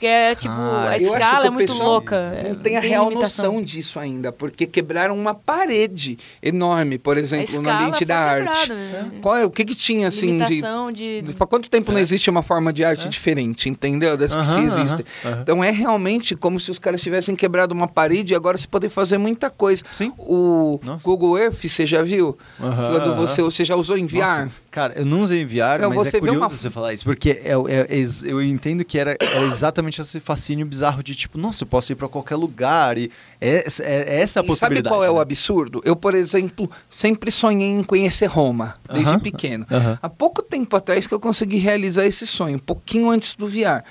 Porque 0.00 0.06
é 0.06 0.34
tipo, 0.34 0.54
Cara, 0.54 0.92
a 0.92 0.96
escala 0.96 1.46
é 1.46 1.50
muito 1.50 1.74
louca. 1.74 2.32
Não 2.42 2.52
é, 2.52 2.54
tem 2.54 2.78
a 2.78 2.80
tem 2.80 2.88
real 2.88 3.10
limitação. 3.10 3.52
noção 3.52 3.62
disso 3.62 3.98
ainda, 3.98 4.32
porque 4.32 4.66
quebraram 4.66 5.14
uma 5.14 5.34
parede 5.34 6.16
enorme, 6.42 6.96
por 6.96 7.18
exemplo, 7.18 7.60
no 7.60 7.68
ambiente 7.68 8.06
da 8.06 8.16
arte. 8.16 8.48
quebrado, 8.68 8.74
né? 8.74 9.10
Qual 9.20 9.36
é, 9.36 9.44
o 9.44 9.50
que 9.50 9.62
que 9.62 9.74
tinha 9.74 10.08
assim 10.08 10.38
de 10.38 10.44
Limitação 10.44 10.90
de... 10.90 11.22
Há 11.38 11.46
quanto 11.46 11.68
tempo 11.68 11.92
não 11.92 11.98
existe 11.98 12.30
uma 12.30 12.40
forma 12.40 12.72
de 12.72 12.82
arte 12.82 13.10
diferente, 13.10 13.68
entendeu? 13.68 14.16
Das 14.16 14.34
que 14.34 14.46
se 14.46 14.60
existem. 14.60 15.04
Então 15.42 15.62
é 15.62 15.70
realmente 15.70 16.34
como 16.34 16.58
se 16.58 16.70
os 16.70 16.78
caras 16.78 17.02
tivessem 17.02 17.36
quebrado 17.36 17.74
uma 17.74 17.86
parede 17.86 18.32
e 18.32 18.36
agora 18.36 18.56
se 18.56 18.66
poder 18.66 18.88
fazer 18.88 19.18
muita 19.18 19.50
coisa. 19.50 19.84
Sim. 19.92 20.14
O 20.16 20.80
Nossa. 20.82 21.04
Google 21.04 21.38
Earth, 21.38 21.62
você 21.62 21.86
já 21.86 22.02
viu? 22.02 22.38
Aham, 22.58 22.90
Quando 22.90 23.16
você, 23.16 23.42
você 23.42 23.66
já 23.66 23.76
usou 23.76 23.98
em 23.98 24.06
VR? 24.06 24.20
Nossa, 24.20 24.50
cara, 24.70 24.94
eu 24.96 25.04
não 25.04 25.20
usei 25.22 25.44
VR, 25.44 25.80
Não, 25.80 25.88
mas 25.90 25.98
você 26.08 26.16
é 26.16 26.20
curioso 26.20 26.38
uma- 26.40 26.48
você 26.48 26.70
falar 26.70 26.92
isso, 26.92 27.04
porque 27.04 27.30
é, 27.44 27.52
é- 27.52 27.86
é 27.90 27.96
ex- 27.96 28.22
eu 28.24 28.40
entendo 28.42 28.84
que 28.84 28.98
era, 28.98 29.16
era 29.20 29.44
exatamente 29.44 30.00
esse 30.00 30.20
fascínio 30.20 30.64
bizarro 30.66 31.02
de 31.02 31.14
tipo, 31.14 31.36
nossa, 31.36 31.64
eu 31.64 31.66
posso 31.66 31.92
ir 31.92 31.96
pra 31.96 32.08
qualquer 32.08 32.36
lugar 32.36 32.96
e 32.96 33.10
é, 33.40 33.64
é- 33.80 34.16
é 34.16 34.20
essa 34.20 34.40
a 34.40 34.42
E 34.42 34.46
sabe 34.46 34.46
possibilidade. 34.46 34.88
qual 34.94 35.02
é 35.04 35.10
o 35.10 35.16
né? 35.16 35.20
absurdo? 35.22 35.80
Eu, 35.84 35.96
por 35.96 36.14
exemplo, 36.14 36.70
sempre 36.88 37.30
sonhei 37.30 37.68
em 37.70 37.82
conhecer 37.82 38.26
Roma, 38.26 38.76
desde 38.92 39.10
Aham. 39.10 39.18
pequeno. 39.20 39.66
Aham. 39.70 39.98
Há 40.00 40.08
pouco 40.08 40.42
tempo 40.42 40.76
atrás 40.76 41.06
que 41.06 41.14
eu 41.14 41.20
consegui 41.20 41.56
realizar 41.58 42.06
esse 42.06 42.26
sonho, 42.26 42.56
um 42.56 42.60
pouquinho 42.60 43.10
antes 43.10 43.34
do 43.34 43.48
VR. 43.48 43.82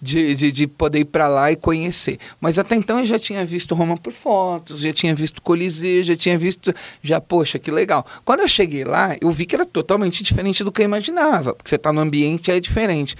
De, 0.00 0.34
de, 0.34 0.52
de 0.52 0.66
poder 0.66 1.00
ir 1.00 1.04
para 1.06 1.26
lá 1.26 1.50
e 1.50 1.56
conhecer. 1.56 2.18
Mas 2.38 2.58
até 2.58 2.76
então 2.76 3.00
eu 3.00 3.06
já 3.06 3.18
tinha 3.18 3.46
visto 3.46 3.74
Roma 3.74 3.96
por 3.96 4.12
fotos, 4.12 4.80
já 4.80 4.92
tinha 4.92 5.14
visto 5.14 5.40
Coliseu, 5.40 6.04
já 6.04 6.14
tinha 6.14 6.36
visto. 6.36 6.72
Já, 7.02 7.18
poxa, 7.18 7.58
que 7.58 7.70
legal. 7.70 8.06
Quando 8.22 8.40
eu 8.40 8.48
cheguei 8.48 8.84
lá, 8.84 9.16
eu 9.20 9.30
vi 9.30 9.46
que 9.46 9.54
era 9.54 9.64
totalmente 9.64 10.22
diferente 10.22 10.62
do 10.62 10.70
que 10.70 10.82
eu 10.82 10.84
imaginava, 10.84 11.54
porque 11.54 11.70
você 11.70 11.76
está 11.76 11.94
no 11.94 12.00
ambiente 12.00 12.50
é 12.50 12.60
diferente. 12.60 13.16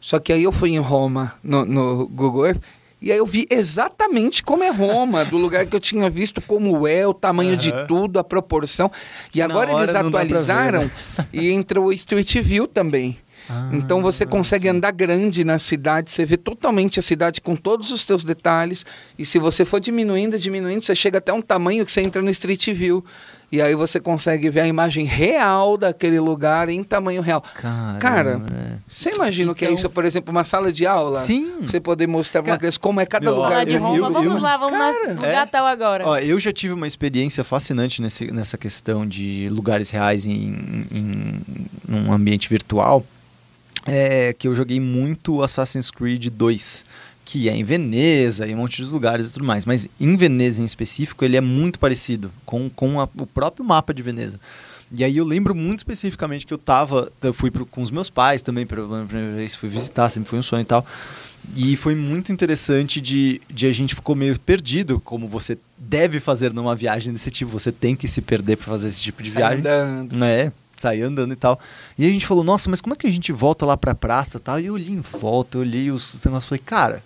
Só 0.00 0.18
que 0.18 0.32
aí 0.32 0.44
eu 0.44 0.52
fui 0.52 0.70
em 0.70 0.78
Roma, 0.78 1.34
no, 1.42 1.64
no 1.64 2.06
Google 2.06 2.46
Earth, 2.46 2.62
e 3.00 3.12
aí 3.12 3.18
eu 3.18 3.26
vi 3.26 3.46
exatamente 3.48 4.42
como 4.42 4.64
é 4.64 4.70
Roma, 4.70 5.24
do 5.24 5.38
lugar 5.38 5.64
que 5.66 5.74
eu 5.74 5.80
tinha 5.80 6.10
visto, 6.10 6.40
como 6.42 6.86
é, 6.86 7.06
o 7.06 7.14
tamanho 7.14 7.56
de 7.56 7.70
Aham. 7.70 7.86
tudo, 7.86 8.18
a 8.18 8.24
proporção. 8.24 8.90
E 9.32 9.40
agora 9.40 9.72
eles 9.72 9.92
pra 9.92 10.02
ver, 10.02 10.08
atualizaram 10.08 10.82
né? 10.84 10.90
e 11.32 11.52
entrou 11.52 11.86
o 11.86 11.92
Street 11.92 12.38
View 12.40 12.66
também. 12.66 13.16
Ah, 13.50 13.70
então 13.72 14.02
você 14.02 14.26
consegue 14.26 14.68
andar 14.68 14.90
grande 14.92 15.44
na 15.44 15.58
cidade, 15.58 16.10
você 16.10 16.24
vê 16.24 16.36
totalmente 16.36 16.98
a 16.98 17.02
cidade 17.02 17.40
com 17.40 17.56
todos 17.56 17.90
os 17.90 18.02
seus 18.02 18.22
detalhes. 18.24 18.84
E 19.18 19.24
se 19.24 19.38
você 19.38 19.64
for 19.64 19.80
diminuindo, 19.80 20.38
diminuindo, 20.38 20.84
você 20.84 20.94
chega 20.94 21.18
até 21.18 21.32
um 21.32 21.40
tamanho 21.42 21.84
que 21.84 21.92
você 21.92 22.00
entra 22.02 22.20
no 22.22 22.30
Street 22.30 22.68
View. 22.72 23.04
E 23.50 23.62
aí 23.62 23.74
você 23.74 23.98
consegue 23.98 24.50
ver 24.50 24.60
a 24.60 24.68
imagem 24.68 25.06
real 25.06 25.78
daquele 25.78 26.20
lugar 26.20 26.68
em 26.68 26.84
tamanho 26.84 27.22
real. 27.22 27.42
Caramba, 27.54 27.98
Cara, 27.98 28.42
é. 28.52 28.76
Você 28.86 29.08
imagina 29.14 29.52
o 29.52 29.54
que 29.54 29.64
é 29.64 29.68
Então- 29.68 29.74
isso, 29.74 29.88
por 29.88 30.04
exemplo, 30.04 30.30
uma 30.30 30.44
sala 30.44 30.70
de 30.70 30.86
aula? 30.86 31.18
Sim. 31.18 31.50
Você 31.62 31.80
poder 31.80 32.06
mostrar 32.06 32.42
para 32.42 32.52
uma 32.52 32.58
criança 32.58 32.78
como 32.78 33.00
é 33.00 33.06
cada 33.06 33.24
meu, 33.30 33.36
lugar 33.42 33.64
de 33.64 33.72
eu- 33.72 33.80
Roma, 33.80 33.96
eu- 33.96 34.12
vamos 34.12 34.36
eu- 34.36 34.42
lá, 34.42 34.56
vamos 34.58 34.78
Cara, 34.78 35.14
no 35.14 35.14
lugar 35.14 35.46
é. 35.46 35.46
tal 35.46 35.66
agora. 35.66 36.06
Ó, 36.06 36.18
eu 36.18 36.38
já 36.38 36.52
tive 36.52 36.74
uma 36.74 36.86
experiência 36.86 37.42
fascinante 37.42 38.02
nesse, 38.02 38.30
nessa 38.30 38.58
questão 38.58 39.06
de 39.06 39.48
lugares 39.50 39.88
reais 39.88 40.26
em, 40.26 40.84
em, 40.92 41.40
um 41.88 42.12
ambiente 42.12 42.50
virtual. 42.50 43.02
É 43.88 44.32
que 44.32 44.46
eu 44.46 44.54
joguei 44.54 44.78
muito 44.80 45.42
Assassin's 45.42 45.90
Creed 45.90 46.26
2, 46.28 46.84
que 47.24 47.48
é 47.48 47.56
em 47.56 47.64
Veneza 47.64 48.46
e 48.46 48.54
um 48.54 48.58
monte 48.58 48.82
de 48.82 48.90
lugares 48.90 49.28
e 49.28 49.32
tudo 49.32 49.44
mais. 49.44 49.64
Mas 49.64 49.88
em 50.00 50.16
Veneza 50.16 50.62
em 50.62 50.64
específico, 50.64 51.24
ele 51.24 51.36
é 51.36 51.40
muito 51.40 51.78
parecido 51.78 52.30
com, 52.44 52.68
com 52.70 53.00
a- 53.00 53.08
o 53.18 53.26
próprio 53.26 53.64
mapa 53.64 53.92
de 53.94 54.02
Veneza. 54.02 54.38
E 54.90 55.04
aí 55.04 55.16
eu 55.18 55.24
lembro 55.24 55.54
muito 55.54 55.80
especificamente 55.80 56.46
que 56.46 56.52
eu 56.54 56.56
tava, 56.58 57.12
eu 57.22 57.34
fui 57.34 57.50
pro- 57.50 57.66
com 57.66 57.82
os 57.82 57.90
meus 57.90 58.08
pais 58.08 58.40
também, 58.40 58.64
pela 58.64 59.04
primeira 59.04 59.34
vez, 59.36 59.54
fui 59.54 59.68
visitar, 59.68 60.08
sempre 60.08 60.30
foi 60.30 60.38
um 60.38 60.42
sonho 60.42 60.62
e 60.62 60.64
tal. 60.64 60.86
E 61.56 61.76
foi 61.76 61.94
muito 61.94 62.32
interessante 62.32 63.00
de, 63.00 63.40
de 63.50 63.66
a 63.66 63.72
gente 63.72 63.94
ficou 63.94 64.14
meio 64.14 64.38
perdido, 64.40 64.98
como 65.00 65.28
você 65.28 65.58
deve 65.78 66.20
fazer 66.20 66.52
numa 66.54 66.74
viagem 66.74 67.12
desse 67.12 67.30
tipo. 67.30 67.50
Você 67.50 67.70
tem 67.70 67.94
que 67.94 68.08
se 68.08 68.20
perder 68.22 68.56
para 68.56 68.66
fazer 68.66 68.88
esse 68.88 69.00
tipo 69.02 69.22
de 69.22 69.30
Sai 69.30 69.40
viagem. 69.42 69.58
andando. 69.60 70.24
É, 70.24 70.50
sair 70.80 71.02
andando 71.02 71.32
e 71.32 71.36
tal. 71.36 71.58
E 71.96 72.06
a 72.06 72.10
gente 72.10 72.26
falou, 72.26 72.44
nossa, 72.44 72.68
mas 72.70 72.80
como 72.80 72.94
é 72.94 72.96
que 72.96 73.06
a 73.06 73.10
gente 73.10 73.32
volta 73.32 73.66
lá 73.66 73.76
pra 73.76 73.94
praça 73.94 74.38
e 74.38 74.40
tal? 74.40 74.60
E 74.60 74.66
eu 74.66 74.74
olhei 74.74 74.90
em 74.90 75.00
volta, 75.00 75.58
eu 75.58 75.62
olhei 75.62 75.90
os 75.90 76.20
negócios 76.24 76.44
e 76.44 76.48
falei, 76.48 76.62
cara, 76.64 77.02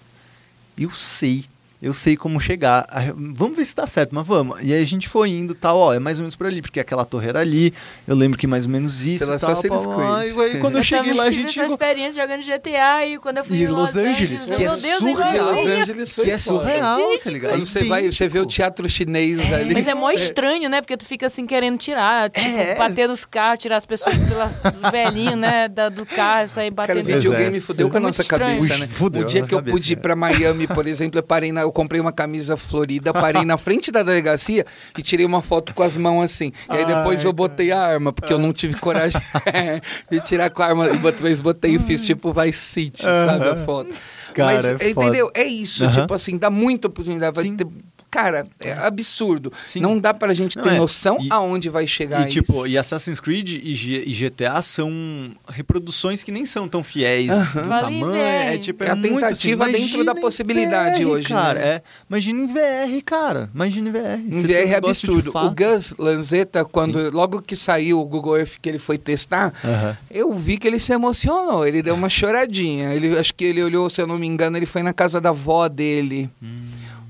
eu 0.77 0.91
sei. 0.91 1.45
Eu 1.83 1.93
sei 1.93 2.17
como 2.17 2.39
chegar. 2.39 2.87
Vamos 3.17 3.57
ver 3.57 3.65
se 3.65 3.75
dá 3.75 3.89
certo, 3.89 4.15
mas 4.15 4.25
vamos. 4.25 4.57
E 4.63 4.73
aí 4.73 4.81
a 4.81 4.87
gente 4.87 5.09
foi 5.09 5.31
indo 5.31 5.53
tal, 5.53 5.79
ó, 5.79 5.93
é 5.93 5.99
mais 5.99 6.19
ou 6.19 6.23
menos 6.23 6.37
por 6.37 6.47
ali, 6.47 6.63
porque 6.63 6.79
aquela 6.79 7.05
torre 7.05 7.29
era 7.29 7.41
ali. 7.41 7.75
Eu 8.07 8.15
lembro 8.15 8.39
que 8.39 8.47
mais 8.47 8.67
ou 8.67 8.71
menos 8.71 9.05
isso 9.05 9.27
Pela 9.27 9.37
tal. 9.37 9.53
Pá, 9.61 9.69
pá, 9.69 10.25
E 10.25 10.41
aí, 10.41 10.61
quando 10.61 10.77
eu 10.77 10.83
cheguei 10.85 11.11
também 11.11 11.19
lá, 11.19 11.25
a 11.25 11.27
tive 11.27 11.41
gente 11.41 11.47
essa 11.47 11.55
chegou. 11.55 11.73
experiência 11.73 12.23
jogando 12.23 12.45
GTA 12.45 13.07
e 13.07 13.19
quando 13.19 13.39
eu 13.39 13.45
fui 13.45 13.57
E 13.57 13.65
em 13.65 13.67
Los 13.67 13.97
Angeles, 13.97 14.47
eu, 14.47 14.57
que 14.57 14.63
é 14.63 14.69
meu 14.69 14.81
Deus, 14.81 14.99
surreal. 14.99 15.33
De 15.33 15.39
Los. 15.41 15.67
Angeles 15.67 16.15
foi 16.15 16.25
Que 16.25 16.31
é 16.31 16.39
surreal, 16.39 17.19
tá 17.19 17.31
ligado? 17.33 17.59
Você 17.59 17.85
vai, 17.85 18.13
você 18.13 18.29
vê 18.29 18.39
o 18.39 18.47
teatro 18.47 18.89
chinês 18.89 19.53
ali. 19.53 19.75
Mas 19.75 19.89
é 19.89 19.95
mó 19.95 20.13
estranho, 20.13 20.71
né? 20.71 20.81
Porque 20.81 20.97
tu 20.97 21.05
fica 21.05 21.27
assim 21.27 21.45
querendo 21.47 21.79
tirar, 21.79 22.31
tipo, 22.31 22.47
É. 22.47 22.77
bater 22.77 23.09
nos 23.09 23.25
carros, 23.25 23.59
tirar 23.61 23.77
as 23.79 23.87
pessoas 23.87 24.15
pela 24.17 24.47
velhinho, 24.93 25.35
né? 25.35 25.67
Da, 25.67 25.89
do 25.89 26.07
carro, 26.07 26.49
sair 26.49 26.73
Cara, 26.73 26.95
batendo. 26.95 27.07
videogame 27.07 27.57
é. 27.57 27.61
fudeu 27.61 27.91
com 27.91 27.97
a 27.97 28.01
nossa 28.01 28.23
cabeça, 28.23 28.79
né? 28.79 28.87
fudeu 28.87 29.23
o 29.23 29.25
dia 29.25 29.43
que 29.43 29.53
eu 29.53 29.61
pude 29.63 29.95
ir 29.95 29.97
é. 29.97 30.01
pra 30.01 30.15
Miami, 30.15 30.69
por 30.69 30.87
exemplo, 30.87 31.19
eu 31.19 31.25
parei 31.25 31.51
na, 31.51 31.72
eu 31.73 31.75
comprei 31.75 32.01
uma 32.01 32.13
camisa 32.13 32.57
florida, 32.57 33.13
parei 33.13 33.45
na 33.45 33.57
frente 33.57 33.91
da 33.91 34.03
delegacia 34.03 34.67
e 34.97 35.03
tirei 35.03 35.25
uma 35.25 35.41
foto 35.41 35.73
com 35.73 35.83
as 35.83 35.97
mãos 35.97 36.23
assim. 36.25 36.53
E 36.69 36.77
aí 36.77 36.85
depois 36.85 37.21
Ai, 37.21 37.27
eu 37.27 37.33
botei 37.33 37.73
a 37.73 37.81
arma, 37.81 38.13
porque 38.13 38.33
eu 38.33 38.39
não 38.39 38.53
tive 38.53 38.75
coragem 38.79 39.21
de 40.11 40.21
tirar 40.21 40.51
com 40.51 40.63
a 40.63 40.67
arma. 40.67 40.89
E 40.91 40.99
depois 40.99 41.41
botei 41.41 41.77
e 41.77 41.79
fiz 41.79 42.05
tipo 42.05 42.33
Vice 42.33 42.59
City, 42.61 43.03
sabe, 43.03 43.49
a 43.49 43.57
foto. 43.65 43.99
Cara, 44.35 44.55
Mas, 44.55 44.65
é 44.65 44.91
entendeu? 44.91 45.31
É 45.35 45.45
isso, 45.45 45.91
tipo 45.91 46.13
assim, 46.13 46.37
dá 46.37 46.51
muita 46.51 46.89
oportunidade. 46.89 47.35
Vai 47.35 47.45
Sim. 47.45 47.57
ter- 47.57 47.67
Cara, 48.13 48.47
é 48.63 48.73
absurdo. 48.75 49.51
Sim. 49.65 49.81
Não 49.81 49.99
dá 49.99 50.13
pra 50.13 50.35
gente 50.35 50.55
Não, 50.57 50.63
ter 50.63 50.75
é. 50.75 50.77
noção 50.77 51.17
E- 51.19 51.29
aonde 51.31 51.71
vai 51.71 51.87
chegar 51.87 52.27
E 52.27 52.29
tipo, 52.29 52.53
isso. 52.53 52.67
e 52.67 52.77
Assassin's 52.77 53.19
Creed 53.19 53.49
e, 53.65 53.75
G- 53.75 54.05
e 54.07 54.13
GTA 54.13 54.61
são 54.61 55.31
reproduções 55.49 56.23
que 56.23 56.31
nem 56.31 56.45
são 56.45 56.69
tão 56.69 56.85
fiéis 56.85 57.37
no 57.39 57.45
Vale 57.65 57.85
tamanho. 58.01 58.13
ver. 58.13 58.55
É 58.55 58.59
tipo, 58.59 58.85
É 58.85 58.89
é, 58.89 58.91
a 58.91 58.97
muito, 58.97 59.15
tentativa 59.15 59.65
assim, 59.65 59.73
dentro 59.73 60.05
da 60.05 60.15
possibilidade 60.15 61.03
VR, 61.05 61.11
hoje, 61.11 61.29
cara. 61.29 61.59
né? 61.59 61.67
É, 61.67 61.83
imagina 62.09 62.41
em 62.43 62.47
VR, 62.47 63.03
cara. 63.03 63.51
Imagina 63.55 63.89
em 63.89 63.93
VR. 63.93 64.21
Em 64.21 64.41
Você 64.43 64.47
VR 64.47 64.53
um 64.69 64.73
é 64.73 64.77
absurdo. 64.77 65.33
O. 65.35 65.51
Gus 65.51 65.95
Lanzetta, 65.99 66.65
quando 66.67 67.11
logo 67.11 67.41
que 67.41 67.57
saiu 67.57 67.99
o 67.99 68.05
Google 68.05 68.37
Earth 68.37 68.57
que 68.61 68.69
ele 68.69 68.79
foi 68.79 68.99
testar, 68.99 69.55
Aham. 69.65 69.97
eu 70.11 70.31
vi 70.35 70.59
que 70.59 70.67
ele 70.69 70.79
se 70.79 70.93
emocionou. 70.93 71.67
Ele 71.67 71.83
deu 71.83 71.95
uma 71.95 72.11
choradinha. 72.11 72.93
Ele 72.93 73.19
acho 73.19 73.33
que 73.33 73.45
ele 73.45 73.63
olhou, 73.63 73.89
se 73.89 74.03
eu 74.03 74.07
não 74.07 74.19
me 74.19 74.27
engano, 74.27 74.57
ele 74.59 74.67
foi 74.67 74.83
na 74.83 74.93
casa 74.93 75.19
da 75.19 75.31
avó 75.31 75.67
dele. 75.67 76.29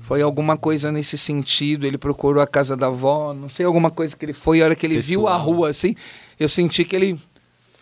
Foi 0.03 0.21
alguma 0.21 0.57
coisa 0.57 0.91
nesse 0.91 1.17
sentido. 1.17 1.87
Ele 1.87 1.97
procurou 1.97 2.43
a 2.43 2.47
casa 2.47 2.75
da 2.75 2.87
avó, 2.87 3.33
não 3.33 3.47
sei 3.47 3.65
alguma 3.65 3.89
coisa 3.89 4.15
que 4.17 4.25
ele 4.25 4.33
foi. 4.33 4.61
A 4.61 4.65
hora 4.65 4.75
que 4.75 4.85
ele 4.85 4.99
viu 4.99 5.29
a 5.29 5.31
Pessoal. 5.31 5.45
rua 5.45 5.69
assim, 5.69 5.95
eu 6.37 6.49
senti 6.49 6.83
que 6.83 6.93
ele 6.93 7.17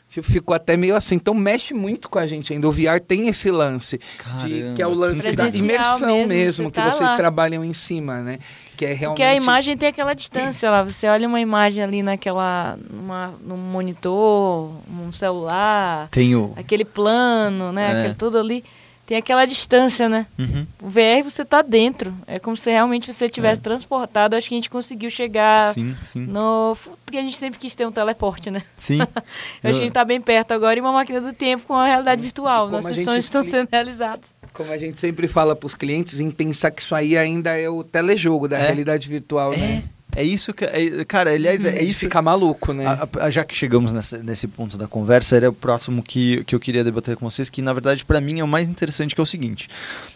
ficou 0.08 0.54
até 0.54 0.78
meio 0.78 0.96
assim. 0.96 1.16
Então 1.16 1.34
mexe 1.34 1.74
muito 1.74 2.08
com 2.10 2.20
a 2.20 2.28
gente 2.28 2.54
ainda. 2.54 2.68
O 2.68 2.72
VR 2.72 3.00
tem 3.00 3.28
esse 3.28 3.50
lance. 3.50 3.98
de, 3.98 4.04
Caramba, 4.18 4.76
que 4.76 4.82
é 4.84 4.88
o 4.88 4.92
que 4.92 4.96
lance 4.98 5.32
da 5.32 5.48
imersão 5.50 6.10
mesmo, 6.10 6.28
mesmo, 6.28 6.66
você 6.66 6.70
que 6.70 6.76
tá 6.76 6.92
vocês 6.92 7.10
lá. 7.10 7.18
trabalham 7.18 7.66
em 7.66 7.74
cima, 7.74 8.22
né? 8.22 8.38
Que 8.78 8.86
é 8.86 8.94
realmente. 8.94 9.08
Porque 9.18 9.24
a 9.24 9.36
imagem 9.36 9.76
tem 9.76 9.90
aquela 9.90 10.14
distância 10.14 10.70
lá. 10.70 10.84
Você 10.84 11.08
olha 11.08 11.28
uma 11.28 11.42
imagem 11.42 11.84
ali 11.84 12.04
naquela. 12.04 12.78
Numa, 12.88 13.34
num 13.44 13.58
monitor, 13.58 14.72
num 14.88 15.12
celular, 15.12 16.08
Tenho. 16.12 16.54
aquele 16.56 16.86
plano, 16.86 17.72
né? 17.72 17.94
É. 17.94 18.00
Aquele 18.00 18.14
tudo 18.14 18.38
ali. 18.38 18.64
Tem 19.12 19.18
aquela 19.18 19.46
distância, 19.46 20.08
né? 20.08 20.26
Uhum. 20.40 20.66
O 20.82 20.88
VR 20.88 21.22
você 21.22 21.44
tá 21.44 21.62
dentro. 21.62 22.16
É 22.26 22.40
como 22.40 22.56
se 22.56 22.70
realmente 22.72 23.12
você 23.12 23.28
tivesse 23.28 23.60
transportado. 23.60 24.38
Acho 24.38 24.48
que 24.48 24.56
a 24.56 24.58
gente 24.58 24.70
conseguiu 24.70 25.10
chegar 25.10 25.74
Sim, 25.74 25.98
sim. 26.02 26.22
no. 26.26 26.78
Porque 27.06 27.18
a 27.18 27.22
gente 27.22 27.36
sempre 27.38 27.60
quis 27.60 27.76
ter 27.76 27.86
um 27.86 27.92
teleporte, 27.92 28.50
né? 28.50 28.64
Sim. 28.78 29.00
Eu 29.04 29.06
acho 29.06 29.20
que 29.62 29.68
a 29.68 29.74
gente 29.74 29.92
tá 29.92 30.06
bem 30.06 30.22
perto 30.22 30.54
agora 30.54 30.78
e 30.80 30.82
uma 30.82 30.94
máquina 30.94 31.20
do 31.20 31.34
tempo 31.34 31.66
com 31.68 31.74
a 31.74 31.86
realidade 31.88 32.22
virtual. 32.22 32.68
como 32.70 32.78
Nossos 32.78 33.04
sonhos 33.04 33.26
estão 33.26 33.42
explica- 33.42 33.58
sendo 33.58 33.70
realizados. 33.70 34.30
Como 34.54 34.72
a 34.72 34.78
gente 34.78 34.98
sempre 34.98 35.28
fala 35.28 35.58
para 35.58 35.68
os 35.68 35.76
clientes, 35.76 36.22
em 36.22 36.32
pensar 36.32 36.72
que 36.72 36.82
isso 36.82 36.96
aí 36.96 37.18
ainda 37.18 37.50
é 37.58 37.68
o 37.70 37.84
telejogo 37.84 38.48
da 38.48 38.58
É. 38.60 38.62
realidade 38.68 39.10
virtual, 39.10 39.52
né? 39.52 39.84
É, 40.16 40.24
isso 40.24 40.54
que. 40.54 40.66
é- 40.66 41.06
cara, 41.06 41.32
aliás, 41.32 41.64
é, 41.66 41.78
é 41.80 41.84
isso. 41.84 42.02
ficar 42.02 42.22
maluco, 42.22 42.74
né? 42.74 42.86
A- 42.86 43.08
a- 43.22 43.30
já 43.30 43.44
que 43.46 43.56
chegamos 43.56 43.94
nessa- 43.94 44.18
nesse 44.18 44.48
ponto 44.48 44.78
da 44.78 44.88
conversa, 44.88 45.36
era 45.38 45.50
o 45.50 45.54
próximo 45.54 46.04
que, 46.04 46.44
que 46.44 46.54
eu 46.54 46.60
queria 46.60 46.84
debater 46.84 47.16
com 47.16 47.30
vocês, 47.30 47.50
que 47.50 47.62
na 47.62 47.72
verdade 47.74 48.04
para 48.04 48.20
mim 48.20 48.40
é 48.40 48.44
o 48.44 48.48
mais 48.48 48.68
interessante, 48.68 49.16
que 49.16 49.22
é 49.22 49.24
o 49.24 49.26
seguinte. 49.26 49.70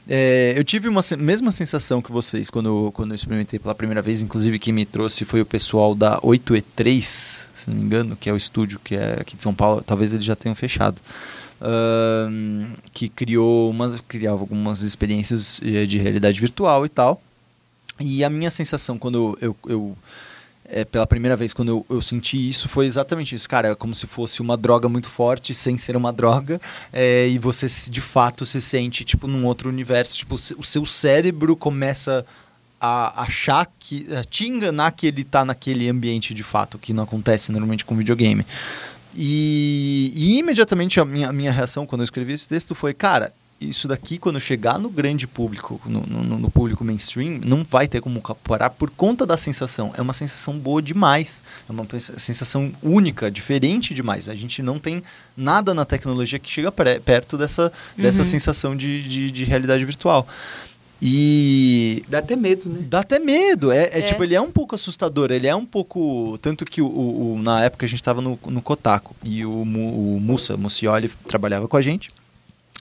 É, 0.07 0.53
eu 0.57 0.63
tive 0.63 0.87
uma 0.89 1.01
mesma 1.17 1.51
sensação 1.51 2.01
que 2.01 2.11
vocês 2.11 2.49
quando, 2.49 2.67
eu- 2.67 2.91
quando 2.91 3.11
eu 3.11 3.15
experimentei 3.15 3.57
pela 3.57 3.73
primeira 3.73 4.01
vez, 4.01 4.21
inclusive 4.21 4.59
quem 4.59 4.73
me 4.73 4.85
trouxe 4.85 5.23
foi 5.25 5.41
o 5.41 5.45
pessoal 5.45 5.95
da 5.95 6.19
8E3, 6.21 7.47
se 7.55 7.69
não 7.69 7.75
me 7.77 7.83
engano, 7.83 8.15
que 8.15 8.29
é 8.29 8.33
o 8.33 8.37
estúdio 8.37 8.79
que 8.83 8.95
é 8.95 9.17
aqui 9.21 9.35
de 9.37 9.43
São 9.43 9.53
Paulo, 9.53 9.81
talvez 9.85 10.11
eles 10.13 10.25
já 10.25 10.35
tenham 10.35 10.55
fechado. 10.55 11.01
ahn, 11.61 12.67
que 12.93 13.07
criou 13.09 13.69
umas, 13.71 13.95
criava 14.07 14.41
algumas 14.41 14.81
experiências 14.81 15.61
eh, 15.63 15.85
de 15.85 15.97
realidade 15.97 16.39
virtual 16.39 16.85
e 16.85 16.89
tal. 16.89 17.21
E 17.99 18.23
a 18.23 18.29
minha 18.29 18.49
sensação 18.49 18.97
quando 18.97 19.37
eu, 19.41 19.55
eu, 19.67 19.97
é, 20.65 20.83
pela 20.83 21.07
primeira 21.07 21.37
vez 21.37 21.53
quando 21.53 21.69
eu, 21.69 21.85
eu 21.89 22.01
senti 22.01 22.49
isso 22.49 22.67
foi 22.67 22.85
exatamente 22.85 23.35
isso, 23.35 23.47
cara. 23.47 23.69
É 23.69 23.75
como 23.75 23.95
se 23.95 24.07
fosse 24.07 24.41
uma 24.41 24.57
droga 24.57 24.89
muito 24.89 25.09
forte 25.09 25.53
sem 25.53 25.77
ser 25.77 25.95
uma 25.95 26.11
droga 26.11 26.59
é, 26.91 27.27
e 27.27 27.37
você 27.37 27.67
de 27.89 28.01
fato 28.01 28.45
se 28.45 28.59
sente 28.59 29.03
tipo 29.03 29.27
num 29.27 29.45
outro 29.45 29.69
universo. 29.69 30.15
Tipo, 30.15 30.35
o 30.35 30.63
seu 30.63 30.85
cérebro 30.85 31.55
começa 31.55 32.25
a 32.79 33.21
achar 33.23 33.67
que 33.79 34.07
a 34.13 34.23
te 34.23 34.47
enganar 34.47 34.91
que 34.91 35.07
ele 35.07 35.23
tá 35.23 35.45
naquele 35.45 35.89
ambiente 35.89 36.33
de 36.33 36.43
fato, 36.43 36.77
que 36.77 36.93
não 36.93 37.03
acontece 37.03 37.51
normalmente 37.51 37.85
com 37.85 37.95
videogame. 37.95 38.45
E, 39.15 40.11
e 40.13 40.37
imediatamente 40.39 40.99
a 40.99 41.05
minha, 41.05 41.29
a 41.29 41.33
minha 41.33 41.51
reação 41.51 41.85
quando 41.85 42.01
eu 42.01 42.03
escrevi 42.03 42.33
esse 42.33 42.47
texto 42.47 42.75
foi, 42.75 42.93
cara, 42.93 43.33
isso 43.59 43.87
daqui 43.87 44.17
quando 44.17 44.39
chegar 44.39 44.77
no 44.77 44.89
grande 44.89 45.25
público, 45.25 45.81
no, 45.85 46.01
no- 46.05 46.37
no 46.39 46.51
público 46.51 46.83
mainstream, 46.83 47.39
não 47.43 47.63
vai 47.63 47.87
ter 47.87 48.01
como 48.01 48.21
parar 48.43 48.69
por 48.69 48.89
conta 48.89 49.25
da 49.25 49.37
sensação. 49.37 49.93
É 49.97 50.01
uma 50.01 50.13
sensação 50.13 50.57
boa 50.59 50.81
demais, 50.81 51.41
é 51.67 51.71
uma 51.71 51.87
sensação 52.17 52.71
única, 52.83 53.31
diferente 53.31 53.93
demais. 53.93 54.27
A 54.27 54.35
gente 54.35 54.61
não 54.61 54.77
tem 54.77 55.01
nada 55.37 55.73
na 55.73 55.85
tecnologia 55.85 56.37
que 56.37 56.49
chega 56.49 56.71
perto 56.71 57.37
dessa, 57.37 57.71
dessa 57.97 58.19
Uhum. 58.19 58.25
sensação 58.25 58.75
de, 58.75 59.01
de, 59.07 59.31
de 59.31 59.43
realidade 59.45 59.83
virtual. 59.85 60.27
E 61.01 62.03
Dá 62.07 62.19
até 62.19 62.35
medo, 62.35 62.69
né? 62.69 62.79
Dá 62.89 62.99
até 63.01 63.19
medo. 63.19 63.71
É, 63.71 63.83
é 63.91 63.99
É. 63.99 64.01
tipo, 64.01 64.23
ele 64.23 64.33
é 64.35 64.41
um 64.41 64.51
pouco 64.51 64.75
assustador. 64.75 65.29
Ele 65.31 65.45
é 65.47 65.55
um 65.55 65.65
pouco. 65.65 66.37
Tanto 66.41 66.65
que 66.65 66.81
o, 66.81 66.87
o- 66.87 67.39
na 67.41 67.63
época 67.63 67.85
a 67.85 67.89
gente 67.89 67.99
estava 67.99 68.21
no, 68.21 68.39
no 68.47 68.61
Kotaku 68.61 69.15
e 69.23 69.45
o, 69.45 69.51
o 69.51 70.19
Mussa, 70.21 70.55
Mucioli, 70.57 71.09
trabalhava 71.27 71.67
com 71.67 71.77
a 71.77 71.81
gente. 71.81 72.09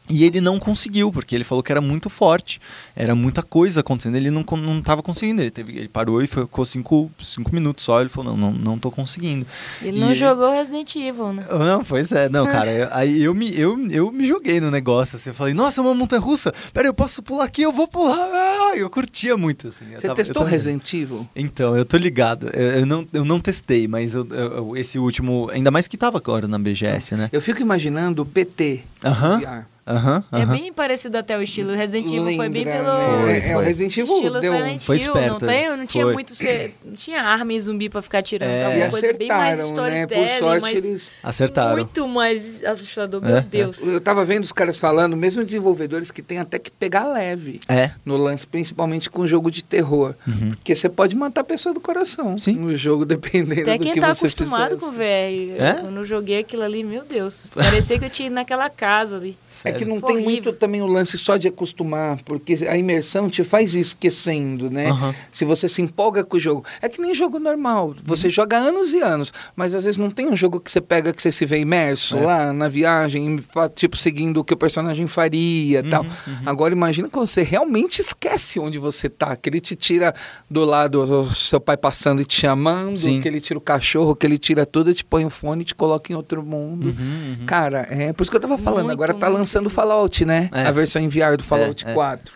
E 0.08 0.22
ele 0.24 0.38
não 0.38 0.58
conseguiu, 0.58 1.10
porque 1.10 1.34
ele 1.34 1.44
falou 1.44 1.62
que 1.64 1.72
era 1.72 1.80
muito 1.80 2.10
forte, 2.10 2.60
era 2.94 3.14
muita 3.14 3.42
coisa 3.42 3.80
acontecendo, 3.80 4.16
ele 4.16 4.30
não, 4.30 4.44
não 4.58 4.82
tava 4.82 5.02
conseguindo. 5.02 5.40
Ele, 5.40 5.50
teve, 5.50 5.78
ele 5.78 5.88
parou 5.88 6.22
e 6.22 6.26
ficou 6.26 6.64
cinco, 6.66 7.10
cinco 7.22 7.54
minutos 7.54 7.84
só, 7.84 8.00
ele 8.00 8.10
falou, 8.10 8.36
não, 8.36 8.50
não, 8.50 8.58
não 8.58 8.78
tô 8.78 8.90
conseguindo. 8.90 9.46
Ele 9.80 9.96
E 9.96 10.00
não 10.00 10.08
ele- 10.08 10.14
jogou 10.14 10.50
Resident 10.52 10.94
Evil, 10.96 11.32
né? 11.32 11.46
Não, 11.50 11.82
pois 11.82 12.12
é, 12.12 12.28
não, 12.28 12.44
cara. 12.44 12.70
eu- 12.70 12.88
aí 12.90 13.22
eu 13.22 13.34
me, 13.34 13.58
eu, 13.58 13.78
eu 13.90 14.12
me 14.12 14.26
joguei 14.26 14.60
no 14.60 14.70
negócio, 14.70 15.16
assim. 15.16 15.30
Eu 15.30 15.34
falei, 15.34 15.54
nossa, 15.54 15.80
é 15.80 15.82
uma 15.82 15.94
montanha 15.94 16.20
russa. 16.20 16.52
Pera, 16.74 16.86
eu 16.86 16.92
posso 16.94 17.22
pular 17.22 17.44
aqui, 17.44 17.62
eu 17.62 17.72
vou 17.72 17.88
pular. 17.88 18.18
Ah, 18.30 18.76
eu 18.76 18.90
curtia 18.90 19.38
muito, 19.38 19.68
assim. 19.68 19.86
eu 19.90 19.98
Você 19.98 20.06
tava- 20.06 20.16
testou 20.16 20.42
eu 20.42 20.44
tava- 20.44 20.50
Resident 20.50 20.92
Evil? 20.92 21.26
Então, 21.34 21.74
eu 21.76 21.84
tô 21.86 21.96
ligado. 21.96 22.50
Eu, 22.52 22.80
eu 22.80 22.86
não, 22.86 23.06
eu 23.10 23.24
não 23.24 23.40
testei, 23.40 23.88
mas 23.88 24.14
eu- 24.14 24.26
eu- 24.30 24.52
eu- 24.56 24.76
esse 24.76 24.98
último. 24.98 25.48
Ainda 25.50 25.70
mais 25.70 25.88
que 25.88 25.96
tava 25.96 26.18
agora 26.18 26.46
na 26.46 26.58
BGS, 26.58 27.16
né? 27.16 27.30
Eu 27.32 27.40
fico 27.40 27.62
imaginando 27.62 28.20
o 28.20 28.26
PT 28.26 28.82
Aham. 29.02 29.38
VR. 29.40 29.73
Aham. 29.86 30.24
É 30.32 30.36
aham. 30.42 30.52
bem 30.52 30.72
parecido 30.72 31.18
até 31.18 31.36
o 31.36 31.42
estilo. 31.42 31.72
Resident 31.74 32.06
Evil 32.10 32.36
foi 32.36 32.48
bem 32.48 32.64
pelo. 32.64 32.84
né? 32.84 33.20
Foi, 33.20 33.32
É, 33.32 33.48
é, 33.50 33.52
o 33.52 33.54
foi. 33.58 33.64
Resident 33.64 33.96
Evil 33.98 34.14
Estilo 34.14 34.40
deu... 34.40 34.52
Silent 34.54 34.80
Foi 34.82 34.96
Hill, 34.96 35.06
esperto 35.06 35.28
não 35.32 35.38
tem? 35.48 35.76
Não 35.76 35.86
tinha 35.86 36.04
Foi. 36.04 36.12
muito. 36.14 36.34
Você, 36.34 36.70
não 36.84 36.94
tinha 36.94 37.22
arma 37.22 37.52
e 37.52 37.60
zumbi 37.60 37.88
pra 37.90 38.00
ficar 38.00 38.22
tirando. 38.22 38.48
É. 38.48 38.62
Tava 38.62 38.76
uma 38.76 38.90
coisa 38.90 39.12
bem 39.12 39.28
mais 39.28 39.60
acertaram, 39.60 39.90
né? 39.90 40.06
Por 40.06 40.28
sorte 40.38 40.62
mas 40.62 40.84
eles... 40.84 41.12
Acertaram. 41.22 41.72
muito 41.76 42.08
mais 42.08 42.64
assustador. 42.64 43.22
É, 43.24 43.28
Meu 43.28 43.36
é. 43.36 43.40
Deus. 43.42 43.78
Eu 43.86 44.00
tava 44.00 44.24
vendo 44.24 44.44
os 44.44 44.52
caras 44.52 44.78
falando, 44.78 45.16
mesmo 45.16 45.44
desenvolvedores 45.44 46.10
que 46.10 46.22
tem 46.22 46.38
até 46.38 46.58
que 46.58 46.70
pegar 46.70 47.06
leve 47.06 47.60
É. 47.68 47.90
no 48.04 48.16
lance, 48.16 48.46
principalmente 48.46 49.10
com 49.10 49.26
jogo 49.26 49.50
de 49.50 49.62
terror. 49.62 50.14
Uhum. 50.26 50.50
Porque 50.50 50.74
você 50.74 50.88
pode 50.88 51.14
matar 51.14 51.42
a 51.42 51.44
pessoa 51.44 51.74
do 51.74 51.80
coração 51.80 52.36
Sim. 52.38 52.54
no 52.54 52.74
jogo, 52.76 53.04
dependendo 53.06 53.62
Até 53.62 53.76
do 53.78 53.84
quem 53.84 53.92
que 53.92 54.00
tá 54.00 54.14
você 54.14 54.26
acostumado 54.26 54.78
fizesse. 54.78 54.86
com 54.86 54.92
VR. 54.92 55.62
É? 55.62 55.72
Quando 55.82 55.96
eu 55.96 56.04
joguei 56.04 56.38
aquilo 56.38 56.62
ali, 56.62 56.82
meu 56.82 57.04
Deus. 57.04 57.50
Parecia 57.54 57.98
que 57.98 58.04
eu 58.06 58.10
tinha 58.10 58.26
ido 58.26 58.34
naquela 58.34 58.70
casa 58.70 59.16
ali. 59.16 59.36
É 59.74 59.78
que 59.78 59.84
não 59.84 60.00
Foi 60.00 60.08
tem 60.08 60.16
horrível. 60.24 60.32
muito 60.32 60.52
também 60.54 60.82
o 60.82 60.86
lance 60.86 61.16
só 61.18 61.36
de 61.36 61.48
acostumar, 61.48 62.18
porque 62.24 62.54
a 62.68 62.76
imersão 62.76 63.28
te 63.28 63.42
faz 63.44 63.74
ir 63.74 63.80
esquecendo, 63.80 64.70
né? 64.70 64.90
Aham. 64.90 65.14
Se 65.32 65.44
você 65.44 65.68
se 65.68 65.82
empolga 65.82 66.24
com 66.24 66.36
o 66.36 66.40
jogo. 66.40 66.64
É 66.80 66.88
que 66.88 67.00
nem 67.00 67.14
jogo 67.14 67.38
normal. 67.38 67.94
Você 68.04 68.26
Uhum. 68.28 68.32
joga 68.32 68.56
anos 68.58 68.92
e 68.94 69.00
anos, 69.00 69.32
mas 69.56 69.74
às 69.74 69.84
vezes 69.84 69.96
não 69.98 70.10
tem 70.10 70.26
um 70.28 70.36
jogo 70.36 70.60
que 70.60 70.70
você 70.70 70.80
pega 70.80 71.12
que 71.12 71.20
você 71.22 71.32
se 71.32 71.44
vê 71.46 71.58
imerso 71.58 72.16
É. 72.16 72.20
lá 72.24 72.52
na 72.52 72.68
viagem, 72.68 73.38
tipo, 73.74 73.96
seguindo 73.96 74.38
o 74.40 74.44
que 74.44 74.54
o 74.54 74.56
personagem 74.56 75.06
faria 75.06 75.80
e 75.80 75.82
Uhum, 75.82 75.90
tal. 75.90 76.06
Agora 76.46 76.72
imagina 76.74 77.08
quando 77.08 77.26
você 77.26 77.42
realmente 77.42 78.00
esquece 78.00 78.58
onde 78.60 78.78
você 78.78 79.08
tá, 79.08 79.34
que 79.36 79.48
ele 79.48 79.60
te 79.60 79.74
tira 79.74 80.14
do 80.50 80.64
lado, 80.64 81.32
seu 81.34 81.60
pai 81.60 81.76
passando 81.76 82.20
e 82.22 82.24
te 82.24 82.40
chamando, 82.40 82.96
Sim. 82.96 83.20
que 83.20 83.28
ele 83.28 83.40
tira 83.40 83.58
o 83.58 83.60
cachorro, 83.60 84.14
que 84.14 84.26
ele 84.26 84.38
tira 84.38 84.64
tudo, 84.66 84.92
te 84.94 85.04
põe 85.04 85.24
o 85.24 85.30
fone 85.30 85.62
e 85.62 85.64
te 85.64 85.74
coloca 85.74 86.12
em 86.12 86.16
outro 86.16 86.42
mundo. 86.42 86.86
Uhum, 86.88 87.36
uhum. 87.40 87.46
Cara, 87.46 87.86
é 87.90 88.12
por 88.12 88.22
isso 88.22 88.30
que 88.30 88.36
eu 88.36 88.40
tava 88.40 88.58
falando. 88.58 88.84
Muito, 88.86 88.92
Agora 88.94 89.14
tá 89.14 89.28
lançando 89.28 89.63
o 89.66 89.70
Fallout, 89.70 90.24
né? 90.24 90.48
É. 90.52 90.62
A 90.66 90.70
versão 90.70 91.00
em 91.02 91.08
VR 91.08 91.36
do 91.36 91.44
Fallout 91.44 91.86
É, 91.86 91.90
é. 91.90 91.94
4. 91.94 92.34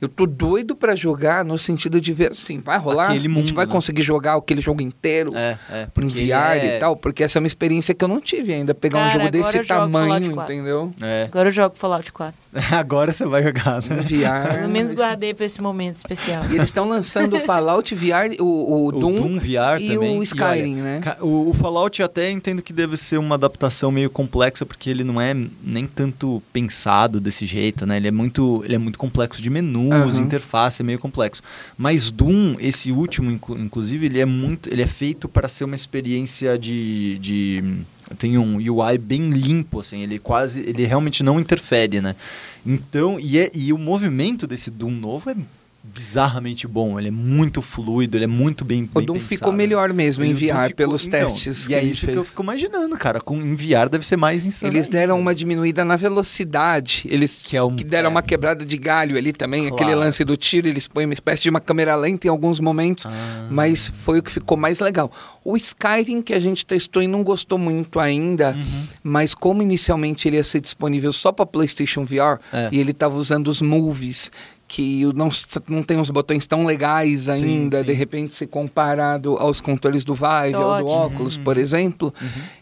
Eu 0.00 0.08
tô 0.08 0.26
doido 0.26 0.74
pra 0.74 0.96
jogar 0.96 1.44
no 1.44 1.56
sentido 1.56 2.00
de 2.00 2.12
ver 2.12 2.32
assim, 2.32 2.58
vai 2.58 2.76
rolar? 2.76 3.04
Aquele 3.04 3.18
a 3.18 3.22
gente 3.22 3.30
mundo, 3.30 3.54
vai 3.54 3.66
né? 3.66 3.70
conseguir 3.70 4.02
jogar 4.02 4.34
aquele 4.34 4.60
jogo 4.60 4.82
inteiro 4.82 5.32
É, 5.36 5.56
é. 5.70 5.86
em 5.96 6.08
VR 6.08 6.56
é- 6.58 6.76
e 6.76 6.80
tal, 6.80 6.96
porque 6.96 7.22
essa 7.22 7.38
é 7.38 7.40
uma 7.40 7.46
experiência 7.46 7.94
que 7.94 8.02
eu 8.04 8.08
não 8.08 8.20
tive 8.20 8.52
ainda. 8.52 8.74
Pegar 8.74 8.98
um 8.98 9.00
Cara, 9.02 9.12
jogo 9.12 9.26
agora 9.26 9.30
desse 9.30 9.52
jogo 9.58 9.68
tamanho, 9.68 10.06
Fallout 10.08 10.30
4. 10.34 10.54
entendeu? 10.54 10.92
É. 11.00 11.28
Agora 11.30 11.48
eu 11.48 11.52
jogo 11.52 11.76
Fallout 11.76 12.12
4. 12.12 12.41
Agora 12.70 13.12
você 13.12 13.24
vai 13.24 13.42
jogar, 13.42 13.82
né? 13.88 13.96
VR. 14.02 14.56
Pelo 14.60 14.68
menos 14.70 14.92
guardei 14.92 15.32
pra 15.32 15.46
esse 15.46 15.60
momento 15.62 15.96
especial. 15.96 16.44
E 16.50 16.54
eles 16.54 16.64
estão 16.64 16.88
lançando 16.88 17.36
o 17.36 17.40
Fallout 17.40 17.94
VR, 17.94 18.36
o, 18.40 18.44
o, 18.44 18.86
O 18.88 18.92
Doom, 18.92 19.14
Doom 19.14 19.38
VR 19.38 19.80
e 19.80 19.94
também. 19.94 20.18
o 20.18 20.22
Skyrim, 20.22 20.74
né? 20.76 21.00
Ca- 21.02 21.16
O, 21.20 21.48
o 21.50 21.54
Fallout 21.54 21.98
eu 22.00 22.04
até 22.06 22.30
entendo 22.30 22.60
que 22.60 22.72
deve 22.72 22.96
ser 22.98 23.16
uma 23.16 23.36
adaptação 23.36 23.90
meio 23.90 24.10
complexa, 24.10 24.66
porque 24.66 24.90
ele 24.90 25.02
não 25.02 25.18
é 25.20 25.34
nem 25.62 25.86
tanto 25.86 26.42
pensado 26.52 27.20
desse 27.20 27.46
jeito, 27.46 27.86
né? 27.86 27.96
Ele 27.96 28.08
é 28.08 28.12
muito, 28.12 28.62
ele 28.64 28.74
é 28.74 28.78
muito 28.78 28.98
complexo 28.98 29.40
de 29.40 29.48
menus, 29.48 30.16
Aham. 30.16 30.20
interface, 30.24 30.82
é 30.82 30.84
meio 30.84 30.98
complexo. 30.98 31.42
Mas 31.78 32.10
Doom, 32.10 32.56
esse 32.60 32.92
último, 32.92 33.30
inclu- 33.30 33.58
inclusive, 33.58 34.04
ele 34.06 34.20
é 34.20 34.26
muito. 34.26 34.68
Ele 34.70 34.82
é 34.82 34.86
feito 34.86 35.26
para 35.28 35.48
ser 35.48 35.64
uma 35.64 35.74
experiência 35.74 36.58
de. 36.58 37.16
de 37.18 37.64
tem 38.18 38.38
um 38.38 38.56
UI 38.56 38.98
bem 38.98 39.30
limpo, 39.30 39.80
assim, 39.80 40.02
ele 40.02 40.18
quase. 40.18 40.60
Ele 40.60 40.84
realmente 40.84 41.22
não 41.22 41.40
interfere, 41.40 42.00
né? 42.00 42.14
Então, 42.64 43.18
e, 43.18 43.38
é, 43.38 43.50
e 43.54 43.72
o 43.72 43.78
movimento 43.78 44.46
desse 44.46 44.70
Doom 44.70 44.90
novo 44.90 45.30
é 45.30 45.36
bizarramente 45.84 46.66
bom, 46.66 46.98
ele 46.98 47.08
é 47.08 47.10
muito 47.10 47.60
fluido, 47.60 48.16
ele 48.16 48.24
é 48.24 48.28
muito 48.28 48.64
bem, 48.64 48.84
O 48.94 48.98
bem 48.98 49.06
Doom 49.06 49.14
pensado. 49.14 49.28
ficou 49.28 49.52
melhor 49.52 49.92
mesmo 49.92 50.22
em 50.24 50.32
VR, 50.32 50.68
ficou- 50.68 50.76
pelos 50.76 51.06
então, 51.06 51.20
testes 51.20 51.64
E 51.64 51.68
que 51.68 51.74
é 51.74 51.82
isso 51.82 52.06
que 52.06 52.12
eu 52.12 52.16
fez. 52.16 52.28
fico 52.30 52.42
imaginando, 52.42 52.96
cara. 52.96 53.20
Com 53.20 53.36
em 53.40 53.54
VR 53.56 53.88
deve 53.90 54.06
ser 54.06 54.16
mais 54.16 54.46
insano. 54.46 54.72
Eles 54.72 54.88
deram 54.88 55.18
uma 55.18 55.34
diminuída 55.34 55.84
na 55.84 55.96
velocidade. 55.96 57.02
Eles 57.08 57.40
Que 57.42 57.56
é 57.56 57.62
um- 57.62 57.74
deram 57.74 58.08
é. 58.08 58.10
uma 58.10 58.22
quebrada 58.22 58.64
de 58.64 58.76
galho 58.76 59.16
ali 59.16 59.32
também. 59.32 59.62
Claro. 59.68 59.74
Aquele 59.76 59.94
lance 59.96 60.24
do 60.24 60.36
tiro, 60.36 60.68
eles 60.68 60.86
põem 60.86 61.04
uma 61.04 61.14
espécie 61.14 61.42
de 61.42 61.50
uma 61.50 61.60
câmera 61.60 61.94
lenta 61.96 62.26
em 62.26 62.30
alguns 62.30 62.60
momentos. 62.60 63.06
Ah. 63.06 63.48
Mas 63.50 63.92
foi 64.04 64.20
o 64.20 64.22
que 64.22 64.30
ficou 64.30 64.56
mais 64.56 64.80
legal. 64.80 65.10
O 65.44 65.56
Skyrim 65.56 66.22
que 66.22 66.32
a 66.32 66.38
gente 66.38 66.64
testou 66.64 67.02
e 67.02 67.08
não 67.08 67.24
gostou 67.24 67.58
muito 67.58 67.98
ainda, 67.98 68.52
Uhum. 68.56 68.82
mas 69.02 69.34
como 69.34 69.62
inicialmente 69.62 70.28
ele 70.28 70.36
ia 70.36 70.44
ser 70.44 70.60
disponível 70.60 71.12
só 71.12 71.32
para 71.32 71.44
PlayStation 71.44 72.04
VR 72.04 72.38
É. 72.52 72.68
e 72.70 72.78
ele 72.78 72.92
estava 72.92 73.16
usando 73.16 73.48
os 73.48 73.60
movies 73.60 74.30
que 74.72 75.04
não, 75.14 75.28
não 75.68 75.82
tem 75.82 76.00
os 76.00 76.08
botões 76.08 76.46
tão 76.46 76.64
legais 76.64 77.28
ainda, 77.28 77.80
sim. 77.80 77.84
de 77.84 77.92
repente, 77.92 78.34
se 78.34 78.46
comparado 78.46 79.36
aos 79.36 79.60
controles 79.60 80.02
do 80.02 80.14
Vive 80.14 80.56
ou 80.56 80.78
do 80.78 80.86
óculos, 80.86 81.36
por 81.36 81.58
exemplo, 81.58 82.12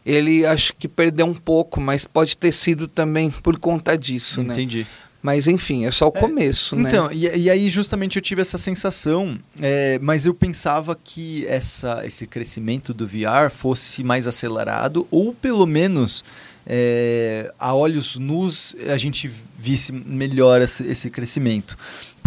ele 0.05 0.45
acho 0.45 0.75
que 0.77 0.89
perdeu 0.89 1.27
um 1.27 1.35
pouco, 1.35 1.81
mas 1.81 2.05
pode 2.05 2.37
ter 2.37 2.51
sido 2.51 2.89
também 2.89 3.31
por 3.31 3.61
conta 3.61 3.97
disso, 3.97 4.43
né? 4.43 4.55
Entendi. 4.55 4.85
Mas 5.23 5.47
enfim, 5.47 5.85
é 5.85 5.91
só 5.93 6.09
o 6.09 6.13
começo, 6.13 6.75
né? 6.75 6.89
Então, 6.89 7.13
e, 7.13 7.29
e 7.29 7.49
aí 7.49 7.71
justamente 7.71 8.17
eu 8.17 8.23
tive 8.23 8.43
essa 8.43 8.59
sensação, 8.59 9.39
é, 9.61 9.97
mas 10.03 10.27
eu 10.27 10.35
pensava 10.35 10.99
que 11.05 11.47
essa, 11.47 12.05
esse 12.05 12.27
crescimento 12.27 12.93
do 12.93 13.07
VR 13.07 13.53
fosse 13.57 14.03
mais 14.03 14.27
acelerado, 14.27 15.07
ou 15.13 15.33
pelo 15.33 15.65
menos 15.65 16.25
é, 16.73 17.53
a 17.59 17.75
olhos 17.75 18.17
nus 18.17 18.77
a 18.89 18.97
gente 18.97 19.29
visse 19.59 19.91
melhor 19.91 20.63
esse, 20.63 20.87
esse 20.87 21.11
crescimento. 21.11 21.77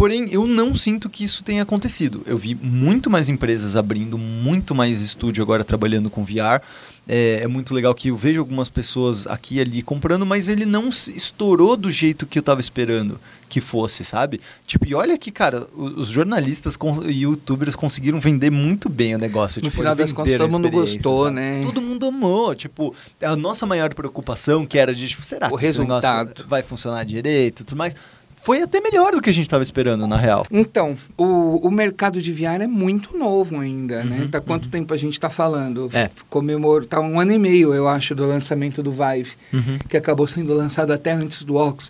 Porém, 0.03 0.27
eu 0.33 0.45
não 0.45 0.75
sinto 0.75 1.09
que 1.09 1.23
isso 1.23 1.45
tenha 1.45 1.63
acontecido. 1.63 2.23
Eu 2.25 2.37
vi 2.37 2.53
muito 2.53 3.09
mais 3.09 3.29
empresas 3.29 3.77
abrindo, 3.77 4.17
muito 4.17 4.75
mais 4.75 4.99
estúdio 4.99 5.41
agora 5.41 5.63
trabalhando 5.63 6.09
com 6.09 6.25
VR. 6.25 6.61
É, 7.07 7.39
é 7.43 7.47
muito 7.47 7.73
legal 7.73 7.95
que 7.95 8.09
eu 8.09 8.17
vejo 8.17 8.41
algumas 8.41 8.67
pessoas 8.67 9.25
aqui 9.25 9.55
e 9.55 9.61
ali 9.61 9.81
comprando, 9.81 10.25
mas 10.25 10.49
ele 10.49 10.65
não 10.65 10.89
estourou 10.89 11.77
do 11.77 11.89
jeito 11.89 12.25
que 12.25 12.37
eu 12.37 12.43
tava 12.43 12.59
esperando 12.59 13.17
que 13.47 13.61
fosse, 13.61 14.03
sabe? 14.03 14.41
Tipo, 14.67 14.85
e 14.87 14.93
olha 14.93 15.17
que, 15.17 15.31
cara, 15.31 15.67
os 15.73 16.09
jornalistas 16.09 16.77
e 17.05 17.21
youtubers 17.21 17.73
conseguiram 17.73 18.19
vender 18.19 18.49
muito 18.49 18.89
bem 18.89 19.15
o 19.15 19.17
negócio. 19.17 19.61
No 19.61 19.69
tipo, 19.69 19.77
final 19.77 19.95
das 19.95 20.11
contas, 20.11 20.35
todo 20.35 20.51
mundo 20.51 20.69
gostou, 20.69 21.25
sabe? 21.25 21.35
né? 21.37 21.61
Todo 21.63 21.81
mundo 21.81 22.07
amou. 22.07 22.53
Tipo, 22.53 22.93
a 23.21 23.37
nossa 23.37 23.65
maior 23.65 23.93
preocupação, 23.93 24.65
que 24.65 24.77
era 24.77 24.93
de, 24.93 25.07
tipo, 25.07 25.23
será 25.23 25.47
O 25.47 25.57
que 25.57 25.63
resultado. 25.63 26.45
vai 26.45 26.61
funcionar 26.61 27.05
direito 27.05 27.61
e 27.61 27.63
tudo 27.63 27.77
mais, 27.77 27.95
foi 28.43 28.61
até 28.61 28.81
melhor 28.81 29.13
do 29.13 29.21
que 29.21 29.29
a 29.29 29.33
gente 29.33 29.49
tava 29.49 29.63
esperando, 29.63 30.05
na 30.05 30.17
real. 30.17 30.45
Então, 30.51 30.95
o, 31.17 31.65
o 31.67 31.71
mercado 31.71 32.21
de 32.21 32.31
VR 32.33 32.61
é 32.61 32.67
muito 32.67 33.17
novo 33.17 33.57
ainda, 33.59 33.99
Uhum, 33.99 34.05
né? 34.05 34.27
Tá 34.31 34.41
quanto 34.41 34.67
tempo 34.69 34.93
a 34.93 34.97
gente 34.97 35.19
tá 35.19 35.29
falando? 35.29 35.89
É. 35.93 36.09
Comemorou, 36.29 36.85
tá 36.85 36.99
um 36.99 37.19
ano 37.19 37.31
e 37.31 37.39
meio, 37.39 37.73
eu 37.73 37.87
acho, 37.87 38.13
do 38.13 38.25
lançamento 38.27 38.83
do 38.83 38.91
Vive, 38.91 39.31
Uhum. 39.53 39.79
que 39.87 39.95
acabou 39.95 40.27
sendo 40.27 40.53
lançado 40.53 40.91
até 40.91 41.11
antes 41.13 41.43
do 41.43 41.55
óculos. 41.55 41.89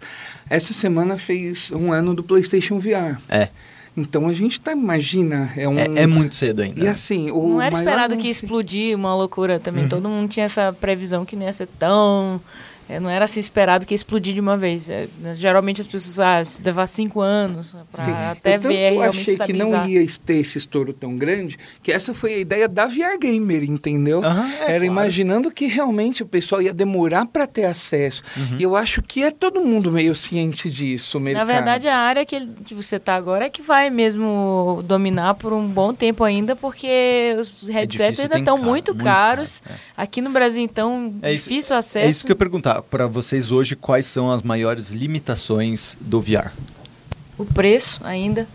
Essa 0.49 0.73
semana 0.73 1.17
fez 1.17 1.71
um 1.71 1.91
ano 1.91 2.13
do 2.13 2.23
PlayStation 2.23 2.77
VR. 2.79 3.17
É, 3.29 3.49
Então 3.95 4.27
a 4.27 4.33
gente 4.33 4.59
tá, 4.59 4.71
imagina, 4.71 5.51
é 5.55 5.67
um... 5.69 5.77
é, 5.77 5.85
é 6.03 6.07
muito 6.07 6.35
cedo 6.35 6.61
ainda. 6.63 6.79
E 6.79 6.87
assim, 6.87 7.29
o 7.31 7.49
Não 7.49 7.61
era 7.61 7.75
esperado 7.75 8.15
que 8.17 8.23
ia 8.23 8.29
lance- 8.29 8.43
explodir 8.43 8.95
uma 8.95 9.15
loucura 9.15 9.53
Uhum. 9.55 9.59
também. 9.59 9.87
Todo 9.87 10.09
mundo 10.09 10.29
tinha 10.29 10.45
essa 10.45 10.73
previsão 10.73 11.23
que 11.25 11.35
não 11.35 11.43
ia 11.45 11.53
ser 11.53 11.67
tão. 11.79 12.41
É, 12.89 12.99
não 12.99 13.09
era 13.09 13.25
assim 13.25 13.39
esperado 13.39 13.85
que 13.85 13.93
ia 13.93 13.95
explodir 13.95 14.33
de 14.33 14.39
uma 14.39 14.57
vez. 14.57 14.89
É, 14.89 15.07
geralmente 15.35 15.79
as 15.81 15.87
pessoas, 15.87 16.19
ah, 16.19 16.43
se 16.43 16.61
levar 16.63 16.87
cinco 16.87 17.21
anos 17.21 17.67
Sim. 17.93 18.11
até 18.11 18.55
eu 18.55 18.61
tanto 18.61 18.67
ver 18.67 18.91
realmente 18.91 19.19
achei 19.21 19.37
que 19.37 19.53
não 19.53 19.87
ia 19.87 20.05
ter 20.25 20.35
esse 20.35 20.57
estouro 20.57 20.91
tão 20.93 21.15
grande, 21.17 21.57
que 21.81 21.91
essa 21.91 22.13
foi 22.13 22.33
a 22.33 22.37
ideia 22.39 22.67
da 22.67 22.85
VR 22.85 23.17
Gamer, 23.19 23.63
entendeu? 23.63 24.23
Aham, 24.23 24.47
é, 24.51 24.55
Era 24.55 24.65
claro. 24.65 24.85
imaginando 24.85 25.51
que 25.51 25.65
realmente 25.67 26.23
o 26.23 26.25
pessoal 26.25 26.61
ia 26.61 26.73
demorar 26.73 27.25
para 27.25 27.47
ter 27.47 27.65
acesso. 27.65 28.21
Uhum. 28.35 28.57
E 28.59 28.63
eu 28.63 28.75
acho 28.75 29.01
que 29.01 29.23
é 29.23 29.31
todo 29.31 29.61
mundo 29.61 29.91
meio 29.91 30.13
ciente 30.15 30.69
disso, 30.69 31.19
Na 31.19 31.43
verdade, 31.43 31.87
a 31.87 31.97
área 31.97 32.25
que, 32.25 32.45
que 32.65 32.75
você 32.75 32.97
está 32.97 33.15
agora 33.15 33.45
é 33.45 33.49
que 33.49 33.61
vai 33.61 33.89
mesmo 33.89 34.83
dominar 34.85 35.35
por 35.35 35.53
um 35.53 35.67
bom 35.67 35.93
tempo 35.93 36.23
ainda, 36.23 36.55
porque 36.55 37.35
os 37.39 37.67
headsets 37.67 37.75
É 37.75 37.85
difícil, 37.85 38.23
ainda 38.25 38.39
estão 38.39 38.57
caro, 38.57 38.69
muito, 38.69 38.91
muito 38.93 39.03
caros. 39.03 39.61
caro, 39.63 39.79
Aqui 39.95 40.21
no 40.21 40.29
Brasil, 40.31 40.63
então, 40.63 41.13
É 41.21 41.31
isso- 41.33 41.49
difícil 41.49 41.75
acesso. 41.75 42.05
É 42.05 42.09
isso 42.09 42.25
que 42.25 42.31
eu 42.31 42.35
ia 42.35 42.37
perguntar 42.39 42.72
para 42.81 43.07
vocês 43.07 43.51
hoje, 43.51 43.75
quais 43.75 44.05
são 44.05 44.31
as 44.31 44.41
maiores 44.41 44.91
limitações 44.91 45.97
do 46.01 46.19
VR? 46.21 46.51
O 47.37 47.45
preço 47.45 47.99
ainda. 48.03 48.47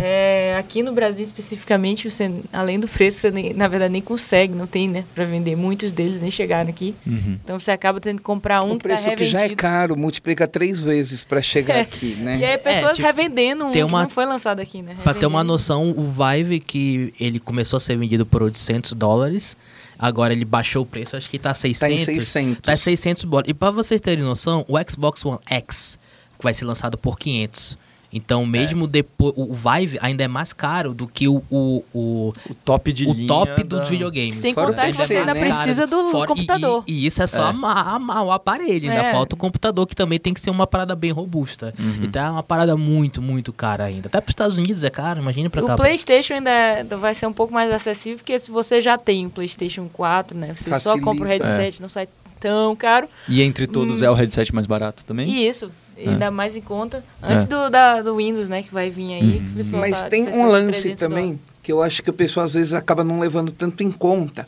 É, 0.00 0.54
aqui 0.56 0.80
no 0.80 0.92
Brasil 0.92 1.24
especificamente, 1.24 2.08
você, 2.08 2.30
além 2.52 2.78
do 2.78 2.86
preço, 2.86 3.18
você 3.18 3.32
nem- 3.32 3.52
na 3.52 3.66
verdade 3.66 3.90
nem 3.92 4.00
consegue, 4.00 4.54
não 4.54 4.64
tem, 4.64 4.88
né, 4.88 5.04
para 5.12 5.24
vender. 5.24 5.56
Muitos 5.56 5.90
deles 5.90 6.20
nem 6.20 6.30
chegaram 6.30 6.70
aqui. 6.70 6.94
Então 7.04 7.58
você 7.58 7.72
acaba 7.72 7.98
tendo 8.00 8.18
que 8.18 8.22
comprar 8.22 8.64
um 8.64 8.74
o 8.74 8.78
que 8.78 8.84
tá 8.86 8.94
preço 8.94 9.10
que 9.16 9.24
já 9.24 9.40
é 9.40 9.48
caro, 9.56 9.96
multiplica 9.98 10.46
três 10.46 10.84
vezes 10.84 11.24
para 11.24 11.42
chegar 11.42 11.78
É. 11.78 11.80
aqui, 11.80 12.14
né? 12.20 12.38
E 12.38 12.44
aí 12.44 12.56
pessoas 12.58 12.94
tipo, 12.96 13.08
revendendo 13.08 13.64
um 13.66 13.72
tem 13.72 13.84
que 13.84 13.88
uma- 13.92 14.02
não 14.02 14.08
foi 14.10 14.24
lançado 14.24 14.60
aqui, 14.60 14.82
né? 14.82 14.94
Pra 15.02 15.12
ter 15.12 15.26
uma 15.26 15.42
noção, 15.42 15.90
o 15.90 16.12
Vive, 16.12 16.60
que 16.60 17.12
ele 17.18 17.40
começou 17.40 17.76
a 17.78 17.80
ser 17.80 17.96
vendido 17.96 18.24
por 18.24 18.40
800 18.40 18.92
dólares, 18.92 19.56
agora 19.98 20.32
ele 20.32 20.44
baixou 20.44 20.82
o 20.82 20.86
preço, 20.86 21.16
acho 21.16 21.28
que 21.28 21.38
tá 21.38 21.52
600. 21.52 21.80
Tá 21.80 21.90
em 21.90 21.98
600. 21.98 22.62
Tá 22.62 22.76
600 22.76 23.24
dólares. 23.24 23.50
E 23.50 23.54
pra 23.54 23.70
vocês 23.70 24.00
terem 24.00 24.24
noção, 24.24 24.64
o 24.68 24.74
Xbox 24.88 25.24
One 25.24 25.40
X, 25.46 25.98
que 26.38 26.44
vai 26.44 26.54
ser 26.54 26.64
lançado 26.64 26.96
por 26.96 27.18
500. 27.18 27.76
Então, 28.10 28.46
mesmo 28.46 28.86
depois, 28.86 29.34
o 29.36 29.52
Vive 29.52 29.98
ainda 30.00 30.24
é 30.24 30.28
mais 30.28 30.54
caro 30.54 30.94
do 30.94 31.06
que 31.06 31.28
o, 31.28 31.42
o, 31.50 31.84
o, 31.92 32.32
O 32.48 32.54
top 32.64 32.90
de 32.90 33.06
o 33.06 33.12
linha 33.12 33.28
top 33.28 33.62
da- 33.64 33.80
dos 33.80 33.88
videogames. 33.90 34.34
Sem 34.36 34.54
Fora 34.54 34.68
contar 34.68 34.82
o 34.88 34.90
que 34.90 34.96
PC, 34.96 35.06
você 35.06 35.16
ainda 35.18 35.34
né? 35.34 35.40
precisa 35.40 35.86
do 35.86 36.10
Fora- 36.10 36.26
computador. 36.26 36.84
E, 36.86 36.92
e 37.02 37.06
isso 37.06 37.22
é 37.22 37.26
só 37.26 37.50
É. 37.50 37.54
a 37.62 37.96
a 37.98 38.22
o 38.22 38.32
aparelho, 38.32 38.90
ainda 38.90 39.02
É. 39.08 39.12
falta 39.12 39.34
o 39.34 39.38
computador, 39.38 39.86
que 39.86 39.94
também 39.94 40.18
tem 40.18 40.32
que 40.32 40.40
ser 40.40 40.48
uma 40.48 40.66
parada 40.66 40.96
bem 40.96 41.10
robusta. 41.10 41.74
Uhum. 41.78 41.98
Então 42.02 42.26
é 42.26 42.30
uma 42.30 42.42
parada 42.42 42.76
muito, 42.78 43.20
muito 43.20 43.52
cara 43.52 43.84
ainda. 43.84 44.08
Até 44.08 44.20
pros 44.22 44.32
Estados 44.32 44.56
Unidos 44.56 44.82
é 44.84 44.90
caro, 44.90 45.20
imagina 45.20 45.50
pra 45.50 45.60
cá. 45.62 45.74
O 45.74 45.76
PlayStation 45.76 46.32
ainda 46.34 46.50
é- 46.50 46.84
vai 46.84 47.14
ser 47.14 47.26
um 47.26 47.32
pouco 47.32 47.52
mais 47.52 47.70
acessível, 47.70 48.16
porque 48.18 48.38
se 48.38 48.50
você 48.50 48.80
já 48.80 48.96
tem 48.96 49.26
um 49.26 49.30
PlayStation 49.30 49.86
4, 49.92 50.34
né? 50.34 50.54
Você 50.54 50.64
só 50.70 50.76
Facilita. 50.76 51.02
compra 51.04 51.24
o 51.24 51.28
headset, 51.28 51.82
não 51.82 51.90
sai 51.90 52.08
tão 52.40 52.74
caro. 52.74 53.06
E 53.28 53.42
entre 53.42 53.66
todos 53.66 54.00
é 54.00 54.08
o 54.10 54.14
headset 54.14 54.54
mais 54.54 54.66
barato 54.66 55.04
também? 55.04 55.28
E 55.28 55.46
isso, 55.46 55.70
e 55.98 56.08
É. 56.08 56.14
dá 56.16 56.30
mais 56.30 56.54
em 56.56 56.60
conta. 56.60 57.04
Antes 57.22 57.44
É. 57.44 57.46
do, 57.46 57.68
da, 57.68 58.00
do 58.02 58.16
Windows, 58.16 58.48
né, 58.48 58.62
que 58.62 58.72
vai 58.72 58.88
vir 58.90 59.14
aí. 59.14 59.42
Uhum. 59.56 59.78
Mas 59.80 60.02
tá- 60.02 60.08
tem 60.08 60.28
um 60.28 60.46
lance 60.46 60.82
300 60.82 61.00
também 61.00 61.24
dólares. 61.24 61.40
que 61.62 61.72
eu 61.72 61.82
acho 61.82 62.02
que 62.02 62.10
o 62.10 62.12
pessoal 62.12 62.46
às 62.46 62.54
vezes 62.54 62.72
acaba 62.72 63.02
não 63.04 63.18
levando 63.20 63.50
tanto 63.52 63.82
em 63.82 63.90
conta, 63.90 64.46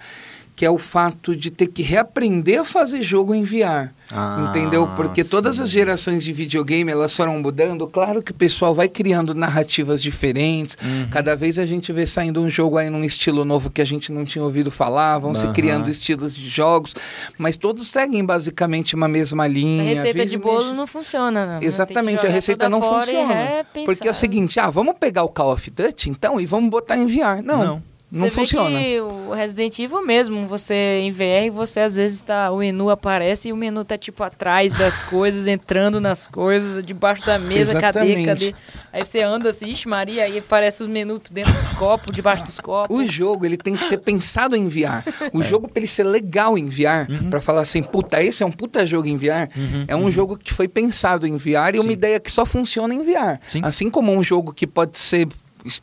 que 0.60 0.66
é 0.66 0.70
o 0.70 0.76
fato 0.76 1.34
de 1.34 1.50
ter 1.50 1.68
que 1.68 1.82
reaprender 1.82 2.60
a 2.60 2.64
fazer 2.66 3.02
jogo 3.02 3.34
em 3.34 3.42
VR. 3.42 3.94
Ah, 4.12 4.48
entendeu? 4.50 4.86
Porque 4.88 5.24
todas 5.24 5.56
sim. 5.56 5.62
as 5.62 5.70
gerações 5.70 6.22
de 6.22 6.34
videogame 6.34 6.92
elas 6.92 7.16
foram 7.16 7.38
mudando. 7.40 7.86
Claro 7.86 8.22
que 8.22 8.30
o 8.30 8.34
pessoal 8.34 8.74
vai 8.74 8.86
criando 8.86 9.34
narrativas 9.34 10.02
diferentes. 10.02 10.76
Uhum. 10.82 11.08
Cada 11.10 11.34
vez 11.34 11.58
a 11.58 11.64
gente 11.64 11.90
vê 11.94 12.04
saindo 12.06 12.42
um 12.42 12.50
jogo 12.50 12.76
aí 12.76 12.90
num 12.90 13.02
estilo 13.02 13.42
novo 13.42 13.70
que 13.70 13.80
a 13.80 13.86
gente 13.86 14.12
não 14.12 14.22
tinha 14.22 14.44
ouvido 14.44 14.70
falar, 14.70 15.16
vão 15.16 15.34
se 15.34 15.46
Aham. 15.46 15.54
criando 15.54 15.88
estilos 15.88 16.36
de 16.36 16.46
jogos, 16.46 16.94
mas 17.38 17.56
todos 17.56 17.88
seguem 17.88 18.22
basicamente 18.22 18.94
uma 18.94 19.08
mesma 19.08 19.46
linha. 19.46 19.80
A 19.80 19.86
receita 19.86 20.26
de 20.26 20.36
bolo 20.36 20.74
não 20.74 20.86
funciona, 20.86 21.46
não. 21.46 21.62
Exatamente, 21.66 22.18
Tem 22.18 22.20
que 22.20 22.26
a 22.26 22.30
receita 22.30 22.68
não 22.68 22.82
funciona. 22.82 23.64
Porque 23.86 24.06
é 24.06 24.10
o 24.10 24.14
seguinte, 24.14 24.60
ah, 24.60 24.68
vamos 24.68 24.96
pegar 25.00 25.22
o 25.22 25.28
Call 25.30 25.54
of 25.54 25.70
Duty 25.70 26.10
então 26.10 26.38
e 26.38 26.44
vamos 26.44 26.68
botar 26.68 26.98
em 26.98 27.06
VR. 27.06 27.42
Não, 27.42 27.64
Não. 27.64 27.89
Não, 28.12 28.20
Você 28.20 28.24
vê 28.26 28.30
funciona. 28.30 28.78
que 28.78 29.00
o 29.00 29.32
Resident 29.32 29.78
Evil 29.78 30.04
mesmo, 30.04 30.46
você 30.46 31.00
em 31.02 31.12
VR, 31.12 31.52
você 31.52 31.80
às 31.80 31.96
vezes 31.96 32.20
tá, 32.22 32.50
o 32.50 32.58
menu 32.58 32.90
aparece 32.90 33.48
e 33.48 33.52
o 33.52 33.56
menu 33.56 33.84
tá 33.84 33.96
tipo 33.96 34.22
atrás 34.22 34.72
das 34.72 35.02
coisas, 35.04 35.46
entrando 35.46 36.00
nas 36.00 36.26
coisas, 36.26 36.84
debaixo 36.84 37.24
da 37.24 37.38
mesa, 37.38 37.80
cadê, 37.80 38.00
Exatamente. 38.12 38.26
cadê? 38.26 38.54
Aí 38.92 39.04
você 39.04 39.20
anda 39.20 39.50
assim, 39.50 39.66
ixi 39.68 39.86
Maria, 39.88 40.24
aí 40.24 40.38
aparece 40.38 40.82
os 40.82 40.88
menus 40.88 41.20
dentro 41.30 41.52
dos 41.52 41.70
copos, 41.70 42.14
debaixo 42.14 42.44
dos 42.44 42.58
copos. 42.58 42.94
O 42.98 43.06
jogo, 43.06 43.46
ele 43.46 43.56
tem 43.56 43.74
que 43.74 43.84
ser 43.84 43.98
pensado 43.98 44.56
em 44.56 44.66
VR. 44.68 45.04
É. 45.20 45.30
O 45.32 45.42
jogo, 45.42 45.68
pra 45.68 45.78
ele 45.80 45.86
ser 45.86 46.04
legal 46.04 46.58
em 46.58 46.66
VR, 46.66 47.08
Uhum. 47.08 47.30
pra 47.30 47.40
falar 47.40 47.60
assim, 47.60 47.82
puta, 47.82 48.20
esse 48.22 48.42
é 48.42 48.46
um 48.46 48.50
puta 48.50 48.84
jogo 48.86 49.06
em 49.06 49.16
VR, 49.16 49.48
é 49.86 49.94
um 49.94 50.10
jogo 50.10 50.36
que 50.36 50.52
foi 50.52 50.66
pensado 50.66 51.26
em 51.26 51.36
VR 51.36 51.74
e 51.74 51.78
Sim. 51.78 51.86
uma 51.86 51.92
ideia 51.92 52.18
que 52.18 52.30
só 52.32 52.44
funciona 52.44 52.92
em 52.92 53.02
VR. 53.02 53.38
Sim. 53.46 53.60
Assim 53.62 53.88
como 53.88 54.12
um 54.12 54.22
jogo 54.22 54.52
que 54.52 54.66
pode 54.66 54.98
ser 54.98 55.28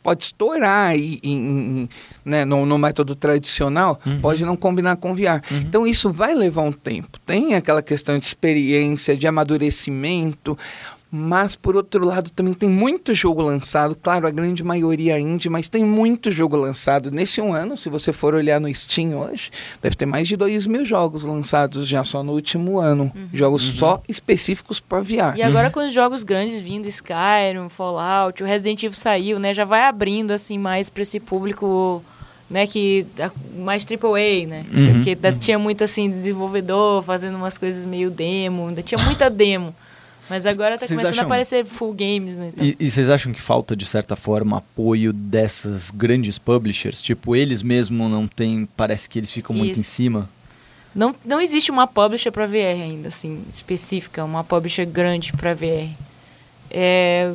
pode 0.02 0.24
estourar 0.24 0.96
e, 0.96 1.20
e- 1.24 1.84
e- 1.84 1.90
né, 2.26 2.44
no, 2.46 2.66
no 2.66 2.78
método 2.78 3.16
tradicional, 3.16 4.00
Uhum. 4.06 4.20
pode 4.20 4.44
não 4.46 4.56
combinar 4.58 4.96
com 4.98 5.14
VR. 5.14 5.42
Então 5.52 5.86
isso 5.86 6.12
vai 6.12 6.34
levar 6.34 6.62
um 6.64 6.72
tempo. 6.72 7.20
Tem 7.26 7.54
aquela 7.56 7.82
questão 7.82 8.18
de 8.18 8.26
experiência, 8.26 9.16
de 9.16 9.28
amadurecimento, 9.28 10.58
mas 11.18 11.56
por 11.56 11.76
outro 11.76 12.06
lado 12.06 12.30
também 12.30 12.54
tem 12.54 12.70
muito 12.70 13.14
jogo 13.16 13.42
lançado, 13.42 13.96
claro, 13.96 14.28
a 14.28 14.32
grande 14.32 14.64
maioria 14.64 15.20
indie, 15.20 15.50
mas 15.50 15.68
tem 15.68 15.84
muito 15.84 16.32
jogo 16.32 16.56
lançado. 16.56 17.10
Nesse 17.12 17.42
um 17.42 17.54
ano, 17.54 17.76
se 17.76 17.90
você 17.90 18.14
for 18.14 18.34
olhar 18.36 18.60
no 18.62 18.74
Steam 18.74 19.18
hoje, 19.18 19.50
deve 19.82 19.96
ter 19.96 20.06
mais 20.06 20.28
de 20.28 20.38
2 20.38 20.68
mil 20.68 20.86
jogos 20.86 21.24
lançados 21.24 21.88
já 21.88 22.04
só 22.04 22.22
no 22.24 22.34
último 22.34 22.80
ano. 22.80 23.12
Jogos 23.34 23.64
só 23.64 24.02
específicos 24.08 24.80
para 24.80 25.02
VR. 25.02 25.36
E 25.38 25.42
agora 25.42 25.70
com 25.72 25.86
os 25.86 25.94
jogos 25.94 26.24
grandes 26.24 26.62
vindo, 26.62 26.88
Skyrim, 26.88 27.68
Fallout, 27.70 28.42
o 28.44 28.46
Resident 28.46 28.84
Evil 28.84 28.96
saiu, 28.98 29.40
né? 29.40 29.54
Já 29.54 29.66
vai 29.66 29.84
abrindo 29.86 30.32
assim 30.32 30.58
mais 30.58 30.90
para 30.90 31.02
esse 31.02 31.20
público, 31.20 32.04
né, 32.50 32.66
que 32.68 33.06
mais 33.58 33.86
AAA, 33.86 34.48
né? 34.48 34.66
Uhum, 34.74 34.94
Porque 34.94 35.16
da- 35.16 35.32
tinha 35.34 35.58
muito 35.60 35.84
assim 35.84 36.10
desenvolvedor 36.10 37.04
fazendo 37.04 37.36
umas 37.36 37.58
coisas 37.58 37.86
meio 37.86 38.10
demo, 38.10 38.68
ainda 38.68 38.82
tinha 38.84 38.98
muita 39.04 39.30
demo. 39.30 39.74
Mas 40.30 40.46
agora 40.46 40.78
tá 40.78 40.80
Vocês 40.86 40.92
começando 40.92 41.12
acham- 41.14 41.24
a 41.24 41.26
aparecer 41.26 41.64
full 41.66 41.94
games, 41.94 42.36
né? 42.36 42.52
Então, 42.54 42.66
E, 42.80 42.90
vocês 42.92 43.10
acham 43.10 43.32
que 43.32 43.42
falta, 43.42 43.76
de 43.76 43.86
certa 43.86 44.16
forma, 44.16 44.58
apoio 44.58 45.14
dessas 45.14 45.90
grandes 45.90 46.38
publishers? 46.38 47.02
Tipo, 47.02 47.36
eles 47.36 47.62
mesmo 47.64 48.10
não 48.10 48.28
têm. 48.28 48.68
Parece 48.76 49.10
que 49.10 49.18
eles 49.20 49.32
ficam 49.32 49.56
muito 49.56 49.78
em 49.78 49.82
Isso. 49.82 49.90
cima. 49.92 50.30
Não, 50.94 51.16
não 51.24 51.40
existe 51.40 51.70
uma 51.72 51.86
publisher 51.88 52.32
para 52.32 52.46
VR 52.48 52.82
ainda, 52.82 53.10
assim, 53.10 53.44
específica, 53.54 54.24
uma 54.26 54.44
publisher 54.44 54.86
grande 54.86 55.32
para 55.34 55.54
VR. 55.54 55.92
É, 56.70 57.32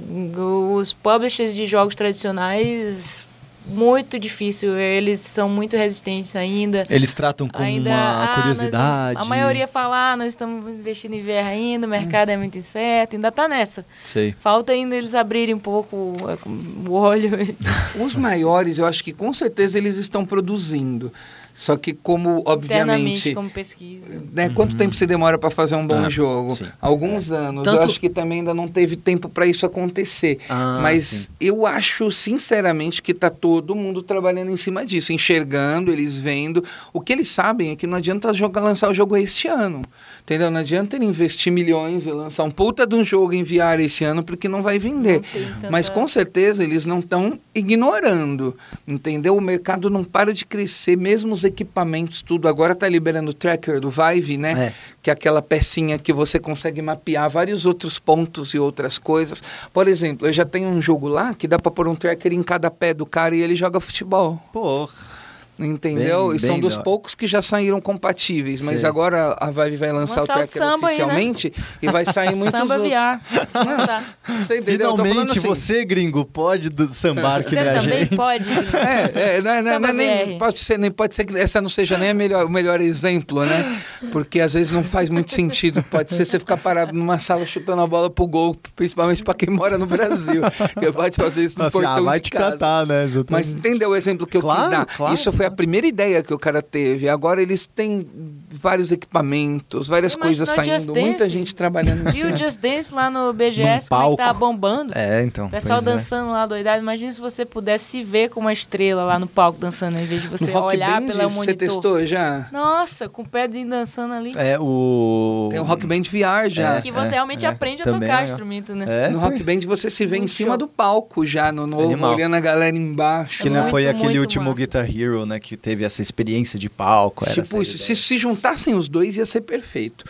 os 0.78 0.93
publishers 0.93 1.55
de 1.55 1.66
jogos 1.66 1.95
tradicionais 1.95 3.24
muito 3.67 4.19
difícil. 4.19 4.77
Eles 4.77 5.21
são 5.21 5.49
muito 5.49 5.77
resistentes 5.77 6.35
ainda. 6.37 6.85
Eles 6.91 7.15
tratam 7.15 7.49
como 7.49 7.65
ainda, 7.65 7.91
uma 7.91 8.25
ah, 8.25 8.35
curiosidade. 8.37 9.15
nós- 9.15 9.27
a 9.27 9.29
maioria 9.29 9.67
fala, 9.67 10.13
ah, 10.13 10.17
nós 10.17 10.29
estamos 10.29 10.69
investindo 10.69 11.15
em 11.15 11.23
VR 11.23 11.47
ainda, 11.49 11.87
o 11.87 11.91
mercado 11.91 12.31
é 12.31 12.37
muito 12.37 12.59
incerto, 12.59 13.17
ainda 13.17 13.31
tá 13.31 13.47
nessa. 13.49 13.85
Sei. 14.05 14.35
Falta 14.39 14.73
ainda 14.73 14.97
eles 14.97 15.15
abrirem 15.15 15.55
um 15.55 15.59
pouco 15.59 15.97
o 15.97 16.93
olho. 16.93 17.31
Os 18.01 18.17
maiores, 18.17 18.79
eu 18.79 18.87
acho 18.87 19.03
que 19.05 19.13
com 19.13 19.33
certeza 19.33 19.79
eles 19.79 19.97
estão 19.97 20.25
produzindo. 20.25 21.13
Só 21.55 21.77
que 21.77 21.93
como, 21.93 22.43
obviamente, 22.47 23.35
como 23.35 23.51
pesquisa. 23.51 24.23
né, 24.33 24.49
quanto 24.49 24.75
tempo 24.77 24.95
se 24.95 25.07
demora 25.07 25.37
para 25.37 25.51
fazer 25.51 25.77
um 25.77 25.87
bom 25.87 26.05
Ah, 26.07 26.09
jogo? 26.09 26.51
sim. 26.51 26.65
Alguns 26.81 27.31
anos. 27.31 27.67
Eu 27.67 27.73
Tanto- 27.75 27.85
acho 27.85 28.01
que 28.01 28.09
também 28.09 28.39
ainda 28.39 28.55
não 28.55 28.67
teve 28.67 28.97
tempo 28.97 29.29
para 29.29 29.45
isso 29.47 29.67
acontecer. 29.67 30.39
Ah, 30.49 30.79
Mas 30.83 31.03
sim. 31.05 31.29
eu 31.41 31.67
acho, 31.67 32.11
sinceramente, 32.11 33.03
que 33.03 33.13
tá 33.13 33.29
todo 33.29 33.75
mundo 33.75 34.03
trabalhando 34.03 34.51
em 34.51 34.57
cima 34.57 34.85
disso, 34.87 35.13
enxergando, 35.13 35.93
eles 35.93 36.19
vendo. 36.20 36.65
O 36.93 37.01
que 37.01 37.12
eles 37.12 37.29
sabem 37.29 37.70
é 37.70 37.77
que 37.77 37.87
não 37.87 37.99
adianta 37.99 38.33
jogar, 38.33 38.62
lançar 38.62 38.91
o 38.91 38.95
jogo 38.95 39.16
este 39.16 39.47
ano. 39.47 39.83
Entendeu? 40.24 40.53
Não 40.53 40.61
adianta 40.61 40.94
ele 40.94 41.05
investir 41.05 41.53
milhões 41.53 42.07
e 42.07 42.12
lançar 42.12 42.44
um 42.44 42.51
puta 42.51 42.86
de 42.86 42.94
um 42.94 43.05
jogo 43.05 43.32
em 43.32 43.43
VR 43.43 43.81
esse 43.81 44.05
ano, 44.05 44.23
porque 44.23 44.49
não 44.49 44.62
vai 44.62 44.78
vender. 44.78 45.20
Não 45.61 45.70
Mas 45.70 45.89
com 45.89 46.07
certeza 46.07 46.62
eles 46.62 46.86
não 46.86 47.01
estão 47.01 47.39
ignorando, 47.53 48.57
entendeu? 48.86 49.36
O 49.36 49.40
mercado 49.40 49.90
não 49.90 50.05
para 50.05 50.32
de 50.32 50.44
crescer, 50.44 50.97
mesmo 50.97 51.35
os 51.35 51.43
equipamentos, 51.43 52.23
tudo. 52.23 52.47
Agora 52.47 52.73
está 52.73 52.89
liberando 52.89 53.32
o 53.32 53.35
tracker 53.35 53.81
do 53.81 53.90
Vive, 53.90 54.39
né? 54.39 54.69
É. 54.69 54.74
Que 55.03 55.11
é 55.11 55.12
aquela 55.12 55.43
pecinha 55.43 55.99
que 55.99 56.12
você 56.12 56.39
consegue 56.39 56.81
mapear 56.81 57.28
vários 57.28 57.66
outros 57.66 57.99
pontos 57.99 58.55
e 58.55 58.59
outras 58.61 58.99
coisas. 58.99 59.43
Por 59.73 59.89
exemplo, 59.89 60.28
eu 60.28 60.32
já 60.32 60.44
tenho 60.44 60.69
um 60.69 60.81
jogo 60.81 61.09
lá 61.09 61.35
que 61.35 61.49
dá 61.49 61.59
para 61.59 61.73
pôr 61.73 61.89
um 61.89 61.97
tracker 61.97 62.32
em 62.32 62.44
cada 62.44 62.70
pé 62.70 62.94
do 62.94 63.05
cara 63.05 63.35
e 63.35 63.40
ele 63.40 63.57
joga 63.57 63.81
futebol. 63.81 64.40
Porra. 64.53 65.22
Entendeu? 65.62 66.28
Bem- 66.28 66.36
e 66.36 66.40
são 66.40 66.59
dos 66.60 66.76
poucos 66.76 67.14
que 67.14 67.26
já 67.26 67.40
saíram 67.43 67.80
compatíveis, 67.80 68.60
mas 68.60 68.80
Sei. 68.80 68.89
agora 68.89 69.36
a 69.40 69.51
Vive 69.51 69.76
vai 69.76 69.93
lançar, 69.93 70.20
o 70.20 70.24
o 70.24 70.26
tracker 70.26 70.47
samba 70.47 70.64
aí, 70.89 70.98
né? 70.98 71.05
oficialmente 71.05 71.52
e 71.80 71.86
vai 71.89 72.05
sair 72.05 72.34
muitos 72.36 72.59
Samba 72.59 72.74
outros. 72.76 72.93
VR. 72.93 73.66
Lançar. 73.66 74.05
Você 74.39 74.59
entendeu? 74.59 74.90
Finalmente 74.97 75.39
assim, 75.39 75.48
você, 75.48 75.84
gringo, 75.84 76.24
pode 76.24 76.68
do- 76.70 76.93
sambar 76.93 77.43
que 77.43 77.51
Você 77.51 77.56
nem 77.56 77.68
a 77.68 77.74
também 77.80 77.98
gente. 78.01 78.16
pode. 78.16 78.44
É, 78.82 79.36
é, 79.36 79.40
não, 79.43 79.51
é- 79.51 79.62
não, 79.62 79.70
é- 79.70 79.74
Samba 79.74 79.93
não 79.93 80.01
é 80.02 80.24
nem, 80.26 80.39
pode 80.39 80.59
ser, 80.59 80.78
nem 80.78 80.90
pode 80.90 81.14
ser 81.14 81.24
que 81.24 81.36
essa 81.39 81.60
não 81.60 81.68
seja 81.68 81.97
nem 81.98 82.10
a 82.10 82.14
melhor, 82.14 82.44
o 82.47 82.51
melhor 82.51 82.80
exemplo, 82.80 83.44
né? 83.44 83.80
Porque 84.10 84.40
às 84.40 84.55
vezes 84.55 84.72
não 84.72 84.82
faz 84.82 85.09
muito 85.10 85.32
sentido. 85.32 85.82
Pode 85.84 86.12
ser 86.14 86.24
você 86.24 86.39
ficar 86.39 86.56
parado 86.56 86.93
numa 86.93 87.18
sala 87.18 87.44
chutando 87.47 87.82
a 87.82 87.86
bola 87.86 88.10
pro 88.10 88.26
gol, 88.26 88.56
principalmente 88.74 89.22
para 89.22 89.34
quem 89.34 89.51
mora 89.51 89.76
no 89.78 89.86
Brasil. 89.86 90.43
Que 90.78 90.90
pode 90.93 91.16
fazer 91.16 91.44
isso 91.44 91.59
no 91.59 91.64
Assim, 91.66 91.78
portão 91.78 91.93
ah, 91.97 92.01
vai 92.01 92.18
de 92.20 92.24
te 92.24 92.30
casa. 92.30 92.52
catar, 92.52 92.86
né? 92.86 93.09
Mas 93.30 93.55
entendeu 93.55 93.90
o 93.90 93.97
exemplo 93.97 94.26
que 94.26 94.36
eu 94.36 94.40
Claro, 94.40 94.60
quis 94.62 94.70
dar? 94.70 94.86
claro. 94.86 95.14
Isso 95.14 95.32
foi 95.32 95.47
a 95.47 95.51
primeira 95.53 95.87
ideia 95.87 96.23
que 96.23 96.33
o 96.33 96.39
cara 96.39 96.62
teve. 96.62 97.09
Agora 97.09 97.43
eles 97.43 97.66
têm 97.66 98.07
vários 98.51 98.93
equipamentos, 98.93 99.89
várias 99.89 100.15
Imagina 100.15 100.47
coisas 100.47 100.49
saindo, 100.49 100.95
muita 100.95 101.19
Dance. 101.20 101.33
gente 101.33 101.55
trabalhando 101.55 102.11
Viu 102.11 102.31
nisso. 102.31 102.45
o 102.45 102.47
Just 102.47 102.61
Dance 102.61 102.95
lá 102.95 103.11
no 103.11 103.33
BGS, 103.33 103.89
como 103.89 104.03
é 104.03 104.11
que 104.11 104.16
tá 104.16 104.33
bombando? 104.33 104.93
É, 104.97 105.23
então. 105.23 105.47
O 105.47 105.51
pessoal 105.51 105.81
é. 105.81 105.83
dançando 105.83 106.33
lá 106.33 106.47
doidado. 106.47 106.81
Imagina 106.81 107.12
se 107.12 107.20
você 107.20 107.45
pudesse 107.45 107.85
se 107.85 108.03
ver 108.03 108.31
como 108.31 108.47
uma 108.47 108.53
estrela 108.53 109.05
lá 109.05 109.19
no 109.19 109.27
palco 109.27 109.59
dançando, 109.59 109.99
em 109.99 110.05
vez 110.05 110.23
de 110.23 110.29
você 110.29 110.51
olhar 110.51 111.01
Band, 111.01 111.09
pela 111.09 111.29
você 111.29 111.35
monitor. 111.35 111.57
testou 111.57 112.07
já? 112.07 112.49
Nossa, 112.53 113.09
com 113.09 113.23
o 113.23 113.29
pedzinho 113.29 113.69
dançando 113.69 114.15
ali. 114.15 114.33
É 114.37 114.59
o. 114.59 115.49
Tem 115.51 115.61
o 115.61 115.65
Rock 115.65 115.87
Band 115.87 116.03
VR 116.03 116.49
já. 116.49 116.81
que 116.81 116.91
você 116.91 117.09
é, 117.09 117.12
realmente 117.12 117.45
é. 117.45 117.49
aprende 117.49 117.83
a 117.83 117.85
tocar 117.87 118.23
é. 118.23 118.24
instrumento, 118.24 118.74
né? 118.74 119.07
É, 119.07 119.09
No 119.09 119.19
Rock 119.19 119.43
Band 119.43 119.61
você 119.66 119.91
se 119.91 120.07
vê 120.07 120.19
em 120.19 120.29
cima 120.29 120.51
show. 120.51 120.59
do 120.59 120.69
palco 120.69 121.27
já, 121.27 121.53
no 121.53 121.66
novo, 121.66 121.93
Animal. 121.93 122.15
olhando 122.15 122.37
a 122.37 122.41
galera 122.41 122.77
embaixo. 122.77 123.43
Que 123.43 123.51
não 123.51 123.61
Muito, 123.61 123.70
foi 123.70 123.89
aquele 123.89 124.19
último 124.19 124.47
massa. 124.47 124.57
Guitar 124.57 124.97
Hero, 124.97 125.27
né? 125.27 125.32
Que 125.41 125.57
teve 125.57 125.85
essa 125.85 126.01
experiência 126.03 126.59
de 126.59 126.69
palco. 126.69 127.25
Era 127.25 127.43
Tipo, 127.43 127.65
se, 127.65 127.95
se 127.97 128.19
juntassem 128.19 128.75
os 128.75 128.89
dois 128.89 129.17
ia 129.17 129.27
ser 129.27 129.41
perfeito. 129.43 130.05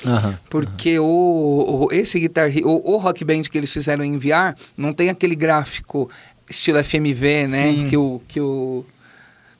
Porque 0.50 0.98
o, 0.98 1.04
o- 1.04 1.92
esse 1.92 2.18
Guitar 2.20 2.50
o, 2.64 2.92
o 2.92 2.96
Rock 2.96 3.24
Band 3.24 3.42
que 3.42 3.56
eles 3.58 3.72
fizeram 3.72 4.04
em 4.04 4.18
VR, 4.18 4.54
não 4.76 4.92
tem 4.92 5.08
aquele 5.10 5.34
gráfico 5.34 6.10
estilo 6.48 6.82
FMV, 6.84 7.46
né? 7.46 7.46
Sim. 7.46 7.86
Que 7.88 7.96
o, 7.96 8.20
que 8.28 8.40
o 8.40 8.84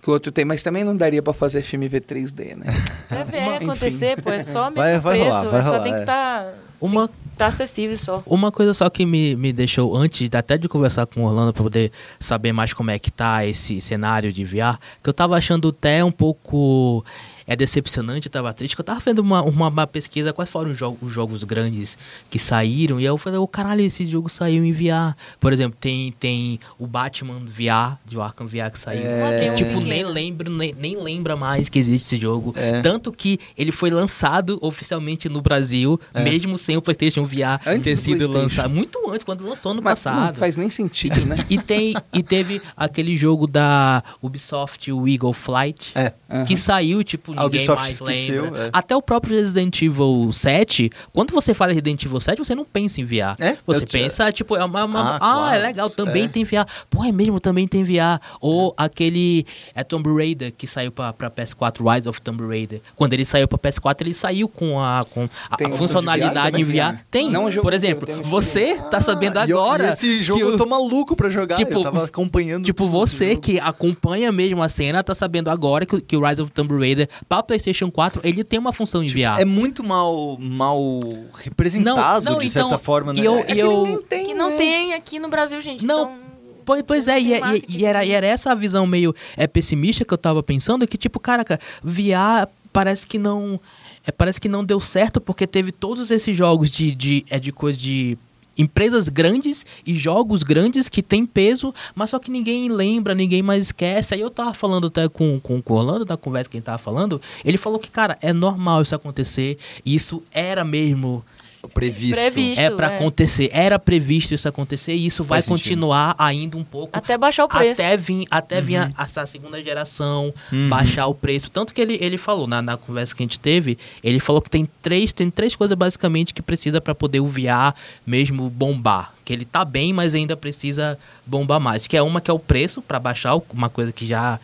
que 0.03 0.11
o 0.11 0.13
outro 0.15 0.33
tem, 0.33 0.45
mas 0.45 0.65
também 0.65 0.83
não 0.83 0.97
daria 0.97 1.23
pra 1.23 1.33
fazer 1.33 1.63
FMV 1.63 2.01
3D, 2.01 2.57
né? 2.57 2.67
Pra 3.09 3.23
VR 3.23 3.37
Enfim. 3.63 3.65
acontecer, 3.71 4.21
pô, 4.21 4.31
é 4.33 4.41
só 4.41 4.65
mesmo 4.71 4.77
Vai- 4.83 4.99
vai 4.99 5.21
preço. 5.21 5.37
rolar, 5.39 5.51
vai 5.51 5.63
só 5.63 5.69
rolar, 5.69 5.83
tem 5.85 5.93
que 5.93 5.99
é. 5.99 6.01
estar 6.03 6.55
Uma, 6.81 7.11
tá 7.43 7.49
acessível 7.49 7.99
só. 7.99 8.23
uma 8.27 8.53
coisa 8.53 8.73
só 8.73 8.89
que 8.89 9.05
me, 9.05 9.35
me 9.37 9.53
deixou, 9.53 9.97
antes 9.97 10.31
até 10.33 10.57
de 10.57 10.69
conversar 10.69 11.07
com 11.07 11.23
o 11.23 11.27
Orlando 11.27 11.53
para 11.53 11.63
poder 11.63 11.93
saber 12.21 12.53
mais 12.53 12.73
como 12.73 12.91
é 12.91 12.99
que 12.99 13.11
tá 13.11 13.45
esse 13.45 13.81
cenário 13.81 14.33
de 14.33 14.45
VR, 14.45 14.79
que 15.03 15.09
eu 15.09 15.15
tava 15.15 15.37
achando 15.37 15.69
até 15.69 16.05
um 16.05 16.13
pouco 16.13 17.05
é 17.47 17.55
decepcionante, 17.57 18.27
eu 18.27 18.33
tava 18.33 18.53
triste, 18.53 18.75
que 18.77 18.81
eu 18.81 18.85
tava 18.85 19.01
vendo 19.01 19.19
uma, 19.21 19.43
uma, 19.43 19.69
uma 19.69 19.87
pesquisa, 19.87 20.33
quais 20.33 20.51
foram 20.51 20.71
os, 20.73 20.79
jo- 20.79 20.97
os 21.01 21.13
jogos 21.13 21.45
grandes 21.45 21.97
que 22.31 22.39
saíram, 22.39 22.99
e 22.99 23.03
aí 23.03 23.07
eu 23.07 23.19
falei, 23.19 23.39
o 23.39 23.47
caralho, 23.49 23.81
esse 23.83 24.05
jogo 24.05 24.29
saiu 24.29 24.65
em 24.65 24.73
VR. 24.73 25.15
Por 25.41 25.53
exemplo, 25.53 25.77
tem, 25.81 26.13
tem 26.19 26.59
o 26.79 26.87
Batman 26.87 27.41
VR, 27.45 27.99
de 28.07 28.19
Arkham 28.21 28.47
VR 28.47 28.71
que 28.73 28.79
saiu. 28.79 29.03
É. 29.03 29.51
Um 29.51 29.55
Tipo, 29.55 29.81
nem 29.81 30.05
lembro, 30.05 30.51
nem, 30.51 30.75
nem 30.79 30.97
lembra 31.03 31.37
mais 31.37 31.69
que 31.69 31.79
existe 31.79 32.07
esse 32.15 32.21
jogo. 32.23 32.53
É. 32.57 32.81
Tanto 32.81 33.13
que 33.13 33.39
ele 33.57 33.73
foi 33.73 33.91
lançado 33.91 34.59
oficialmente 34.63 35.29
no 35.29 35.41
Brasil, 35.43 36.01
É. 36.15 36.23
mesmo 36.23 36.57
sem 36.59 36.77
o 36.77 36.83
PlayStation 36.83 37.25
VR 37.25 37.61
Antes 37.67 37.85
ter 37.85 37.95
do 37.95 38.23
sido 38.23 38.33
lançado. 38.33 38.71
Muito 38.71 38.99
antes, 39.11 39.25
quando 39.25 39.47
lançou 39.47 39.75
no 39.75 39.83
Mas 39.83 40.05
não 40.05 40.13
passado. 40.13 40.35
faz 40.37 40.57
nem 40.57 40.71
sentido, 40.71 41.25
né? 41.27 41.37
E, 41.51 41.59
tem, 41.59 41.95
e 42.13 42.23
teve 42.23 42.61
aquele 42.77 43.17
jogo 43.17 43.47
da 43.47 44.03
Ubisoft, 44.23 44.91
o 44.93 45.07
Eagle 45.09 45.33
Flight, 45.33 45.93
É. 45.95 46.13
que 46.47 46.57
saiu, 46.57 47.03
tipo, 47.05 47.32
A 47.33 47.43
ninguém 47.45 47.47
Ubisoft 47.61 47.83
mais 47.83 47.95
esqueceu, 47.95 48.45
lembra. 48.45 48.67
é. 48.67 48.71
Até 48.73 48.95
o 48.97 49.03
próprio 49.03 49.37
Resident 49.37 49.81
Evil 49.83 50.31
7, 50.33 50.91
quando 51.13 51.33
você 51.33 51.55
fala 51.55 51.73
Resident 51.73 52.05
Evil 52.05 52.21
7, 52.21 52.39
você 52.39 52.55
não 52.55 52.65
pensa 52.65 53.01
em 53.01 53.05
VR. 53.05 53.37
É? 53.41 53.57
Você 53.67 53.85
Eu 53.85 53.89
pensa, 53.89 54.31
tipo, 54.33 54.57
é 54.57 54.65
uma... 54.65 54.85
uma- 54.85 55.01
Ah, 55.01 55.15
ah, 55.17 55.19
claro. 55.19 55.57
é 55.57 55.59
legal, 55.59 55.91
também 55.91 56.25
É. 56.25 56.29
tem 56.29 56.45
VR. 56.45 56.67
Pô, 56.91 57.05
é 57.05 57.13
mesmo, 57.13 57.39
também 57.41 57.67
tem 57.69 57.83
VR. 57.83 58.21
Ou 58.41 58.75
aquele 58.77 59.47
é 59.75 59.83
Tomb 59.85 60.09
Raider, 60.15 60.53
que 60.57 60.67
saiu 60.67 60.91
pra, 60.93 61.13
pra 61.13 61.31
PS4, 61.31 61.95
Rise 61.95 62.09
of 62.09 62.21
Tomb 62.21 62.47
Raider. 62.47 62.81
Quando 62.97 63.13
ele 63.15 63.25
saiu 63.25 63.47
pra 63.49 63.59
PS4, 63.59 64.01
ele 64.01 64.15
saiu 64.15 64.49
com 64.49 64.81
a, 64.81 65.05
com 65.11 65.29
a, 65.51 65.57
Tem 65.57 65.67
a 65.67 65.71
opção 65.71 65.87
de 65.87 65.93
funcionalidade 65.93 66.51
VR 66.53 66.59
em 66.61 66.65
também? 66.65 66.81
VR. 66.93 66.99
Tem, 67.11 67.31
Não 67.31 67.45
o 67.47 67.51
jogo 67.51 67.63
por 67.63 67.73
exemplo, 67.73 68.07
tem 68.07 68.21
você 68.23 68.77
tá 68.91 69.01
sabendo 69.01 69.39
eu- 69.41 69.59
agora... 69.59 69.89
e 69.89 69.93
esse 69.93 70.23
jogo 70.23 70.39
que 70.41 70.45
o- 70.45 70.51
eu 70.51 70.57
tô 70.57 70.67
maluco 70.67 71.15
pra 71.17 71.29
jogar. 71.31 71.57
Tipo, 71.57 71.75
eu 71.75 71.83
tava 71.83 72.05
acompanhando. 72.05 72.65
Tipo, 72.65 72.87
você 72.87 73.37
que 73.37 73.59
acompanha 73.61 74.31
mesmo 74.33 74.63
a 74.63 74.69
cena, 74.69 75.03
tá 75.03 75.15
sabendo 75.15 75.51
agora 75.51 75.85
que, 75.87 75.97
o- 75.97 76.01
que 76.01 76.17
o 76.17 76.27
Rise 76.27 76.43
of 76.43 76.51
Tomb 76.53 76.77
Raider 76.79 77.09
pra 77.29 77.43
PlayStation 77.43 77.91
4 77.91 78.21
ele 78.25 78.43
tem 78.45 78.59
uma 78.59 78.73
função 78.73 79.03
em 79.03 79.09
VR. 79.09 79.41
É 79.41 79.45
muito 79.45 79.83
mal, 79.85 80.37
mal 80.39 81.01
representado, 81.35 82.25
Não, 82.25 82.33
não, 82.33 82.39
de 82.41 82.51
certa 82.51 82.69
então, 82.69 82.79
forma, 82.79 83.13
né? 83.13 83.21
e 83.21 83.25
eu- 83.25 83.39
É 83.39 83.55
e 83.55 83.59
eu- 83.59 84.05
tem, 84.09 84.27
Que 84.27 84.35
não 84.35 84.51
né? 84.51 84.57
tem 84.57 84.95
aqui 84.95 85.19
no 85.19 85.29
Brasil, 85.29 85.61
gente. 85.61 85.85
Não, 85.85 86.03
Então, 86.03 86.33
Pois, 86.65 86.85
pois 86.87 87.09
é, 87.09 87.15
Não 87.15 87.19
e, 87.19 87.25
tem 87.29 87.37
e- 87.37 87.41
marketing. 87.41 87.79
e 87.79 87.85
era, 87.85 88.05
e 88.05 88.11
era 88.13 88.25
essa 88.27 88.53
a 88.53 88.55
visão 88.55 88.87
meio 88.87 89.13
é, 89.37 89.49
pessimista 89.49 90.05
que 90.05 90.15
eu 90.15 90.19
tava 90.19 90.45
pensando, 90.45 90.87
que 90.87 90.97
tipo, 90.97 91.19
caraca, 91.19 91.59
VR 91.83 92.47
parece 92.73 93.05
que 93.05 93.19
não. 93.19 93.61
É, 94.07 94.13
parece 94.13 94.41
que 94.41 94.49
não 94.49 94.65
deu 94.65 94.79
certo 94.81 95.21
porque 95.21 95.45
teve 95.45 95.73
todos 95.73 96.11
esses 96.13 96.37
jogos 96.37 96.71
de, 96.71 96.95
de, 96.95 97.25
é, 97.29 97.41
de 97.41 97.51
coisa 97.51 97.77
de. 97.81 98.17
Empresas 98.57 99.09
grandes 99.09 99.65
e 99.87 99.95
jogos 99.95 100.43
grandes 100.43 100.89
que 100.89 101.03
tem 101.03 101.25
peso, 101.25 101.75
mas 101.95 102.11
só 102.11 102.19
que 102.19 102.31
ninguém 102.31 102.69
lembra, 102.69 103.15
ninguém 103.15 103.43
mais 103.43 103.67
esquece. 103.67 104.15
Aí 104.15 104.21
eu 104.21 104.31
tava 104.31 104.55
falando 104.55 104.89
até 104.89 105.09
com, 105.09 105.41
com, 105.41 105.63
o 105.65 105.75
Orlando, 105.75 106.05
na 106.05 106.17
conversa 106.17 106.51
que 106.51 106.57
ele 106.57 106.65
tava 106.65 106.79
falando, 106.79 107.21
ele 107.45 107.59
falou 107.59 107.79
que, 107.79 107.91
cara, 107.91 108.19
é 108.21 108.33
normal 108.33 108.83
isso 108.83 108.95
acontecer, 108.95 109.59
isso 109.85 110.23
era 110.33 110.65
mesmo 110.65 111.25
previsto. 111.69 112.21
Previsto. 112.21 112.61
é 112.61 112.71
pra 112.71 112.91
é. 112.93 112.97
acontecer, 112.97 113.51
era 113.53 113.79
previsto 113.79 114.35
isso 114.35 114.49
acontecer 114.49 114.95
e 114.95 115.07
isso 115.07 115.23
vai 115.23 115.37
Faz 115.37 115.45
sentido. 115.45 115.63
continuar 115.63 116.15
ainda 116.19 116.57
um 116.57 116.65
pouco 116.65 116.91
até 116.97 117.17
baixar 117.17 117.45
o 117.45 117.49
preço. 117.49 117.81
até 117.81 117.97
vir, 117.97 118.27
até 118.31 118.61
vir 118.61 118.77
a, 118.77 118.91
essa 118.99 119.25
segunda 119.27 119.63
geração, 119.63 120.33
Uhum. 120.53 120.69
baixar 120.69 121.07
o 121.07 121.15
preço. 121.15 121.51
Tanto 121.51 121.73
que 121.73 121.81
ele, 121.81 121.99
ele 122.01 122.19
falou 122.19 122.47
na, 122.47 122.61
na 122.61 122.77
conversa 122.77 123.15
que 123.15 123.23
a 123.23 123.27
gente 123.27 123.39
teve, 123.39 123.79
ele 124.03 124.19
falou 124.21 124.43
que 124.43 124.51
tem 124.51 124.69
três, 124.83 125.13
tem 125.13 125.31
três 125.31 125.55
coisas 125.57 125.77
basicamente 125.77 126.35
que 126.35 126.43
precisa 126.43 126.81
para 126.81 126.95
poder 126.95 127.21
o 127.21 127.27
VR 127.29 127.75
mesmo 128.07 128.49
bombar. 128.51 129.13
Que 129.25 129.33
ele 129.33 129.45
tá 129.45 129.65
bem, 129.65 129.93
mas 129.93 130.17
ainda 130.17 130.37
precisa 130.37 130.99
bombar 131.25 131.61
mais. 131.61 131.87
Que 131.87 131.97
é 131.97 132.03
uma 132.03 132.21
que 132.21 132.29
é 132.29 132.35
o 132.35 132.41
preço 132.41 132.83
para 132.83 132.99
baixar, 132.99 133.37
uma 133.53 133.69
coisa 133.69 133.93
que 133.93 134.05
já 134.05 134.41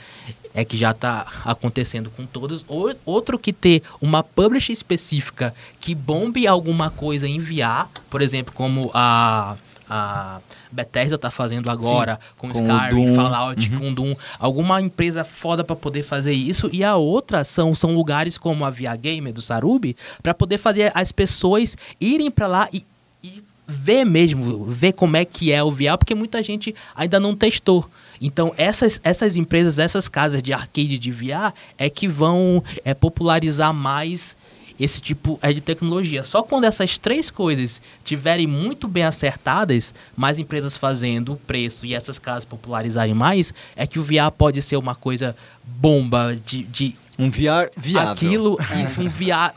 é 0.54 0.64
que 0.64 0.76
já 0.76 0.92
tá 0.94 1.26
acontecendo 1.44 2.10
com 2.10 2.24
todos. 2.26 2.64
Outro 3.04 3.38
que 3.38 3.52
ter 3.52 3.82
uma 4.00 4.22
publisher 4.22 4.72
específica 4.72 5.54
que 5.80 5.94
bombe 5.94 6.46
alguma 6.46 6.90
coisa 6.90 7.26
em 7.28 7.38
VR, 7.40 7.86
por 8.10 8.22
exemplo, 8.22 8.52
como 8.54 8.90
a 8.94 9.56
a 9.90 10.40
Bethesda 10.70 11.16
tá 11.16 11.30
fazendo 11.30 11.70
agora 11.70 12.20
com, 12.36 12.50
com 12.50 12.58
o 12.58 12.76
Skyrim. 12.76 13.14
Fallout, 13.14 13.72
Uhum. 13.72 13.78
com 13.78 13.94
Doom, 13.94 14.14
alguma 14.38 14.82
empresa 14.82 15.24
foda 15.24 15.64
pra 15.64 15.74
poder 15.74 16.02
fazer 16.02 16.32
isso 16.34 16.68
e 16.70 16.84
a 16.84 16.94
outra 16.96 17.42
são, 17.42 17.72
são 17.74 17.94
lugares 17.94 18.36
como 18.36 18.66
a 18.66 18.70
Via 18.70 18.94
Gamer 18.94 19.32
do 19.32 19.40
Sarubi 19.40 19.96
pra 20.22 20.34
poder 20.34 20.58
fazer 20.58 20.92
as 20.94 21.10
pessoas 21.10 21.74
irem 21.98 22.30
pra 22.30 22.46
lá 22.46 22.68
e, 22.70 22.84
e 23.24 23.42
ver 23.66 24.04
mesmo, 24.04 24.62
ver 24.66 24.92
como 24.92 25.16
é 25.16 25.24
que 25.24 25.50
é 25.50 25.62
o 25.64 25.70
VR, 25.70 25.96
porque 25.98 26.14
muita 26.14 26.42
gente 26.42 26.74
ainda 26.94 27.18
não 27.18 27.34
testou. 27.34 27.88
Então, 28.20 28.53
essas, 28.57 29.01
essas 29.05 29.36
empresas, 29.36 29.78
essas 29.78 30.09
casas 30.09 30.43
de 30.43 30.53
arcade 30.53 30.99
de 30.99 31.11
VR 31.11 31.53
é 31.77 31.89
que 31.89 32.09
vão 32.09 32.62
é, 32.85 32.95
popularizar 32.95 33.73
mais 33.73 34.36
esse 34.81 35.01
tipo 35.01 35.39
é 35.43 35.53
de 35.53 35.61
tecnologia. 35.61 36.23
Só 36.23 36.40
quando 36.40 36.62
essas 36.65 36.97
três 36.99 37.31
coisas 37.31 37.82
tiverem 38.05 38.47
muito 38.47 38.86
bem 38.86 39.03
acertadas, 39.03 39.93
mais 40.16 40.39
empresas 40.39 40.77
fazendo 40.77 41.32
o 41.32 41.36
preço 41.36 41.85
e 41.85 41.95
essas 41.95 42.16
casas 42.19 42.45
popularizarem 42.45 43.12
mais, 43.15 43.53
é 43.74 43.86
que 43.89 43.99
o 43.99 44.05
VR 44.05 44.31
pode 44.36 44.62
ser 44.62 44.77
uma 44.77 44.95
coisa 44.95 45.35
bomba 45.65 46.36
de, 46.47 46.62
de 46.62 46.95
Um 47.19 47.28
VR 47.28 47.70
viável. 47.77 48.12
aquilo 48.12 48.59
isso, 48.85 49.01
um 49.03 49.35
a- 49.35 49.53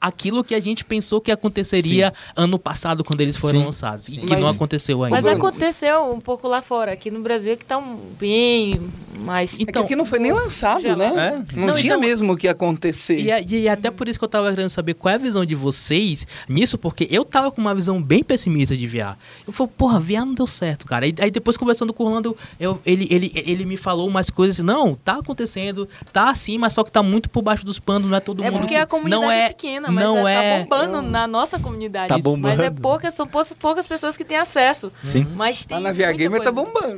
aquilo 0.00 0.42
que 0.44 0.54
a 0.54 0.60
gente 0.60 0.84
pensou 0.84 1.20
que 1.20 1.30
aconteceria 1.30 2.12
ano 2.36 2.58
passado 2.58 3.04
quando 3.04 3.20
eles 3.20 3.36
foram 3.36 3.60
Sim. 3.60 3.64
lançados 3.66 4.06
Sim. 4.06 4.18
e 4.22 4.26
que 4.26 4.34
não 4.36 4.42
Mas- 4.42 4.56
aconteceu 4.56 5.02
ainda. 5.04 5.16
Mas 5.16 5.26
aconteceu 5.26 6.12
um 6.12 6.20
pouco 6.20 6.48
lá 6.48 6.62
fora. 6.62 6.92
Aqui 6.92 7.10
no 7.10 7.20
Brasil 7.20 7.52
é 7.52 7.56
que 7.56 7.64
tá 7.64 7.78
um 7.78 7.96
bem 8.18 8.80
mais. 9.20 9.54
É 9.54 9.56
que 9.56 9.62
Então, 9.64 9.82
aqui 9.82 9.96
não 9.96 10.04
foi 10.04 10.18
nem 10.18 10.32
lançado, 10.32 10.82
Já 10.82 10.96
né? 10.96 11.12
É? 11.52 11.56
Não, 11.58 11.66
Não, 11.68 11.74
tinha 11.74 11.94
então- 11.94 12.00
mesmo 12.00 12.32
o 12.32 12.36
que 12.36 12.48
acontecer. 12.48 13.20
E, 13.20 13.30
é- 13.30 13.42
e 13.44 13.68
até 13.68 13.90
por 13.90 14.08
isso 14.08 14.18
que 14.18 14.24
eu 14.24 14.28
tava 14.28 14.48
querendo 14.50 14.68
saber 14.70 14.94
qual 14.94 15.12
é 15.12 15.14
a 15.16 15.18
visão 15.18 15.44
de 15.44 15.54
vocês 15.54 16.26
nisso, 16.48 16.78
porque 16.78 17.06
eu 17.10 17.24
tava 17.24 17.50
com 17.50 17.60
uma 17.60 17.74
visão 17.74 18.00
bem 18.02 18.22
pessimista 18.22 18.76
de 18.76 18.86
VR. 18.86 19.16
Eu 19.46 19.52
falei, 19.52 19.72
porra, 19.76 19.98
VR 20.00 20.24
não 20.24 20.34
deu 20.34 20.46
certo, 20.46 20.86
cara. 20.86 21.06
E, 21.06 21.14
aí 21.20 21.30
depois 21.30 21.56
conversando 21.56 21.92
com 21.92 22.04
o 22.04 22.06
Orlando, 22.06 22.36
eu, 22.58 22.80
ele, 22.86 23.06
ele, 23.10 23.32
ele 23.34 23.64
me 23.64 23.76
falou 23.76 24.06
umas 24.08 24.30
coisas 24.30 24.56
assim, 24.56 24.66
não, 24.66 24.94
tá 24.94 25.18
acontecendo, 25.18 25.88
tá 26.12 26.30
assim, 26.30 26.56
mas 26.58 26.72
só 26.72 26.84
que 26.84 26.92
tá 26.92 27.02
muito 27.02 27.28
por 27.28 27.42
baixo 27.42 27.64
dos 27.64 27.78
panos, 27.78 28.08
não 28.08 28.16
é 28.16 28.20
todo 28.20 28.42
É 28.42 28.50
mundo. 28.50 28.60
porque 28.60 28.74
a 28.76 28.86
comunidade 28.86 29.17
não 29.22 29.30
é, 29.30 29.48
pequena, 29.48 29.90
mas 29.90 30.04
não 30.04 30.26
é, 30.28 30.34
é, 30.34 30.58
tá 30.58 30.64
bombando 30.64 31.02
na 31.02 31.26
nossa 31.26 31.58
comunidade. 31.58 32.08
Tá 32.08 32.18
bombando. 32.18 32.56
Mas 32.56 32.60
é 32.60 32.70
poucas, 32.70 33.14
são 33.14 33.26
poucas, 33.26 33.52
poucas 33.54 33.86
pessoas 33.86 34.16
que 34.16 34.24
têm 34.24 34.36
acesso. 34.36 34.92
Sim. 35.04 35.26
Mas 35.34 35.64
tem 35.64 35.76
Lá 35.76 35.82
na 35.82 35.92
VR 35.92 36.16
Gamer 36.16 36.42
tá 36.42 36.52
bombando. 36.52 36.96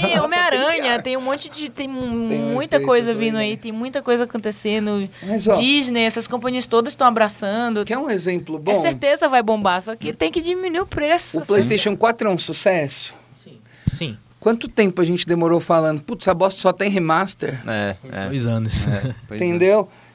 Tem 0.00 0.18
Homem-Aranha, 0.20 1.02
tem 1.02 1.16
um 1.16 1.20
monte 1.20 1.48
de. 1.48 1.70
Tem 1.70 1.88
Tem 1.88 2.38
muita 2.38 2.80
coisa 2.80 3.14
vindo 3.14 3.36
aí, 3.36 3.50
legais. 3.50 3.62
tem 3.62 3.72
muita 3.72 4.02
coisa 4.02 4.24
acontecendo. 4.24 5.08
Mas, 5.22 5.46
ó, 5.46 5.54
Disney, 5.54 6.02
essas 6.02 6.26
companhias 6.26 6.66
todas 6.66 6.92
estão 6.92 7.06
abraçando. 7.06 7.84
quer 7.84 7.98
um 7.98 8.10
exemplo 8.10 8.56
É 8.56 8.58
bom? 8.58 8.82
certeza 8.82 9.28
vai 9.28 9.42
bombar, 9.42 9.82
só 9.82 9.94
que 9.94 10.12
tem 10.12 10.30
que 10.30 10.40
diminuir 10.40 10.80
o 10.80 10.86
preço. 10.86 11.38
O 11.38 11.40
assim. 11.40 11.52
PlayStation 11.52 11.96
4 11.96 12.28
é 12.28 12.30
um 12.32 12.38
sucesso? 12.38 13.14
Sim, 13.92 14.16
Quanto 14.42 14.66
tempo 14.66 15.00
a 15.00 15.04
gente 15.04 15.24
demorou 15.24 15.60
falando? 15.60 16.02
Putz, 16.02 16.24
essa 16.24 16.34
bosta 16.34 16.60
só 16.60 16.72
tem 16.72 16.90
remaster. 16.90 17.62
É, 17.64 17.96
é. 18.10 18.26
dois 18.26 18.44
anos. 18.44 18.88
é, 18.88 19.14
pois 19.28 19.40
é. 19.40 19.44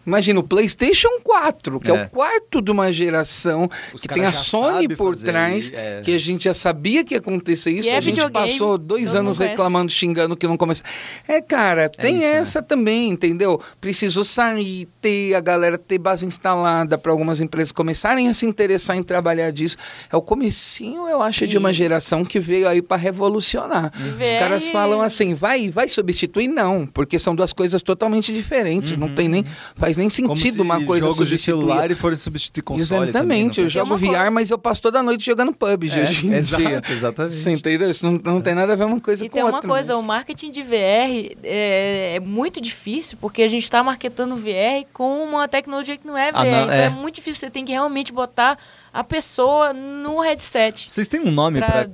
Imagina 0.07 0.39
o 0.39 0.43
PlayStation 0.43 1.09
4, 1.21 1.79
que 1.81 1.91
é. 1.91 1.95
É. 1.95 2.03
o 2.05 2.09
quarto 2.09 2.61
de 2.61 2.71
uma 2.71 2.93
geração, 2.93 3.69
Os 3.93 4.01
que 4.01 4.07
tem 4.07 4.23
a 4.23 4.31
Sony 4.31 4.88
por 4.95 5.13
trás, 5.17 5.69
é. 5.73 5.99
que 6.01 6.15
a 6.15 6.17
gente 6.17 6.45
já 6.45 6.53
sabia 6.53 7.03
que 7.03 7.13
ia 7.13 7.19
acontecer 7.19 7.71
isso. 7.71 7.89
é 7.89 7.97
a 7.97 7.99
gente 7.99 8.21
passou 8.31 8.77
dois 8.77 9.13
anos 9.15 9.38
reclamando, 9.38 9.91
xingando 9.91 10.38
que 10.38 10.47
não 10.47 10.55
começa. 10.55 10.81
É, 11.27 11.41
cara, 11.41 11.89
tem 11.89 12.19
isso, 12.19 12.27
né? 12.27 12.34
essa 12.38 12.61
também, 12.63 13.09
entendeu? 13.09 13.59
Precisou 13.81 14.23
sair, 14.23 14.88
ter 15.01 15.34
a 15.34 15.41
galera 15.41 15.77
ter 15.77 15.97
base 15.97 16.25
instalada 16.25 16.97
para 16.97 17.11
algumas 17.11 17.41
empresas 17.41 17.73
começarem 17.73 18.29
a 18.29 18.34
se 18.34 18.45
interessar 18.45 18.95
em 18.95 19.03
trabalhar 19.03 19.51
disso. 19.51 19.75
É 20.09 20.15
o 20.15 20.21
comecinho, 20.21 21.05
eu 21.09 21.21
acho, 21.21 21.45
de 21.45 21.57
uma 21.57 21.71
E- 21.71 21.73
geração 21.73 22.23
que 22.23 22.39
veio 22.39 22.65
aí 22.69 22.81
para 22.81 22.95
revolucionar. 22.95 23.91
E 23.99 24.23
Os 24.23 24.31
caras 24.31 24.69
falam 24.69 25.01
assim, 25.01 25.34
vai, 25.34 25.69
vai 25.69 25.89
substituir? 25.89 26.47
Não, 26.47 26.85
porque 26.85 27.19
são 27.19 27.35
duas 27.35 27.51
coisas 27.51 27.81
totalmente 27.81 28.31
diferentes. 28.31 28.95
Não 28.95 29.09
tem 29.09 29.27
nem, 29.27 29.45
faz 29.75 29.97
nem. 29.98 30.10
Como 30.10 30.36
sentido 30.38 30.53
se 30.56 30.61
uma 30.61 30.84
coisa 30.84 31.02
jogos 31.07 31.18
de 31.18 31.26
substituir. 31.38 31.61
celular 31.61 31.91
e 31.91 31.95
forem 31.95 32.15
substituir 32.18 32.61
console 32.64 33.10
Exatamente, 33.10 33.14
também, 33.56 33.65
eu 33.65 33.69
jogo 33.69 33.88
uma 33.88 33.98
VR, 33.98 34.06
coisa- 34.07 34.32
mas 34.32 34.52
eu 34.52 34.57
passo 34.57 34.82
toda 34.82 35.02
noite 35.03 35.26
jogando 35.26 35.53
PUBG 35.53 35.99
É, 35.99 36.03
hoje 36.03 36.28
em 36.28 36.34
exato, 36.34 36.64
dia. 36.64 36.82
exatamente. 36.90 37.36
Você 37.36 37.52
entendeu? 37.52 37.90
Isso 37.90 38.06
não, 38.06 38.14
não 38.24 38.41
tem 38.41 38.56
nada 38.56 38.74
a 38.74 38.76
ver 38.76 38.86
uma 38.86 38.99
coisa 39.02 39.26
E 39.26 39.30
com 39.30 39.34
tem 39.36 39.44
uma 39.44 39.53
outra. 39.56 39.68
coisa, 39.69 39.94
mas- 39.95 40.03
o 40.03 40.07
marketing 40.07 40.52
de 40.52 40.64
VR 40.64 41.36
é, 41.44 42.15
é 42.15 42.19
muito 42.19 42.61
difícil, 42.61 43.18
porque 43.19 43.41
a 43.41 43.48
gente 43.48 43.64
está 43.64 43.84
marketando 43.84 44.36
VR 44.36 44.86
com 44.94 45.24
uma 45.24 45.48
tecnologia 45.48 45.98
que 45.98 46.06
não 46.07 46.18
é 46.18 46.32
VR. 46.32 46.38
Ah, 46.40 46.44
não, 46.45 46.64
então 46.64 46.72
é. 46.72 46.84
é. 46.86 46.90
muito 46.90 47.15
difícil, 47.15 47.40
você 47.40 47.49
tem 47.49 47.65
que 47.65 47.72
realmente 47.72 48.11
botar 48.14 48.57
a 48.94 49.03
pessoa 49.03 49.74
no 49.74 50.19
headset. 50.19 50.86
Vocês 50.88 51.07
têm 51.07 51.19
um 51.22 51.32
nome 51.32 51.60
pra 51.60 51.88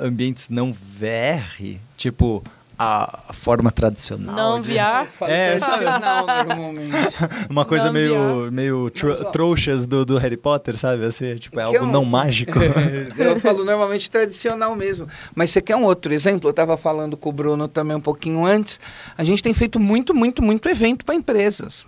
ambientes 0.00 0.48
não 0.48 0.72
VR? 0.72 1.78
Tipo, 1.96 2.42
a 2.82 3.32
forma 3.34 3.70
tradicional? 3.70 4.34
Não 4.34 4.60
de-. 4.60 4.74
Fala 5.12 5.30
É, 5.30 5.56
tradicional 5.58 6.26
normalmente. 6.26 6.96
Uma 7.50 7.64
coisa 7.66 7.86
Não 7.86 7.92
meio, 7.92 8.50
meio 8.50 8.88
tro- 8.90 9.22
trouxas 9.26 9.84
do, 9.84 10.04
do 10.06 10.16
Harry 10.16 10.36
Potter, 10.38 10.76
sabe? 10.78 11.04
Assim, 11.04 11.34
tipo, 11.34 11.60
é 11.60 11.64
Que 11.64 11.66
algo 11.76 11.78
é 11.78 11.82
um- 11.82 11.92
não 11.92 12.04
mágico. 12.06 12.58
Eu 13.18 13.38
falo 13.38 13.64
normalmente 13.66 14.10
tradicional 14.10 14.74
mesmo. 14.74 15.06
Mas 15.34 15.50
você 15.50 15.60
quer 15.60 15.76
um 15.76 15.84
outro 15.84 16.12
exemplo? 16.14 16.48
Eu 16.48 16.52
estava 16.52 16.76
falando 16.78 17.18
com 17.18 17.28
o 17.28 17.32
Bruno 17.32 17.68
também 17.68 17.96
um 17.96 18.00
pouquinho 18.00 18.46
antes. 18.46 18.80
A 19.18 19.24
gente 19.24 19.42
tem 19.42 19.52
feito 19.52 19.78
muito, 19.78 20.14
muito, 20.14 20.42
muito 20.42 20.66
evento 20.68 21.04
para 21.04 21.14
empresas. 21.14 21.86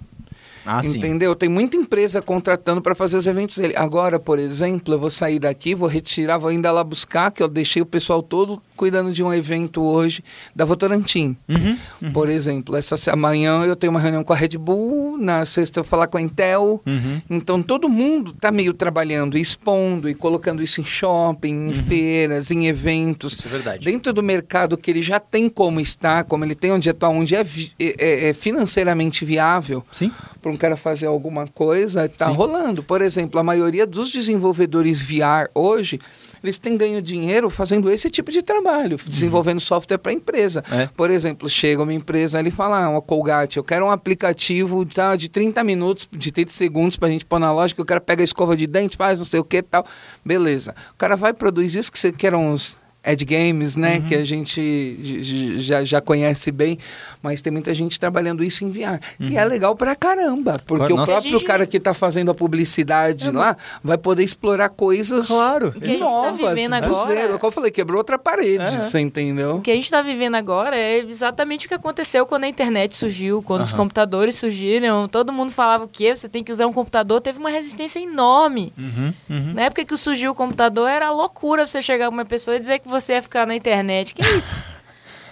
ah, 0.67 0.83
sim. 0.83 0.99
Entendeu? 0.99 1.35
Tem 1.35 1.49
muita 1.49 1.77
empresa 1.77 2.21
contratando 2.21 2.83
para 2.83 2.95
fazer 2.95 3.17
os 3.17 3.27
eventos 3.27 3.57
dele. 3.57 3.75
Agora, 3.77 4.19
por 4.21 4.39
exemplo, 4.39 4.93
eu 4.95 4.99
vou 4.99 5.11
sair 5.11 5.39
daqui, 5.39 5.75
vou 5.75 5.89
retirar, 5.89 6.37
vou 6.39 6.51
ainda 6.51 6.71
lá 6.71 6.85
buscar, 6.85 7.31
que 7.33 7.43
eu 7.43 7.49
deixei 7.49 7.81
o 7.81 7.87
pessoal 7.87 8.23
todo 8.23 8.63
cuidando 8.83 9.13
de 9.13 9.23
um 9.23 9.33
evento 9.33 9.81
hoje 9.81 10.25
da 10.57 10.65
Votorantim. 10.65 11.37
Uhum, 11.49 12.11
Por 12.13 12.29
exemplo, 12.29 12.75
essa 12.75 12.97
amanhã 13.13 13.63
eu 13.63 13.77
tenho 13.77 13.93
uma 13.93 14.01
reunião 14.01 14.25
com 14.25 14.33
a 14.33 14.37
Red 14.37 14.59
Bull, 14.59 15.17
na 15.19 15.47
sexta 15.47 15.79
eu 15.79 15.85
vou 15.85 15.89
falar 15.89 16.09
com 16.09 16.19
a 16.19 16.21
Intel. 16.21 16.83
uhum. 16.85 17.23
Então 17.31 17.63
todo 17.63 17.89
mundo 17.89 18.33
está 18.33 18.51
meio 18.51 18.75
trabalhando, 18.75 19.39
expondo 19.39 20.09
e 20.09 20.15
colocando 20.17 20.65
isso 20.65 20.81
em 20.81 20.85
shopping, 20.85 21.69
em 21.69 21.75
feiras, 21.75 22.51
em 22.51 22.67
eventos. 22.67 23.35
Isso 23.35 23.47
é 23.47 23.51
verdade. 23.51 23.85
Dentro 23.85 24.13
do 24.13 24.21
mercado 24.21 24.77
que 24.77 24.91
ele 24.91 25.01
já 25.01 25.21
tem 25.21 25.49
como 25.49 25.79
estar, 25.79 26.25
como 26.25 26.45
ele 26.45 26.57
tem 26.57 26.73
onde 26.73 26.91
atuar, 26.91 27.11
onde 27.11 27.37
é, 27.37 27.45
vi- 27.45 27.71
é- 27.79 27.95
é- 28.27 28.29
é 28.31 28.35
financeiramente 28.35 29.25
viável 29.25 29.85
Sim. 29.93 30.11
para 30.43 30.51
um 30.51 30.57
cara 30.57 30.77
fazer 30.77 31.07
alguma 31.07 31.47
coisa, 31.47 32.07
está 32.07 32.27
rolando. 32.27 32.83
Por 32.83 33.01
exemplo, 33.01 33.39
a 33.39 33.45
maioria 33.45 33.87
dos 33.87 34.11
desenvolvedores 34.11 35.01
VR 35.01 35.49
hoje, 35.55 36.01
eles 36.43 36.59
têm 36.59 36.77
ganho 36.77 37.01
dinheiro 37.01 37.49
fazendo 37.51 37.91
esse 37.91 38.11
tipo 38.11 38.31
de 38.31 38.43
trabalho, 38.43 38.99
desenvolvendo 39.07 39.61
software 39.61 39.99
para 39.99 40.13
a 40.13 40.15
empresa. 40.15 40.65
É. 40.71 40.89
Por 40.97 41.11
exemplo, 41.11 41.49
chega 41.49 41.83
uma 41.83 41.95
empresa 41.95 42.39
ali 42.39 42.49
e 42.49 42.53
fala, 42.53 42.85
ah, 42.85 42.89
uma 42.89 43.03
Colgate, 43.03 43.57
eu 43.57 43.65
quero 43.65 43.87
um 43.87 43.91
aplicativo 43.91 44.85
tá, 44.87 45.17
de 45.17 45.29
30 45.29 45.63
minutos, 45.65 46.09
de 46.11 46.33
30 46.33 46.51
segundos 46.53 46.97
para 46.97 47.09
a 47.09 47.11
gente 47.11 47.25
pôr 47.25 47.39
na 47.39 47.53
loja, 47.53 47.75
que 47.75 47.83
o 47.83 47.85
cara 47.85 48.01
pega 48.01 48.23
a 48.23 48.25
escova 48.25 48.57
de 48.57 48.67
dente, 48.67 48.97
faz 48.97 49.19
não 49.19 49.27
sei 49.27 49.41
o 49.41 49.45
que 49.45 49.59
e 49.59 49.63
tal. 49.63 49.87
Beleza. 50.25 50.75
O 50.93 50.97
cara 50.97 51.17
vai 51.17 51.33
produzir 51.33 51.79
isso 51.79 51.93
que 51.93 51.99
você 51.99 52.13
quer 52.13 52.35
uns 52.35 52.82
ad 53.05 53.25
games, 53.25 53.77
né? 53.77 53.97
Uhum. 53.97 54.03
Que 54.03 54.15
a 54.15 54.25
gente 54.25 54.61
j- 55.01 55.23
j- 55.25 55.63
já, 55.63 55.85
já 55.85 56.01
conhece 56.01 56.53
bem, 56.53 56.79
mas 57.23 57.41
tem 57.41 57.53
muita 57.53 57.75
gente 57.75 57.99
trabalhando 57.99 58.45
isso 58.45 58.65
em 58.65 58.71
VR. 58.71 59.01
E 59.19 59.37
é 59.37 59.45
legal 59.45 59.75
pra 59.75 59.97
caramba, 59.97 60.57
porque 60.67 60.79
Claro, 60.87 60.95
o 60.95 60.97
nossa. 60.99 61.13
próprio 61.13 61.33
gente- 61.39 61.45
cara 61.47 61.67
que 61.67 61.81
tá 61.81 61.93
fazendo 61.95 62.31
a 62.31 62.35
publicidade 62.35 63.31
lá 63.31 63.57
vai 63.83 63.99
poder 63.99 64.23
explorar 64.23 64.69
coisas 64.69 65.27
Claro. 65.29 65.73
que 65.73 65.85
a 65.85 65.89
gente 65.89 65.99
tá 65.99 66.05
novas, 66.05 66.37
vivendo 66.55 66.71
do 66.71 66.77
agora- 66.77 66.95
zero. 67.15 67.39
Como 67.39 67.49
eu 67.49 67.53
falei, 67.53 67.71
quebrou 67.71 67.99
outra 67.99 68.19
parede, 68.19 68.63
É. 68.65 68.81
você 68.81 69.01
entendeu? 69.01 69.57
O 69.57 69.61
que 69.61 69.71
a 69.71 69.75
gente 69.75 69.85
está 69.85 70.01
vivendo 70.01 70.37
agora 70.37 70.77
é 70.77 70.99
exatamente 70.99 71.67
o 71.67 71.69
que 71.69 71.75
aconteceu 71.75 72.25
quando 72.25 72.45
a 72.45 72.49
internet 72.49 72.95
surgiu, 72.95 73.43
quando 73.43 73.63
os 73.63 73.71
Aham. 73.71 73.79
computadores 73.79 74.37
surgiram. 74.37 75.09
Todo 75.09 75.33
mundo 75.33 75.51
falava 75.51 75.85
o 75.85 75.89
quê? 75.89 76.15
Você 76.15 76.29
tem 76.29 76.45
que 76.45 76.53
usar 76.53 76.67
um 76.67 76.73
computador. 76.73 77.21
Teve 77.21 77.39
uma 77.39 77.51
resistência 77.51 77.99
enorme. 77.99 78.73
Uhum, 78.79 79.13
uhum. 79.29 79.53
Na 79.55 79.63
época 79.63 79.85
que 79.85 79.97
surgiu 79.97 80.33
o 80.33 80.35
computador, 80.35 80.89
era 80.89 81.11
loucura 81.11 81.67
você 81.67 81.83
chegar 81.83 82.07
pra 82.07 82.15
uma 82.15 82.25
pessoa 82.25 82.57
e 82.57 82.61
dizer 82.61 82.79
que 82.79 82.89
você 82.93 83.15
ia 83.15 83.23
ficar 83.23 83.47
na 83.47 83.57
internet. 83.57 84.15
Que 84.15 84.23
isso? 84.23 84.71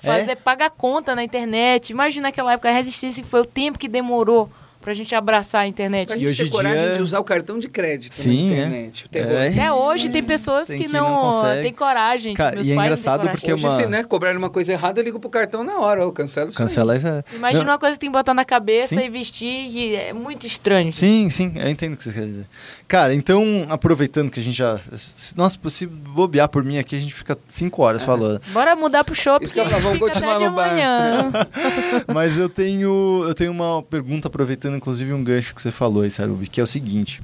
É? 0.03 0.07
Fazer 0.07 0.37
pagar 0.37 0.70
conta 0.70 1.15
na 1.15 1.23
internet. 1.23 1.91
Imagina 1.91 2.28
naquela 2.28 2.55
época 2.55 2.70
a 2.70 2.73
resistência 2.73 3.23
que 3.23 3.28
foi 3.28 3.43
o 3.43 3.45
tempo 3.45 3.78
que 3.78 3.87
demorou 3.87 4.51
pra 4.81 4.94
gente 4.94 5.15
abraçar 5.15 5.62
a 5.62 5.66
internet. 5.66 6.07
Pra 6.09 6.16
E 6.16 6.20
gente 6.20 6.31
hoje 6.31 6.43
ter 6.43 6.48
em 6.48 6.51
coragem 6.51 6.85
dia- 6.85 6.94
de 6.97 7.02
usar 7.02 7.19
o 7.20 7.24
cartão 7.24 7.59
de 7.59 7.69
crédito 7.69 8.15
Sim, 8.15 8.47
na 8.48 8.55
é. 8.55 8.57
internet. 8.59 9.05
O 9.05 9.09
terror. 9.09 9.32
É. 9.32 9.48
Até 9.48 9.73
hoje 9.73 10.09
tem 10.09 10.23
pessoas 10.23 10.69
Tem 10.69 10.78
que, 10.78 10.86
que 10.86 10.93
não, 10.93 11.31
não 11.31 11.62
têm 11.62 11.73
coragem. 11.73 12.35
Cara, 12.35 12.57
meus 12.57 12.66
e 12.66 12.73
é 12.73 12.74
engraçado 12.74 13.28
porque 13.28 13.52
Hoje, 13.52 13.65
uma- 13.65 13.70
se 13.70 13.86
né, 13.86 14.05
cobrarem 14.05 14.39
uma 14.39 14.51
coisa 14.51 14.73
errada, 14.73 15.01
eu 15.01 15.05
ligo 15.05 15.19
pro 15.20 15.28
cartão 15.31 15.62
na 15.62 15.78
hora. 15.78 16.01
Eu 16.01 16.12
cancelo 16.12 16.48
isso. 16.48 16.59
Cancela 16.59 16.97
isso. 16.97 17.07
é- 17.07 17.23
Imagina 17.35 17.65
Não, 17.65 17.73
uma 17.73 17.78
coisa 17.78 17.94
que 17.97 18.01
tem 18.01 18.11
que 18.11 18.16
botar 18.16 18.32
na 18.35 18.44
cabeça 18.44 18.94
Sim. 18.94 19.01
e 19.05 19.09
vestir, 19.09 19.69
e 19.70 19.94
é 19.97 20.12
muito 20.12 20.47
estranho. 20.47 20.93
Sim, 20.94 21.28
sim, 21.31 21.52
eu 21.57 21.69
entendo 21.69 21.94
o 21.94 21.97
que 21.97 22.05
você 22.05 22.12
quer 22.12 22.24
dizer. 22.27 22.47
Cara, 22.89 23.15
então, 23.15 23.66
aproveitando 23.69 24.31
que 24.31 24.40
a 24.40 24.43
gente 24.43 24.57
já. 24.57 24.78
se- 24.97 25.36
Nossa, 25.36 25.59
se 25.69 25.86
bobear 25.86 26.48
por 26.48 26.65
mim 26.65 26.78
aqui, 26.78 26.97
a 26.97 26.98
gente 27.01 27.15
fica 27.15 27.36
cinco 27.48 27.82
horas 27.82 28.02
falando. 28.02 28.40
Bora 28.48 28.74
mudar 28.74 29.05
pro 29.05 29.15
shopping, 29.15 29.44
Isso 29.44 29.55
que 29.55 29.61
eu 29.61 29.65
vamos 29.66 29.93
fica 29.93 29.98
continuar 30.07 30.36
até 30.36 30.44
de 30.44 30.51
no 30.51 30.57
bar. 30.57 30.69
amanhã. 30.70 31.31
Mas 32.12 32.39
eu 32.39 32.48
tenho, 32.48 33.24
eu 33.27 33.35
tenho 33.35 33.52
uma 33.52 33.82
pergunta, 33.82 34.28
aproveitando 34.28 34.69
inclusive 34.76 35.12
um 35.12 35.22
gancho 35.22 35.55
que 35.55 35.62
você 35.62 35.70
falou 35.70 36.02
aí, 36.02 36.10
Sarubi, 36.10 36.47
que 36.47 36.60
é 36.60 36.62
o 36.62 36.66
seguinte. 36.66 37.20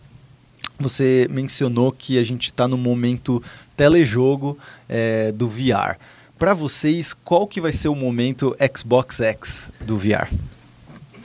Você 0.79 1.27
mencionou 1.31 1.91
que 1.91 2.19
a 2.19 2.23
gente 2.23 2.47
está 2.47 2.69
no 2.69 2.77
momento 2.77 3.43
telejogo 3.77 4.59
é, 4.89 5.33
do 5.33 5.49
VR. 5.49 5.97
Para 6.39 6.53
vocês, 6.53 7.15
qual 7.15 7.47
que 7.47 7.61
vai 7.61 7.73
ser 7.73 7.89
o 7.89 7.95
momento 7.95 8.55
Xbox 8.77 9.21
X 9.21 9.71
do 9.81 9.97
VR? 9.97 10.29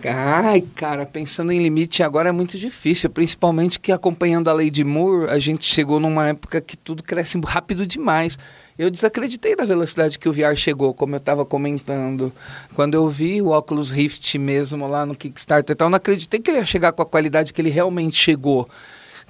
Ai, 0.06 0.62
cara, 0.76 1.06
pensando 1.06 1.52
em 1.52 1.62
limite 1.62 2.02
agora 2.02 2.30
é 2.30 2.32
muito 2.32 2.58
difícil, 2.58 3.10
principalmente 3.10 3.80
que 3.80 3.92
acompanhando 3.92 4.50
a 4.50 4.54
lei 4.54 4.72
de 4.72 4.84
Moore, 4.84 5.30
a 5.30 5.38
gente 5.38 5.66
chegou 5.66 6.00
numa 6.00 6.30
época 6.30 6.60
que 6.60 6.76
tudo 6.76 7.04
cresce 7.04 7.40
rápido 7.46 7.86
demais. 7.86 8.40
Eu 8.78 8.90
desacreditei 8.90 9.56
da 9.56 9.66
velocidade 9.66 10.18
que 10.18 10.28
o 10.28 10.34
VR 10.34 10.56
chegou, 10.56 10.94
como 10.94 11.16
eu 11.16 11.20
estava 11.20 11.46
comentando. 11.46 12.32
Quando 12.74 12.96
eu 12.96 13.08
vi 13.10 13.42
o 13.42 13.52
Oculus 13.52 13.92
Rift 13.92 14.38
mesmo 14.38 14.88
lá 14.88 15.06
no 15.06 15.16
Kickstarter 15.16 15.74
e 15.74 15.78
tal, 15.78 15.90
não 15.90 15.98
acreditei 15.98 16.40
que 16.40 16.50
ele 16.50 16.58
ia 16.60 16.66
chegar 16.66 16.92
com 16.92 17.02
a 17.02 17.06
qualidade 17.06 17.54
que 17.54 17.62
ele 17.62 17.70
realmente 17.70 18.18
chegou. 18.18 18.68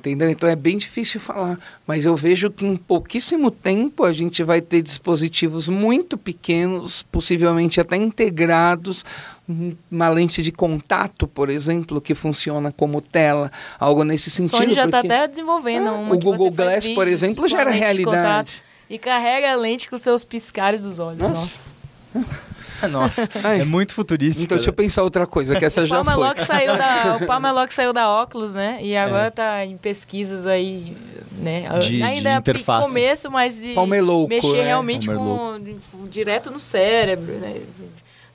Entendeu? 0.01 0.31
Então 0.31 0.49
é 0.49 0.55
bem 0.55 0.77
difícil 0.77 1.19
falar. 1.19 1.59
Mas 1.85 2.07
eu 2.07 2.15
vejo 2.15 2.49
que 2.49 2.65
em 2.65 2.75
pouquíssimo 2.75 3.51
tempo 3.51 4.03
a 4.03 4.11
gente 4.11 4.43
vai 4.43 4.59
ter 4.59 4.81
dispositivos 4.81 5.69
muito 5.69 6.17
pequenos, 6.17 7.03
possivelmente 7.11 7.79
até 7.79 7.97
integrados, 7.97 9.05
uma 9.91 10.09
lente 10.09 10.41
de 10.41 10.51
contato, 10.51 11.27
por 11.27 11.51
exemplo, 11.51 12.01
que 12.01 12.15
funciona 12.15 12.71
como 12.71 12.99
tela, 12.99 13.51
algo 13.79 14.03
nesse 14.03 14.31
sentido. 14.31 14.55
O 14.55 14.57
Sony 14.57 14.73
já 14.73 14.85
está 14.85 15.01
porque... 15.01 15.13
até 15.13 15.27
desenvolvendo 15.27 15.89
Ah, 15.89 15.93
uma 15.93 16.15
o 16.15 16.19
Google 16.19 16.49
Glass, 16.49 16.87
por 16.87 17.05
vídeos 17.05 17.21
exemplo, 17.21 17.43
com 17.43 17.47
já 17.47 17.61
era 17.61 17.69
realidade. 17.69 18.63
E 18.91 18.97
carrega 18.99 19.51
a 19.51 19.55
lente 19.55 19.89
com 19.89 19.97
seus 19.97 20.23
piscares 20.25 20.81
dos 20.81 20.99
olhos. 20.99 21.19
Nossa. 21.19 21.71
Nossa. 22.13 22.51
Nossa, 22.89 23.29
Ai. 23.43 23.61
é 23.61 23.63
muito 23.63 23.93
futurístico. 23.93 24.45
Então 24.45 24.57
deixa 24.57 24.69
eu 24.69 24.73
né? 24.73 24.77
pensar 24.83 25.03
outra 25.03 25.25
coisa, 25.27 25.55
que 25.57 25.63
essa 25.63 25.83
O 25.83 25.85
já 25.85 26.03
Palmer 26.03 26.35
foi. 26.35 26.39
Saiu 26.45 26.75
da, 26.75 27.19
o 27.21 27.25
saiu 27.71 27.93
da 27.93 28.21
Oculus, 28.23 28.53
né? 28.55 28.79
E 28.81 28.97
agora 28.97 29.27
É. 29.27 29.29
tá 29.29 29.65
em 29.65 29.77
pesquisas 29.77 30.47
aí, 30.47 30.97
né? 31.37 31.69
De- 31.79 32.01
Ainda 32.01 32.21
de 32.21 32.27
é 32.27 32.35
interface. 32.37 32.87
começo, 32.87 33.31
mas 33.31 33.61
de 33.61 33.73
Palmer 33.75 34.03
louco, 34.03 34.29
mexer 34.29 34.57
né? 34.57 34.63
realmente 34.63 35.07
com 35.07 35.61
direto 36.09 36.49
no 36.49 36.59
cérebro, 36.59 37.33
né? 37.35 37.61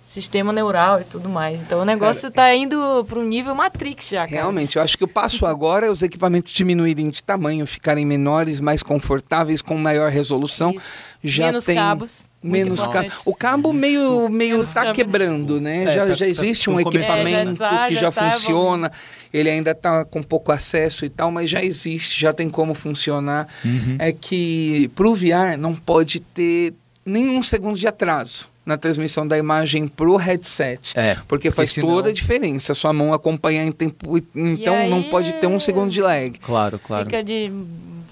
Sistema 0.07 0.53
neural 0.53 1.01
e 1.01 1.05
tudo 1.05 1.29
mais. 1.29 1.61
Então 1.61 1.81
o 1.81 1.85
negócio 1.85 2.31
tá 2.31 2.55
indo 2.55 3.05
para 3.09 3.19
um 3.19 3.25
nível 3.25 3.57
Matrix 3.57 4.09
já, 4.11 4.21
cara. 4.25 4.31
Realmente, 4.37 4.77
eu 4.77 4.83
acho 4.83 4.97
que 4.97 5.03
o 5.03 5.09
passo 5.09 5.45
agora 5.45 5.87
é 5.87 5.91
os 5.91 6.01
equipamentos 6.01 6.53
diminuírem 6.53 7.11
de 7.11 7.21
tamanho, 7.25 7.67
ficarem 7.67 8.07
menores, 8.07 8.61
mais 8.61 8.85
confortáveis, 8.85 9.61
com 9.61 9.77
maior 9.77 10.09
resolução. 10.13 10.71
Isso. 10.71 10.87
Já 11.25 11.47
Menos 11.47 11.65
tem 11.65 11.75
cabos. 11.75 12.29
menos 12.41 12.87
cabos. 12.87 13.27
O 13.27 13.35
cabo 13.35 13.73
meio 13.73 14.29
meio 14.29 14.53
Menos 14.55 14.73
tá 14.73 14.83
câmeras. 14.83 14.97
quebrando, 14.97 15.61
né? 15.61 15.83
É, 15.83 15.87
já, 15.87 16.07
tá- 16.07 16.13
já 16.13 16.17
tá- 16.19 16.27
existe 16.31 16.65
tá 16.67 16.71
um 16.71 16.79
equipamento? 16.81 17.51
É, 17.65 17.67
já 17.67 17.69
tá- 17.69 17.89
que 17.89 17.95
já 17.95 18.01
já, 18.03 18.09
está 18.11 18.33
funciona. 18.33 18.93
Ele 19.33 19.51
ainda 19.51 19.75
tá 19.75 20.05
com 20.05 20.23
pouco 20.23 20.53
acesso 20.53 21.05
e 21.05 21.09
tal, 21.11 21.33
mas 21.33 21.51
já 21.51 21.65
existe, 21.65 22.21
já 22.21 22.33
tem 22.33 22.49
como 22.49 22.75
funcionar. 22.75 23.49
Uhum. 23.65 23.97
É 23.99 24.13
que 24.13 24.89
pro 24.95 25.17
VR 25.17 25.57
não 25.59 25.75
pode 25.75 26.21
ter 26.21 26.73
nenhum 27.05 27.43
segundo 27.43 27.77
de 27.77 27.89
atraso 27.89 28.47
na 28.67 28.77
transmissão 28.77 29.27
da 29.27 29.39
imagem 29.39 29.87
pro 29.87 30.17
headset. 30.17 30.93
É, 30.99 31.17
Porque 31.29 31.51
faz 31.53 31.71
senão- 31.71 31.89
toda 31.89 32.09
a 32.09 32.13
diferença. 32.13 32.75
Sua 32.75 32.93
mão 32.93 33.15
acompanhar 33.15 33.65
em 33.65 33.71
tempo. 33.73 34.19
Então 34.35 34.75
aí 34.75 34.91
não 34.91 35.05
pode 35.05 35.33
ter 35.35 35.47
um 35.47 35.59
segundo 35.61 35.89
de 35.91 36.03
lag. 36.03 36.37
Claro, 36.41 36.79
claro. 36.79 37.05
Fica 37.07 37.23
de 37.23 37.51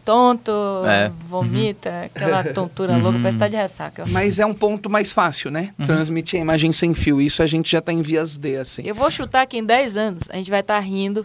tonto, 0.05 0.53
É. 0.87 1.11
vomita, 1.29 2.11
aquela 2.15 2.45
tontura 2.53 2.97
louca, 2.97 3.19
parece 3.19 3.37
que 3.37 3.39
tá 3.41 3.49
de 3.49 3.57
ressaca. 3.57 4.05
Mas 4.09 4.39
é 4.39 4.45
um 4.47 4.53
ponto 4.55 4.89
mais 4.91 5.13
fácil, 5.13 5.51
né? 5.51 5.73
Uhum. 5.79 5.87
Transmitir 5.87 6.39
a 6.39 6.43
imagem 6.43 6.73
sem 6.73 6.95
fio. 6.95 7.21
Isso 7.21 7.43
a 7.43 7.47
gente 7.47 7.71
já 7.73 7.81
tá 7.81 7.93
em 7.93 8.03
vias 8.03 8.37
D, 8.37 8.57
assim. 8.59 8.83
Eu 8.85 8.95
vou 8.95 9.11
chutar 9.11 9.47
que 9.47 9.57
em 9.57 9.65
10 9.65 9.97
anos 9.97 10.23
a 10.29 10.37
gente 10.37 10.51
vai 10.51 10.61
estar 10.61 10.79
rindo. 10.81 11.25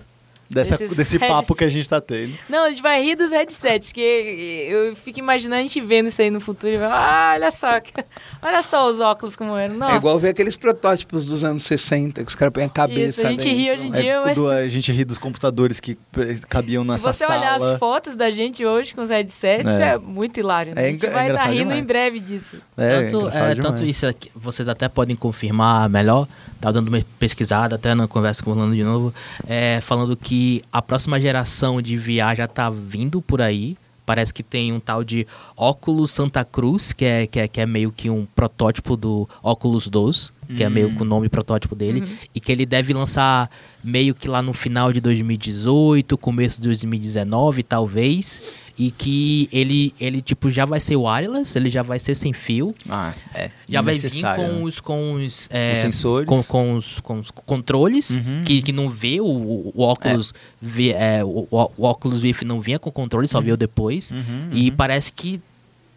Dessa, 0.50 0.78
desse 0.78 1.20
papo 1.20 1.54
que 1.54 1.64
a 1.64 1.70
gente 1.70 1.88
tá 1.88 2.02
tendo. 2.02 2.34
Não, 2.50 2.66
a 2.66 2.70
gente 2.70 2.82
vai 2.82 3.04
rir 3.04 3.16
dos 3.16 3.30
headsets, 3.32 3.92
que 3.92 4.02
eu 4.02 4.96
fico 4.96 5.20
imaginando 5.20 5.60
a 5.60 5.62
gente 5.62 5.80
vendo 5.80 6.08
isso 6.08 6.20
aí 6.22 6.32
no 6.32 6.40
futuro 6.42 6.74
e 6.74 6.78
vai, 6.78 6.90
ah, 6.90 7.32
olha 7.36 7.52
só, 7.52 7.80
que- 7.80 7.94
olha 8.42 8.64
só 8.64 8.90
os 8.90 9.00
óculos 9.00 9.36
como 9.36 9.56
eram. 9.56 9.76
Nossa. 9.76 9.94
É 9.94 9.98
igual 9.98 10.18
ver 10.18 10.30
aqueles 10.30 10.58
protótipos 10.58 11.24
dos 11.24 11.44
anos 11.44 11.66
60, 11.66 12.24
que 12.24 12.30
os 12.30 12.36
caras 12.36 12.52
põem 12.52 12.64
a 12.64 12.70
cabeça 12.70 13.22
Isso, 13.22 13.28
a 13.28 13.30
gente 13.30 13.44
dentro. 13.44 13.60
ri 13.60 13.72
hoje 13.72 13.88
em 13.88 13.94
É, 13.96 14.02
dia, 14.02 14.22
mas 14.26 14.36
do- 14.36 14.48
a 14.50 14.68
gente 14.68 14.92
ri 14.92 15.06
dos 15.06 15.20
computadores 15.20 15.80
que 15.80 15.96
eh, 16.18 16.36
cabiam 16.50 16.84
se 16.84 16.90
nessa 16.90 17.14
você 17.14 17.26
sala. 17.26 17.40
olhar 17.40 17.56
as 17.56 17.78
fotos 17.78 18.16
da 18.16 18.32
gente 18.32 18.66
hoje 18.66 18.96
com 18.96 19.02
os 19.04 19.12
headsets, 19.12 19.68
É. 19.68 19.92
é, 19.92 19.98
muito 20.00 20.40
hilário. 20.40 20.74
Né? 20.74 20.82
É 20.84 20.88
a 20.88 20.90
gente 20.90 21.06
é 21.06 21.10
vai 21.12 21.22
estar 21.26 21.26
engraçado 21.26 21.52
rindo 21.52 21.60
demais. 21.66 21.80
em 21.80 21.84
breve 21.86 22.20
disso. 22.20 22.58
É, 22.76 23.04
tanto, 23.08 23.28
é, 23.38 23.56
tanto 23.56 23.86
isso 23.86 24.08
aqui, 24.08 24.32
vocês 24.36 24.68
até 24.68 24.90
podem 24.90 25.16
confirmar 25.16 25.88
melhor, 25.90 26.28
tá 26.60 26.72
dando 26.72 26.88
uma 26.88 27.02
pesquisada, 27.20 27.76
até 27.76 27.94
na 27.94 28.08
conversa 28.08 28.42
com 28.44 28.50
o 28.50 28.54
Orlando 28.54 28.76
de 28.76 28.84
novo, 28.84 29.14
é, 29.48 29.80
falando 29.82 30.18
que 30.18 30.39
a 30.72 30.82
próxima 30.82 31.20
geração 31.20 31.82
de 31.82 31.98
VR 31.98 32.36
já 32.38 32.48
tá 32.48 32.70
vindo 32.70 33.22
por 33.22 33.42
aí. 33.42 33.78
Parece 34.06 34.34
que 34.34 34.42
tem 34.42 34.74
um 34.74 34.80
tal 34.80 35.04
de 35.04 35.28
Oculus 35.56 36.10
Santa 36.10 36.44
Cruz, 36.44 36.94
que 36.94 37.06
é, 37.06 37.28
que 37.28 37.40
é, 37.40 37.48
que 37.48 37.62
é 37.62 37.66
meio 37.66 37.92
que 37.92 38.10
um 38.10 38.26
protótipo 38.26 38.98
do 38.98 39.30
Oculus 39.44 39.88
2, 39.88 40.34
que 40.58 40.64
é 40.64 40.70
meio 40.70 40.96
que 40.96 41.02
o 41.04 41.06
nome 41.06 41.30
protótipo 41.30 41.76
dele, 41.76 42.18
e 42.34 42.40
que 42.40 42.52
ele 42.52 42.66
deve 42.66 42.92
lançar 42.92 43.52
meio 43.84 44.16
que 44.16 44.28
lá 44.28 44.42
no 44.42 44.52
final 44.52 44.92
de 44.92 45.00
2018, 45.00 46.18
começo 46.18 46.60
de 46.60 46.68
2019, 46.70 47.62
talvez, 47.62 48.42
e 48.80 48.90
que 48.92 49.50
ele, 49.52 49.94
ele 50.00 50.22
tipo, 50.22 50.50
já 50.50 50.64
vai 50.64 50.80
ser 50.80 50.96
wireless, 50.96 51.58
ele 51.58 51.70
já 51.70 51.84
vai 51.84 52.00
ser 52.00 52.16
sem 52.16 52.32
fio, 52.32 52.74
Ah, 52.90 53.14
é. 53.36 53.52
já 53.68 53.82
vai 53.82 53.94
vir 53.96 54.10
com 54.10 54.42
né? 54.42 54.62
os, 54.64 54.80
com 54.80 55.14
os, 55.16 55.50
é, 55.52 55.74
Os 55.74 55.80
sensores. 55.80 56.26
Com, 56.30 56.42
com 56.42 56.74
os, 56.76 57.00
com 57.02 57.20
os 57.20 57.30
controles, 57.30 58.12
Uhum. 58.12 58.42
que, 58.46 58.62
que 58.62 58.72
não 58.72 58.88
vê 58.88 59.20
o, 59.20 59.26
o, 59.26 59.74
óculos. 59.82 60.34
vê, 60.62 60.92
é, 60.92 61.22
o, 61.26 61.46
o, 61.52 61.84
óculos 61.84 62.24
Rift 62.24 62.46
não 62.46 62.62
vinha 62.62 62.80
com 62.80 62.90
controle, 62.90 63.28
só 63.28 63.42
veio 63.42 63.58
depois. 63.58 64.12
Uhum, 64.12 64.50
E 64.54 64.70
uhum. 64.70 64.76
parece 64.78 65.12
que. 65.12 65.42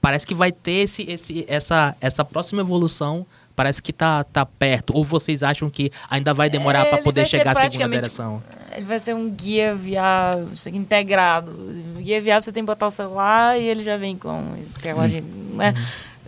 Parece 0.01 0.27
que 0.27 0.35
vai 0.35 0.51
ter 0.51 0.73
esse, 0.83 1.03
esse, 1.09 1.45
essa, 1.47 1.95
essa 2.01 2.25
próxima 2.25 2.61
evolução. 2.61 3.25
Parece 3.55 3.81
que 3.81 3.93
tá, 3.93 4.25
tá 4.25 4.45
perto. 4.45 4.97
Ou 4.97 5.05
vocês 5.05 5.45
acham 5.45 5.71
que 5.71 5.93
ainda 6.11 6.35
vai 6.35 6.51
demorar 6.51 6.87
É, 6.87 6.91
para 6.91 6.99
poder 7.05 7.25
chegar 7.29 7.53
à 7.53 7.55
segunda 7.55 7.61
praticamente- 7.61 7.95
geração? 8.11 8.43
Ele 8.77 8.85
vai 8.85 8.99
ser 8.99 9.15
um 9.15 9.28
guia 9.31 9.74
aqui, 9.74 10.49
integrado. 10.73 11.53
Guia 11.99 12.20
VR 12.20 12.43
você 12.43 12.53
tem 12.53 12.62
que 12.62 12.66
botar 12.66 12.86
o 12.86 12.90
celular 12.90 13.59
e 13.59 13.65
ele 13.65 13.82
já 13.82 13.97
vem 13.97 14.16
com 14.16 14.43
tela 14.81 15.09
de- 15.09 15.20
né? 15.20 15.74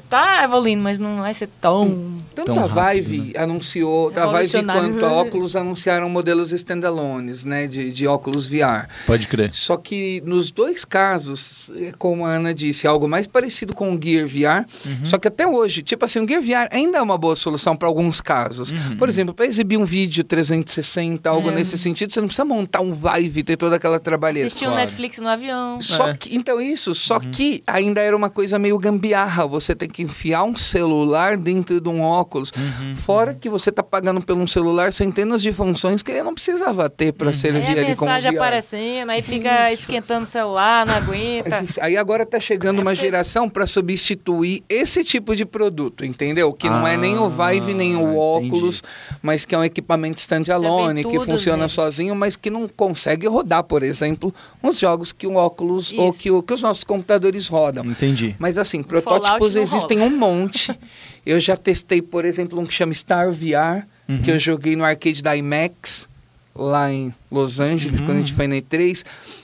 Tá 0.09 0.45
evoluindo, 0.45 0.83
mas 0.83 0.99
não 0.99 1.17
vai 1.23 1.35
ser 1.35 1.49
tão. 1.61 2.19
Tanto 2.35 2.47
Tão 2.55 2.65
a 2.65 2.67
rápido, 2.67 3.05
Vive 3.09 3.33
anunciou, 3.37 4.13
a 4.17 4.27
Vive 4.27 4.63
quanto 4.65 5.05
a 5.05 5.23
Oculus 5.23 5.55
anunciaram 5.57 6.09
modelos 6.09 6.53
standalones, 6.53 7.45
né, 7.45 7.67
de, 7.67 7.93
de 7.93 8.07
óculos 8.07 8.49
VR. 8.49 8.89
Pode 9.07 9.27
crer. 9.27 9.53
Só 9.53 9.77
que 9.77 10.23
nos 10.27 10.51
dois 10.51 10.85
casos, 10.85 11.71
é 11.77 11.93
como 11.97 12.27
a 12.27 12.31
Ana 12.31 12.53
disse, 12.53 12.87
algo 12.87 13.09
mais 13.09 13.27
parecido 13.27 13.75
com 13.75 13.95
o 13.95 14.01
Gear 14.03 14.27
VR. 14.27 14.67
Uhum. 14.85 15.05
Só 15.05 15.19
que 15.19 15.29
até 15.29 15.47
hoje, 15.47 15.83
tipo 15.83 16.05
assim, 16.05 16.19
o 16.21 16.29
Gear 16.29 16.43
VR 16.43 16.69
ainda 16.71 16.99
é 16.99 17.03
uma 17.03 17.17
boa 17.17 17.37
solução 17.37 17.77
para 17.77 17.87
alguns 17.89 18.21
casos. 18.21 18.71
Uhum. 18.73 18.97
Por 18.97 19.09
exemplo, 19.09 19.33
para 19.35 19.47
exibir 19.47 19.79
um 19.79 19.85
vídeo 19.85 20.25
360, 20.25 21.29
algo 21.31 21.51
É. 21.51 21.55
nesse 21.55 21.79
sentido, 21.79 22.13
você 22.13 22.21
não 22.21 22.27
precisa 22.29 22.45
montar 22.45 22.81
um 22.81 22.93
Vive 22.93 23.41
e 23.41 23.45
ter 23.45 23.57
toda 23.57 23.77
aquela 23.77 23.99
trabalheira. 23.99 24.47
Assistir 24.47 24.65
um 24.67 24.69
claro. 24.71 24.85
Netflix 24.85 25.19
no 25.19 25.29
avião. 25.29 25.81
Só 25.81 26.09
É. 26.09 26.15
que, 26.17 26.35
então 26.35 26.61
isso, 26.61 26.95
só 26.95 27.17
Uhum. 27.17 27.31
que 27.31 27.63
ainda 27.67 28.01
era 28.01 28.17
uma 28.17 28.31
coisa 28.31 28.59
meio 28.59 28.79
gambiarra. 28.79 29.47
Você 29.47 29.75
tem 29.75 29.89
que 29.89 30.03
enfiar 30.03 30.45
um 30.45 30.57
celular 30.57 31.37
dentro 31.37 31.81
de 31.81 31.89
um 31.89 32.01
óculos. 32.01 32.24
Uhum. 32.57 32.97
Fora 32.97 33.35
que 33.35 33.49
você 33.49 33.71
tá 33.73 33.83
pagando 33.83 34.21
por 34.23 34.37
um 34.37 34.47
celular 34.47 34.93
centenas 34.93 35.43
de 35.43 35.53
funções 35.53 36.03
que 36.03 36.11
ele 36.11 36.23
não 36.23 36.35
precisava 36.35 36.89
ter 36.89 37.13
para 37.13 37.29
Uhum. 37.29 37.33
servir 37.33 37.59
Aí 37.59 37.67
a 37.69 37.71
ali 37.71 37.97
como 37.97 38.11
mensagem 38.11 38.31
VR. 38.33 38.37
aparecendo, 38.37 39.11
aí 39.11 39.23
fica 39.23 39.73
esquentando 39.73 40.23
o 40.25 40.27
celular, 40.27 40.87
não 40.87 40.95
aguenta. 40.95 41.65
Aí 41.81 41.97
agora 41.97 42.25
tá 42.27 42.39
chegando 42.41 42.79
É 42.79 42.83
uma 42.83 42.95
você- 42.95 43.01
geração 43.01 43.49
para 43.49 43.67
substituir 43.67 44.63
esse 44.69 45.03
tipo 45.05 45.35
de 45.37 45.45
produto, 45.45 46.05
entendeu? 46.05 46.53
Que 46.53 46.69
não 46.69 46.87
é 46.87 46.97
nem 46.97 47.19
o 47.19 47.25
Ah, 47.27 47.51
Vive 47.51 47.75
nem 47.75 47.97
o 47.97 48.01
entendi. 48.03 48.17
óculos, 48.55 48.83
mas 49.23 49.45
que 49.45 49.55
é 49.55 49.59
um 49.59 49.65
equipamento 49.65 50.19
standalone, 50.19 51.05
que 51.05 51.19
funciona 51.21 51.57
nele. 51.59 51.69
sozinho, 51.69 52.15
mas 52.15 52.37
que 52.37 52.51
não 52.51 52.69
consegue 52.69 53.27
rodar, 53.27 53.65
por 53.65 53.83
exemplo, 53.83 54.33
os 54.63 54.79
jogos 54.79 55.13
que 55.13 55.27
o 55.27 55.35
óculos 55.35 55.93
ou 55.97 56.09
Isso. 56.11 56.19
que, 56.21 56.31
o- 56.31 56.43
que 56.43 56.53
os 56.53 56.63
nossos 56.63 56.85
computadores 56.85 57.49
rodam. 57.49 57.85
Entendi. 57.85 58.35
Mas 58.39 58.59
assim, 58.59 58.83
protótipos 58.83 59.57
existem 59.57 60.01
um 60.01 60.11
monte. 60.11 60.73
Eu 61.27 61.41
já 61.41 61.57
testei, 61.57 62.03
por 62.03 62.25
exemplo, 62.25 62.59
um 62.61 62.67
que 62.67 62.73
chama 62.75 62.93
Star 62.95 63.31
VR, 63.33 63.87
Uhum. 64.09 64.19
que 64.23 64.31
eu 64.31 64.39
joguei 64.39 64.77
no 64.77 64.85
arcade 64.85 65.23
da 65.23 65.35
IMAX, 65.35 66.09
lá 66.55 66.93
em 66.93 67.13
Los 67.31 67.59
Angeles, 67.59 68.01
Uhum. 68.01 68.07
quando 68.07 68.17
a 68.19 68.21
gente 68.21 68.35
foi 68.35 68.47
na 68.47 68.57
E3. 68.57 69.03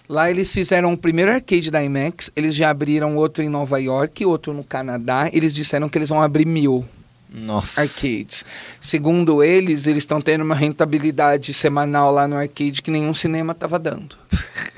Lá 0.08 0.30
eles 0.30 0.52
fizeram 0.52 0.92
o 0.92 0.98
primeiro 0.98 1.32
arcade 1.32 1.70
da 1.70 1.82
IMAX, 1.82 2.30
eles 2.36 2.54
já 2.54 2.68
abriram 2.70 3.16
outro 3.16 3.42
em 3.42 3.48
Nova 3.48 3.80
York, 3.80 4.24
outro 4.26 4.52
no 4.52 4.62
Canadá. 4.62 5.30
Eles 5.32 5.54
disseram 5.54 5.88
que 5.88 5.96
eles 5.96 6.08
vão 6.10 6.20
abrir 6.20 6.44
mil 6.46 6.84
Nossa. 7.32 7.80
arcades. 7.80 8.44
Segundo 8.80 9.42
eles, 9.42 9.86
eles 9.86 10.02
estão 10.02 10.20
tendo 10.20 10.42
uma 10.44 10.54
rentabilidade 10.54 11.54
semanal 11.54 12.12
lá 12.12 12.28
no 12.28 12.36
arcade 12.36 12.82
que 12.82 12.90
nenhum 12.90 13.14
cinema 13.14 13.52
estava 13.52 13.78
dando. 13.78 14.16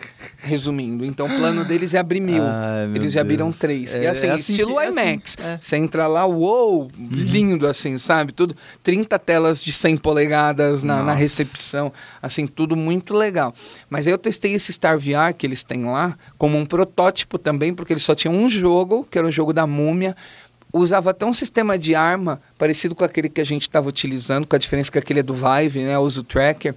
Resumindo, 0.44 1.04
então 1.04 1.26
o 1.26 1.28
plano 1.36 1.64
deles 1.64 1.94
é 1.94 1.98
abrir 1.98 2.20
mil. 2.20 2.42
Ai, 2.44 2.90
Eles 2.96 3.12
já 3.12 3.20
abriram 3.20 3.46
Deus. 3.46 3.58
três. 3.60 3.94
É- 3.94 4.02
e 4.02 4.06
assim, 4.08 4.26
é 4.26 4.30
assim 4.32 4.52
estilo 4.52 4.74
que- 4.74 4.80
é 4.80 4.86
assim, 4.88 5.00
IMAX. 5.00 5.36
é. 5.38 5.58
Você 5.60 5.76
entra 5.76 6.08
lá, 6.08 6.26
uou, 6.26 6.90
lindo 6.98 7.64
assim, 7.66 7.96
sabe? 7.96 8.32
Tudo 8.32 8.56
30 8.82 9.18
telas 9.20 9.62
de 9.62 9.72
100 9.72 9.96
polegadas 9.96 10.82
na, 10.82 11.02
na 11.04 11.14
recepção. 11.14 11.92
Assim, 12.20 12.46
tudo 12.46 12.74
muito 12.76 13.14
legal. 13.14 13.54
Mas 13.88 14.06
aí 14.08 14.12
eu 14.12 14.18
testei 14.18 14.52
esse 14.54 14.72
Star 14.72 14.98
VR 14.98 15.32
que 15.36 15.46
eles 15.46 15.62
têm 15.62 15.84
lá 15.84 16.18
como 16.36 16.58
um 16.58 16.66
protótipo 16.66 17.38
também, 17.38 17.72
porque 17.72 17.92
eles 17.92 18.02
só 18.02 18.14
tinham 18.14 18.34
um 18.34 18.50
jogo, 18.50 19.06
que 19.08 19.16
era 19.16 19.26
o 19.26 19.30
jogo 19.32 19.52
da 19.52 19.66
múmia. 19.66 20.16
usava 20.74 21.10
até 21.10 21.26
um 21.26 21.34
sistema 21.34 21.78
de 21.78 21.94
arma 21.94 22.40
parecido 22.56 22.94
com 22.94 23.04
aquele 23.04 23.28
que 23.28 23.42
a 23.42 23.44
gente 23.44 23.62
estava 23.62 23.86
utilizando, 23.88 24.46
com 24.46 24.56
a 24.56 24.58
diferença 24.58 24.90
que 24.90 24.98
aquele 24.98 25.20
é 25.20 25.22
do 25.22 25.34
Vive, 25.34 25.80
né, 25.84 25.98
usa 25.98 26.20
o 26.22 26.24
tracker. 26.24 26.74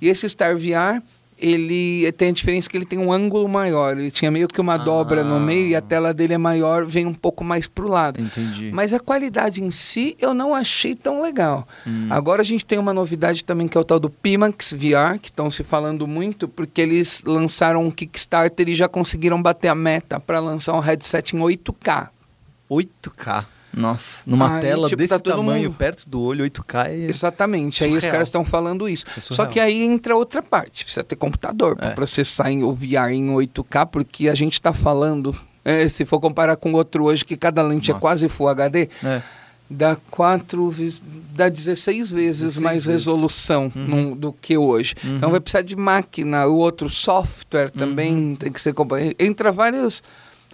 E 0.00 0.08
esse 0.08 0.26
Star 0.28 0.56
VR, 0.56 1.02
ele 1.44 2.10
tem 2.12 2.28
a 2.28 2.32
diferença 2.32 2.70
que 2.70 2.76
ele 2.76 2.86
tem 2.86 2.98
um 2.98 3.12
ângulo 3.12 3.46
maior. 3.46 3.98
Ele 3.98 4.10
tinha 4.10 4.30
meio 4.30 4.48
que 4.48 4.58
uma 4.60 4.78
dobra 4.78 5.22
no 5.22 5.38
meio 5.38 5.68
e 5.68 5.76
a 5.76 5.80
tela 5.82 6.14
dele 6.14 6.32
é 6.32 6.38
maior, 6.38 6.86
vem 6.86 7.04
um 7.04 7.12
pouco 7.12 7.44
mais 7.44 7.68
pro 7.68 7.86
lado. 7.86 8.18
Entendi. 8.18 8.70
Mas 8.72 8.94
a 8.94 8.98
qualidade 8.98 9.62
em 9.62 9.70
si 9.70 10.16
eu 10.18 10.32
não 10.32 10.54
achei 10.54 10.94
tão 10.94 11.20
legal. 11.20 11.68
Agora 12.08 12.40
a 12.40 12.44
gente 12.44 12.64
tem 12.64 12.78
uma 12.78 12.94
novidade 12.94 13.44
também 13.44 13.68
que 13.68 13.76
é 13.76 13.80
o 13.80 13.84
tal 13.84 14.00
do 14.00 14.08
Pimax 14.08 14.72
VR, 14.72 15.18
que 15.20 15.28
estão 15.28 15.50
se 15.50 15.62
falando 15.62 16.06
muito, 16.06 16.48
porque 16.48 16.80
eles 16.80 17.22
lançaram 17.26 17.84
um 17.84 17.90
Kickstarter 17.90 18.68
e 18.68 18.74
já 18.74 18.88
conseguiram 18.88 19.42
bater 19.42 19.68
a 19.68 19.74
meta 19.74 20.18
para 20.18 20.40
lançar 20.40 20.74
um 20.74 20.80
headset 20.80 21.36
em 21.36 21.40
8K. 21.40 22.08
8K. 22.70 23.44
Nossa, 23.76 24.22
numa 24.26 24.54
Aí, 24.56 24.60
tela 24.60 24.88
tipo, 24.88 24.98
desse 24.98 25.08
tá 25.18 25.18
tamanho, 25.18 25.64
mundo- 25.68 25.76
perto 25.76 26.08
do 26.08 26.20
olho, 26.20 26.44
8K 26.44 26.88
é... 26.90 27.06
Exatamente. 27.10 27.82
Aí 27.84 27.90
os 27.90 27.96
Surreal. 27.96 28.12
caras 28.12 28.28
estão 28.28 28.44
falando 28.44 28.88
isso. 28.88 29.04
É 29.16 29.20
Só 29.20 29.34
surreal. 29.34 29.52
que 29.52 29.60
aí 29.60 29.82
entra 29.82 30.16
outra 30.16 30.42
parte. 30.42 30.84
Precisa 30.84 31.02
ter 31.04 31.16
computador 31.16 31.76
para 31.76 31.88
É. 31.90 31.94
processar 31.94 32.50
em, 32.50 32.62
o 32.62 32.72
VR 32.72 33.10
em 33.12 33.30
8K, 33.30 33.86
porque 33.86 34.28
a 34.28 34.34
gente 34.34 34.54
está 34.54 34.72
falando, 34.72 35.34
é, 35.64 35.88
se 35.88 36.04
for 36.04 36.20
comparar 36.20 36.56
com 36.56 36.72
outro 36.72 37.04
hoje, 37.04 37.24
que 37.24 37.36
cada 37.36 37.62
lente 37.62 37.90
é 37.90 37.94
Nossa. 37.94 38.00
quase 38.00 38.28
Full 38.28 38.48
HD, 38.48 38.88
É. 39.04 39.22
dá 39.68 39.96
quatro, 40.10 40.72
dá 41.34 41.48
16 41.48 42.12
vezes 42.12 42.40
16 42.42 42.62
mais 42.62 42.84
vezes. 42.84 43.06
resolução 43.06 43.72
Uhum. 43.74 43.84
num- 43.86 44.16
do 44.16 44.32
que 44.32 44.56
hoje. 44.58 44.94
Então 45.02 45.30
vai 45.30 45.40
precisar 45.40 45.62
de 45.62 45.74
máquina, 45.74 46.46
o 46.46 46.56
outro 46.56 46.88
software 46.88 47.70
também 47.70 48.14
Uhum. 48.14 48.36
tem 48.36 48.52
que 48.52 48.60
ser 48.60 48.74
entra 49.18 49.50
vários 49.50 50.02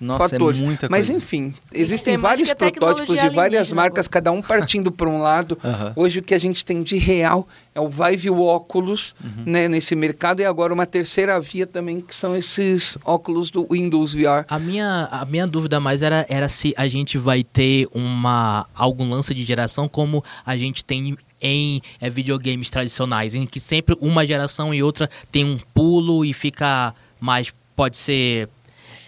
Nossa, 0.00 0.30
fatores. 0.30 0.60
é 0.60 0.64
muita 0.64 0.88
Mas 0.88 1.06
coisa. 1.08 1.18
enfim, 1.22 1.54
existem 1.72 2.16
vários 2.16 2.52
protótipos 2.54 3.20
de 3.20 3.28
várias 3.28 3.70
marcas, 3.70 4.06
agora. 4.06 4.12
cada 4.12 4.32
um 4.32 4.40
partindo 4.40 4.90
para 4.90 5.08
um 5.08 5.20
lado. 5.20 5.58
Hoje 5.94 6.20
o 6.20 6.22
que 6.22 6.34
a 6.34 6.38
gente 6.38 6.64
tem 6.64 6.82
de 6.82 6.96
real 6.96 7.46
é 7.74 7.80
o 7.80 7.88
Vive 7.88 8.30
o 8.30 8.40
óculos 8.42 9.14
Uhum. 9.22 9.44
né, 9.46 9.68
nesse 9.68 9.94
mercado 9.94 10.40
e 10.40 10.44
agora 10.44 10.72
uma 10.72 10.86
terceira 10.86 11.38
via 11.40 11.66
também 11.66 12.00
que 12.00 12.14
são 12.14 12.36
esses 12.36 12.96
óculos 13.04 13.50
do 13.50 13.66
Windows 13.70 14.14
VR. 14.14 14.44
A 14.48 14.58
minha, 14.58 15.08
a 15.10 15.24
minha 15.24 15.46
dúvida 15.46 15.78
mais 15.78 16.00
era, 16.02 16.24
era 16.28 16.48
se 16.48 16.72
a 16.76 16.88
gente 16.88 17.18
vai 17.18 17.42
ter 17.44 17.86
uma 17.92 18.66
algum 18.74 19.08
lance 19.08 19.34
de 19.34 19.44
geração 19.44 19.88
como 19.88 20.24
a 20.44 20.56
gente 20.56 20.84
tem 20.84 21.16
em 21.42 21.80
é, 22.00 22.10
videogames 22.10 22.68
tradicionais, 22.70 23.34
em 23.34 23.46
que 23.46 23.58
sempre 23.60 23.96
uma 24.00 24.26
geração 24.26 24.74
e 24.74 24.82
outra 24.82 25.08
tem 25.32 25.44
um 25.44 25.58
pulo 25.74 26.24
e 26.24 26.32
fica 26.34 26.94
mais. 27.20 27.52
pode 27.74 27.96
ser. 27.96 28.48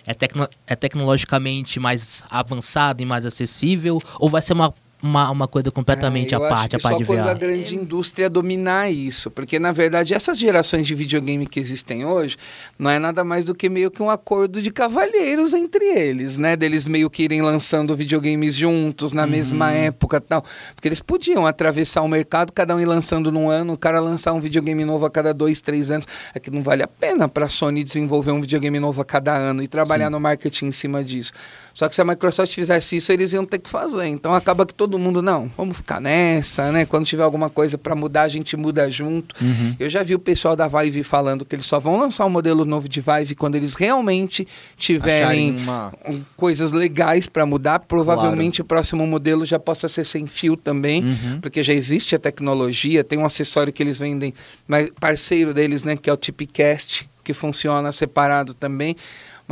É, 0.07 0.15
tecno, 0.15 0.49
é 0.67 0.75
tecnologicamente 0.75 1.79
mais 1.79 2.25
avançado 2.29 3.03
e 3.03 3.07
mais 3.07 3.25
acessível, 3.25 3.99
ou 4.19 4.29
vai 4.29 4.43
ser 4.43 4.53
uma, 4.53 4.75
uma, 5.03 5.31
uma 5.31 5.49
coisa 5.49 5.71
completamente 5.71 6.35
Ah, 6.35 6.39
eu 6.39 6.45
à 6.45 6.49
parte, 6.49 6.77
a 6.77 6.79
parte 6.79 6.99
de 6.99 7.05
Só 7.05 7.13
quando 7.13 7.29
a 7.29 7.35
VR? 7.35 7.41
grande 7.41 7.77
indústria 7.77 8.31
dominar 8.31 8.91
isso, 8.91 9.31
porque 9.31 9.59
na 9.59 9.73
verdade 9.73 10.15
essas 10.15 10.39
gerações 10.39 10.87
de 10.87 10.95
videogame 10.95 11.45
que 11.45 11.59
existem 11.59 12.05
hoje 12.05 12.37
não 12.79 12.89
é 12.89 12.99
nada 12.99 13.25
mais 13.25 13.45
do 13.45 13.55
que 13.55 13.69
meio 13.69 13.91
que 13.91 14.03
um 14.03 14.09
acordo 14.09 14.63
de 14.63 14.71
cavalheiros 14.71 15.53
entre 15.55 15.85
eles, 15.85 16.39
né? 16.39 16.57
Deles 16.57 16.87
meio 16.87 17.11
que 17.11 17.25
irem 17.25 17.43
lançando 17.43 17.97
videogames 17.97 18.55
juntos 18.55 19.13
na 19.13 19.27
mesma 19.27 19.73
época, 19.73 20.19
e 20.19 20.21
tal, 20.21 20.45
porque 20.75 20.87
eles 20.87 21.01
podiam 21.01 21.47
atravessar 21.47 22.03
o 22.03 22.09
mercado, 22.09 22.53
cada 22.53 22.77
um 22.77 22.81
ir 22.81 22.87
lançando 22.87 23.33
num 23.33 23.51
ano, 23.51 23.73
o 23.73 23.79
cara 23.79 23.99
lançar 24.01 24.33
um 24.33 24.41
videogame 24.41 24.85
novo 24.85 25.05
a 25.05 25.11
cada 25.11 25.35
dois, 25.35 25.61
três 25.61 25.91
anos, 25.91 26.07
é 26.35 26.39
que 26.39 26.51
não 26.51 26.63
vale 26.63 26.83
a 26.83 26.89
pena 26.89 27.29
para 27.29 27.47
a 27.47 27.49
Sony 27.49 27.83
desenvolver 27.83 28.31
um 28.31 28.41
videogame 28.41 28.79
novo 28.79 29.01
a 29.01 29.05
cada 29.05 29.35
ano 29.35 29.63
e 29.63 29.69
trabalhar 29.69 30.11
no 30.11 30.21
marketing 30.21 30.67
em 30.67 30.73
cima 30.73 31.03
disso. 31.03 31.33
Só 31.75 31.89
que 31.89 31.95
se 31.95 32.01
a 32.01 32.05
Microsoft 32.05 32.55
fizesse 32.55 32.97
isso, 32.97 33.13
eles 33.13 33.33
iam 33.33 33.45
ter 33.45 33.59
que 33.59 33.69
fazer. 33.71 34.07
Então 34.07 34.35
acaba 34.35 34.67
que 34.67 34.75
todo 34.75 34.99
mundo, 34.99 35.23
não, 35.23 35.51
vamos 35.57 35.77
ficar 35.77 36.01
nessa, 36.01 36.71
né? 36.71 36.85
Quando 36.85 37.07
tiver 37.07 37.23
alguma 37.23 37.49
coisa 37.49 37.79
para 37.79 37.95
mudar, 37.95 38.23
a 38.23 38.29
gente 38.29 38.57
muda 38.57 38.91
junto. 38.91 39.35
Uhum. 39.41 39.75
Eu 39.79 39.89
já 39.89 40.03
vi 40.03 40.15
o 40.15 40.19
pessoal 40.19 40.55
da 40.55 40.69
Vive 40.69 41.03
falando 41.03 41.45
que 41.45 41.55
eles 41.55 41.67
só 41.67 41.79
vão 41.81 41.99
lançar 41.99 42.27
um 42.27 42.31
modelo 42.31 42.65
novo 42.65 42.89
de 42.89 43.01
Vive 43.01 43.35
quando 43.35 43.55
eles 43.55 43.75
realmente 43.75 44.47
tiverem 44.77 45.57
uma... 45.57 45.93
um, 46.09 46.21
coisas 46.37 46.73
legais 46.73 47.27
para 47.27 47.47
mudar. 47.47 47.79
Provavelmente 47.81 48.61
o 48.61 48.65
próximo 48.65 49.07
modelo 49.07 49.45
já 49.47 49.59
possa 49.59 49.89
ser 49.89 50.05
sem 50.05 50.27
fio 50.27 50.57
também, 50.57 51.03
Uhum. 51.05 51.41
porque 51.41 51.63
já 51.63 51.73
existe 51.73 52.15
a 52.15 52.19
tecnologia, 52.19 53.03
tem 53.03 53.19
um 53.19 53.25
acessório 53.25 53.73
que 53.73 53.83
eles 53.83 53.99
vendem, 53.99 54.35
mas 54.67 54.91
parceiro 55.01 55.53
deles, 55.55 55.83
né, 55.83 55.97
que 55.97 56.09
é 56.09 56.13
o 56.13 56.17
Tipcast, 56.17 57.09
que 57.25 57.33
funciona 57.33 57.91
separado 57.93 58.53
também. 58.55 58.97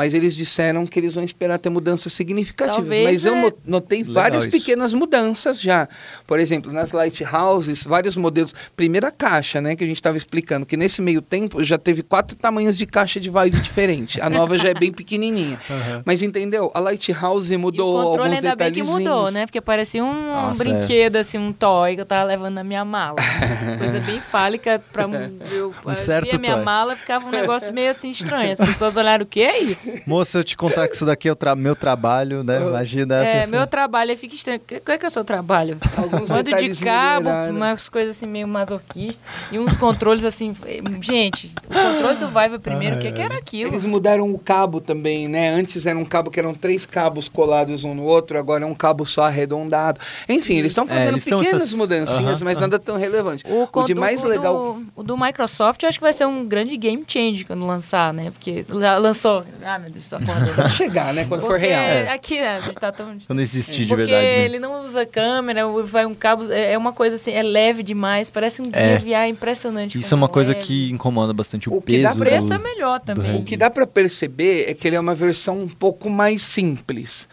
Mas 0.01 0.15
eles 0.15 0.35
disseram 0.35 0.87
que 0.87 0.99
eles 0.99 1.15
vão 1.15 1.23
esperar 1.23 1.59
ter 1.59 1.69
mudanças 1.69 2.11
significativas. 2.15 2.77
Talvez, 2.79 3.05
mas 3.05 3.27
eu 3.27 3.35
é. 3.35 3.43
no- 3.43 3.53
notei 3.67 3.99
Legal 3.99 4.15
várias 4.15 4.47
isso. 4.47 4.57
pequenas 4.59 4.95
mudanças 4.95 5.61
já. 5.61 5.87
Por 6.27 6.41
exemplo, 6.41 6.73
nas 6.73 6.93
lighthouses, 6.93 7.85
vários 7.85 8.17
modelos. 8.17 8.55
Primeira 8.75 9.11
caixa, 9.11 9.61
né, 9.61 9.77
que 9.77 9.85
a 9.85 9.87
gente 9.87 9.97
estava 9.99 10.17
explicando, 10.17 10.65
que 10.65 10.75
nesse 10.75 11.03
meio 11.03 11.21
tempo 11.21 11.63
já 11.63 11.77
teve 11.77 12.03
quatro 12.03 12.35
tamanhos 12.35 12.79
de 12.79 12.87
caixa 12.87 13.21
de 13.21 13.29
Vive 13.29 13.61
diferente. 13.61 14.19
A 14.23 14.31
nova 14.31 14.57
já 14.57 14.71
é 14.71 14.75
bem 14.75 14.91
pequenininha. 14.91 15.61
Mas 16.07 16.23
entendeu? 16.23 16.71
A 16.73 16.81
lighthouse 16.81 17.53
E 17.53 17.59
mudou 17.59 17.91
o 17.95 18.03
controle 18.05 18.31
alguns 18.31 18.45
ainda 18.45 18.57
bem 18.57 18.73
que 18.73 18.83
mudou, 18.83 19.31
né? 19.31 19.45
Porque 19.45 19.61
parecia 19.61 20.03
um, 20.03 20.09
um 20.09 20.33
Nossa, 20.33 20.63
é. 20.67 20.73
brinquedo, 20.73 21.17
assim, 21.17 21.37
um 21.37 21.53
toy 21.53 21.95
que 21.97 22.01
eu 22.01 22.07
tava 22.07 22.25
levando 22.25 22.55
na 22.55 22.65
minha 22.65 22.87
mala. 22.87 23.17
Coisa 23.79 24.01
bem 24.01 24.19
fálica 24.19 24.83
pra 24.91 25.05
eu 25.53 25.75
Um 25.85 25.95
certo 25.95 26.25
abrir 26.25 26.37
a 26.37 26.41
minha 26.41 26.55
toy. 26.57 26.65
mala 26.65 26.97
ficava 26.97 27.27
um 27.27 27.31
negócio 27.31 27.71
meio 27.75 27.91
assim 27.91 28.09
estranho. 28.09 28.53
As 28.53 28.59
pessoas 28.59 28.97
olharam, 28.97 29.25
o 29.25 29.29
que 29.29 29.41
é 29.43 29.59
isso? 29.61 29.90
Moça, 30.07 30.39
eu 30.39 30.45
te 30.45 30.57
contar 30.57 30.89
que 30.89 30.95
isso 30.97 31.05
daqui 31.07 31.29
é 31.29 31.33
o 31.33 31.37
tra- 31.37 31.55
meu 31.57 31.75
trabalho, 31.77 32.43
né? 32.45 32.59
Imagina 32.61 33.17
a 33.21 33.25
É, 33.25 33.41
pessoa- 33.41 33.59
meu 33.59 33.67
trabalho 33.67 34.11
aí 34.11 34.17
fica 34.17 34.35
estranho. 34.35 34.61
Qual 34.85 34.95
é 34.95 34.99
que 34.99 35.05
é 35.05 35.09
o 35.09 35.11
seu 35.11 35.25
trabalho? 35.25 35.79
Alguns 35.97 36.29
Mando 36.31 36.45
de 36.45 36.85
cabo, 36.85 37.25
melhoraram. 37.27 37.57
umas 37.57 37.89
coisas 37.89 38.17
assim 38.17 38.27
meio 38.27 38.47
masoquistas. 38.49 39.21
E 39.53 39.59
uns 39.59 39.77
controles 39.77 40.25
assim. 40.25 40.53
eh, 40.67 40.81
Gente, 41.01 41.53
o 41.69 41.73
controle 41.75 42.17
do 42.19 42.29
Vive 42.29 42.59
primeiro, 42.59 42.97
o 42.97 42.99
que, 42.99 43.11
que 43.13 43.21
era 43.23 43.37
aquilo? 43.37 43.71
Eles 43.71 43.85
mudaram 43.85 44.31
o 44.33 44.39
cabo 44.39 44.81
também, 44.81 45.29
né? 45.29 45.51
Antes 45.51 45.87
era 45.87 45.99
um 45.99 46.05
cabo 46.05 46.31
que 46.31 46.39
eram 46.39 46.55
três 46.55 46.85
cabos 46.87 47.29
colados 47.29 47.85
um 47.85 47.95
no 47.95 48.05
outro, 48.05 48.39
agora 48.39 48.65
é 48.65 48.67
um 48.67 48.75
cabo 48.75 49.05
só 49.07 49.25
arredondado. 49.25 50.01
Enfim, 50.29 50.55
eles 50.55 50.73
estão 50.73 50.85
É, 50.85 50.89
fazendo 50.89 51.19
pequenas 51.21 51.47
essas- 51.63 51.73
mudancinhas, 51.75 52.41
Aham, 52.41 52.45
mas 52.45 52.59
nada 52.59 52.79
tão 52.79 52.97
relevante. 52.97 53.45
O, 53.47 53.69
O, 53.73 53.83
de 53.83 53.95
do- 53.95 54.01
mais 54.01 54.23
o 54.25 54.29
legal. 54.29 54.75
Do, 54.75 54.87
o 54.97 55.03
do 55.03 55.17
Microsoft 55.17 55.83
eu 55.83 55.89
acho 55.89 55.99
que 55.99 56.03
vai 56.05 56.13
ser 56.13 56.27
um 56.27 56.45
grande 56.47 56.77
game 56.77 57.03
change 57.07 57.45
quando 57.45 57.67
lançar, 57.67 58.13
né? 58.13 58.31
Porque 58.31 58.65
já 58.81 58.99
lançou. 58.99 59.45
Ah, 59.75 59.79
meu 59.79 59.91
Deus, 59.91 60.07
tô 60.09 60.17
acordando. 60.17 60.53
Vai 60.53 60.69
chegar, 60.69 61.15
né? 61.15 61.25
Quando 61.27 61.43
for 61.43 61.51
Porque 61.51 61.67
real. 61.67 61.81
É. 61.83 62.09
Aqui, 62.13 62.41
né? 62.41 62.61
Tá 62.81 62.91
tão... 62.91 63.17
Quando 63.27 63.41
existir 63.41 63.83
de 63.83 63.89
Porque 63.89 64.05
verdade 64.05 64.27
ele 64.27 64.59
mesmo. 64.59 64.67
não 64.67 64.83
usa 64.83 65.07
câmera, 65.07 65.67
vai 65.85 66.05
um 66.07 66.15
cabo. 66.15 66.51
É 66.51 66.73
é 66.73 66.79
uma 66.79 66.93
coisa 66.93 67.17
assim, 67.17 67.33
é 67.33 67.43
leve 67.43 67.83
demais, 67.83 68.31
parece 68.31 68.61
um 68.63 68.67
É. 68.73 68.99
VR 68.99 69.29
impressionante. 69.29 69.99
Isso 69.99 70.15
é 70.15 70.17
uma 70.17 70.29
coisa 70.29 70.53
leve. 70.53 70.65
que 70.65 70.91
incomoda 70.91 71.33
bastante 71.33 71.69
o, 71.69 71.75
O 71.75 71.83
que 71.83 71.99
dá 72.03 72.09
peso. 72.11 72.21
O 72.21 72.25
preço 72.25 72.49
do- 72.49 72.55
é 72.55 72.59
melhor 72.59 73.01
também. 73.01 73.37
O 73.37 73.45
que 73.45 73.57
dá 73.57 73.69
pra 73.71 73.87
perceber 73.87 74.65
é 74.69 74.75
que 74.75 74.87
ele 74.89 74.97
é 74.97 75.01
uma 75.01 75.15
versão 75.15 75.61
um 75.63 75.69
pouco 75.69 76.09
mais 76.11 76.43
simples. 76.43 77.29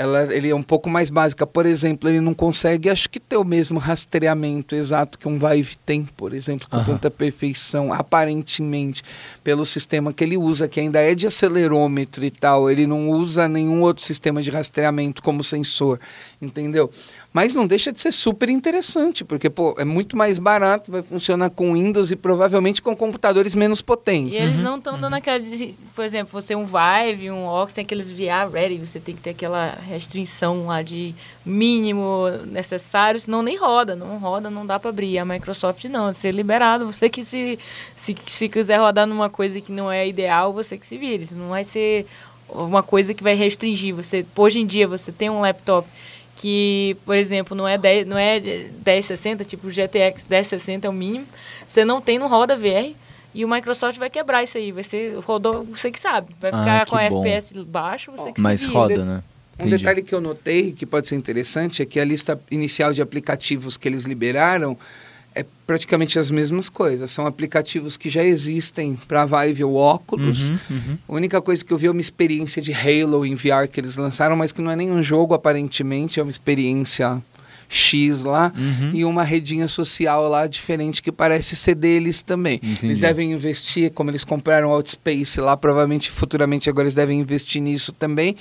Ela, 0.00 0.34
ele 0.34 0.48
é 0.48 0.54
um 0.54 0.62
pouco 0.62 0.88
mais 0.88 1.10
básica. 1.10 1.46
Por 1.46 1.66
exemplo, 1.66 2.08
ele 2.08 2.22
não 2.22 2.32
consegue, 2.32 2.88
acho 2.88 3.06
que, 3.10 3.20
ter 3.20 3.36
o 3.36 3.44
mesmo 3.44 3.78
rastreamento 3.78 4.74
exato 4.74 5.18
que 5.18 5.28
um 5.28 5.38
Vive 5.38 5.76
tem, 5.84 6.06
por 6.16 6.32
exemplo, 6.32 6.66
com 6.70 6.82
tanta 6.82 7.10
perfeição, 7.10 7.92
aparentemente, 7.92 9.02
pelo 9.44 9.66
sistema 9.66 10.10
que 10.10 10.24
ele 10.24 10.38
usa, 10.38 10.66
que 10.66 10.80
ainda 10.80 11.00
é 11.00 11.14
de 11.14 11.26
acelerômetro 11.26 12.24
e 12.24 12.30
tal. 12.30 12.70
Ele 12.70 12.86
não 12.86 13.10
usa 13.10 13.46
nenhum 13.46 13.82
outro 13.82 14.02
sistema 14.02 14.40
de 14.40 14.48
rastreamento 14.48 15.22
como 15.22 15.44
sensor, 15.44 16.00
entendeu? 16.40 16.90
Mas 17.32 17.54
não 17.54 17.64
deixa 17.64 17.92
de 17.92 18.00
ser 18.00 18.10
super 18.10 18.48
interessante, 18.48 19.24
porque, 19.24 19.48
pô, 19.48 19.76
é 19.78 19.84
muito 19.84 20.16
mais 20.16 20.36
barato, 20.40 20.90
vai 20.90 21.00
funcionar 21.00 21.48
com 21.50 21.74
Windows 21.74 22.10
e 22.10 22.16
provavelmente 22.16 22.82
com 22.82 22.96
computadores 22.96 23.54
menos 23.54 23.78
E 23.78 23.84
potentes. 23.84 24.42
eles 24.42 24.60
não 24.60 24.78
estão 24.78 24.98
dando 24.98 25.14
aquela. 25.14 25.38
de- 25.38 25.76
Por 25.94 26.04
exemplo, 26.04 26.32
você 26.32 26.56
um 26.56 26.64
Vive, 26.66 27.30
um 27.30 27.46
Ox, 27.46 27.72
tem 27.72 27.84
aqueles 27.84 28.10
VR 28.10 28.50
ready, 28.52 28.78
você 28.84 28.98
tem 28.98 29.14
que 29.14 29.20
ter 29.22 29.30
aquela 29.30 29.78
restrição 29.88 30.66
lá 30.66 30.82
de 30.82 31.14
mínimo 31.46 32.24
necessário, 32.46 33.20
senão 33.20 33.42
nem 33.42 33.56
roda. 33.56 33.94
Não 33.94 34.18
roda, 34.18 34.50
não 34.50 34.66
dá 34.66 34.80
para 34.80 34.90
abrir. 34.90 35.16
A 35.18 35.24
Microsoft 35.24 35.84
não, 35.84 36.12
ser 36.12 36.32
liberado. 36.34 36.84
Você 36.92 37.08
que 37.08 37.24
se, 37.24 37.58
se, 37.94 38.16
se 38.26 38.48
quiser 38.48 38.78
rodar 38.78 39.06
numa 39.06 39.30
coisa 39.30 39.60
que 39.60 39.70
não 39.70 39.88
é 39.90 40.08
ideal, 40.08 40.52
você 40.52 40.76
que 40.76 40.84
se 40.86 40.96
vire. 40.98 41.22
Isso 41.22 41.36
não 41.36 41.50
vai 41.50 41.62
ser 41.62 42.06
uma 42.48 42.82
coisa 42.82 43.14
que 43.14 43.22
vai 43.22 43.34
restringir. 43.34 43.94
Você, 43.94 44.26
hoje 44.36 44.58
em 44.58 44.66
dia, 44.66 44.88
você 44.88 45.12
tem 45.12 45.30
um 45.30 45.42
laptop 45.42 45.86
que, 46.40 46.96
por 47.04 47.16
exemplo, 47.16 47.54
não 47.54 47.68
é 47.68 47.76
10, 47.76 48.06
não 48.06 48.16
é 48.16 48.40
1060, 48.40 49.44
tipo 49.44 49.66
o 49.66 49.70
GTX 49.70 50.26
1060 50.26 50.86
é 50.86 50.90
o 50.90 50.92
mínimo. 50.92 51.26
Você 51.66 51.84
não 51.84 52.00
tem 52.00 52.18
no 52.18 52.26
roda 52.26 52.56
VR. 52.56 52.94
E 53.34 53.44
o 53.44 53.48
Microsoft 53.48 53.98
vai 53.98 54.08
quebrar 54.08 54.42
isso 54.42 54.56
aí. 54.56 54.72
Vai 54.72 54.82
ser. 54.82 55.18
Rodou, 55.18 55.64
você 55.64 55.90
que 55.90 56.00
sabe. 56.00 56.28
Vai 56.40 56.50
Ah, 56.50 56.58
ficar 56.58 56.84
que 56.86 56.90
com. 56.90 56.98
FPS 56.98 57.52
baixo, 57.64 58.10
você 58.10 58.32
que 58.32 58.40
Mas 58.40 58.64
roda, 58.64 59.04
né? 59.04 59.22
Um 59.58 59.66
Entendi. 59.66 59.76
detalhe 59.76 60.02
que 60.02 60.14
eu 60.14 60.20
notei 60.20 60.72
que 60.72 60.86
pode 60.86 61.06
ser 61.06 61.14
interessante 61.16 61.82
é 61.82 61.84
que 61.86 62.00
a 62.00 62.04
lista 62.04 62.40
inicial 62.50 62.94
de 62.94 63.02
aplicativos 63.02 63.76
que 63.76 63.86
eles 63.86 64.04
liberaram 64.04 64.76
é 65.40 65.46
praticamente 65.66 66.18
as 66.18 66.30
mesmas 66.30 66.68
coisas. 66.68 67.10
São 67.10 67.26
aplicativos 67.26 67.96
que 67.96 68.08
já 68.08 68.24
existem 68.24 68.98
para 69.08 69.24
Vive 69.24 69.64
ou 69.64 69.74
óculos. 69.74 70.50
Uhum, 70.50 70.58
uhum. 70.70 70.98
A 71.08 71.14
única 71.14 71.40
coisa 71.40 71.64
que 71.64 71.72
eu 71.72 71.78
vi 71.78 71.86
é 71.86 71.90
uma 71.90 72.00
experiência 72.00 72.60
de 72.60 72.72
Halo 72.72 73.24
em 73.24 73.34
VR 73.34 73.68
que 73.70 73.80
eles 73.80 73.96
lançaram, 73.96 74.36
mas 74.36 74.52
que 74.52 74.60
não 74.62 74.70
é 74.70 74.76
nenhum 74.76 75.02
jogo 75.02 75.34
aparentemente, 75.34 76.20
é 76.20 76.22
uma 76.22 76.30
experiência 76.30 77.22
X 77.68 78.24
lá 78.24 78.52
Uhum. 78.58 78.90
e 78.92 79.04
uma 79.04 79.22
redinha 79.22 79.68
social 79.68 80.28
lá 80.28 80.46
diferente 80.48 81.00
que 81.00 81.12
parece 81.12 81.54
ser 81.54 81.76
deles 81.76 82.20
também. 82.20 82.56
Entendi. 82.56 82.86
Eles 82.86 82.98
devem 82.98 83.30
investir, 83.30 83.92
como 83.92 84.10
eles 84.10 84.24
compraram 84.24 84.70
Outspace 84.70 85.40
lá, 85.40 85.56
provavelmente 85.56 86.10
futuramente 86.10 86.68
agora 86.68 86.86
eles 86.86 86.96
devem 86.96 87.20
investir 87.20 87.62
nisso 87.62 87.92
também. 87.92 88.36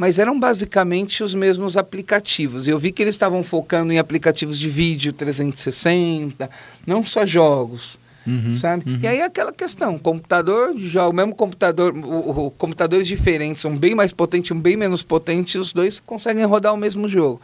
Mas 0.00 0.18
eram 0.18 0.40
basicamente 0.40 1.22
os 1.22 1.34
mesmos 1.34 1.76
aplicativos. 1.76 2.66
Eu 2.66 2.78
vi 2.78 2.90
que 2.90 3.02
eles 3.02 3.14
estavam 3.14 3.42
focando 3.42 3.92
em 3.92 3.98
aplicativos 3.98 4.58
de 4.58 4.66
vídeo 4.70 5.12
360, 5.12 6.48
não 6.86 7.04
só 7.04 7.26
jogos. 7.26 7.98
Uhum. 8.26 8.54
Sabe? 8.54 8.98
E 9.02 9.06
aí 9.06 9.18
é 9.18 9.24
aquela 9.24 9.52
questão, 9.52 9.98
computador, 9.98 10.72
já 10.78 11.06
o 11.06 11.12
mesmo 11.12 11.34
computador, 11.34 11.94
o, 11.94 12.46
o- 12.46 12.50
computadores 12.50 13.06
diferentes, 13.06 13.62
um 13.66 13.76
bem 13.76 13.94
mais 13.94 14.10
potente, 14.10 14.54
um 14.54 14.60
bem 14.60 14.74
menos 14.74 15.02
potente, 15.02 15.58
os 15.58 15.70
dois 15.70 16.00
conseguem 16.00 16.46
rodar 16.46 16.72
o 16.72 16.78
mesmo 16.78 17.06
jogo. 17.06 17.38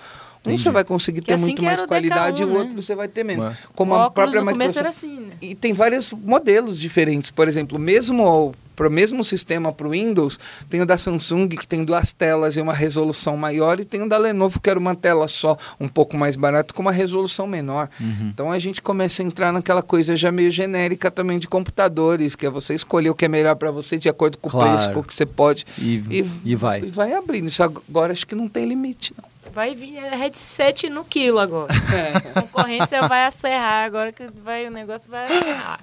Um 0.47 0.51
Entendi. 0.51 0.63
você 0.63 0.71
vai 0.71 0.85
conseguir 0.85 1.21
ter 1.21 1.35
assim 1.35 1.45
muito 1.47 1.63
mais 1.63 1.83
o 1.83 1.87
qualidade 1.87 2.43
e 2.43 2.47
DK1, 2.47 2.49
o 2.49 2.53
né? 2.55 2.59
outro 2.61 2.83
você 2.83 2.95
vai 2.95 3.09
ter 3.09 3.23
menos. 3.23 3.45
Ué. 3.47 3.57
Como 3.75 3.93
o 3.93 3.97
a 4.01 4.11
própria 4.11 4.41
no 4.43 4.51
começo 4.53 4.79
era 4.79 4.89
Microsoft. 4.89 5.15
assim, 5.15 5.27
né? 5.27 5.31
E 5.43 5.55
tem 5.55 5.75
vários 5.75 6.11
modelos 6.13 6.79
diferentes. 6.79 7.31
Por 7.31 7.49
exemplo, 7.49 7.79
mesmo 7.79 8.55
para 8.77 8.87
o 8.87 8.91
mesmo 8.91 9.25
sistema 9.25 9.73
para 9.73 9.87
o 9.89 9.91
Windows, 9.91 10.39
tem 10.69 10.83
o 10.83 10.87
da 10.87 10.99
Samsung, 10.99 11.49
que 11.49 11.67
tem 11.67 11.83
duas 11.85 12.13
telas 12.13 12.57
e 12.57 12.61
uma 12.61 12.75
resolução 12.75 13.37
maior, 13.37 13.81
e 13.81 13.85
tem 13.85 14.03
o 14.03 14.09
da 14.09 14.19
Lenovo, 14.19 14.61
que 14.61 14.69
era 14.69 14.79
uma 14.79 14.95
tela 14.95 15.27
só, 15.27 15.57
um 15.81 15.89
pouco 15.89 16.17
mais 16.17 16.37
barato, 16.37 16.75
com 16.75 16.83
uma 16.83 16.93
resolução 16.93 17.47
menor. 17.47 17.89
Uhum. 17.99 18.31
Então 18.33 18.53
a 18.53 18.59
gente 18.59 18.83
começa 18.83 19.23
a 19.23 19.25
entrar 19.25 19.53
naquela 19.53 19.83
coisa 19.83 20.15
já 20.15 20.31
meio 20.31 20.53
genérica 20.53 21.11
também 21.11 21.39
de 21.39 21.49
computadores, 21.49 22.37
que 22.37 22.45
é 22.47 22.51
você 22.51 22.75
escolher 22.75 23.09
o 23.11 23.15
que 23.15 23.25
é 23.25 23.29
melhor 23.29 23.57
para 23.57 23.71
você 23.71 23.97
de 23.99 24.09
acordo 24.09 24.37
com 24.39 24.51
Claro. 24.51 24.69
o 24.69 24.71
preço, 24.75 24.93
com 24.93 25.01
o 25.01 25.03
que 25.03 25.15
você 25.15 25.25
pode. 25.25 25.65
E, 25.79 26.25
e 26.45 26.55
vai. 26.55 26.83
E 26.83 26.87
vai 26.91 27.15
abrindo. 27.15 27.49
Isso 27.49 27.63
agora 27.63 28.13
acho 28.13 28.27
que 28.27 28.35
não 28.35 28.47
tem 28.49 28.67
limite, 28.67 29.15
não. 29.17 29.36
Vai 29.57 29.75
vir 29.75 29.97
é, 29.97 30.15
headset 30.15 30.91
no 30.91 31.03
quilo 31.03 31.39
agora. 31.39 31.73
É. 31.75 32.39
A 32.39 32.43
concorrência 32.43 33.09
vai 33.09 33.25
acerrar 33.25 33.87
agora 33.87 34.13
que 34.13 34.25
vai, 34.45 34.67
o 34.67 34.71
negócio 34.71 35.11
vai 35.11 35.25
acerrar. 35.25 35.81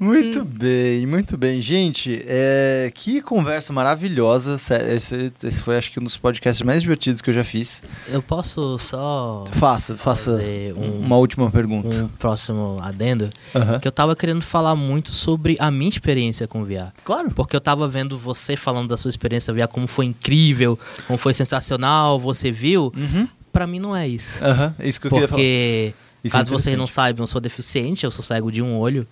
Muito 0.00 0.40
Hum. 0.40 0.44
bem, 0.46 1.06
muito 1.06 1.36
bem. 1.36 1.60
Gente, 1.60 2.24
é, 2.26 2.90
que 2.94 3.20
conversa 3.20 3.70
maravilhosa. 3.70 4.56
Esse, 4.88 5.30
esse 5.44 5.62
foi, 5.62 5.76
acho 5.76 5.92
que, 5.92 6.00
um 6.00 6.04
dos 6.04 6.16
podcasts 6.16 6.64
mais 6.64 6.80
divertidos 6.80 7.20
que 7.20 7.28
eu 7.28 7.34
já 7.34 7.44
fiz. 7.44 7.82
Eu 8.08 8.22
posso 8.22 8.78
só 8.78 9.44
Faça, 9.52 9.98
faça 9.98 10.30
fazer 10.32 10.72
um, 10.74 11.00
uma 11.00 11.18
última 11.18 11.50
pergunta. 11.50 11.94
um 12.04 12.08
próximo 12.08 12.78
adendo? 12.82 13.28
Que 13.82 13.86
eu 13.88 13.92
tava 13.92 14.16
querendo 14.16 14.40
falar 14.42 14.74
muito 14.74 15.10
sobre 15.10 15.54
a 15.60 15.70
minha 15.70 15.90
experiência 15.90 16.48
com 16.48 16.64
VR. 16.64 16.92
Claro. 17.04 17.30
Porque 17.34 17.54
eu 17.54 17.60
tava 17.60 17.86
vendo 17.86 18.16
você 18.16 18.56
falando 18.56 18.88
da 18.88 18.96
sua 18.96 19.10
experiência 19.10 19.52
VR, 19.52 19.68
como 19.68 19.86
foi 19.86 20.06
incrível, 20.06 20.78
como 21.06 21.18
foi 21.18 21.34
sensacional, 21.34 22.18
você 22.18 22.50
viu. 22.50 22.85
Uhum. 22.94 23.28
Pra 23.52 23.66
mim 23.66 23.78
não 23.78 23.96
é 23.96 24.06
isso. 24.06 24.40
É 24.78 24.88
isso 24.88 25.00
que 25.00 25.06
eu 25.06 25.10
queria 25.10 25.28
falar. 25.28 25.40
Porque, 25.40 25.94
é 26.24 26.28
caso 26.28 26.52
vocês 26.52 26.76
não 26.76 26.86
saibam, 26.86 27.22
eu 27.22 27.26
sou 27.26 27.40
deficiente, 27.40 28.04
eu 28.04 28.10
sou 28.10 28.22
cego 28.22 28.50
de 28.52 28.60
um 28.60 28.76
olho. 28.76 29.06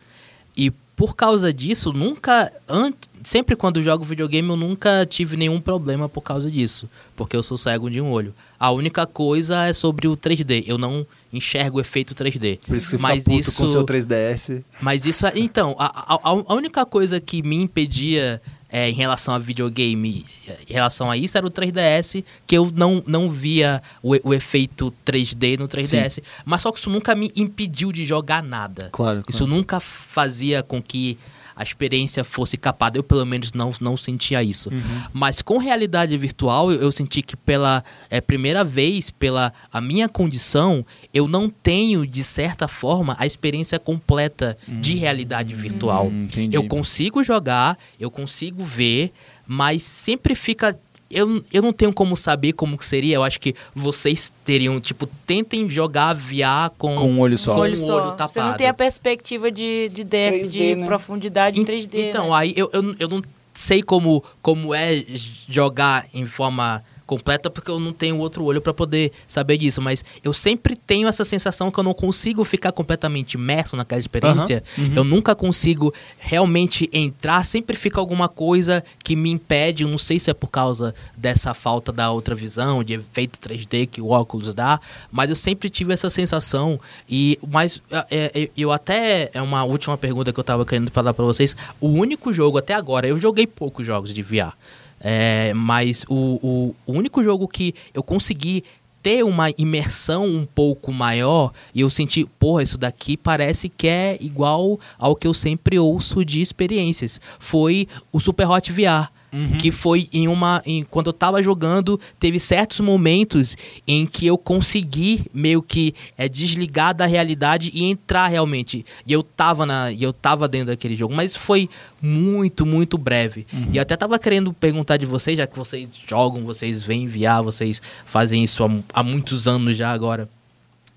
E 0.57 0.71
por 0.97 1.17
causa 1.17 1.53
disso, 1.53 1.93
nunca. 1.93 2.53
Antes, 2.69 3.09
sempre 3.23 3.57
quando 3.57 3.83
jogo 3.83 4.05
videogame, 4.05 4.49
eu 4.49 4.57
nunca 4.57 5.05
tive 5.05 5.37
nenhum 5.37 5.61
problema 5.61 6.09
por 6.09 6.21
causa 6.21 6.51
disso. 6.51 6.89
Porque 7.17 7.37
eu 7.37 7.43
sou 7.43 7.57
cego 7.57 7.91
de 7.91 8.01
um 8.01 8.11
olho. 8.11 8.33
A 8.59 8.71
única 8.71 9.07
coisa 9.07 9.65
é 9.65 9.73
sobre 9.73 10.07
o 10.07 10.17
3D. 10.17 10.65
Eu 10.67 10.79
não 10.79 11.05
enxergo 11.33 11.79
o 11.79 11.81
efeito 11.81 12.15
3D. 12.15 12.61
Por 12.67 12.77
isso 12.77 12.91
que 12.91 12.97
você 12.97 13.03
Mas 13.03 13.25
fica 13.25 13.37
puto 13.37 13.49
isso, 13.49 13.59
com 13.59 13.65
o 13.65 13.69
seu 13.69 13.85
3DS. 13.85 14.63
mas 14.81 15.05
isso 15.05 15.27
é. 15.27 15.33
Então, 15.35 15.75
a, 15.79 16.15
a, 16.15 16.19
a 16.23 16.55
única 16.55 16.87
coisa 16.87 17.21
que 17.21 17.43
me 17.43 17.57
impedia 17.57 18.41
é, 18.75 18.91
em 18.91 18.93
relação 18.93 19.33
a 19.33 19.39
videogame, 19.39 20.27
em 20.69 20.73
relação 20.73 21.09
a 21.09 21.17
isso, 21.17 21.39
era 21.39 21.47
o 21.47 21.51
3DS, 21.51 22.25
que 22.45 22.59
eu 22.59 22.73
não, 22.75 23.01
não 23.07 23.31
via 23.31 23.81
o, 24.03 24.17
o 24.25 24.35
efeito 24.35 24.93
3D 25.07 25.57
no 25.57 25.69
3DS. 25.69 26.21
Mas 26.45 26.63
só 26.63 26.73
que 26.73 26.81
isso 26.81 26.91
nunca 26.91 27.15
me 27.15 27.31
impediu 27.37 27.93
de 27.93 28.05
jogar 28.05 28.43
nada. 28.43 28.89
Claro, 28.91 29.23
Isso 29.29 29.39
claro. 29.39 29.55
nunca 29.55 29.79
fazia 29.79 30.61
com 30.61 30.83
que 30.83 31.17
a 31.57 31.63
experiência 31.63 32.25
fosse 32.25 32.57
capada. 32.57 32.99
Eu, 32.99 33.03
pelo 33.03 33.25
menos, 33.25 33.53
não, 33.53 33.73
não 33.81 33.97
sentia 33.97 34.43
isso. 34.43 34.71
Uhum. 34.71 35.03
Mas 35.13 35.41
com 35.41 35.59
realidade 35.59 36.17
virtual, 36.17 36.73
eu, 36.73 36.81
eu 36.81 36.93
senti 36.93 37.23
que 37.23 37.37
pela 37.37 37.85
é, 38.11 38.21
primeira 38.21 38.65
vez, 38.65 39.11
pela 39.11 39.53
a 39.73 39.81
minha 39.81 40.09
condição, 40.09 40.85
eu 41.13 41.29
não 41.29 41.49
tenho, 41.49 42.07
de 42.07 42.25
certa 42.25 42.67
forma, 42.67 43.17
a 43.19 43.27
experiência 43.27 43.79
completa 43.79 44.57
de 44.67 44.95
realidade 44.97 45.55
virtual. 45.55 46.07
Hum, 46.07 46.25
entendi. 46.25 46.57
Eu 46.57 46.65
consigo 46.65 47.23
jogar, 47.23 47.79
eu 47.99 48.11
consigo 48.11 48.63
ver, 48.63 49.13
mas 49.47 49.83
sempre 49.83 50.35
fica. 50.35 50.79
Eu, 51.11 51.45
eu 51.53 51.63
não 51.63 51.73
tenho 51.73 51.93
como 51.93 52.17
saber 52.17 52.55
como 52.55 52.77
que 52.77 52.85
seria. 52.85 53.17
Eu 53.17 53.23
acho 53.23 53.39
que 53.41 53.55
vocês 53.75 54.33
teriam, 54.45 54.81
tipo, 54.81 55.07
tentem 55.27 55.69
jogar 55.71 56.13
VR 56.15 56.71
com, 56.77 56.97
Com 56.97 57.09
um 57.13 57.21
olho 57.21 57.39
só. 57.39 57.55
Um 57.55 57.59
olho 57.59 57.77
só. 57.77 57.95
olho 57.97 58.05
Você 58.17 58.41
não 58.41 58.47
tapado. 58.47 58.57
tem 58.57 58.67
a 58.67 58.75
perspectiva 58.75 59.51
de, 59.51 59.91
de 59.91 60.03
depth, 60.03 60.45
3D, 60.47 60.49
de 60.51 60.75
né? 60.77 60.87
profundidade 60.87 61.61
em 61.61 61.63
En- 61.63 61.67
3D. 61.67 62.09
Então, 62.09 62.31
né? 62.31 62.37
aí 62.37 62.55
eu, 62.57 62.69
eu, 62.73 62.97
eu 62.99 63.09
não 63.09 63.23
sei 63.53 63.83
como, 63.83 64.25
como 64.43 64.75
é 64.75 65.05
jogar 65.49 66.07
em 66.13 66.27
forma 66.27 66.83
completa, 67.07 67.51
porque 67.51 67.71
eu 67.71 67.79
não 67.79 67.93
tenho 67.93 68.19
outro 68.19 68.45
olho 68.45 68.61
para 68.61 68.73
poder 68.73 69.13
saber 69.27 69.59
disso. 69.59 69.81
Mas 69.81 70.05
eu 70.23 70.33
sempre 70.33 70.77
tenho 70.77 71.09
essa 71.09 71.25
sensação 71.25 71.71
que 71.71 71.79
eu 71.79 71.85
não 71.85 71.95
consigo 71.95 72.45
ficar 72.45 72.73
completamente 72.73 73.35
imerso 73.35 73.77
naquela 73.77 74.01
experiência. 74.01 74.63
Aham, 74.79 74.89
uhum. 74.89 74.93
Eu 74.97 75.05
nunca 75.05 75.35
consigo 75.35 75.93
realmente 76.19 76.89
entrar. 76.93 77.45
Sempre 77.45 77.77
fica 77.77 78.01
alguma 78.01 78.29
coisa 78.29 78.85
que 79.03 79.15
me 79.15 79.31
impede. 79.31 79.85
Não 79.85 79.99
sei 79.99 80.19
se 80.19 80.31
é 80.31 80.35
por 80.35 80.49
causa 80.49 80.95
dessa 81.17 81.55
falta 81.55 81.93
da 81.93 82.11
outra 82.11 82.35
visão, 82.35 82.83
de 82.83 82.95
efeito 82.95 83.39
3D 83.39 83.89
que 83.89 84.01
o 84.01 84.11
óculos 84.11 84.55
dá. 84.55 84.81
Mas 85.11 85.31
eu 85.31 85.37
sempre 85.37 85.69
tive 85.69 85.93
essa 85.93 86.11
sensação. 86.11 86.81
E 87.09 87.39
mas 87.47 87.83
é, 87.91 88.31
é, 88.35 88.51
eu 88.57 88.73
até 88.73 89.31
é 89.33 89.43
uma 89.43 89.65
última 89.65 89.97
pergunta 89.97 90.33
que 90.33 90.41
eu 90.41 90.45
tava 90.45 90.65
querendo 90.65 90.91
falar 90.91 91.15
para 91.15 91.25
vocês. 91.25 91.57
O 91.81 91.89
único 91.89 92.33
jogo 92.33 92.59
até 92.59 92.75
agora, 92.75 93.07
eu 93.07 93.19
joguei 93.19 93.47
poucos 93.47 93.87
jogos 93.87 94.13
de 94.13 94.23
VR. 94.23 94.55
É, 95.01 95.53
mas 95.55 96.05
o, 96.09 96.15
o, 96.43 96.75
o 96.87 96.93
único 96.93 97.23
jogo 97.23 97.47
que 97.47 97.75
eu 97.93 98.03
consegui 98.03 98.65
ter 99.05 99.23
uma 99.23 99.51
imersão 99.59 100.27
um 100.27 100.47
pouco 100.47 100.91
maior 100.91 101.53
e 101.75 101.83
eu 101.83 101.91
senti, 101.91 102.25
porra, 102.39 102.63
isso 102.63 102.79
daqui 102.79 103.19
parece 103.19 103.69
que 103.69 103.87
é 103.87 104.17
igual 104.19 104.81
ao 104.99 105.15
que 105.15 105.27
eu 105.27 105.35
sempre 105.35 105.79
ouço 105.79 106.25
de 106.25 106.41
experiências. 106.41 107.21
Foi 107.39 107.87
o 108.11 108.19
Super 108.19 108.49
Hot 108.49 108.73
VR. 108.73 109.14
Que 109.61 109.71
foi 109.71 110.09
em 110.13 110.29
uma. 110.29 110.63
Em, 110.65 110.85
quando 110.85 111.09
eu 111.09 111.13
tava 111.13 111.43
jogando, 111.43 111.99
teve 112.21 112.39
certos 112.39 112.81
momentos 112.81 113.57
em 113.87 114.07
que 114.07 114.27
eu 114.27 114.39
consegui 114.39 115.27
meio 115.33 115.63
que 115.63 115.95
é, 116.17 116.29
desligar 116.29 116.95
da 116.95 117.07
realidade 117.07 117.71
e 117.75 117.85
entrar 117.85 118.29
realmente. 118.29 118.85
E 119.07 119.13
eu 119.13 119.23
tava 119.23 119.67
na. 119.67 119.91
E 119.91 120.03
eu 120.03 120.13
tava 120.13 120.47
dentro 120.47 120.69
daquele 120.69 120.95
jogo. 120.95 121.15
Mas 121.15 121.35
foi 121.35 121.69
muito, 122.01 122.65
muito 122.65 122.97
breve. 122.99 123.47
E 123.73 123.77
eu 123.77 123.83
até 123.83 123.97
tava 123.97 124.19
querendo 124.19 124.53
perguntar 124.53 124.97
de 124.97 125.07
vocês, 125.07 125.37
já 125.39 125.47
que 125.47 125.57
vocês 125.57 125.89
jogam, 126.07 126.45
vocês 126.45 126.83
vêm 126.83 127.05
enviar, 127.05 127.43
vocês 127.43 127.81
fazem 128.05 128.45
isso 128.45 128.65
há, 128.65 128.71
há 128.93 129.03
muitos 129.03 129.49
anos 129.49 129.77
já 129.77 129.93
agora. 129.93 130.29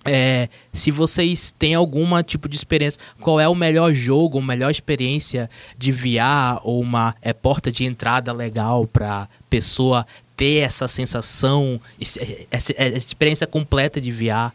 É, 0.08 0.50
se 0.74 0.92
vocês 0.92 1.54
têm 1.58 1.76
alguma 1.76 2.24
tipo 2.24 2.48
de 2.48 2.56
experiência, 2.56 3.00
qual 3.20 3.40
é 3.40 3.48
o 3.48 3.56
melhor 3.56 3.94
jogo, 3.94 4.40
a 4.40 4.42
melhor 4.42 4.72
experiência 4.72 5.50
de 5.78 5.92
VR 5.92 6.60
ou 6.64 6.82
uma 6.82 7.16
é, 7.22 7.34
porta 7.34 7.72
de 7.72 7.86
entrada 7.86 8.32
legal 8.32 8.88
para 8.88 9.28
pessoa 9.50 10.06
ter 10.36 10.60
essa 10.60 10.88
sensação, 10.88 11.82
essa, 12.00 12.20
essa 12.52 12.98
experiência 12.98 13.48
completa 13.48 14.00
de 14.00 14.12
VR 14.12 14.52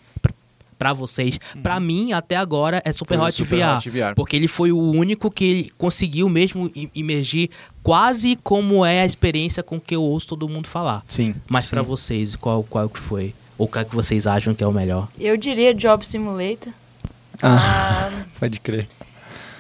para 0.78 0.92
vocês? 0.92 1.38
Pra 1.62 1.78
mim, 1.78 2.12
até 2.12 2.36
agora, 2.36 2.82
é 2.84 2.92
Super 2.92 3.20
Hot 3.20 3.32
Super 3.32 3.58
VR, 3.58 3.76
Hot 3.76 3.90
VR. 3.90 4.14
porque 4.16 4.34
ele 4.36 4.48
foi 4.48 4.72
o 4.72 4.78
único 4.78 5.30
que 5.30 5.70
conseguiu 5.78 6.28
mesmo 6.28 6.70
imergir 6.94 7.50
quase 7.82 8.36
como 8.42 8.84
é 8.84 9.02
a 9.02 9.06
experiência 9.06 9.62
com 9.62 9.80
que 9.80 9.94
eu 9.94 10.02
ouço 10.02 10.28
todo 10.28 10.48
mundo 10.48 10.68
falar. 10.68 11.04
Sim. 11.06 11.34
Mas 11.48 11.68
pra 11.68 11.82
vocês, 11.82 12.34
qual, 12.36 12.62
qual 12.64 12.88
que 12.88 12.98
foi? 12.98 13.34
Ou 13.58 13.68
qual 13.68 13.84
que 13.84 13.94
vocês 13.94 14.26
acham 14.26 14.54
que 14.54 14.62
é 14.64 14.66
o 14.66 14.72
melhor? 14.72 15.08
Eu 15.18 15.36
diria 15.36 15.72
Job 15.74 16.06
Simulator. 16.06 16.72
Ah, 17.42 18.10
Ah, 18.10 18.22
pode 18.40 18.58
crer. 18.60 18.88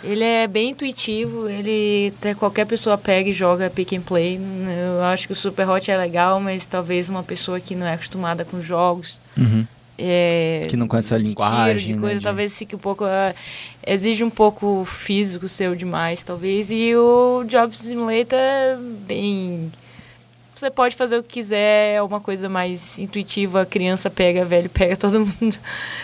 ele 0.02 0.24
é 0.24 0.46
bem 0.48 0.70
intuitivo, 0.70 1.48
ele 1.48 2.12
até 2.18 2.34
qualquer 2.34 2.66
pessoa 2.66 2.98
pega 2.98 3.28
e 3.30 3.32
joga 3.32 3.70
pick 3.70 3.92
and 3.92 4.00
play. 4.02 4.38
Eu 4.96 5.02
acho 5.04 5.26
que 5.26 5.32
o 5.32 5.36
Super 5.36 5.68
Hot 5.68 5.90
é 5.90 5.96
legal, 5.96 6.40
mas 6.40 6.64
talvez 6.64 7.08
uma 7.08 7.22
pessoa 7.22 7.60
que 7.60 7.74
não 7.74 7.86
é 7.86 7.94
acostumada 7.94 8.44
com 8.44 8.60
jogos, 8.62 9.20
Uhum. 9.36 9.64
é, 9.98 10.62
Que 10.68 10.76
não 10.76 10.88
conhece 10.88 11.14
a 11.14 11.18
linguagem, 11.18 11.76
tiro, 11.76 11.86
de 11.86 11.92
né, 11.94 12.00
coisa, 12.00 12.18
de- 12.18 12.24
talvez 12.24 12.58
fique 12.58 12.74
um 12.74 12.78
pouco 12.78 13.04
ah, 13.04 13.32
exige 13.86 14.24
um 14.24 14.30
pouco 14.30 14.84
físico 14.84 15.48
seu 15.48 15.74
demais, 15.76 16.22
talvez. 16.22 16.70
E 16.70 16.94
o 16.96 17.44
Job 17.46 17.76
Simulator 17.76 18.38
é 18.38 18.76
bem 19.06 19.70
você 20.62 20.70
pode 20.70 20.94
fazer 20.94 21.18
o 21.18 21.22
que 21.22 21.34
quiser, 21.34 21.96
é 21.96 22.02
uma 22.02 22.20
coisa 22.20 22.48
mais 22.48 22.98
intuitiva, 22.98 23.66
criança 23.66 24.08
pega, 24.08 24.44
velho 24.44 24.68
pega, 24.68 24.96
todo 24.98 25.20
mundo. 25.20 25.58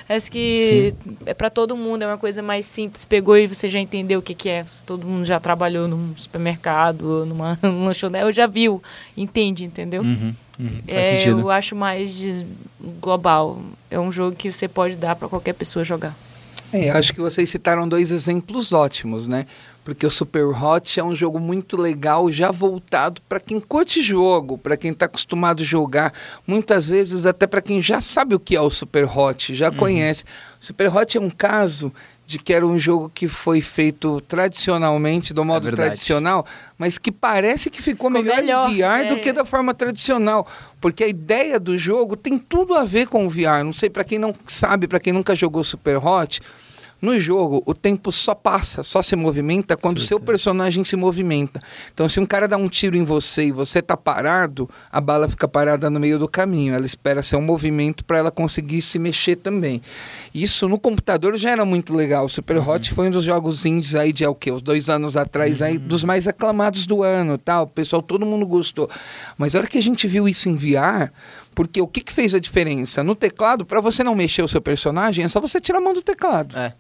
Acho 0.09 0.31
que 0.31 0.95
Sim. 0.95 1.17
é 1.25 1.33
para 1.33 1.49
todo 1.49 1.77
mundo, 1.77 2.03
é 2.03 2.07
uma 2.07 2.19
coisa 2.19 2.43
mais 2.43 2.67
simples. 2.67 3.05
Pegou 3.05 3.37
e 3.37 3.47
você 3.47 3.69
já 3.69 3.79
entendeu 3.79 4.19
o 4.19 4.23
que, 4.23 4.35
que 4.35 4.49
é. 4.49 4.65
Todo 4.85 5.07
mundo 5.07 5.25
já 5.25 5.39
trabalhou 5.39 5.87
num 5.87 6.15
supermercado, 6.17 7.25
numa 7.25 7.59
lanchonete, 7.63 8.25
eu 8.25 8.33
já 8.33 8.47
viu, 8.47 8.83
entende, 9.17 9.65
entendeu? 9.65 10.03
Uhum, 10.03 10.35
uhum. 10.59 10.81
É, 10.87 11.29
eu 11.29 11.51
acho 11.51 11.77
mais 11.77 12.11
global. 13.01 13.61
É 13.91 13.99
um 13.99 14.11
jogo 14.11 14.35
que 14.35 14.51
você 14.51 14.67
pode 14.67 14.97
dar 14.97 15.15
para 15.15 15.29
qualquer 15.29 15.55
pessoa 15.55 15.85
jogar. 15.85 16.15
É, 16.73 16.91
acho 16.91 17.15
que 17.15 17.21
vocês 17.21 17.49
citaram 17.49 17.89
dois 17.89 18.13
exemplos 18.13 18.73
ótimos, 18.73 19.27
né? 19.27 19.47
Porque 19.89 20.05
o 20.05 20.11
Super 20.11 20.45
Hot 20.49 21.01
é 21.01 21.03
um 21.03 21.17
jogo 21.17 21.41
muito 21.41 21.75
legal, 21.81 22.31
já 22.31 22.51
voltado 22.51 23.23
para 23.27 23.41
quem 23.41 23.59
curte 23.59 24.03
jogo, 24.03 24.59
para 24.59 24.77
quem 24.77 24.91
está 24.91 25.07
acostumado 25.07 25.63
a 25.63 25.65
jogar, 25.65 26.13
muitas 26.47 26.91
vezes 26.91 27.25
até 27.25 27.47
para 27.47 27.63
quem 27.63 27.81
já 27.81 27.99
sabe 27.99 28.35
o 28.35 28.39
que 28.39 28.55
é 28.55 28.61
o 28.61 28.69
Super 28.69 29.05
Hot, 29.05 29.55
já 29.55 29.71
uhum. 29.71 29.77
conhece. 29.77 30.25
O 30.61 30.67
Super 30.67 30.95
Hot 30.95 31.17
é 31.17 31.21
um 31.23 31.31
caso 31.31 31.91
de 32.27 32.39
que 32.39 32.53
era 32.53 32.67
um 32.67 32.79
jogo 32.79 33.09
que 33.09 33.27
foi 33.27 33.63
feito 33.63 34.21
tradicionalmente, 34.29 35.33
do 35.33 35.43
modo 35.43 35.71
é 35.71 35.73
tradicional, 35.73 36.45
mas 36.77 36.99
que 36.99 37.11
parece 37.11 37.71
que 37.71 37.81
ficou, 37.81 38.11
ficou 38.11 38.23
melhor, 38.23 38.43
melhor, 38.43 38.71
em 38.71 38.77
VR 38.77 39.07
é. 39.07 39.09
do 39.09 39.21
que 39.23 39.33
da 39.33 39.47
forma 39.47 39.73
tradicional, 39.73 40.47
porque 40.83 41.03
a 41.03 41.09
ideia 41.09 41.59
do 41.59 41.79
jogo 41.79 42.15
tem 42.15 42.37
tudo 42.37 42.75
a 42.75 42.85
ver 42.85 43.09
com 43.09 43.27
o 43.27 43.31
VR. 43.31 43.65
Não 43.65 43.73
sei 43.73 43.89
para 43.89 44.05
quem 44.05 44.19
não 44.19 44.35
sabe, 44.47 44.87
para 44.87 45.01
quem 45.01 45.15
nunca 45.15 45.35
jogou 45.35 45.65
Super 45.65 45.97
Hot, 45.97 46.43
no 47.01 47.19
jogo, 47.21 47.63
o 47.65 47.75
tempo 47.75 48.11
só 48.11 48.35
passa, 48.35 48.83
só 48.83 49.03
se 49.03 49.15
movimenta 49.15 49.77
quando 49.77 49.99
o 49.99 50.01
seu 50.01 50.19
personagem 50.19 50.85
se 50.85 50.97
movimenta. 50.97 51.61
Então, 51.95 52.09
se 52.09 52.19
um 52.19 52.27
cara 52.27 52.49
dá 52.49 52.57
um 52.57 52.69
tiro 52.69 52.97
em 52.97 53.05
você 53.05 53.47
e 53.47 53.53
você 53.53 53.81
tá 53.81 53.97
parado, 53.97 54.69
a 54.91 55.01
bala 55.01 55.29
fica 55.29 55.47
parada 55.47 55.89
no 55.89 56.01
meio 56.01 56.19
do 56.19 56.27
caminho. 56.27 56.75
Ela 56.75 56.87
espera 56.87 57.23
ser 57.23 57.37
um 57.37 57.43
movimento 57.43 58.05
para 58.05 58.19
ela 58.19 58.31
conseguir 58.33 58.83
se 58.83 58.99
mexer 58.99 59.37
também. 59.37 59.81
Isso 60.35 60.69
no 60.69 60.79
computador 60.79 61.37
já 61.37 61.51
era 61.51 61.65
muito 61.65 61.95
legal. 61.95 62.25
O 62.25 62.29
Super 62.29 62.57
uhum. 62.57 62.69
Hot 62.69 62.93
foi 62.93 63.07
um 63.07 63.11
dos 63.11 63.23
jogos 63.23 63.65
indies 63.65 63.95
aí 63.95 64.13
de 64.13 64.25
é 64.25 64.29
o 64.29 64.35
quê? 64.35 64.51
Os 64.51 64.61
dois 64.61 64.89
anos 64.89 65.17
atrás, 65.17 65.61
uhum. 65.61 65.67
aí, 65.69 65.79
dos 65.79 66.03
mais 66.03 66.27
aclamados 66.27 66.85
do 66.85 67.05
ano 67.05 67.39
tal. 67.39 67.65
O 67.65 67.69
pessoal, 67.69 68.03
todo 68.03 68.27
mundo 68.27 68.45
gostou. 68.45 68.91
Mas 69.37 69.55
a 69.55 69.59
hora 69.59 69.69
que 69.69 69.79
a 69.79 69.83
gente 69.83 70.09
viu 70.09 70.29
isso 70.29 70.49
em 70.49 70.57
VR, 70.57 71.13
porque 71.55 71.81
o 71.81 71.87
que, 71.87 72.01
que 72.01 72.13
fez 72.13 72.35
a 72.35 72.39
diferença? 72.39 73.03
No 73.03 73.15
teclado, 73.15 73.65
para 73.65 73.81
você 73.81 74.05
não 74.05 74.15
mexer 74.15 74.43
o 74.43 74.49
seu 74.49 74.61
personagem, 74.61 75.25
é 75.25 75.29
só 75.29 75.41
você 75.41 75.61
tirar 75.61 75.79
a 75.79 75.81
mão 75.81 75.93
do 75.93 76.03
teclado. 76.03 76.57
É. 76.57 76.73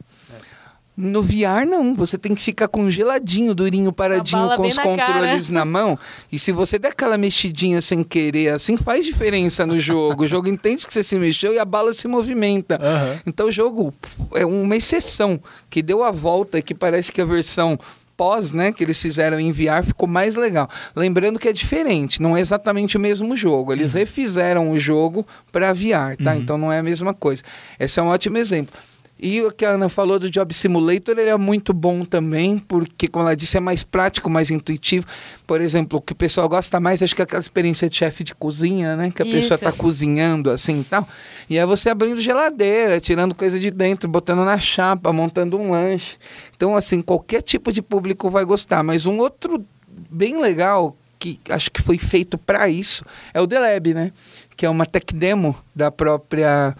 No 1.00 1.22
VR, 1.22 1.64
não. 1.64 1.94
Você 1.94 2.18
tem 2.18 2.34
que 2.34 2.42
ficar 2.42 2.66
congeladinho, 2.66 3.54
durinho, 3.54 3.92
paradinho, 3.92 4.56
com 4.56 4.66
os 4.66 4.74
na 4.74 4.82
controles 4.82 5.48
na 5.48 5.64
mão. 5.64 5.96
E 6.32 6.40
se 6.40 6.50
você 6.50 6.76
der 6.76 6.88
aquela 6.88 7.16
mexidinha 7.16 7.80
sem 7.80 8.02
querer, 8.02 8.48
assim, 8.48 8.76
faz 8.76 9.04
diferença 9.04 9.64
no 9.64 9.78
jogo. 9.78 10.24
o 10.24 10.26
jogo 10.26 10.48
entende 10.50 10.84
que 10.84 10.92
você 10.92 11.04
se 11.04 11.16
mexeu 11.16 11.54
e 11.54 11.58
a 11.60 11.64
bala 11.64 11.94
se 11.94 12.08
movimenta. 12.08 12.80
Uhum. 12.82 13.20
Então 13.28 13.46
o 13.46 13.52
jogo 13.52 13.94
é 14.34 14.44
uma 14.44 14.74
exceção 14.74 15.40
que 15.70 15.84
deu 15.84 16.02
a 16.02 16.10
volta 16.10 16.58
e 16.58 16.62
que 16.62 16.74
parece 16.74 17.12
que 17.12 17.20
a 17.20 17.24
versão 17.24 17.78
pós, 18.16 18.50
né, 18.50 18.72
que 18.72 18.82
eles 18.82 19.00
fizeram 19.00 19.38
em 19.38 19.52
VR 19.52 19.84
ficou 19.86 20.08
mais 20.08 20.34
legal. 20.34 20.68
Lembrando 20.96 21.38
que 21.38 21.48
é 21.48 21.52
diferente, 21.52 22.20
não 22.20 22.36
é 22.36 22.40
exatamente 22.40 22.96
o 22.96 23.00
mesmo 23.00 23.36
jogo. 23.36 23.72
Eles 23.72 23.92
uhum. 23.92 24.00
refizeram 24.00 24.70
o 24.72 24.80
jogo 24.80 25.24
para 25.52 25.72
VR, 25.72 26.16
tá? 26.22 26.32
Uhum. 26.32 26.38
Então 26.38 26.58
não 26.58 26.72
é 26.72 26.80
a 26.80 26.82
mesma 26.82 27.14
coisa. 27.14 27.44
Esse 27.78 28.00
é 28.00 28.02
um 28.02 28.08
ótimo 28.08 28.36
exemplo. 28.36 28.74
E 29.20 29.42
o 29.42 29.50
que 29.50 29.64
a 29.64 29.70
Ana 29.70 29.88
falou 29.88 30.16
do 30.18 30.30
Job 30.30 30.54
Simulator, 30.54 31.18
ele 31.18 31.28
é 31.28 31.36
muito 31.36 31.72
bom 31.72 32.04
também, 32.04 32.56
porque, 32.56 33.08
como 33.08 33.24
ela 33.24 33.34
disse, 33.34 33.56
é 33.56 33.60
mais 33.60 33.82
prático, 33.82 34.30
mais 34.30 34.48
intuitivo. 34.48 35.04
Por 35.44 35.60
exemplo, 35.60 35.98
o 35.98 36.02
que 36.02 36.12
o 36.12 36.16
pessoal 36.16 36.48
gosta 36.48 36.78
mais, 36.78 37.02
acho 37.02 37.16
que 37.16 37.22
é 37.22 37.24
aquela 37.24 37.40
experiência 37.40 37.90
de 37.90 37.96
chefe 37.96 38.22
de 38.22 38.32
cozinha, 38.32 38.94
né? 38.94 39.10
Que 39.10 39.22
a 39.22 39.26
Isso. 39.26 39.34
pessoa 39.34 39.56
está 39.56 39.72
cozinhando 39.72 40.50
assim 40.50 40.80
e 40.80 40.84
tal. 40.84 41.08
E 41.50 41.58
é 41.58 41.66
você 41.66 41.90
abrindo 41.90 42.20
geladeira, 42.20 43.00
tirando 43.00 43.34
coisa 43.34 43.58
de 43.58 43.72
dentro, 43.72 44.08
botando 44.08 44.44
na 44.44 44.56
chapa, 44.56 45.12
montando 45.12 45.58
um 45.58 45.72
lanche. 45.72 46.16
Então, 46.56 46.76
assim, 46.76 47.02
qualquer 47.02 47.42
tipo 47.42 47.72
de 47.72 47.82
público 47.82 48.30
vai 48.30 48.44
gostar. 48.44 48.84
Mas 48.84 49.04
um 49.04 49.18
outro 49.18 49.64
bem 50.08 50.40
legal, 50.40 50.96
que 51.18 51.40
acho 51.50 51.72
que 51.72 51.82
foi 51.82 51.98
feito 51.98 52.38
para 52.38 52.68
isso, 52.68 53.04
é 53.34 53.40
o 53.40 53.48
The 53.48 53.58
Lab, 53.58 53.94
né? 53.94 54.12
Que 54.56 54.64
é 54.64 54.70
uma 54.70 54.86
tech 54.86 55.12
demo 55.12 55.56
da 55.74 55.90
própria... 55.90 56.76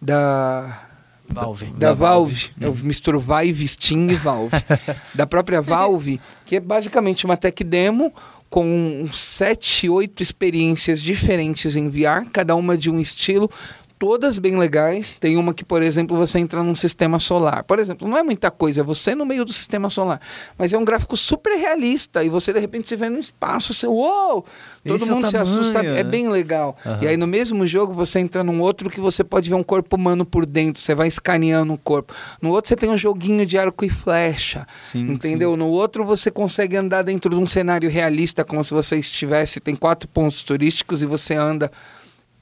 Da, 0.00 0.87
Valve. 1.28 1.66
Da, 1.66 1.88
da 1.88 1.94
Valve. 1.94 2.52
Valve. 2.56 2.80
Eu 2.80 2.86
misturo 2.86 3.20
Vive, 3.20 3.66
Steam 3.68 4.10
e 4.10 4.14
Valve. 4.14 4.56
da 5.14 5.26
própria 5.26 5.60
Valve, 5.60 6.20
que 6.44 6.56
é 6.56 6.60
basicamente 6.60 7.24
uma 7.24 7.36
tech 7.36 7.62
demo 7.64 8.12
com 8.50 9.06
sete, 9.12 9.88
oito 9.88 10.22
experiências 10.22 11.02
diferentes 11.02 11.76
em 11.76 11.88
VR, 11.88 12.28
cada 12.32 12.56
uma 12.56 12.78
de 12.78 12.90
um 12.90 12.98
estilo, 12.98 13.50
todas 13.98 14.38
bem 14.38 14.56
legais. 14.56 15.14
Tem 15.18 15.36
uma 15.36 15.52
que, 15.52 15.64
por 15.64 15.82
exemplo, 15.82 16.16
você 16.16 16.38
entra 16.38 16.62
num 16.62 16.74
sistema 16.74 17.18
solar. 17.18 17.64
Por 17.64 17.78
exemplo, 17.78 18.08
não 18.08 18.16
é 18.16 18.22
muita 18.22 18.50
coisa, 18.50 18.80
é 18.80 18.84
você 18.84 19.14
no 19.14 19.26
meio 19.26 19.44
do 19.44 19.52
sistema 19.52 19.90
solar. 19.90 20.20
Mas 20.56 20.72
é 20.72 20.78
um 20.78 20.84
gráfico 20.84 21.16
super 21.16 21.56
realista 21.56 22.22
e 22.22 22.28
você, 22.28 22.52
de 22.52 22.60
repente, 22.60 22.88
se 22.88 22.96
vê 22.96 23.08
no 23.08 23.18
espaço, 23.18 23.74
você, 23.74 23.86
uou! 23.86 24.44
Todo 24.86 24.96
Esse 24.96 25.10
mundo 25.10 25.26
é 25.26 25.30
se 25.30 25.36
assusta, 25.36 25.80
é 25.80 26.02
bem 26.02 26.28
legal. 26.28 26.76
Uhum. 26.84 27.02
E 27.02 27.08
aí, 27.08 27.16
no 27.16 27.26
mesmo 27.26 27.66
jogo, 27.66 27.92
você 27.92 28.20
entra 28.20 28.42
num 28.44 28.60
outro 28.60 28.88
que 28.88 29.00
você 29.00 29.22
pode 29.24 29.50
ver 29.50 29.56
um 29.56 29.62
corpo 29.62 29.96
humano 29.96 30.24
por 30.24 30.46
dentro, 30.46 30.82
você 30.82 30.94
vai 30.94 31.08
escaneando 31.08 31.72
o 31.72 31.78
corpo. 31.78 32.14
No 32.40 32.50
outro, 32.50 32.68
você 32.68 32.76
tem 32.76 32.88
um 32.88 32.96
joguinho 32.96 33.44
de 33.44 33.58
arco 33.58 33.84
e 33.84 33.90
flecha. 33.90 34.66
Sim, 34.82 35.10
entendeu? 35.10 35.52
Sim. 35.52 35.56
No 35.58 35.66
outro, 35.68 36.04
você 36.04 36.30
consegue 36.30 36.76
andar 36.76 37.02
dentro 37.02 37.30
de 37.34 37.36
um 37.36 37.46
cenário 37.46 37.90
realista, 37.90 38.44
como 38.44 38.62
se 38.62 38.72
você 38.72 38.96
estivesse. 38.96 39.60
Tem 39.60 39.74
quatro 39.74 40.08
pontos 40.08 40.42
turísticos 40.42 41.02
e 41.02 41.06
você 41.06 41.34
anda 41.34 41.70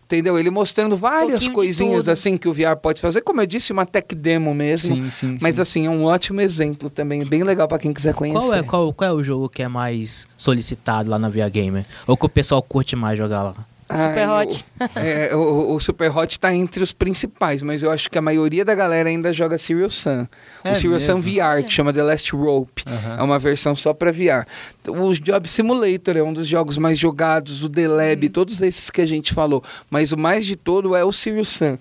Entendeu? 0.07 0.39
Ele 0.39 0.51
mostrando 0.51 0.97
várias 0.97 1.49
um 1.49 1.53
coisinhas 1.53 2.09
assim 2.09 2.39
que 2.39 2.49
o 2.49 2.55
VR 2.55 2.77
pode 2.81 3.01
fazer, 3.01 3.23
como 3.23 3.41
eu 3.41 3.47
disse, 3.47 3.73
uma 3.73 3.85
tech 3.85 4.15
demo 4.15 4.55
mesmo. 4.55 4.95
Sim, 4.95 5.11
sim, 5.11 5.39
mas 5.41 5.57
sim. 5.57 5.63
assim, 5.63 5.87
é 5.87 5.91
um 5.91 6.05
ótimo 6.05 6.41
exemplo 6.41 6.89
também, 6.89 7.25
bem 7.25 7.43
legal 7.43 7.67
para 7.67 7.81
quem 7.81 7.93
quiser 7.93 8.15
conhecer. 8.15 8.39
Qual 8.39 8.55
é, 8.55 8.63
qual, 8.63 8.93
qual 8.93 9.11
é 9.11 9.13
o 9.13 9.25
jogo 9.25 9.49
que 9.49 9.65
é 9.65 9.69
mais 9.69 10.25
solicitado 10.39 11.11
lá 11.11 11.19
na 11.19 11.29
VR 11.29 11.51
Gamer? 11.51 11.85
Ou 12.07 12.17
que 12.17 12.25
o 12.25 12.29
pessoal 12.29 12.63
curte 12.63 12.95
mais 12.95 13.19
jogar 13.19 13.43
lá? 13.43 13.55
Super 13.89 14.29
Hot. 14.29 14.65
O, 14.81 14.99
é, 14.99 15.37
o, 15.37 15.75
o, 15.75 15.81
Super 15.81 16.17
Hot 16.17 16.33
está 16.33 16.53
entre 16.53 16.83
os 16.83 16.93
principais, 16.93 17.63
mas 17.63 17.83
eu 17.83 17.91
acho 17.91 18.11
que 18.11 18.19
a 18.19 18.23
maioria 18.23 18.65
da 18.65 18.75
galera 18.75 19.09
ainda 19.09 19.33
joga 19.33 19.57
Serial 19.59 19.91
Sam. 19.91 20.29
É 20.65 20.73
o 20.73 20.77
Serial 20.77 21.01
Sam 21.01 21.21
VR, 21.21 21.65
que 21.65 21.73
chama 21.73 21.93
The 21.93 22.03
Last 22.03 22.35
Rope. 22.35 22.83
Uhum. 22.87 23.17
É 23.19 23.23
uma 23.23 23.39
versão 23.39 23.77
só 23.77 23.95
para 23.95 24.11
VR. 24.11 24.45
O 24.89 25.13
Job 25.15 25.49
Simulator 25.49 26.17
é 26.17 26.23
um 26.23 26.33
dos 26.33 26.49
jogos 26.49 26.79
mais 26.79 26.99
jogados, 26.99 27.63
o 27.63 27.69
The 27.69 27.87
Lab, 27.87 28.27
uhum. 28.27 28.33
todos 28.33 28.61
esses 28.61 28.91
que 28.91 29.01
a 29.01 29.07
gente 29.07 29.33
falou. 29.33 29.63
Mas 29.89 30.11
o 30.11 30.19
mais 30.19 30.45
de 30.45 30.57
todo 30.57 30.97
é 30.97 31.05
o 31.05 31.13
Serial 31.13 31.45
Sam. 31.45 31.79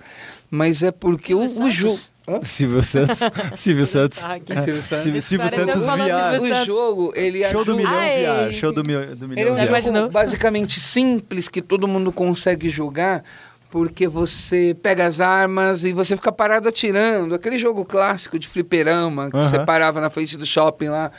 Mas 0.50 0.84
é 0.84 0.92
porque 0.92 1.34
o, 1.34 1.42
o 1.42 1.72
jogo. 1.72 1.98
Silvio 2.44 2.84
Santos. 2.84 3.20
Silvio 3.56 3.86
Santos. 3.86 4.20
Silvio 4.20 4.82
Santos. 4.82 5.24
Silvio 5.24 5.50
Santos 5.50 5.88
VR. 5.88 6.42
O 6.42 6.66
jogo, 6.66 7.14
ele 7.16 7.46
Show 7.46 7.64
do 7.64 7.76
milhão 7.76 7.92
VR. 7.92 8.54
Show 8.54 8.74
do, 8.74 8.84
do 8.84 8.88
milhão 8.88 9.04
ele 9.38 9.50
é 9.50 9.52
um 9.52 9.82
jogo 9.82 10.10
basicamente 10.10 10.80
simples 10.80 11.48
que 11.48 11.62
todo 11.62 11.88
mundo 11.88 12.12
consegue 12.12 12.70
jogar 12.70 13.24
porque 13.70 14.08
você 14.08 14.76
pega 14.82 15.06
as 15.06 15.20
armas 15.20 15.84
e 15.84 15.92
você 15.92 16.16
fica 16.16 16.32
parado 16.32 16.70
atirando. 16.70 17.36
Aquele 17.36 17.58
jogo 17.58 17.84
clássico 17.84 18.40
de 18.40 18.48
fliperama 18.48 19.30
que 19.30 19.38
você 19.38 19.60
parava 19.66 20.00
na 20.00 20.10
frente 20.10 20.38
do 20.38 20.46
shopping 20.46 20.88
lá 20.88 21.12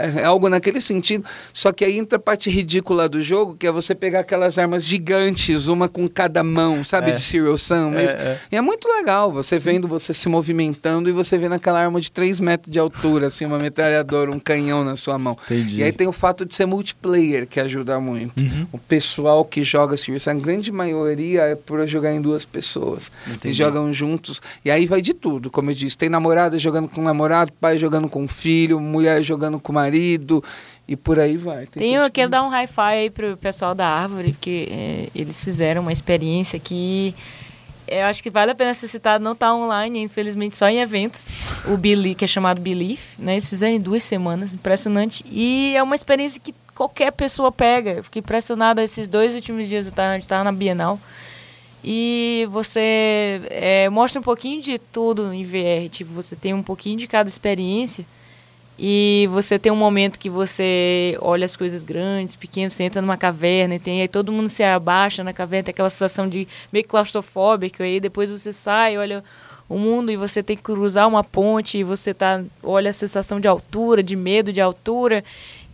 é, 0.00 0.22
é 0.22 0.24
algo 0.24 0.48
naquele 0.48 0.80
sentido. 0.80 1.24
Só 1.52 1.72
que 1.72 1.84
aí 1.84 1.98
entra 1.98 2.16
a 2.16 2.20
parte 2.20 2.50
ridícula 2.50 3.08
do 3.08 3.22
jogo, 3.22 3.56
que 3.56 3.66
é 3.66 3.72
você 3.72 3.94
pegar 3.94 4.20
aquelas 4.20 4.58
armas 4.58 4.84
gigantes, 4.84 5.66
uma 5.68 5.88
com 5.88 6.08
cada 6.08 6.42
mão, 6.42 6.82
sabe? 6.84 7.10
É. 7.10 7.14
De 7.14 7.20
Serial 7.20 7.56
Sam. 7.56 7.92
É, 7.94 8.04
é. 8.04 8.38
E 8.52 8.56
é 8.56 8.60
muito 8.60 8.88
legal 8.88 9.32
você 9.32 9.58
Sim. 9.58 9.64
vendo 9.64 9.88
você 9.88 10.12
se 10.14 10.28
movimentando 10.28 11.08
e 11.08 11.12
você 11.12 11.38
vendo 11.38 11.54
aquela 11.54 11.80
arma 11.80 12.00
de 12.00 12.10
3 12.10 12.40
metros 12.40 12.72
de 12.72 12.78
altura, 12.78 13.26
assim, 13.26 13.44
uma 13.44 13.58
metralhadora, 13.58 14.30
um 14.30 14.38
canhão 14.38 14.84
na 14.84 14.96
sua 14.96 15.18
mão. 15.18 15.36
Entendi. 15.44 15.80
E 15.80 15.82
aí 15.82 15.92
tem 15.92 16.06
o 16.06 16.12
fato 16.12 16.44
de 16.44 16.54
ser 16.54 16.66
multiplayer, 16.66 17.46
que 17.46 17.60
ajuda 17.60 18.00
muito. 18.00 18.40
Uhum. 18.40 18.66
O 18.72 18.78
pessoal 18.78 19.44
que 19.44 19.62
joga 19.62 19.96
Serial 19.96 20.20
Sam, 20.20 20.32
a 20.32 20.34
grande 20.34 20.72
maioria 20.72 21.42
é 21.42 21.54
por 21.54 21.86
jogar 21.86 22.12
em 22.12 22.20
duas 22.20 22.44
pessoas. 22.44 23.10
Entendi. 23.26 23.48
E 23.48 23.52
jogam 23.52 23.92
juntos. 23.92 24.40
E 24.64 24.70
aí 24.70 24.86
vai 24.86 25.02
de 25.02 25.12
tudo, 25.14 25.50
como 25.50 25.70
eu 25.70 25.74
disse. 25.74 25.96
Tem 25.96 26.08
namorada 26.08 26.58
jogando 26.58 26.88
com 26.88 27.02
namorado, 27.02 27.52
pai 27.60 27.78
jogando 27.78 28.08
com 28.08 28.26
filho, 28.26 28.80
mulher 28.80 29.22
jogando 29.22 29.58
com 29.58 29.72
marido 29.72 29.89
marido 29.90 30.42
e 30.86 30.96
por 30.96 31.18
aí 31.18 31.36
vai. 31.36 31.66
Tem, 31.66 31.82
Tem 31.82 31.94
eu 31.94 32.10
quero 32.10 32.30
dar 32.30 32.42
um 32.42 32.48
hi-fi 32.48 32.80
aí 32.80 33.10
pro 33.10 33.36
pessoal 33.36 33.74
da 33.74 33.86
Árvore, 33.86 34.32
porque 34.32 34.68
é, 34.70 35.08
eles 35.14 35.42
fizeram 35.42 35.82
uma 35.82 35.92
experiência 35.92 36.58
que 36.58 37.14
eu 37.86 38.04
acho 38.04 38.22
que 38.22 38.30
vale 38.30 38.52
a 38.52 38.54
pena 38.54 38.72
ser 38.72 38.86
citado, 38.86 39.22
não 39.22 39.32
está 39.32 39.52
online, 39.52 40.00
infelizmente 40.00 40.56
só 40.56 40.68
em 40.68 40.78
eventos. 40.78 41.26
O 41.66 41.76
Belief, 41.76 42.18
que 42.18 42.24
é 42.24 42.28
chamado 42.28 42.60
Belief, 42.60 43.18
né? 43.18 43.32
Eles 43.34 43.48
fizeram 43.48 43.74
em 43.74 43.80
duas 43.80 44.04
semanas, 44.04 44.54
impressionante. 44.54 45.24
E 45.28 45.74
é 45.74 45.82
uma 45.82 45.96
experiência 45.96 46.40
que 46.40 46.54
qualquer 46.72 47.10
pessoa 47.10 47.50
pega. 47.50 47.90
Eu 47.90 48.04
fiquei 48.04 48.20
impressionado 48.20 48.80
esses 48.80 49.08
dois 49.08 49.34
últimos 49.34 49.68
dias, 49.68 49.86
eu 49.86 49.90
estava 49.90 50.44
na 50.44 50.52
Bienal. 50.52 51.00
E 51.82 52.46
você 52.50 53.40
é, 53.50 53.88
mostra 53.88 54.20
um 54.20 54.22
pouquinho 54.22 54.62
de 54.62 54.78
tudo 54.78 55.32
em 55.32 55.42
VR, 55.42 55.88
tipo, 55.90 56.12
você 56.12 56.36
tem 56.36 56.54
um 56.54 56.62
pouquinho 56.62 56.96
de 56.96 57.08
cada 57.08 57.28
experiência. 57.28 58.06
E 58.82 59.28
você 59.30 59.58
tem 59.58 59.70
um 59.70 59.76
momento 59.76 60.18
que 60.18 60.30
você 60.30 61.14
olha 61.20 61.44
as 61.44 61.54
coisas 61.54 61.84
grandes, 61.84 62.34
pequenas, 62.34 62.72
você 62.72 62.84
entra 62.84 63.02
numa 63.02 63.18
caverna 63.18 63.74
e 63.74 63.78
tem 63.78 64.00
aí 64.00 64.08
todo 64.08 64.32
mundo 64.32 64.48
se 64.48 64.62
abaixa 64.64 65.22
na 65.22 65.34
caverna, 65.34 65.64
tem 65.64 65.72
aquela 65.72 65.90
sensação 65.90 66.26
de 66.26 66.48
meio 66.72 66.88
claustrofóbico, 66.88 67.82
aí 67.82 68.00
depois 68.00 68.30
você 68.30 68.50
sai, 68.50 68.96
olha 68.96 69.22
o 69.68 69.76
mundo 69.76 70.10
e 70.10 70.16
você 70.16 70.42
tem 70.42 70.56
que 70.56 70.62
cruzar 70.62 71.06
uma 71.06 71.22
ponte 71.22 71.76
e 71.76 71.84
você 71.84 72.14
tá 72.14 72.42
olha 72.62 72.88
a 72.88 72.94
sensação 72.94 73.38
de 73.38 73.46
altura, 73.46 74.02
de 74.02 74.16
medo 74.16 74.50
de 74.50 74.62
altura. 74.62 75.22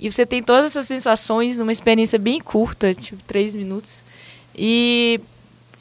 E 0.01 0.11
você 0.11 0.27
tem 0.27 0.43
todas 0.43 0.67
essas 0.67 0.89
sensações 0.89 1.57
numa 1.57 1.71
experiência 1.71 2.19
bem 2.19 2.41
curta, 2.41 2.93
tipo 2.93 3.23
três 3.25 3.55
minutos. 3.55 4.05
E 4.53 5.21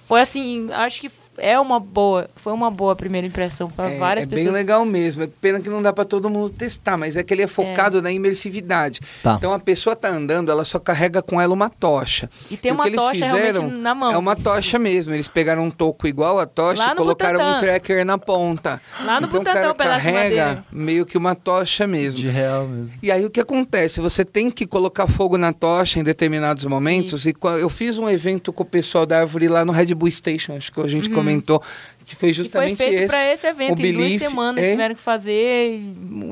foi 0.05 0.21
assim, 0.21 0.71
acho 0.71 1.01
que 1.01 1.09
é 1.37 1.59
uma 1.59 1.79
boa, 1.79 2.29
foi 2.35 2.53
uma 2.53 2.69
boa 2.71 2.95
primeira 2.95 3.25
impressão 3.27 3.69
para 3.69 3.91
É, 3.91 3.97
várias 3.97 4.25
é 4.25 4.29
pessoas. 4.29 4.45
bem 4.45 4.53
legal 4.53 4.85
mesmo. 4.85 5.23
É 5.23 5.27
pena 5.41 5.59
que 5.59 5.69
não 5.69 5.81
dá 5.81 5.91
para 5.93 6.05
todo 6.05 6.29
mundo 6.29 6.49
testar, 6.49 6.97
mas 6.97 7.15
é 7.17 7.23
que 7.23 7.33
ele 7.33 7.41
é 7.43 7.47
focado 7.47 8.01
na 8.01 8.11
imersividade. 8.11 8.99
Tá. 9.23 9.35
Então 9.37 9.53
a 9.53 9.59
pessoa 9.59 9.95
tá 9.95 10.09
andando, 10.09 10.51
ela 10.51 10.63
só 10.65 10.79
carrega 10.79 11.21
com 11.21 11.39
ela 11.39 11.53
uma 11.53 11.69
tocha. 11.69 12.29
E 12.49 12.57
tem 12.57 12.71
o 12.71 12.75
uma 12.75 12.83
que 12.83 12.89
eles 12.91 12.99
tocha 12.99 13.25
fizeram 13.25 13.61
realmente 13.61 13.81
na 13.81 13.95
mão. 13.95 14.11
É 14.13 14.17
uma 14.17 14.35
tocha 14.35 14.77
mesmo. 14.79 15.13
Eles 15.13 15.27
pegaram 15.27 15.63
um 15.63 15.71
toco 15.71 16.07
igual 16.07 16.39
a 16.39 16.45
tocha 16.45 16.83
Lá 16.83 16.91
e 16.93 16.95
colocaram 16.95 17.39
um 17.39 17.43
Butantan. 17.43 17.59
tracker 17.59 18.05
na 18.05 18.17
ponta. 18.17 18.81
Lá 19.03 19.19
no 19.21 19.27
então 19.27 19.39
Butantan, 19.39 19.71
o 19.71 19.75
cara 19.75 19.95
um 19.95 19.97
carrega 19.97 20.19
madeira. 20.19 20.65
meio 20.71 21.05
que 21.05 21.17
uma 21.17 21.35
tocha 21.35 21.87
mesmo. 21.87 22.19
De 22.19 22.27
real 22.27 22.67
mesmo. 22.67 22.99
E 23.01 23.11
aí 23.11 23.25
o 23.25 23.29
que 23.29 23.39
acontece? 23.39 23.99
Você 24.01 24.23
tem 24.25 24.49
que 24.51 24.65
colocar 24.65 25.07
fogo 25.07 25.37
na 25.37 25.53
tocha 25.53 25.99
em 25.99 26.03
determinados 26.03 26.65
momentos. 26.65 27.25
E 27.25 27.33
qua- 27.33 27.57
eu 27.57 27.69
fiz 27.69 27.97
um 27.97 28.09
evento 28.09 28.51
com 28.53 28.63
o 28.63 28.65
pessoal 28.65 29.05
da 29.05 29.19
Árvore 29.19 29.47
lá 29.47 29.63
no 29.65 29.71
Red 29.71 29.93
Bull 29.95 30.09
Station, 30.11 30.55
acho 30.55 30.71
que 30.71 30.79
a 30.81 30.87
gente 30.87 31.09
comentou, 31.25 31.61
que 32.05 32.15
foi 32.15 32.29
Uhum. 32.29 32.31
E 32.31 32.33
foi 32.33 32.33
justamente 32.33 32.77
feito 32.77 32.93
esse. 32.95 33.07
para 33.07 33.31
esse 33.31 33.47
evento, 33.47 33.81
o 33.81 33.85
em 33.85 33.93
duas 33.93 34.17
semanas 34.17 34.63
é. 34.63 34.71
tiveram 34.71 34.95
que 34.95 35.01
fazer. 35.01 35.81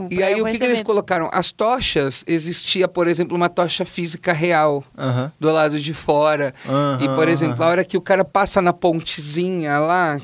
E 0.10 0.24
aí 0.24 0.42
o 0.42 0.46
que, 0.46 0.58
que 0.58 0.64
eles 0.64 0.82
colocaram? 0.82 1.30
As 1.32 1.52
tochas, 1.52 2.24
existia, 2.28 2.88
por 2.88 3.08
exemplo, 3.08 3.36
uma 3.36 3.50
tocha 3.50 3.84
física 3.84 4.32
real 4.32 4.84
Aham. 4.98 5.32
do 5.40 5.52
lado 5.52 5.80
de 5.80 5.94
fora. 5.94 6.54
e, 7.02 7.08
por 7.16 7.28
exemplo, 7.28 7.64
a 7.64 7.68
hora 7.68 7.84
que 7.84 7.98
o 7.98 8.02
cara 8.02 8.24
passa 8.24 8.62
na 8.62 8.74
pontezinha 8.74 9.80
lá, 9.80 10.20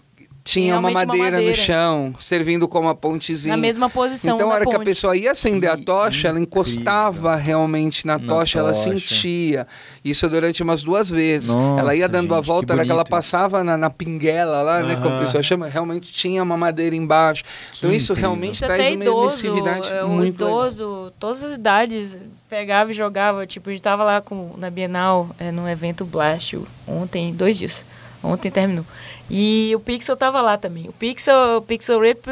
tinha 0.51 0.80
uma 0.80 0.89
Realmente 0.89 0.95
uma 0.95 1.05
madeira, 1.05 1.38
no 1.38 1.43
madeira. 1.43 1.53
chão, 1.55 2.13
servindo 2.19 2.67
como 2.67 2.89
a 2.89 2.95
pontezinha. 2.95 3.55
Na 3.55 3.61
mesma 3.61 3.89
posição 3.89 4.35
Então, 4.35 4.47
a 4.47 4.49
da 4.49 4.55
hora 4.55 4.65
que 4.65 4.71
a 4.76 4.80
ponte. 4.80 4.85
pessoa 4.85 5.15
ia 5.15 5.31
acender 5.31 5.69
a 5.69 5.77
Que 5.77 5.84
tocha, 5.84 6.27
ela 6.27 6.39
encostava 6.39 7.35
realmente 7.35 8.07
na, 8.07 8.17
Na 8.17 8.26
tocha, 8.27 8.59
ela 8.59 8.69
tocha. 8.73 8.81
sentia. 8.91 9.67
Isso 10.03 10.27
durante 10.30 10.63
umas 10.63 10.81
duas 10.84 11.09
vezes. 11.09 11.53
Nossa, 11.53 11.81
ela 11.81 11.95
ia 11.95 12.07
dando 12.09 12.34
a 12.34 12.38
gente, 12.38 12.45
volta, 12.47 12.67
que 12.67 12.71
a 12.71 12.76
hora 12.77 12.85
que 12.85 12.91
ela 12.91 13.05
passava 13.05 13.63
na, 13.63 13.77
na 13.77 13.89
pinguela 13.89 14.61
lá, 14.61 14.81
né? 14.84 14.95
Como 14.95 15.15
a 15.15 15.19
pessoa 15.19 15.43
chama, 15.43 15.67
realmente 15.67 16.11
tinha 16.11 16.41
uma 16.41 16.57
madeira 16.57 16.95
embaixo. 16.95 17.43
então, 17.77 17.91
isso 17.91 18.13
incrível. 18.13 18.30
realmente 18.31 18.55
Isso 18.55 18.65
traz 18.65 18.80
até 18.81 18.89
uma 18.95 19.03
idoso, 19.03 19.45
imersividade 19.47 19.89
é, 19.93 20.03
o 20.03 20.09
muito 20.09 20.39
legal. 20.43 20.49
idoso, 20.67 21.13
todas 21.19 21.43
as 21.43 21.53
idades, 21.55 22.17
pegava 22.49 22.91
e 22.91 22.93
jogava. 22.93 23.45
Tipo, 23.45 23.69
a 23.69 23.73
gente 23.73 23.81
tava 23.81 24.03
lá 24.03 24.21
com, 24.21 24.53
na 24.57 24.69
Bienal, 24.69 25.30
é, 25.38 25.51
num 25.51 25.67
evento 25.67 26.05
Blast, 26.05 26.57
ontem, 26.88 27.34
dois 27.34 27.57
dias. 27.57 27.84
Ontem 28.21 28.51
terminou. 28.51 28.85
E 29.30 29.72
o 29.76 29.80
Pixel 29.80 30.18
tava 30.18 30.41
lá 30.41 30.57
também. 30.57 30.88
O 30.89 30.93
Pixel, 30.93 31.57
o 31.57 31.61
Pixel 31.61 31.99
Rip, 32.01 32.26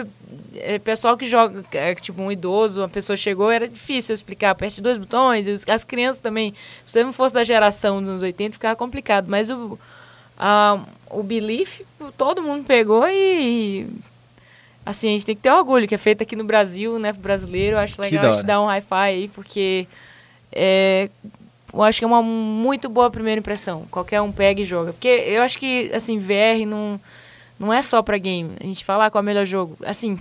é, 0.55 0.79
pessoal 0.79 1.15
que 1.15 1.27
joga, 1.27 1.63
é, 1.71 1.93
tipo 1.93 2.19
um 2.21 2.31
idoso, 2.31 2.81
uma 2.81 2.89
pessoa 2.89 3.15
chegou, 3.15 3.51
era 3.51 3.67
difícil 3.67 4.15
explicar. 4.15 4.49
Aperte 4.51 4.81
dois 4.81 4.97
botões, 4.97 5.45
os- 5.47 5.63
as 5.69 5.83
crianças 5.83 6.21
também. 6.21 6.53
Se 6.83 6.93
você 6.93 7.03
não 7.03 7.13
fosse 7.13 7.33
da 7.35 7.43
geração 7.43 7.99
dos 7.99 8.09
anos 8.09 8.21
80, 8.23 8.53
ficava 8.53 8.75
complicado. 8.75 9.27
Mas 9.29 9.49
o, 9.51 9.77
a, 10.37 10.79
o 11.11 11.21
Belief, 11.21 11.81
todo 12.17 12.41
mundo 12.41 12.63
pegou 12.65 13.07
e 13.07 13.87
assim, 14.85 15.09
a 15.09 15.11
gente 15.11 15.25
tem 15.25 15.35
que 15.35 15.41
ter 15.41 15.51
orgulho, 15.51 15.87
que 15.87 15.93
é 15.95 15.97
feito 15.97 16.23
aqui 16.23 16.35
no 16.35 16.45
Brasil, 16.45 16.97
né, 16.97 17.11
pro 17.13 17.21
brasileiro. 17.21 17.75
Eu 17.75 17.79
acho 17.81 18.01
legal 18.01 18.23
a 18.23 18.27
gente 18.37 18.45
dar 18.45 18.61
um 18.61 18.67
hi-fi 18.67 18.93
aí, 18.95 19.27
porque 19.27 19.87
é, 20.51 21.09
eu 21.77 21.83
acho 21.83 21.99
que 21.99 22.05
é 22.05 22.07
uma 22.07 22.21
muito 22.21 22.89
boa 22.89 23.09
primeira 23.09 23.39
impressão. 23.39 23.85
Qualquer 23.91 24.21
um 24.21 24.31
pega 24.31 24.61
e 24.61 24.65
joga. 24.65 24.93
Porque 24.93 25.07
eu 25.07 25.41
acho 25.43 25.57
que, 25.57 25.91
assim, 25.93 26.17
VR 26.17 26.65
não, 26.65 26.99
não 27.59 27.71
é 27.73 27.81
só 27.81 28.01
pra 28.01 28.17
game. 28.17 28.51
A 28.59 28.65
gente 28.65 28.83
fala 28.83 29.09
qual 29.11 29.21
é 29.21 29.23
o 29.23 29.25
melhor 29.25 29.45
jogo. 29.45 29.77
Assim, 29.85 30.17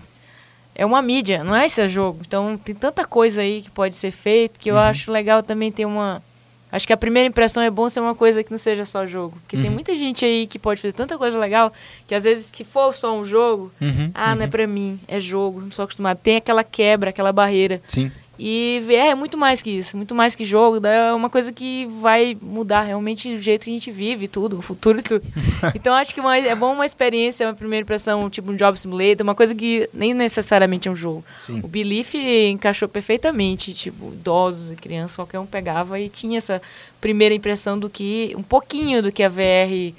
é 0.74 0.84
uma 0.84 1.00
mídia, 1.00 1.42
não 1.42 1.56
é 1.56 1.64
esse 1.64 1.86
jogo. 1.88 2.20
Então 2.26 2.58
tem 2.62 2.74
tanta 2.74 3.04
coisa 3.04 3.40
aí 3.40 3.62
que 3.62 3.70
pode 3.70 3.94
ser 3.94 4.10
feito 4.10 4.60
que 4.60 4.70
eu 4.70 4.78
acho 4.78 5.10
legal 5.10 5.42
também 5.42 5.72
ter 5.72 5.86
uma. 5.86 6.22
Acho 6.70 6.86
que 6.86 6.92
a 6.92 6.96
primeira 6.96 7.28
impressão 7.28 7.62
é 7.62 7.70
bom 7.70 7.88
ser 7.88 8.00
uma 8.00 8.14
coisa 8.14 8.42
que 8.44 8.50
não 8.50 8.58
seja 8.58 8.84
só 8.84 9.06
jogo. 9.06 9.38
Porque 9.40 9.56
tem 9.56 9.70
muita 9.70 9.94
gente 9.94 10.26
aí 10.26 10.46
que 10.46 10.58
pode 10.58 10.82
fazer 10.82 10.92
tanta 10.92 11.16
coisa 11.16 11.38
legal 11.38 11.72
que 12.06 12.14
às 12.14 12.24
vezes, 12.24 12.50
que 12.50 12.64
for 12.64 12.94
só 12.94 13.16
um 13.16 13.24
jogo, 13.24 13.72
Uhum, 13.80 14.10
ah, 14.12 14.34
não 14.34 14.42
é 14.42 14.46
pra 14.46 14.66
mim, 14.66 15.00
é 15.08 15.18
jogo, 15.18 15.60
não 15.60 15.70
sou 15.70 15.84
acostumado. 15.84 16.18
Tem 16.22 16.36
aquela 16.36 16.62
quebra, 16.62 17.10
aquela 17.10 17.32
barreira. 17.32 17.80
Sim. 17.88 18.12
E 18.38 18.80
VR 18.84 19.10
é 19.10 19.14
muito 19.14 19.36
mais 19.38 19.62
que 19.62 19.70
isso, 19.70 19.96
muito 19.96 20.14
mais 20.14 20.34
que 20.34 20.44
jogo. 20.44 20.86
É 20.86 21.12
uma 21.14 21.30
coisa 21.30 21.52
que 21.52 21.86
vai 21.86 22.36
mudar 22.40 22.82
realmente 22.82 23.32
o 23.34 23.40
jeito 23.40 23.64
que 23.64 23.70
a 23.70 23.72
gente 23.72 23.90
vive, 23.90 24.28
tudo, 24.28 24.58
o 24.58 24.62
futuro 24.62 24.98
e 24.98 25.02
tudo. 25.02 25.24
então 25.74 25.94
acho 25.94 26.14
que 26.14 26.20
uma- 26.20 26.36
é 26.36 26.54
bom 26.54 26.72
uma 26.74 26.84
experiência, 26.84 27.46
uma 27.46 27.54
primeira 27.54 27.82
impressão, 27.82 28.28
tipo 28.28 28.50
um 28.52 28.56
job 28.56 28.78
simulator, 28.78 29.22
uma 29.24 29.34
coisa 29.34 29.54
que 29.54 29.88
nem 29.92 30.12
necessariamente 30.12 30.86
é 30.86 30.90
um 30.90 30.96
jogo. 30.96 31.24
Sim. 31.40 31.60
O 31.64 31.68
Belief 31.68 32.14
encaixou 32.14 32.88
perfeitamente, 32.88 33.72
tipo, 33.72 34.12
idosos 34.12 34.72
e 34.72 34.76
crianças, 34.76 35.16
qualquer 35.16 35.38
um 35.38 35.46
pegava 35.46 35.98
e 35.98 36.08
tinha 36.08 36.38
essa 36.38 36.60
primeira 37.00 37.34
impressão 37.34 37.78
do 37.78 37.88
que, 37.88 38.34
um 38.36 38.42
pouquinho 38.42 39.02
do 39.02 39.10
que 39.10 39.22
a 39.22 39.28
VR 39.28 39.94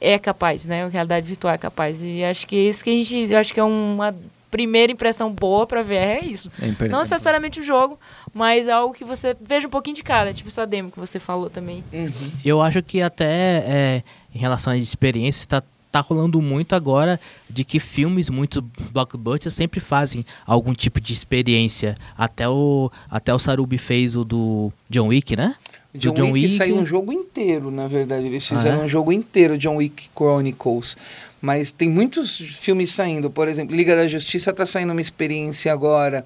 é 0.00 0.18
capaz, 0.18 0.66
né? 0.66 0.84
A 0.84 0.88
realidade 0.88 1.26
virtual 1.26 1.54
é 1.54 1.58
capaz. 1.58 1.98
E 2.02 2.22
acho 2.24 2.46
que 2.46 2.56
isso 2.56 2.82
que 2.84 2.90
a 2.90 2.92
gente, 3.04 3.34
acho 3.34 3.54
que 3.54 3.60
é 3.60 3.64
uma 3.64 4.14
primeira 4.56 4.90
impressão 4.90 5.30
boa 5.30 5.66
pra 5.66 5.82
VR 5.82 5.92
é 5.92 6.24
isso. 6.24 6.50
É. 6.62 6.88
Não 6.88 7.00
necessariamente 7.00 7.60
o 7.60 7.62
jogo, 7.62 8.00
mas 8.32 8.70
algo 8.70 8.94
que 8.94 9.04
você 9.04 9.36
veja 9.38 9.66
um 9.66 9.70
pouquinho 9.70 9.94
de 9.94 10.02
cada, 10.02 10.32
tipo 10.32 10.48
essa 10.48 10.66
demo 10.66 10.90
que 10.90 10.98
você 10.98 11.18
falou 11.18 11.50
também. 11.50 11.84
Uhum. 11.92 12.30
Eu 12.42 12.62
acho 12.62 12.82
que 12.82 13.02
até 13.02 13.26
é, 13.26 14.02
em 14.34 14.38
relação 14.38 14.72
às 14.72 14.78
experiências, 14.78 15.42
está 15.42 15.62
tá 15.92 16.00
rolando 16.00 16.40
muito 16.40 16.74
agora 16.74 17.20
de 17.50 17.64
que 17.64 17.78
filmes, 17.78 18.30
muitos 18.30 18.62
blockbusters, 18.92 19.52
sempre 19.52 19.78
fazem 19.78 20.24
algum 20.46 20.72
tipo 20.72 21.02
de 21.02 21.12
experiência. 21.12 21.94
Até 22.16 22.48
o, 22.48 22.90
até 23.10 23.34
o 23.34 23.38
Sarubi 23.38 23.76
fez 23.76 24.16
o 24.16 24.24
do 24.24 24.72
John 24.88 25.08
Wick, 25.08 25.36
né? 25.36 25.54
Do 25.96 26.12
John, 26.12 26.32
Wick, 26.32 26.48
saiu 26.50 26.76
um 26.76 26.86
jogo 26.86 27.12
inteiro, 27.12 27.70
na 27.70 27.88
verdade. 27.88 28.26
Eles 28.26 28.50
Ah, 28.52 28.56
fizeram 28.56 28.82
é? 28.82 28.84
um 28.84 28.88
jogo 28.88 29.12
inteiro, 29.12 29.56
John 29.58 29.76
Wick 29.76 30.08
Chronicles. 30.14 30.96
Mas 31.40 31.70
tem 31.70 31.88
muitos 31.88 32.38
filmes 32.38 32.92
saindo. 32.92 33.30
Por 33.30 33.46
exemplo, 33.48 33.74
Liga 33.76 33.94
da 33.94 34.06
Justiça 34.08 34.52
tá 34.52 34.64
saindo 34.66 34.90
uma 34.92 35.00
experiência 35.00 35.72
agora. 35.72 36.24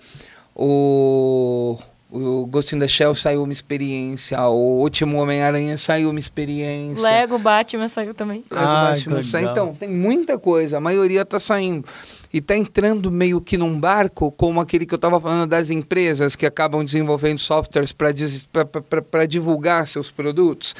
O, 0.54 1.78
o 2.10 2.46
Ghost 2.46 2.74
in 2.74 2.78
the 2.78 2.88
Shell 2.88 3.14
saiu 3.14 3.42
uma 3.44 3.52
experiência. 3.52 4.40
O 4.48 4.80
Último 4.80 5.18
Homem-Aranha 5.18 5.78
saiu 5.78 6.10
uma 6.10 6.18
experiência. 6.18 7.02
Lego 7.02 7.38
Batman 7.38 7.88
saiu 7.88 8.12
também. 8.14 8.44
Lego 8.50 8.62
Ah, 8.64 8.90
Batman 8.90 9.16
que 9.18 9.24
sai. 9.24 9.40
legal. 9.42 9.52
Então, 9.54 9.74
tem 9.74 9.88
muita 9.88 10.38
coisa. 10.38 10.78
A 10.78 10.80
maioria 10.80 11.24
tá 11.24 11.38
saindo. 11.38 11.84
E 12.32 12.40
tá 12.40 12.56
entrando 12.56 13.10
meio 13.10 13.40
que 13.40 13.58
num 13.58 13.78
barco, 13.78 14.30
como 14.32 14.60
aquele 14.60 14.86
que 14.86 14.94
eu 14.94 14.98
tava 14.98 15.20
falando 15.20 15.48
das 15.48 15.68
empresas 15.70 16.36
que 16.36 16.46
acabam 16.46 16.84
desenvolvendo 16.84 17.38
softwares 17.40 17.92
para 17.92 19.26
divulgar 19.26 19.86
seus 19.86 20.10
produtos. 20.10 20.74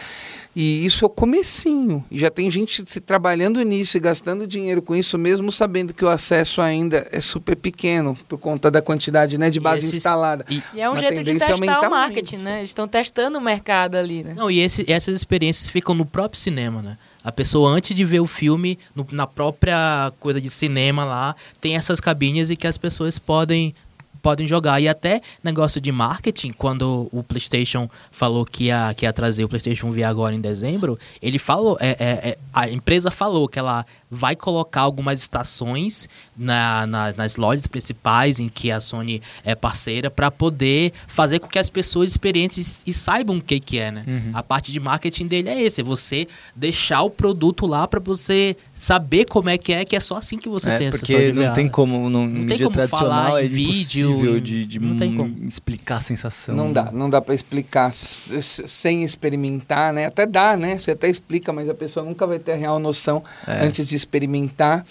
E 0.61 0.85
isso 0.85 1.05
é 1.05 1.07
o 1.07 1.11
comecinho. 1.11 2.05
E 2.11 2.19
já 2.19 2.29
tem 2.31 2.51
gente 2.51 2.85
se 2.87 3.01
trabalhando 3.01 3.63
nisso 3.63 3.97
e 3.97 4.01
gastando 4.01 4.47
dinheiro 4.47 4.83
com 4.83 4.95
isso, 4.95 5.17
mesmo 5.17 5.51
sabendo 5.51 5.95
que 5.95 6.05
o 6.05 6.09
acesso 6.09 6.61
ainda 6.61 7.09
é 7.11 7.19
super 7.21 7.57
pequeno, 7.57 8.15
por 8.29 8.37
conta 8.39 8.71
da 8.71 8.83
quantidade 8.83 9.39
né, 9.39 9.49
de 9.49 9.59
E 9.59 9.61
base 9.63 9.85
esses- 9.87 9.97
instalada. 9.97 10.45
E, 10.51 10.63
E 10.75 10.81
é 10.83 10.91
um 10.91 10.97
jeito 10.97 11.23
de 11.25 11.31
é 11.31 11.35
testar 11.39 11.81
o 11.87 11.91
marketing, 11.91 12.37
muito. 12.37 12.45
né? 12.45 12.59
Eles 12.59 12.71
estão 12.71 12.87
testando 12.87 13.39
o 13.39 13.41
mercado 13.41 13.95
ali, 13.97 14.23
né? 14.23 14.35
Não, 14.37 14.51
e 14.51 14.61
esse- 14.61 14.85
essas 14.91 15.15
experiências 15.15 15.71
ficam 15.71 15.95
no 15.95 16.05
próprio 16.05 16.39
cinema, 16.39 16.83
né? 16.83 16.99
A 17.25 17.33
pessoa, 17.33 17.71
antes 17.71 17.97
de 17.97 18.05
ver 18.05 18.21
o 18.21 18.27
filme, 18.27 18.79
no- 18.95 19.07
na 19.13 19.27
própria 19.27 20.13
coisa 20.21 20.41
de 20.41 20.51
cinema 20.51 21.05
lá, 21.07 21.35
tem 21.61 21.75
essas 21.77 22.01
cabines 22.01 22.51
e 22.51 22.57
que 22.57 22.67
as 22.67 22.77
pessoas 22.77 23.19
podem 23.19 23.75
podem 24.23 24.47
jogar. 24.47 24.81
E 24.81 24.89
até 24.89 25.21
negócio 25.43 25.81
de 25.81 25.91
marketing, 25.93 26.53
quando 26.53 27.09
o 27.13 27.23
PlayStation 27.23 27.89
falou 28.11 28.45
que 28.45 28.65
ia, 28.65 28.93
que 28.95 29.05
ia 29.07 29.13
trazer 29.13 29.45
o 29.45 29.49
PlayStation 29.49 29.91
VR 29.91 30.05
agora 30.05 30.35
em 30.35 30.41
dezembro, 30.41 30.99
ele 31.21 31.39
falou, 31.39 31.77
é, 31.81 31.91
é- 31.91 32.29
é- 32.31 32.39
a 32.53 32.69
empresa 32.69 33.11
falou 33.11 33.49
que 33.49 33.59
ela 33.59 33.85
vai 34.11 34.35
colocar 34.35 34.81
algumas 34.83 35.21
estações 35.21 36.09
na- 36.37 36.87
na- 36.87 37.13
nas 37.13 37.37
lojas 37.37 37.67
principais 37.67 38.41
em 38.41 38.49
que 38.49 38.71
a 38.71 38.81
Sony 38.81 39.23
é 39.45 39.55
parceira 39.55 40.11
para 40.11 40.31
poder 40.31 40.93
fazer 41.07 41.39
com 41.39 41.47
que 41.47 41.59
as 41.59 41.71
pessoas 41.71 42.11
experientes 42.11 42.81
e 42.87 42.93
saibam 42.93 43.37
o 43.39 43.41
que, 43.43 43.61
que 43.61 43.79
é, 43.79 43.91
né? 43.91 44.05
Uhum. 44.07 44.31
A 44.35 44.43
parte 44.43 44.73
de 44.73 44.81
marketing 44.81 45.27
dele 45.27 45.49
é 45.49 45.63
esse, 45.63 45.81
é 45.81 45.85
você 45.85 46.27
deixar 46.55 47.03
o 47.03 47.11
produto 47.11 47.67
lá 47.67 47.87
para 47.87 48.01
você 48.01 48.57
saber 48.81 49.27
como 49.27 49.51
é 49.51 49.59
que 49.59 49.73
é, 49.75 49.85
que 49.85 49.95
é 49.95 50.01
só 50.01 50.17
assim 50.17 50.39
que 50.39 50.49
você 50.49 50.71
É, 50.71 50.79
tem 50.79 50.91
porque 50.91 51.15
essa 51.15 51.33
não 51.35 51.53
tem 51.53 51.69
como, 51.69 52.09
no 52.09 52.27
Não 52.27 52.35
tem 52.35 52.45
mídia 52.47 52.65
como 52.65 52.75
tradicional 52.75 53.25
falar 53.27 53.43
é 53.43 53.45
em 53.45 53.49
vídeo, 53.49 54.09
impossível 54.09 54.39
em- 54.39 54.43
de, 54.43 54.65
de 54.65 54.79
não 54.81 54.97
tem 54.97 55.15
como. 55.15 55.37
explicar 55.47 55.97
a 55.99 56.01
sensação. 56.01 56.57
Não 56.57 56.73
dá, 56.73 56.91
não 56.91 57.11
dá 57.11 57.21
para 57.21 57.35
explicar 57.35 57.93
sem 57.93 59.05
experimentar, 59.05 59.93
né? 59.93 60.07
Até 60.07 60.25
dá, 60.27 60.57
né? 60.57 60.79
Você 60.79 60.93
até 60.93 61.09
explica, 61.09 61.53
mas 61.53 61.69
a 61.69 61.75
pessoa 61.75 62.05
nunca 62.07 62.27
vai 62.27 62.39
ter 62.39 62.53
a 62.53 62.57
real 62.57 62.79
noção 62.79 63.23
É. 63.47 63.65
antes 63.67 63.87
de 63.87 63.95
experimentar. 63.97 64.85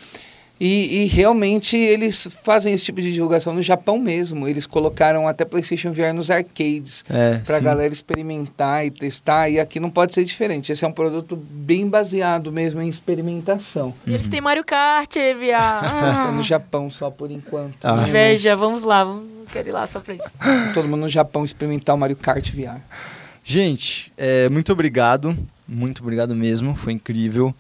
E, 0.60 1.04
e 1.04 1.06
realmente 1.06 1.78
eles 1.78 2.28
fazem 2.44 2.74
esse 2.74 2.84
tipo 2.84 3.02
de 3.02 3.14
divulgação 3.14 3.54
no 3.54 3.62
Japão 3.62 3.98
mesmo. 3.98 4.46
Eles 4.46 4.68
colocaram 4.68 5.26
até 5.26 5.46
PlayStation 5.46 5.94
VR 5.94 6.14
nos 6.14 6.30
arcades 6.30 7.06
É, 7.10 7.38
pra 7.38 7.60
sim. 7.60 7.64
galera 7.64 7.94
experimentar 7.94 8.86
e 8.86 8.92
testar. 8.92 9.50
E 9.50 9.58
aqui 9.58 9.80
não 9.80 9.90
pode 9.90 10.14
ser 10.14 10.26
diferente. 10.26 10.72
Esse 10.72 10.84
é 10.84 10.88
um 10.88 10.92
produto 10.92 11.38
bem 11.38 11.88
baseado 11.88 12.52
mesmo 12.52 12.82
em 12.82 12.90
experimentação. 12.90 13.94
E 14.06 14.14
eles 14.14 14.28
têm 14.28 14.42
Mario 14.42 14.66
Kart. 14.66 15.14
Tá 15.14 16.28
Ah, 16.28 16.32
no 16.36 16.44
Japão 16.44 16.90
só 16.92 17.10
por 17.10 17.32
enquanto. 17.32 17.78
Ah. 17.84 17.96
né? 17.96 18.10
inveja, 18.10 18.56
vamos 18.58 18.84
lá, 18.84 19.04
vamos, 19.06 19.26
quero 19.52 19.70
ir 19.70 19.72
lá 19.72 19.88
só 19.88 20.02
pra 20.02 20.14
isso. 20.14 20.30
Todo 20.74 20.90
mundo 20.90 21.02
no 21.02 21.10
Japão 21.10 21.46
experimentar 21.46 21.96
o 21.96 21.98
Mario 21.98 22.18
Kart 22.18 22.52
VR. 22.52 22.80
Gente, 23.44 24.12
é, 24.18 24.50
muito 24.50 24.72
obrigado. 24.74 25.38
Muito 25.68 26.02
obrigado 26.02 26.36
mesmo. 26.36 26.76
Foi 26.76 26.94
incrível. 26.94 27.56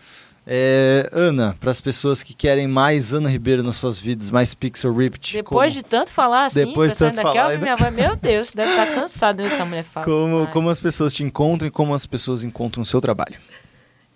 É, 0.51 1.07
Ana, 1.13 1.55
para 1.59 1.69
as 1.69 1.79
pessoas 1.79 2.23
que 2.23 2.33
querem 2.33 2.67
mais 2.67 3.13
Ana 3.13 3.29
Ribeiro 3.29 3.61
nas 3.61 3.75
suas 3.75 3.99
vidas, 3.99 4.31
mais 4.31 4.55
Pixel 4.55 4.91
Ripped. 4.91 5.33
Depois 5.33 5.71
de 5.71 5.83
tanto 5.83 6.09
falar 6.09 6.45
assim, 6.45 6.65
Depois 6.65 6.91
de 6.91 6.97
tanto 6.97 7.17
daqui, 7.17 7.37
falar 7.37 7.49
ainda. 7.49 7.61
minha 7.61 7.73
avó, 7.73 7.91
meu 7.91 8.15
Deus, 8.15 8.49
deve 8.51 8.71
estar 8.71 8.87
cansada 8.87 9.43
dessa 9.43 9.63
mulher 9.63 9.83
fala. 9.83 10.07
como, 10.07 10.47
como 10.47 10.67
as 10.71 10.79
pessoas 10.79 11.13
te 11.13 11.21
encontram 11.23 11.67
e 11.67 11.71
como 11.71 11.93
as 11.93 12.07
pessoas 12.07 12.41
encontram 12.41 12.81
o 12.81 12.85
seu 12.85 12.99
trabalho. 12.99 13.35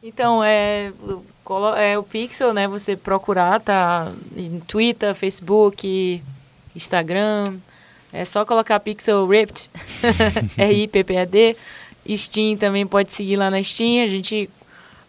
Então, 0.01 0.43
é, 0.43 0.91
é 1.77 1.97
o 1.99 2.03
Pixel, 2.03 2.51
né? 2.51 2.68
Você 2.68 2.95
procurar, 2.95 3.61
tá 3.61 4.11
em 4.35 4.60
Twitter, 4.61 5.14
Facebook, 5.14 6.23
Instagram. 6.76 7.57
É 8.11 8.26
só 8.26 8.43
colocar 8.43 8.80
Pixel 8.80 9.27
Ripped, 9.27 9.69
R-I-P-P-A-D. 10.57 11.55
Steam 12.18 12.57
também 12.57 12.88
pode 12.88 13.14
seguir 13.14 13.35
lá 13.35 13.51
na 13.51 13.61
Steam. 13.61 14.03
A 14.03 14.07
gente 14.07 14.49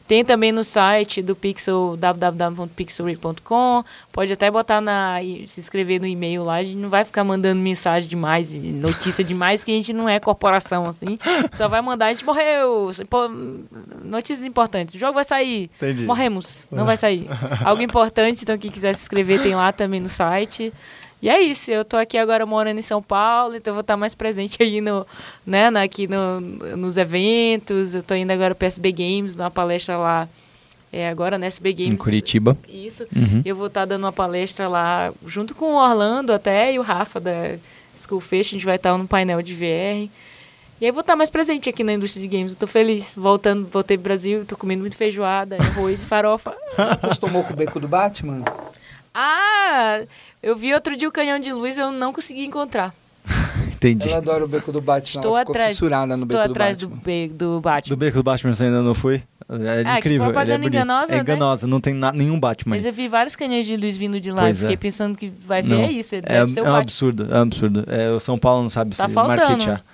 tem 0.06 0.22
também 0.22 0.52
no 0.52 0.62
site 0.62 1.22
do 1.22 1.34
Pixel, 1.34 1.96
www.pixelrip.com. 1.96 3.84
Pode 4.12 4.32
até 4.32 4.50
botar 4.50 4.80
na. 4.80 5.18
se 5.46 5.60
inscrever 5.60 5.98
no 6.00 6.06
e-mail 6.06 6.44
lá. 6.44 6.56
A 6.56 6.64
gente 6.64 6.76
não 6.76 6.90
vai 6.90 7.04
ficar 7.04 7.24
mandando 7.24 7.60
mensagem 7.60 8.08
demais 8.08 8.54
e 8.54 8.58
notícia 8.58 9.24
demais, 9.24 9.64
que 9.64 9.72
a 9.72 9.74
gente 9.74 9.94
não 9.94 10.06
é 10.08 10.20
corporação 10.20 10.86
assim. 10.86 11.18
Só 11.54 11.68
vai 11.68 11.80
mandar, 11.80 12.06
a 12.06 12.12
gente 12.12 12.24
morreu. 12.24 12.90
Notícias 14.04 14.44
importantes. 14.44 14.94
O 14.94 14.98
jogo 14.98 15.14
vai 15.14 15.24
sair. 15.24 15.70
Entendi. 15.76 16.04
Morremos. 16.04 16.68
Não 16.70 16.84
vai 16.84 16.98
sair. 16.98 17.26
Algo 17.64 17.80
importante, 17.80 18.42
então 18.42 18.58
quem 18.58 18.70
quiser 18.70 18.94
se 18.94 19.02
inscrever 19.02 19.42
tem 19.42 19.54
lá 19.54 19.72
também 19.72 20.00
no 20.00 20.08
site. 20.08 20.72
E 21.22 21.28
é 21.28 21.40
isso, 21.40 21.70
eu 21.70 21.84
tô 21.84 21.96
aqui 21.96 22.18
agora 22.18 22.44
morando 22.44 22.78
em 22.78 22.82
São 22.82 23.02
Paulo, 23.02 23.56
então 23.56 23.70
eu 23.70 23.74
vou 23.74 23.80
estar 23.80 23.96
mais 23.96 24.14
presente 24.14 24.62
aí 24.62 24.80
no, 24.80 25.06
né, 25.46 25.68
aqui 25.82 26.06
no, 26.06 26.40
nos 26.76 26.98
eventos. 26.98 27.94
Eu 27.94 28.02
tô 28.02 28.14
indo 28.14 28.30
agora 28.30 28.54
pro 28.54 28.66
SB 28.66 28.92
Games, 28.92 29.34
numa 29.36 29.50
palestra 29.50 29.96
lá, 29.96 30.28
é, 30.92 31.08
agora 31.08 31.38
na 31.38 31.46
SB 31.46 31.72
Games. 31.72 31.92
Em 31.94 31.96
Curitiba. 31.96 32.56
Isso. 32.68 33.06
Uhum. 33.14 33.42
Eu 33.44 33.56
vou 33.56 33.68
estar 33.68 33.84
dando 33.86 34.04
uma 34.04 34.12
palestra 34.12 34.68
lá, 34.68 35.12
junto 35.26 35.54
com 35.54 35.72
o 35.72 35.82
Orlando 35.82 36.32
até 36.32 36.72
e 36.72 36.78
o 36.78 36.82
Rafa 36.82 37.18
da 37.18 37.56
Schoolfish, 37.96 38.48
a 38.48 38.50
gente 38.50 38.66
vai 38.66 38.76
estar 38.76 38.96
no 38.96 39.08
painel 39.08 39.40
de 39.40 39.54
VR. 39.54 40.10
E 40.80 40.86
aí 40.86 40.90
vou 40.92 41.00
estar 41.00 41.16
mais 41.16 41.30
presente 41.30 41.68
aqui 41.68 41.82
na 41.82 41.92
indústria 41.94 42.20
de 42.20 42.28
games, 42.28 42.52
eu 42.52 42.58
tô 42.58 42.66
feliz. 42.66 43.14
Voltando, 43.16 43.66
voltei 43.66 43.96
pro 43.96 44.04
Brasil, 44.04 44.44
tô 44.44 44.56
comendo 44.56 44.82
muito 44.82 44.96
feijoada, 44.96 45.56
arroz, 45.56 46.04
farofa. 46.06 46.54
Acostumou 46.76 47.44
com 47.44 47.52
o 47.52 47.56
beco 47.56 47.80
do 47.80 47.88
Batman? 47.88 48.42
Ah, 49.14 50.00
eu 50.42 50.56
vi 50.56 50.74
outro 50.74 50.96
dia 50.96 51.08
o 51.08 51.12
canhão 51.12 51.38
de 51.38 51.52
luz, 51.52 51.78
eu 51.78 51.92
não 51.92 52.12
consegui 52.12 52.44
encontrar. 52.44 52.92
Entendi. 53.74 54.08
Ela 54.08 54.18
adora 54.18 54.44
o 54.44 54.48
beco 54.48 54.72
do 54.72 54.80
Batman. 54.80 55.20
Estou 55.20 55.30
ela 55.36 55.40
ficou 55.40 55.52
atrás, 55.54 55.70
fissurada 55.72 56.16
no 56.16 56.24
estou 56.24 56.38
beco 56.40 56.50
atrás 56.50 56.76
do 56.76 56.86
do, 56.88 56.94
Batman. 56.96 57.04
be, 57.04 57.28
do 57.28 57.36
Do 57.56 57.60
Batman. 57.60 57.96
Beco 57.96 58.16
do 58.16 58.22
Batman 58.22 58.54
você 58.54 58.64
ainda 58.64 58.82
não 58.82 58.94
foi? 58.94 59.22
É 59.46 59.80
Ah, 59.84 59.92
que 59.94 59.98
incrível. 59.98 60.10
ele 60.10 60.14
é 60.14 60.18
propaganda 60.32 60.58
bonito. 60.58 60.74
enganosa, 60.74 61.12
É 61.12 61.16
né? 61.16 61.20
enganosa, 61.22 61.66
não 61.66 61.78
tem 61.80 61.92
na- 61.94 62.12
nenhum 62.12 62.40
Batman. 62.40 62.74
Mas 62.76 62.86
eu 62.86 62.92
vi 62.92 63.06
vários 63.08 63.36
canhões 63.36 63.66
de 63.66 63.76
luz 63.76 63.96
vindo 63.96 64.18
de 64.18 64.30
lá, 64.32 64.42
Pois 64.42 64.58
fiquei 64.58 64.74
é. 64.74 64.76
pensando 64.78 65.16
que 65.18 65.28
vai 65.28 65.60
ver, 65.62 65.74
Não. 65.76 65.82
é 65.84 65.90
isso, 65.92 66.14
É, 66.16 66.20
deve 66.22 66.50
ser 66.52 66.62
o 66.62 66.66
é 66.66 66.70
um 66.72 66.74
absurdo, 66.76 67.28
é 67.30 67.38
um 67.38 67.42
absurdo. 67.42 67.84
É, 67.86 68.10
o 68.10 68.18
São 68.20 68.38
Paulo 68.38 68.62
não 68.62 68.70
sabe 68.70 68.96
Tá 68.96 69.06
se 69.06 69.12
faltando. 69.14 69.48
marketear. 69.48 69.84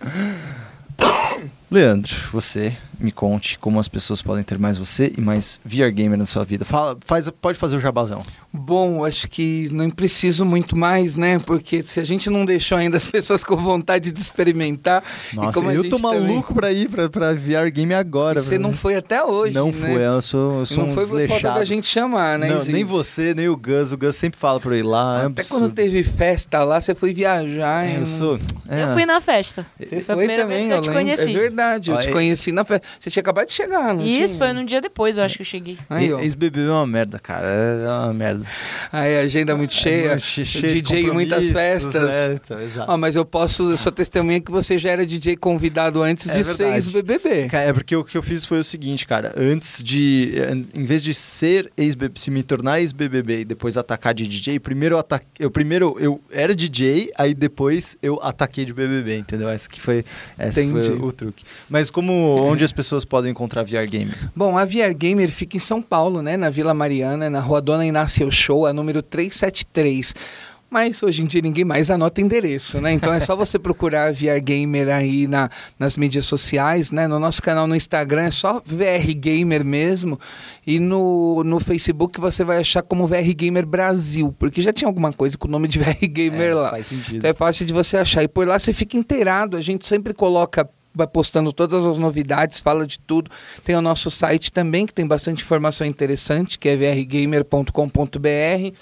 Leandro, 1.70 2.14
você 2.32 2.72
me 2.98 3.10
conte 3.12 3.58
como 3.58 3.78
as 3.78 3.88
pessoas 3.88 4.22
podem 4.22 4.42
ter 4.44 4.58
mais 4.58 4.78
você 4.78 5.12
e 5.16 5.20
mais 5.20 5.60
VR 5.64 5.90
Gamer 5.92 6.18
na 6.18 6.26
sua 6.26 6.44
vida. 6.44 6.64
Fala, 6.64 6.96
faz, 7.04 7.28
pode 7.30 7.58
fazer 7.58 7.76
o 7.76 7.80
jabazão. 7.80 8.20
Bom, 8.52 9.04
acho 9.04 9.26
que 9.28 9.68
não 9.72 9.90
preciso 9.90 10.44
muito 10.44 10.76
mais, 10.76 11.16
né? 11.16 11.38
Porque 11.40 11.82
se 11.82 11.98
a 11.98 12.04
gente 12.04 12.30
não 12.30 12.44
deixou 12.44 12.78
ainda 12.78 12.96
as 12.98 13.08
pessoas 13.10 13.42
com 13.42 13.56
vontade 13.56 14.12
de 14.12 14.20
experimentar. 14.20 15.02
e 15.32 15.36
Nossa, 15.36 15.52
como 15.52 15.70
a 15.70 15.74
eu 15.74 15.88
tô 15.88 15.96
também- 15.96 16.20
maluco 16.20 16.54
pra 16.54 16.70
ir 16.72 16.88
pra, 16.88 17.08
pra 17.08 17.34
VR 17.34 17.70
Game 17.72 17.92
agora. 17.94 18.40
Você 18.40 18.58
não 18.58 18.72
foi 18.72 18.94
até 18.94 19.24
hoje. 19.24 19.52
Não 19.54 19.66
né? 19.66 19.72
fui, 19.72 20.06
eu 20.06 20.22
sou, 20.22 20.58
eu 20.60 20.66
sou 20.66 20.84
não 20.84 20.90
um 20.90 20.94
foi 20.94 21.02
por 21.04 21.10
falta 21.10 21.22
desleixado. 21.26 21.58
da 21.58 21.64
gente 21.64 21.86
chamar, 21.86 22.38
né? 22.38 22.48
Não, 22.48 22.64
nem 22.64 22.84
você, 22.84 23.34
nem 23.34 23.48
o 23.48 23.56
Gus. 23.56 23.92
O 23.92 23.96
Gus 23.98 24.14
sempre 24.16 24.38
fala 24.38 24.60
pra 24.60 24.70
eu 24.74 24.78
ir 24.78 24.82
lá. 24.84 25.14
é 25.14 25.26
Até 25.26 25.26
absurdo. 25.26 25.60
quando 25.64 25.72
teve 25.74 26.02
festa 26.04 26.62
lá, 26.62 26.80
você 26.80 26.94
foi 26.94 27.12
viajar. 27.12 27.84
É, 27.86 27.98
eu 27.98 28.06
sou. 28.06 28.38
é. 28.68 28.84
Eu 28.84 28.88
fui 28.94 29.04
na 29.04 29.20
festa. 29.20 29.66
Você 29.78 29.86
Foi 29.88 29.98
a 29.98 30.02
foi 30.04 30.16
primeira 30.16 30.42
também, 30.42 30.56
vez 30.58 30.66
que 30.68 30.72
eu 30.72 30.76
eu 30.76 30.82
te 30.82 30.88
lembro. 30.90 31.02
conheci. 31.02 31.30
É 31.36 31.40
verdade, 31.40 31.90
eu 31.90 31.96
Ó, 31.96 32.00
te 32.00 32.08
é- 32.08 32.12
conheci 32.12 32.52
na 32.52 32.64
festa. 32.64 32.83
Você 32.98 33.10
tinha 33.10 33.20
acabado 33.20 33.46
de 33.46 33.52
chegar, 33.52 33.94
não 33.94 34.04
Isso 34.04 34.14
tinha? 34.34 34.38
foi 34.38 34.52
num 34.52 34.64
dia 34.64 34.80
depois, 34.80 35.16
eu 35.16 35.22
acho 35.24 35.36
que 35.36 35.42
eu 35.42 35.46
cheguei. 35.46 35.78
Aí, 35.88 36.12
ó. 36.12 36.20
Ex-BBB 36.20 36.68
é 36.68 36.72
uma 36.72 36.86
merda, 36.86 37.18
cara. 37.18 37.46
É 37.46 37.88
uma 37.88 38.12
merda. 38.14 38.44
Aí, 38.92 39.16
agenda 39.18 39.56
muito 39.56 39.74
cheia. 39.74 40.12
É, 40.12 40.18
che- 40.18 40.44
cheio 40.44 40.74
de 40.74 40.82
DJ 40.82 41.08
em 41.08 41.12
muitas 41.12 41.50
festas. 41.50 42.14
É, 42.14 42.32
então, 42.34 42.60
exato. 42.60 42.90
Ó, 42.90 42.96
mas 42.96 43.16
eu 43.16 43.24
posso, 43.24 43.70
eu 43.70 43.76
sou 43.76 43.92
testemunha 43.92 44.40
que 44.40 44.50
você 44.50 44.78
já 44.78 44.90
era 44.90 45.04
DJ 45.06 45.36
convidado 45.36 46.02
antes 46.02 46.28
É 46.28 46.32
de 46.38 46.42
verdade. 46.42 46.56
ser 46.56 46.72
ex-BBB. 46.74 47.48
É 47.52 47.72
porque 47.72 47.94
o 47.96 48.04
que 48.04 48.16
eu 48.16 48.22
fiz 48.22 48.44
foi 48.44 48.58
o 48.58 48.64
seguinte, 48.64 49.06
cara. 49.06 49.32
Antes 49.36 49.82
de. 49.82 50.32
Em 50.74 50.84
vez 50.84 51.02
de 51.02 51.14
ser 51.14 51.70
ex-BBB, 51.76 52.20
se 52.20 52.30
me 52.30 52.42
tornar 52.42 52.80
ex-BBB 52.80 53.40
e 53.40 53.44
depois 53.44 53.76
atacar 53.76 54.14
de 54.14 54.26
DJ, 54.26 54.58
primeiro 54.60 54.94
eu 54.96 54.98
ataquei. 54.98 55.28
Eu 55.38 55.50
primeiro 55.50 55.96
eu 55.98 56.20
era 56.30 56.54
DJ, 56.54 57.10
aí 57.16 57.34
depois 57.34 57.96
eu 58.02 58.18
ataquei 58.22 58.64
de 58.64 58.72
BBB, 58.72 59.16
entendeu? 59.18 59.48
Essa 59.48 59.68
que 59.68 59.80
foi, 59.80 60.04
essa 60.38 60.54
foi 60.54 60.64
Entendi. 60.64 60.92
o 61.02 61.12
truque. 61.12 61.44
Mas 61.68 61.90
como 61.90 62.12
onde 62.12 62.64
as 62.64 62.72
pessoas 62.74 63.04
podem 63.04 63.30
encontrar 63.30 63.62
VR 63.62 63.88
Game? 63.88 64.12
Bom, 64.34 64.58
a 64.58 64.64
VR 64.64 64.94
Gamer 64.96 65.30
fica 65.30 65.56
em 65.56 65.60
São 65.60 65.80
Paulo, 65.80 66.20
né? 66.20 66.36
Na 66.36 66.50
Vila 66.50 66.74
Mariana, 66.74 67.30
na 67.30 67.40
rua 67.40 67.60
Dona 67.60 67.86
Inácio 67.86 68.30
Show, 68.30 68.66
a 68.66 68.72
número 68.72 69.02
373. 69.02 70.14
Mas 70.74 71.00
hoje 71.04 71.22
em 71.22 71.26
dia 71.26 71.40
ninguém 71.40 71.64
mais 71.64 71.88
anota 71.88 72.20
endereço, 72.20 72.80
né? 72.80 72.92
Então 72.92 73.14
é 73.14 73.20
só 73.20 73.36
você 73.36 73.60
procurar 73.60 74.12
VR 74.12 74.40
Gamer 74.42 74.88
aí 74.88 75.28
na, 75.28 75.48
nas 75.78 75.96
mídias 75.96 76.26
sociais, 76.26 76.90
né? 76.90 77.06
No 77.06 77.20
nosso 77.20 77.40
canal 77.40 77.68
no 77.68 77.76
Instagram 77.76 78.24
é 78.24 78.30
só 78.32 78.60
VR 78.66 79.14
Gamer 79.14 79.64
mesmo. 79.64 80.18
E 80.66 80.80
no, 80.80 81.44
no 81.44 81.60
Facebook 81.60 82.20
você 82.20 82.42
vai 82.42 82.58
achar 82.58 82.82
como 82.82 83.06
VR 83.06 83.32
Gamer 83.36 83.64
Brasil, 83.64 84.34
porque 84.36 84.60
já 84.60 84.72
tinha 84.72 84.88
alguma 84.88 85.12
coisa 85.12 85.38
com 85.38 85.46
o 85.46 85.50
nome 85.50 85.68
de 85.68 85.78
VR 85.78 86.08
Gamer 86.08 86.50
É, 86.50 86.54
lá. 86.54 86.70
Faz 86.70 86.88
sentido. 86.88 87.18
Então 87.18 87.30
é 87.30 87.34
fácil 87.34 87.64
de 87.64 87.72
você 87.72 87.96
achar. 87.96 88.24
E 88.24 88.28
por 88.28 88.44
lá 88.44 88.58
você 88.58 88.72
fica 88.72 88.96
inteirado. 88.96 89.56
A 89.56 89.60
gente 89.60 89.86
sempre 89.86 90.12
coloca, 90.12 90.68
vai 90.94 91.06
postando 91.06 91.52
todas 91.52 91.84
as 91.84 91.98
novidades, 91.98 92.60
fala 92.60 92.86
de 92.86 92.98
tudo. 93.00 93.30
Tem 93.64 93.74
o 93.74 93.82
nosso 93.82 94.10
site 94.10 94.52
também, 94.52 94.86
que 94.86 94.94
tem 94.94 95.06
bastante 95.06 95.42
informação 95.42 95.86
interessante, 95.86 96.58
que 96.58 96.68
é 96.68 96.76
vrgamer.com.br. 96.76 98.74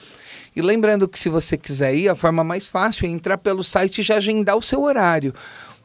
E 0.55 0.61
lembrando 0.61 1.09
que 1.09 1.19
se 1.19 1.29
você 1.29 1.57
quiser 1.57 1.95
ir, 1.95 2.09
a 2.09 2.15
forma 2.15 2.45
mais 2.45 2.69
fácil 2.69 3.07
é 3.07 3.09
entrar 3.09 3.39
pelo 3.39 3.65
site 3.65 4.01
e 4.01 4.03
já 4.03 4.17
agendar 4.17 4.57
o 4.57 4.63
seu 4.63 4.83
horário. 4.83 5.33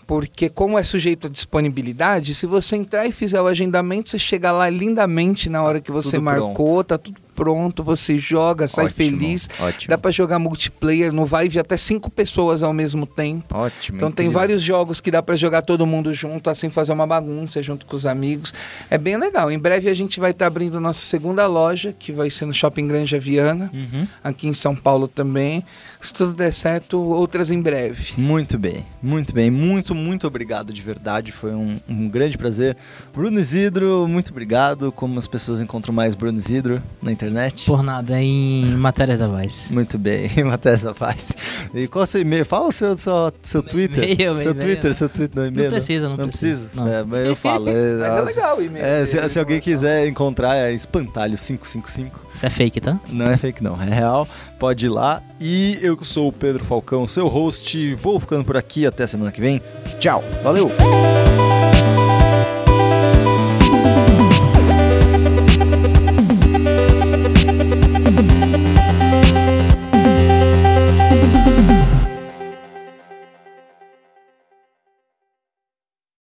Porque 0.05 0.49
como 0.49 0.77
é 0.77 0.83
sujeito 0.83 1.27
à 1.27 1.29
disponibilidade, 1.29 2.35
se 2.35 2.45
você 2.45 2.77
entrar 2.77 3.05
e 3.05 3.11
fizer 3.11 3.41
o 3.41 3.47
agendamento, 3.47 4.09
você 4.09 4.19
chega 4.19 4.51
lá 4.51 4.69
lindamente 4.69 5.49
na 5.49 5.61
hora 5.63 5.81
que 5.81 5.91
você 5.91 6.11
Tudo 6.11 6.23
marcou, 6.23 6.83
tá 6.83 6.97
tudo 6.97 7.26
pronto, 7.37 7.83
você 7.83 8.17
joga, 8.17 8.67
sai 8.67 8.85
Ótimo, 8.85 8.95
feliz. 8.97 9.47
Ótimo. 9.59 9.89
Dá 9.91 9.97
pra 9.97 10.09
jogar 10.09 10.39
multiplayer 10.39 11.13
no 11.13 11.23
Vive 11.23 11.59
até 11.59 11.77
cinco 11.77 12.09
pessoas 12.09 12.63
ao 12.63 12.73
mesmo 12.73 13.05
tempo. 13.05 13.55
Ótimo. 13.55 13.95
Então 13.97 14.11
tem 14.11 14.27
vários 14.29 14.59
jogos 14.63 14.99
que 14.99 15.11
dá 15.11 15.21
pra 15.21 15.35
jogar 15.35 15.61
todo 15.61 15.85
mundo 15.85 16.11
junto, 16.15 16.49
assim 16.49 16.71
fazer 16.71 16.93
uma 16.93 17.05
bagunça 17.05 17.61
junto 17.61 17.85
com 17.85 17.95
os 17.95 18.07
amigos. 18.07 18.53
É 18.89 18.97
bem 18.97 19.17
legal. 19.17 19.51
Em 19.51 19.59
breve 19.59 19.87
a 19.87 19.93
gente 19.93 20.19
vai 20.19 20.31
estar 20.31 20.47
abrindo 20.47 20.79
nossa 20.79 21.05
segunda 21.05 21.45
loja, 21.45 21.93
que 21.97 22.11
vai 22.11 22.29
ser 22.31 22.45
no 22.47 22.53
Shopping 22.53 22.87
Granja 22.87 23.19
Viana, 23.19 23.69
Uhum. 23.71 24.07
aqui 24.23 24.47
em 24.47 24.53
São 24.53 24.75
Paulo 24.75 25.07
também. 25.07 25.63
Se 26.01 26.13
tudo 26.13 26.31
der 26.33 26.53
certo, 26.53 26.97
outras 26.99 27.49
em 27.51 27.59
breve. 27.61 28.13
Muito 28.17 28.57
bem, 28.57 28.85
muito 29.01 29.33
bem. 29.33 29.49
Muito, 29.51 29.93
muito 29.95 30.25
obrigado 30.27 30.71
de 30.71 30.81
verdade. 30.81 31.31
Foi 31.31 31.51
um, 31.53 31.79
um 31.89 32.07
grande 32.07 32.37
prazer. 32.37 32.77
Bruno 33.13 33.39
Isidro, 33.39 34.07
muito 34.07 34.29
obrigado. 34.31 34.91
Como 34.91 35.17
as 35.19 35.27
pessoas 35.27 35.59
encontram 35.59 35.93
mais 35.93 36.13
Bruno 36.15 36.37
Isidro 36.37 36.81
na 37.01 37.11
internet? 37.11 37.26
Por 37.65 37.83
nada, 37.83 38.21
em 38.21 38.65
matérias 38.77 39.19
da 39.19 39.27
Vice. 39.27 39.73
Muito 39.73 39.97
bem, 39.97 40.29
Matheus 40.45 40.83
Paz. 40.97 41.33
E 41.73 41.87
qual 41.87 42.03
é 42.03 42.03
o 42.03 42.07
seu 42.07 42.21
e-mail? 42.21 42.45
Fala 42.45 42.67
o 42.67 42.71
seu, 42.71 42.97
seu, 42.97 43.31
seu 43.41 43.63
Twitter. 43.63 44.03
e-mail, 44.11 44.39
seu 44.39 44.53
Twitter, 44.53 44.85
não. 44.85 44.93
seu 44.93 45.09
Twitter, 45.09 45.35
não, 45.35 45.47
e-mail, 45.47 45.63
Não 45.69 45.71
precisa, 45.77 46.09
não 46.09 46.17
não 46.17 46.27
precisa. 46.27 46.61
precisa. 46.69 46.81
Não. 46.81 46.87
É, 46.91 47.03
mas 47.03 47.27
eu 47.27 47.35
falo. 47.35 47.69
É, 47.69 47.73
Mas 47.97 48.37
é 48.37 48.41
legal 48.41 48.57
o 48.57 48.61
e-mail. 48.61 48.85
é, 48.85 49.05
se, 49.05 49.15
dele, 49.15 49.29
se 49.29 49.39
alguém 49.39 49.57
pô. 49.59 49.63
quiser 49.63 50.07
encontrar, 50.07 50.55
é 50.55 50.73
espantalho555. 50.73 52.11
Isso 52.33 52.45
é 52.45 52.49
fake, 52.49 52.79
tá? 52.81 52.99
Não 53.09 53.25
é 53.25 53.35
fake, 53.37 53.63
não, 53.63 53.81
é 53.81 53.85
real. 53.89 54.27
Pode 54.59 54.85
ir 54.85 54.89
lá. 54.89 55.21
E 55.39 55.77
eu 55.81 55.97
sou 56.03 56.27
o 56.27 56.31
Pedro 56.31 56.63
Falcão, 56.63 57.07
seu 57.07 57.27
host. 57.27 57.93
Vou 57.95 58.19
ficando 58.19 58.43
por 58.45 58.55
aqui. 58.57 58.85
Até 58.85 59.07
semana 59.07 59.31
que 59.31 59.41
vem. 59.41 59.61
Tchau. 59.99 60.23
Valeu. 60.43 60.71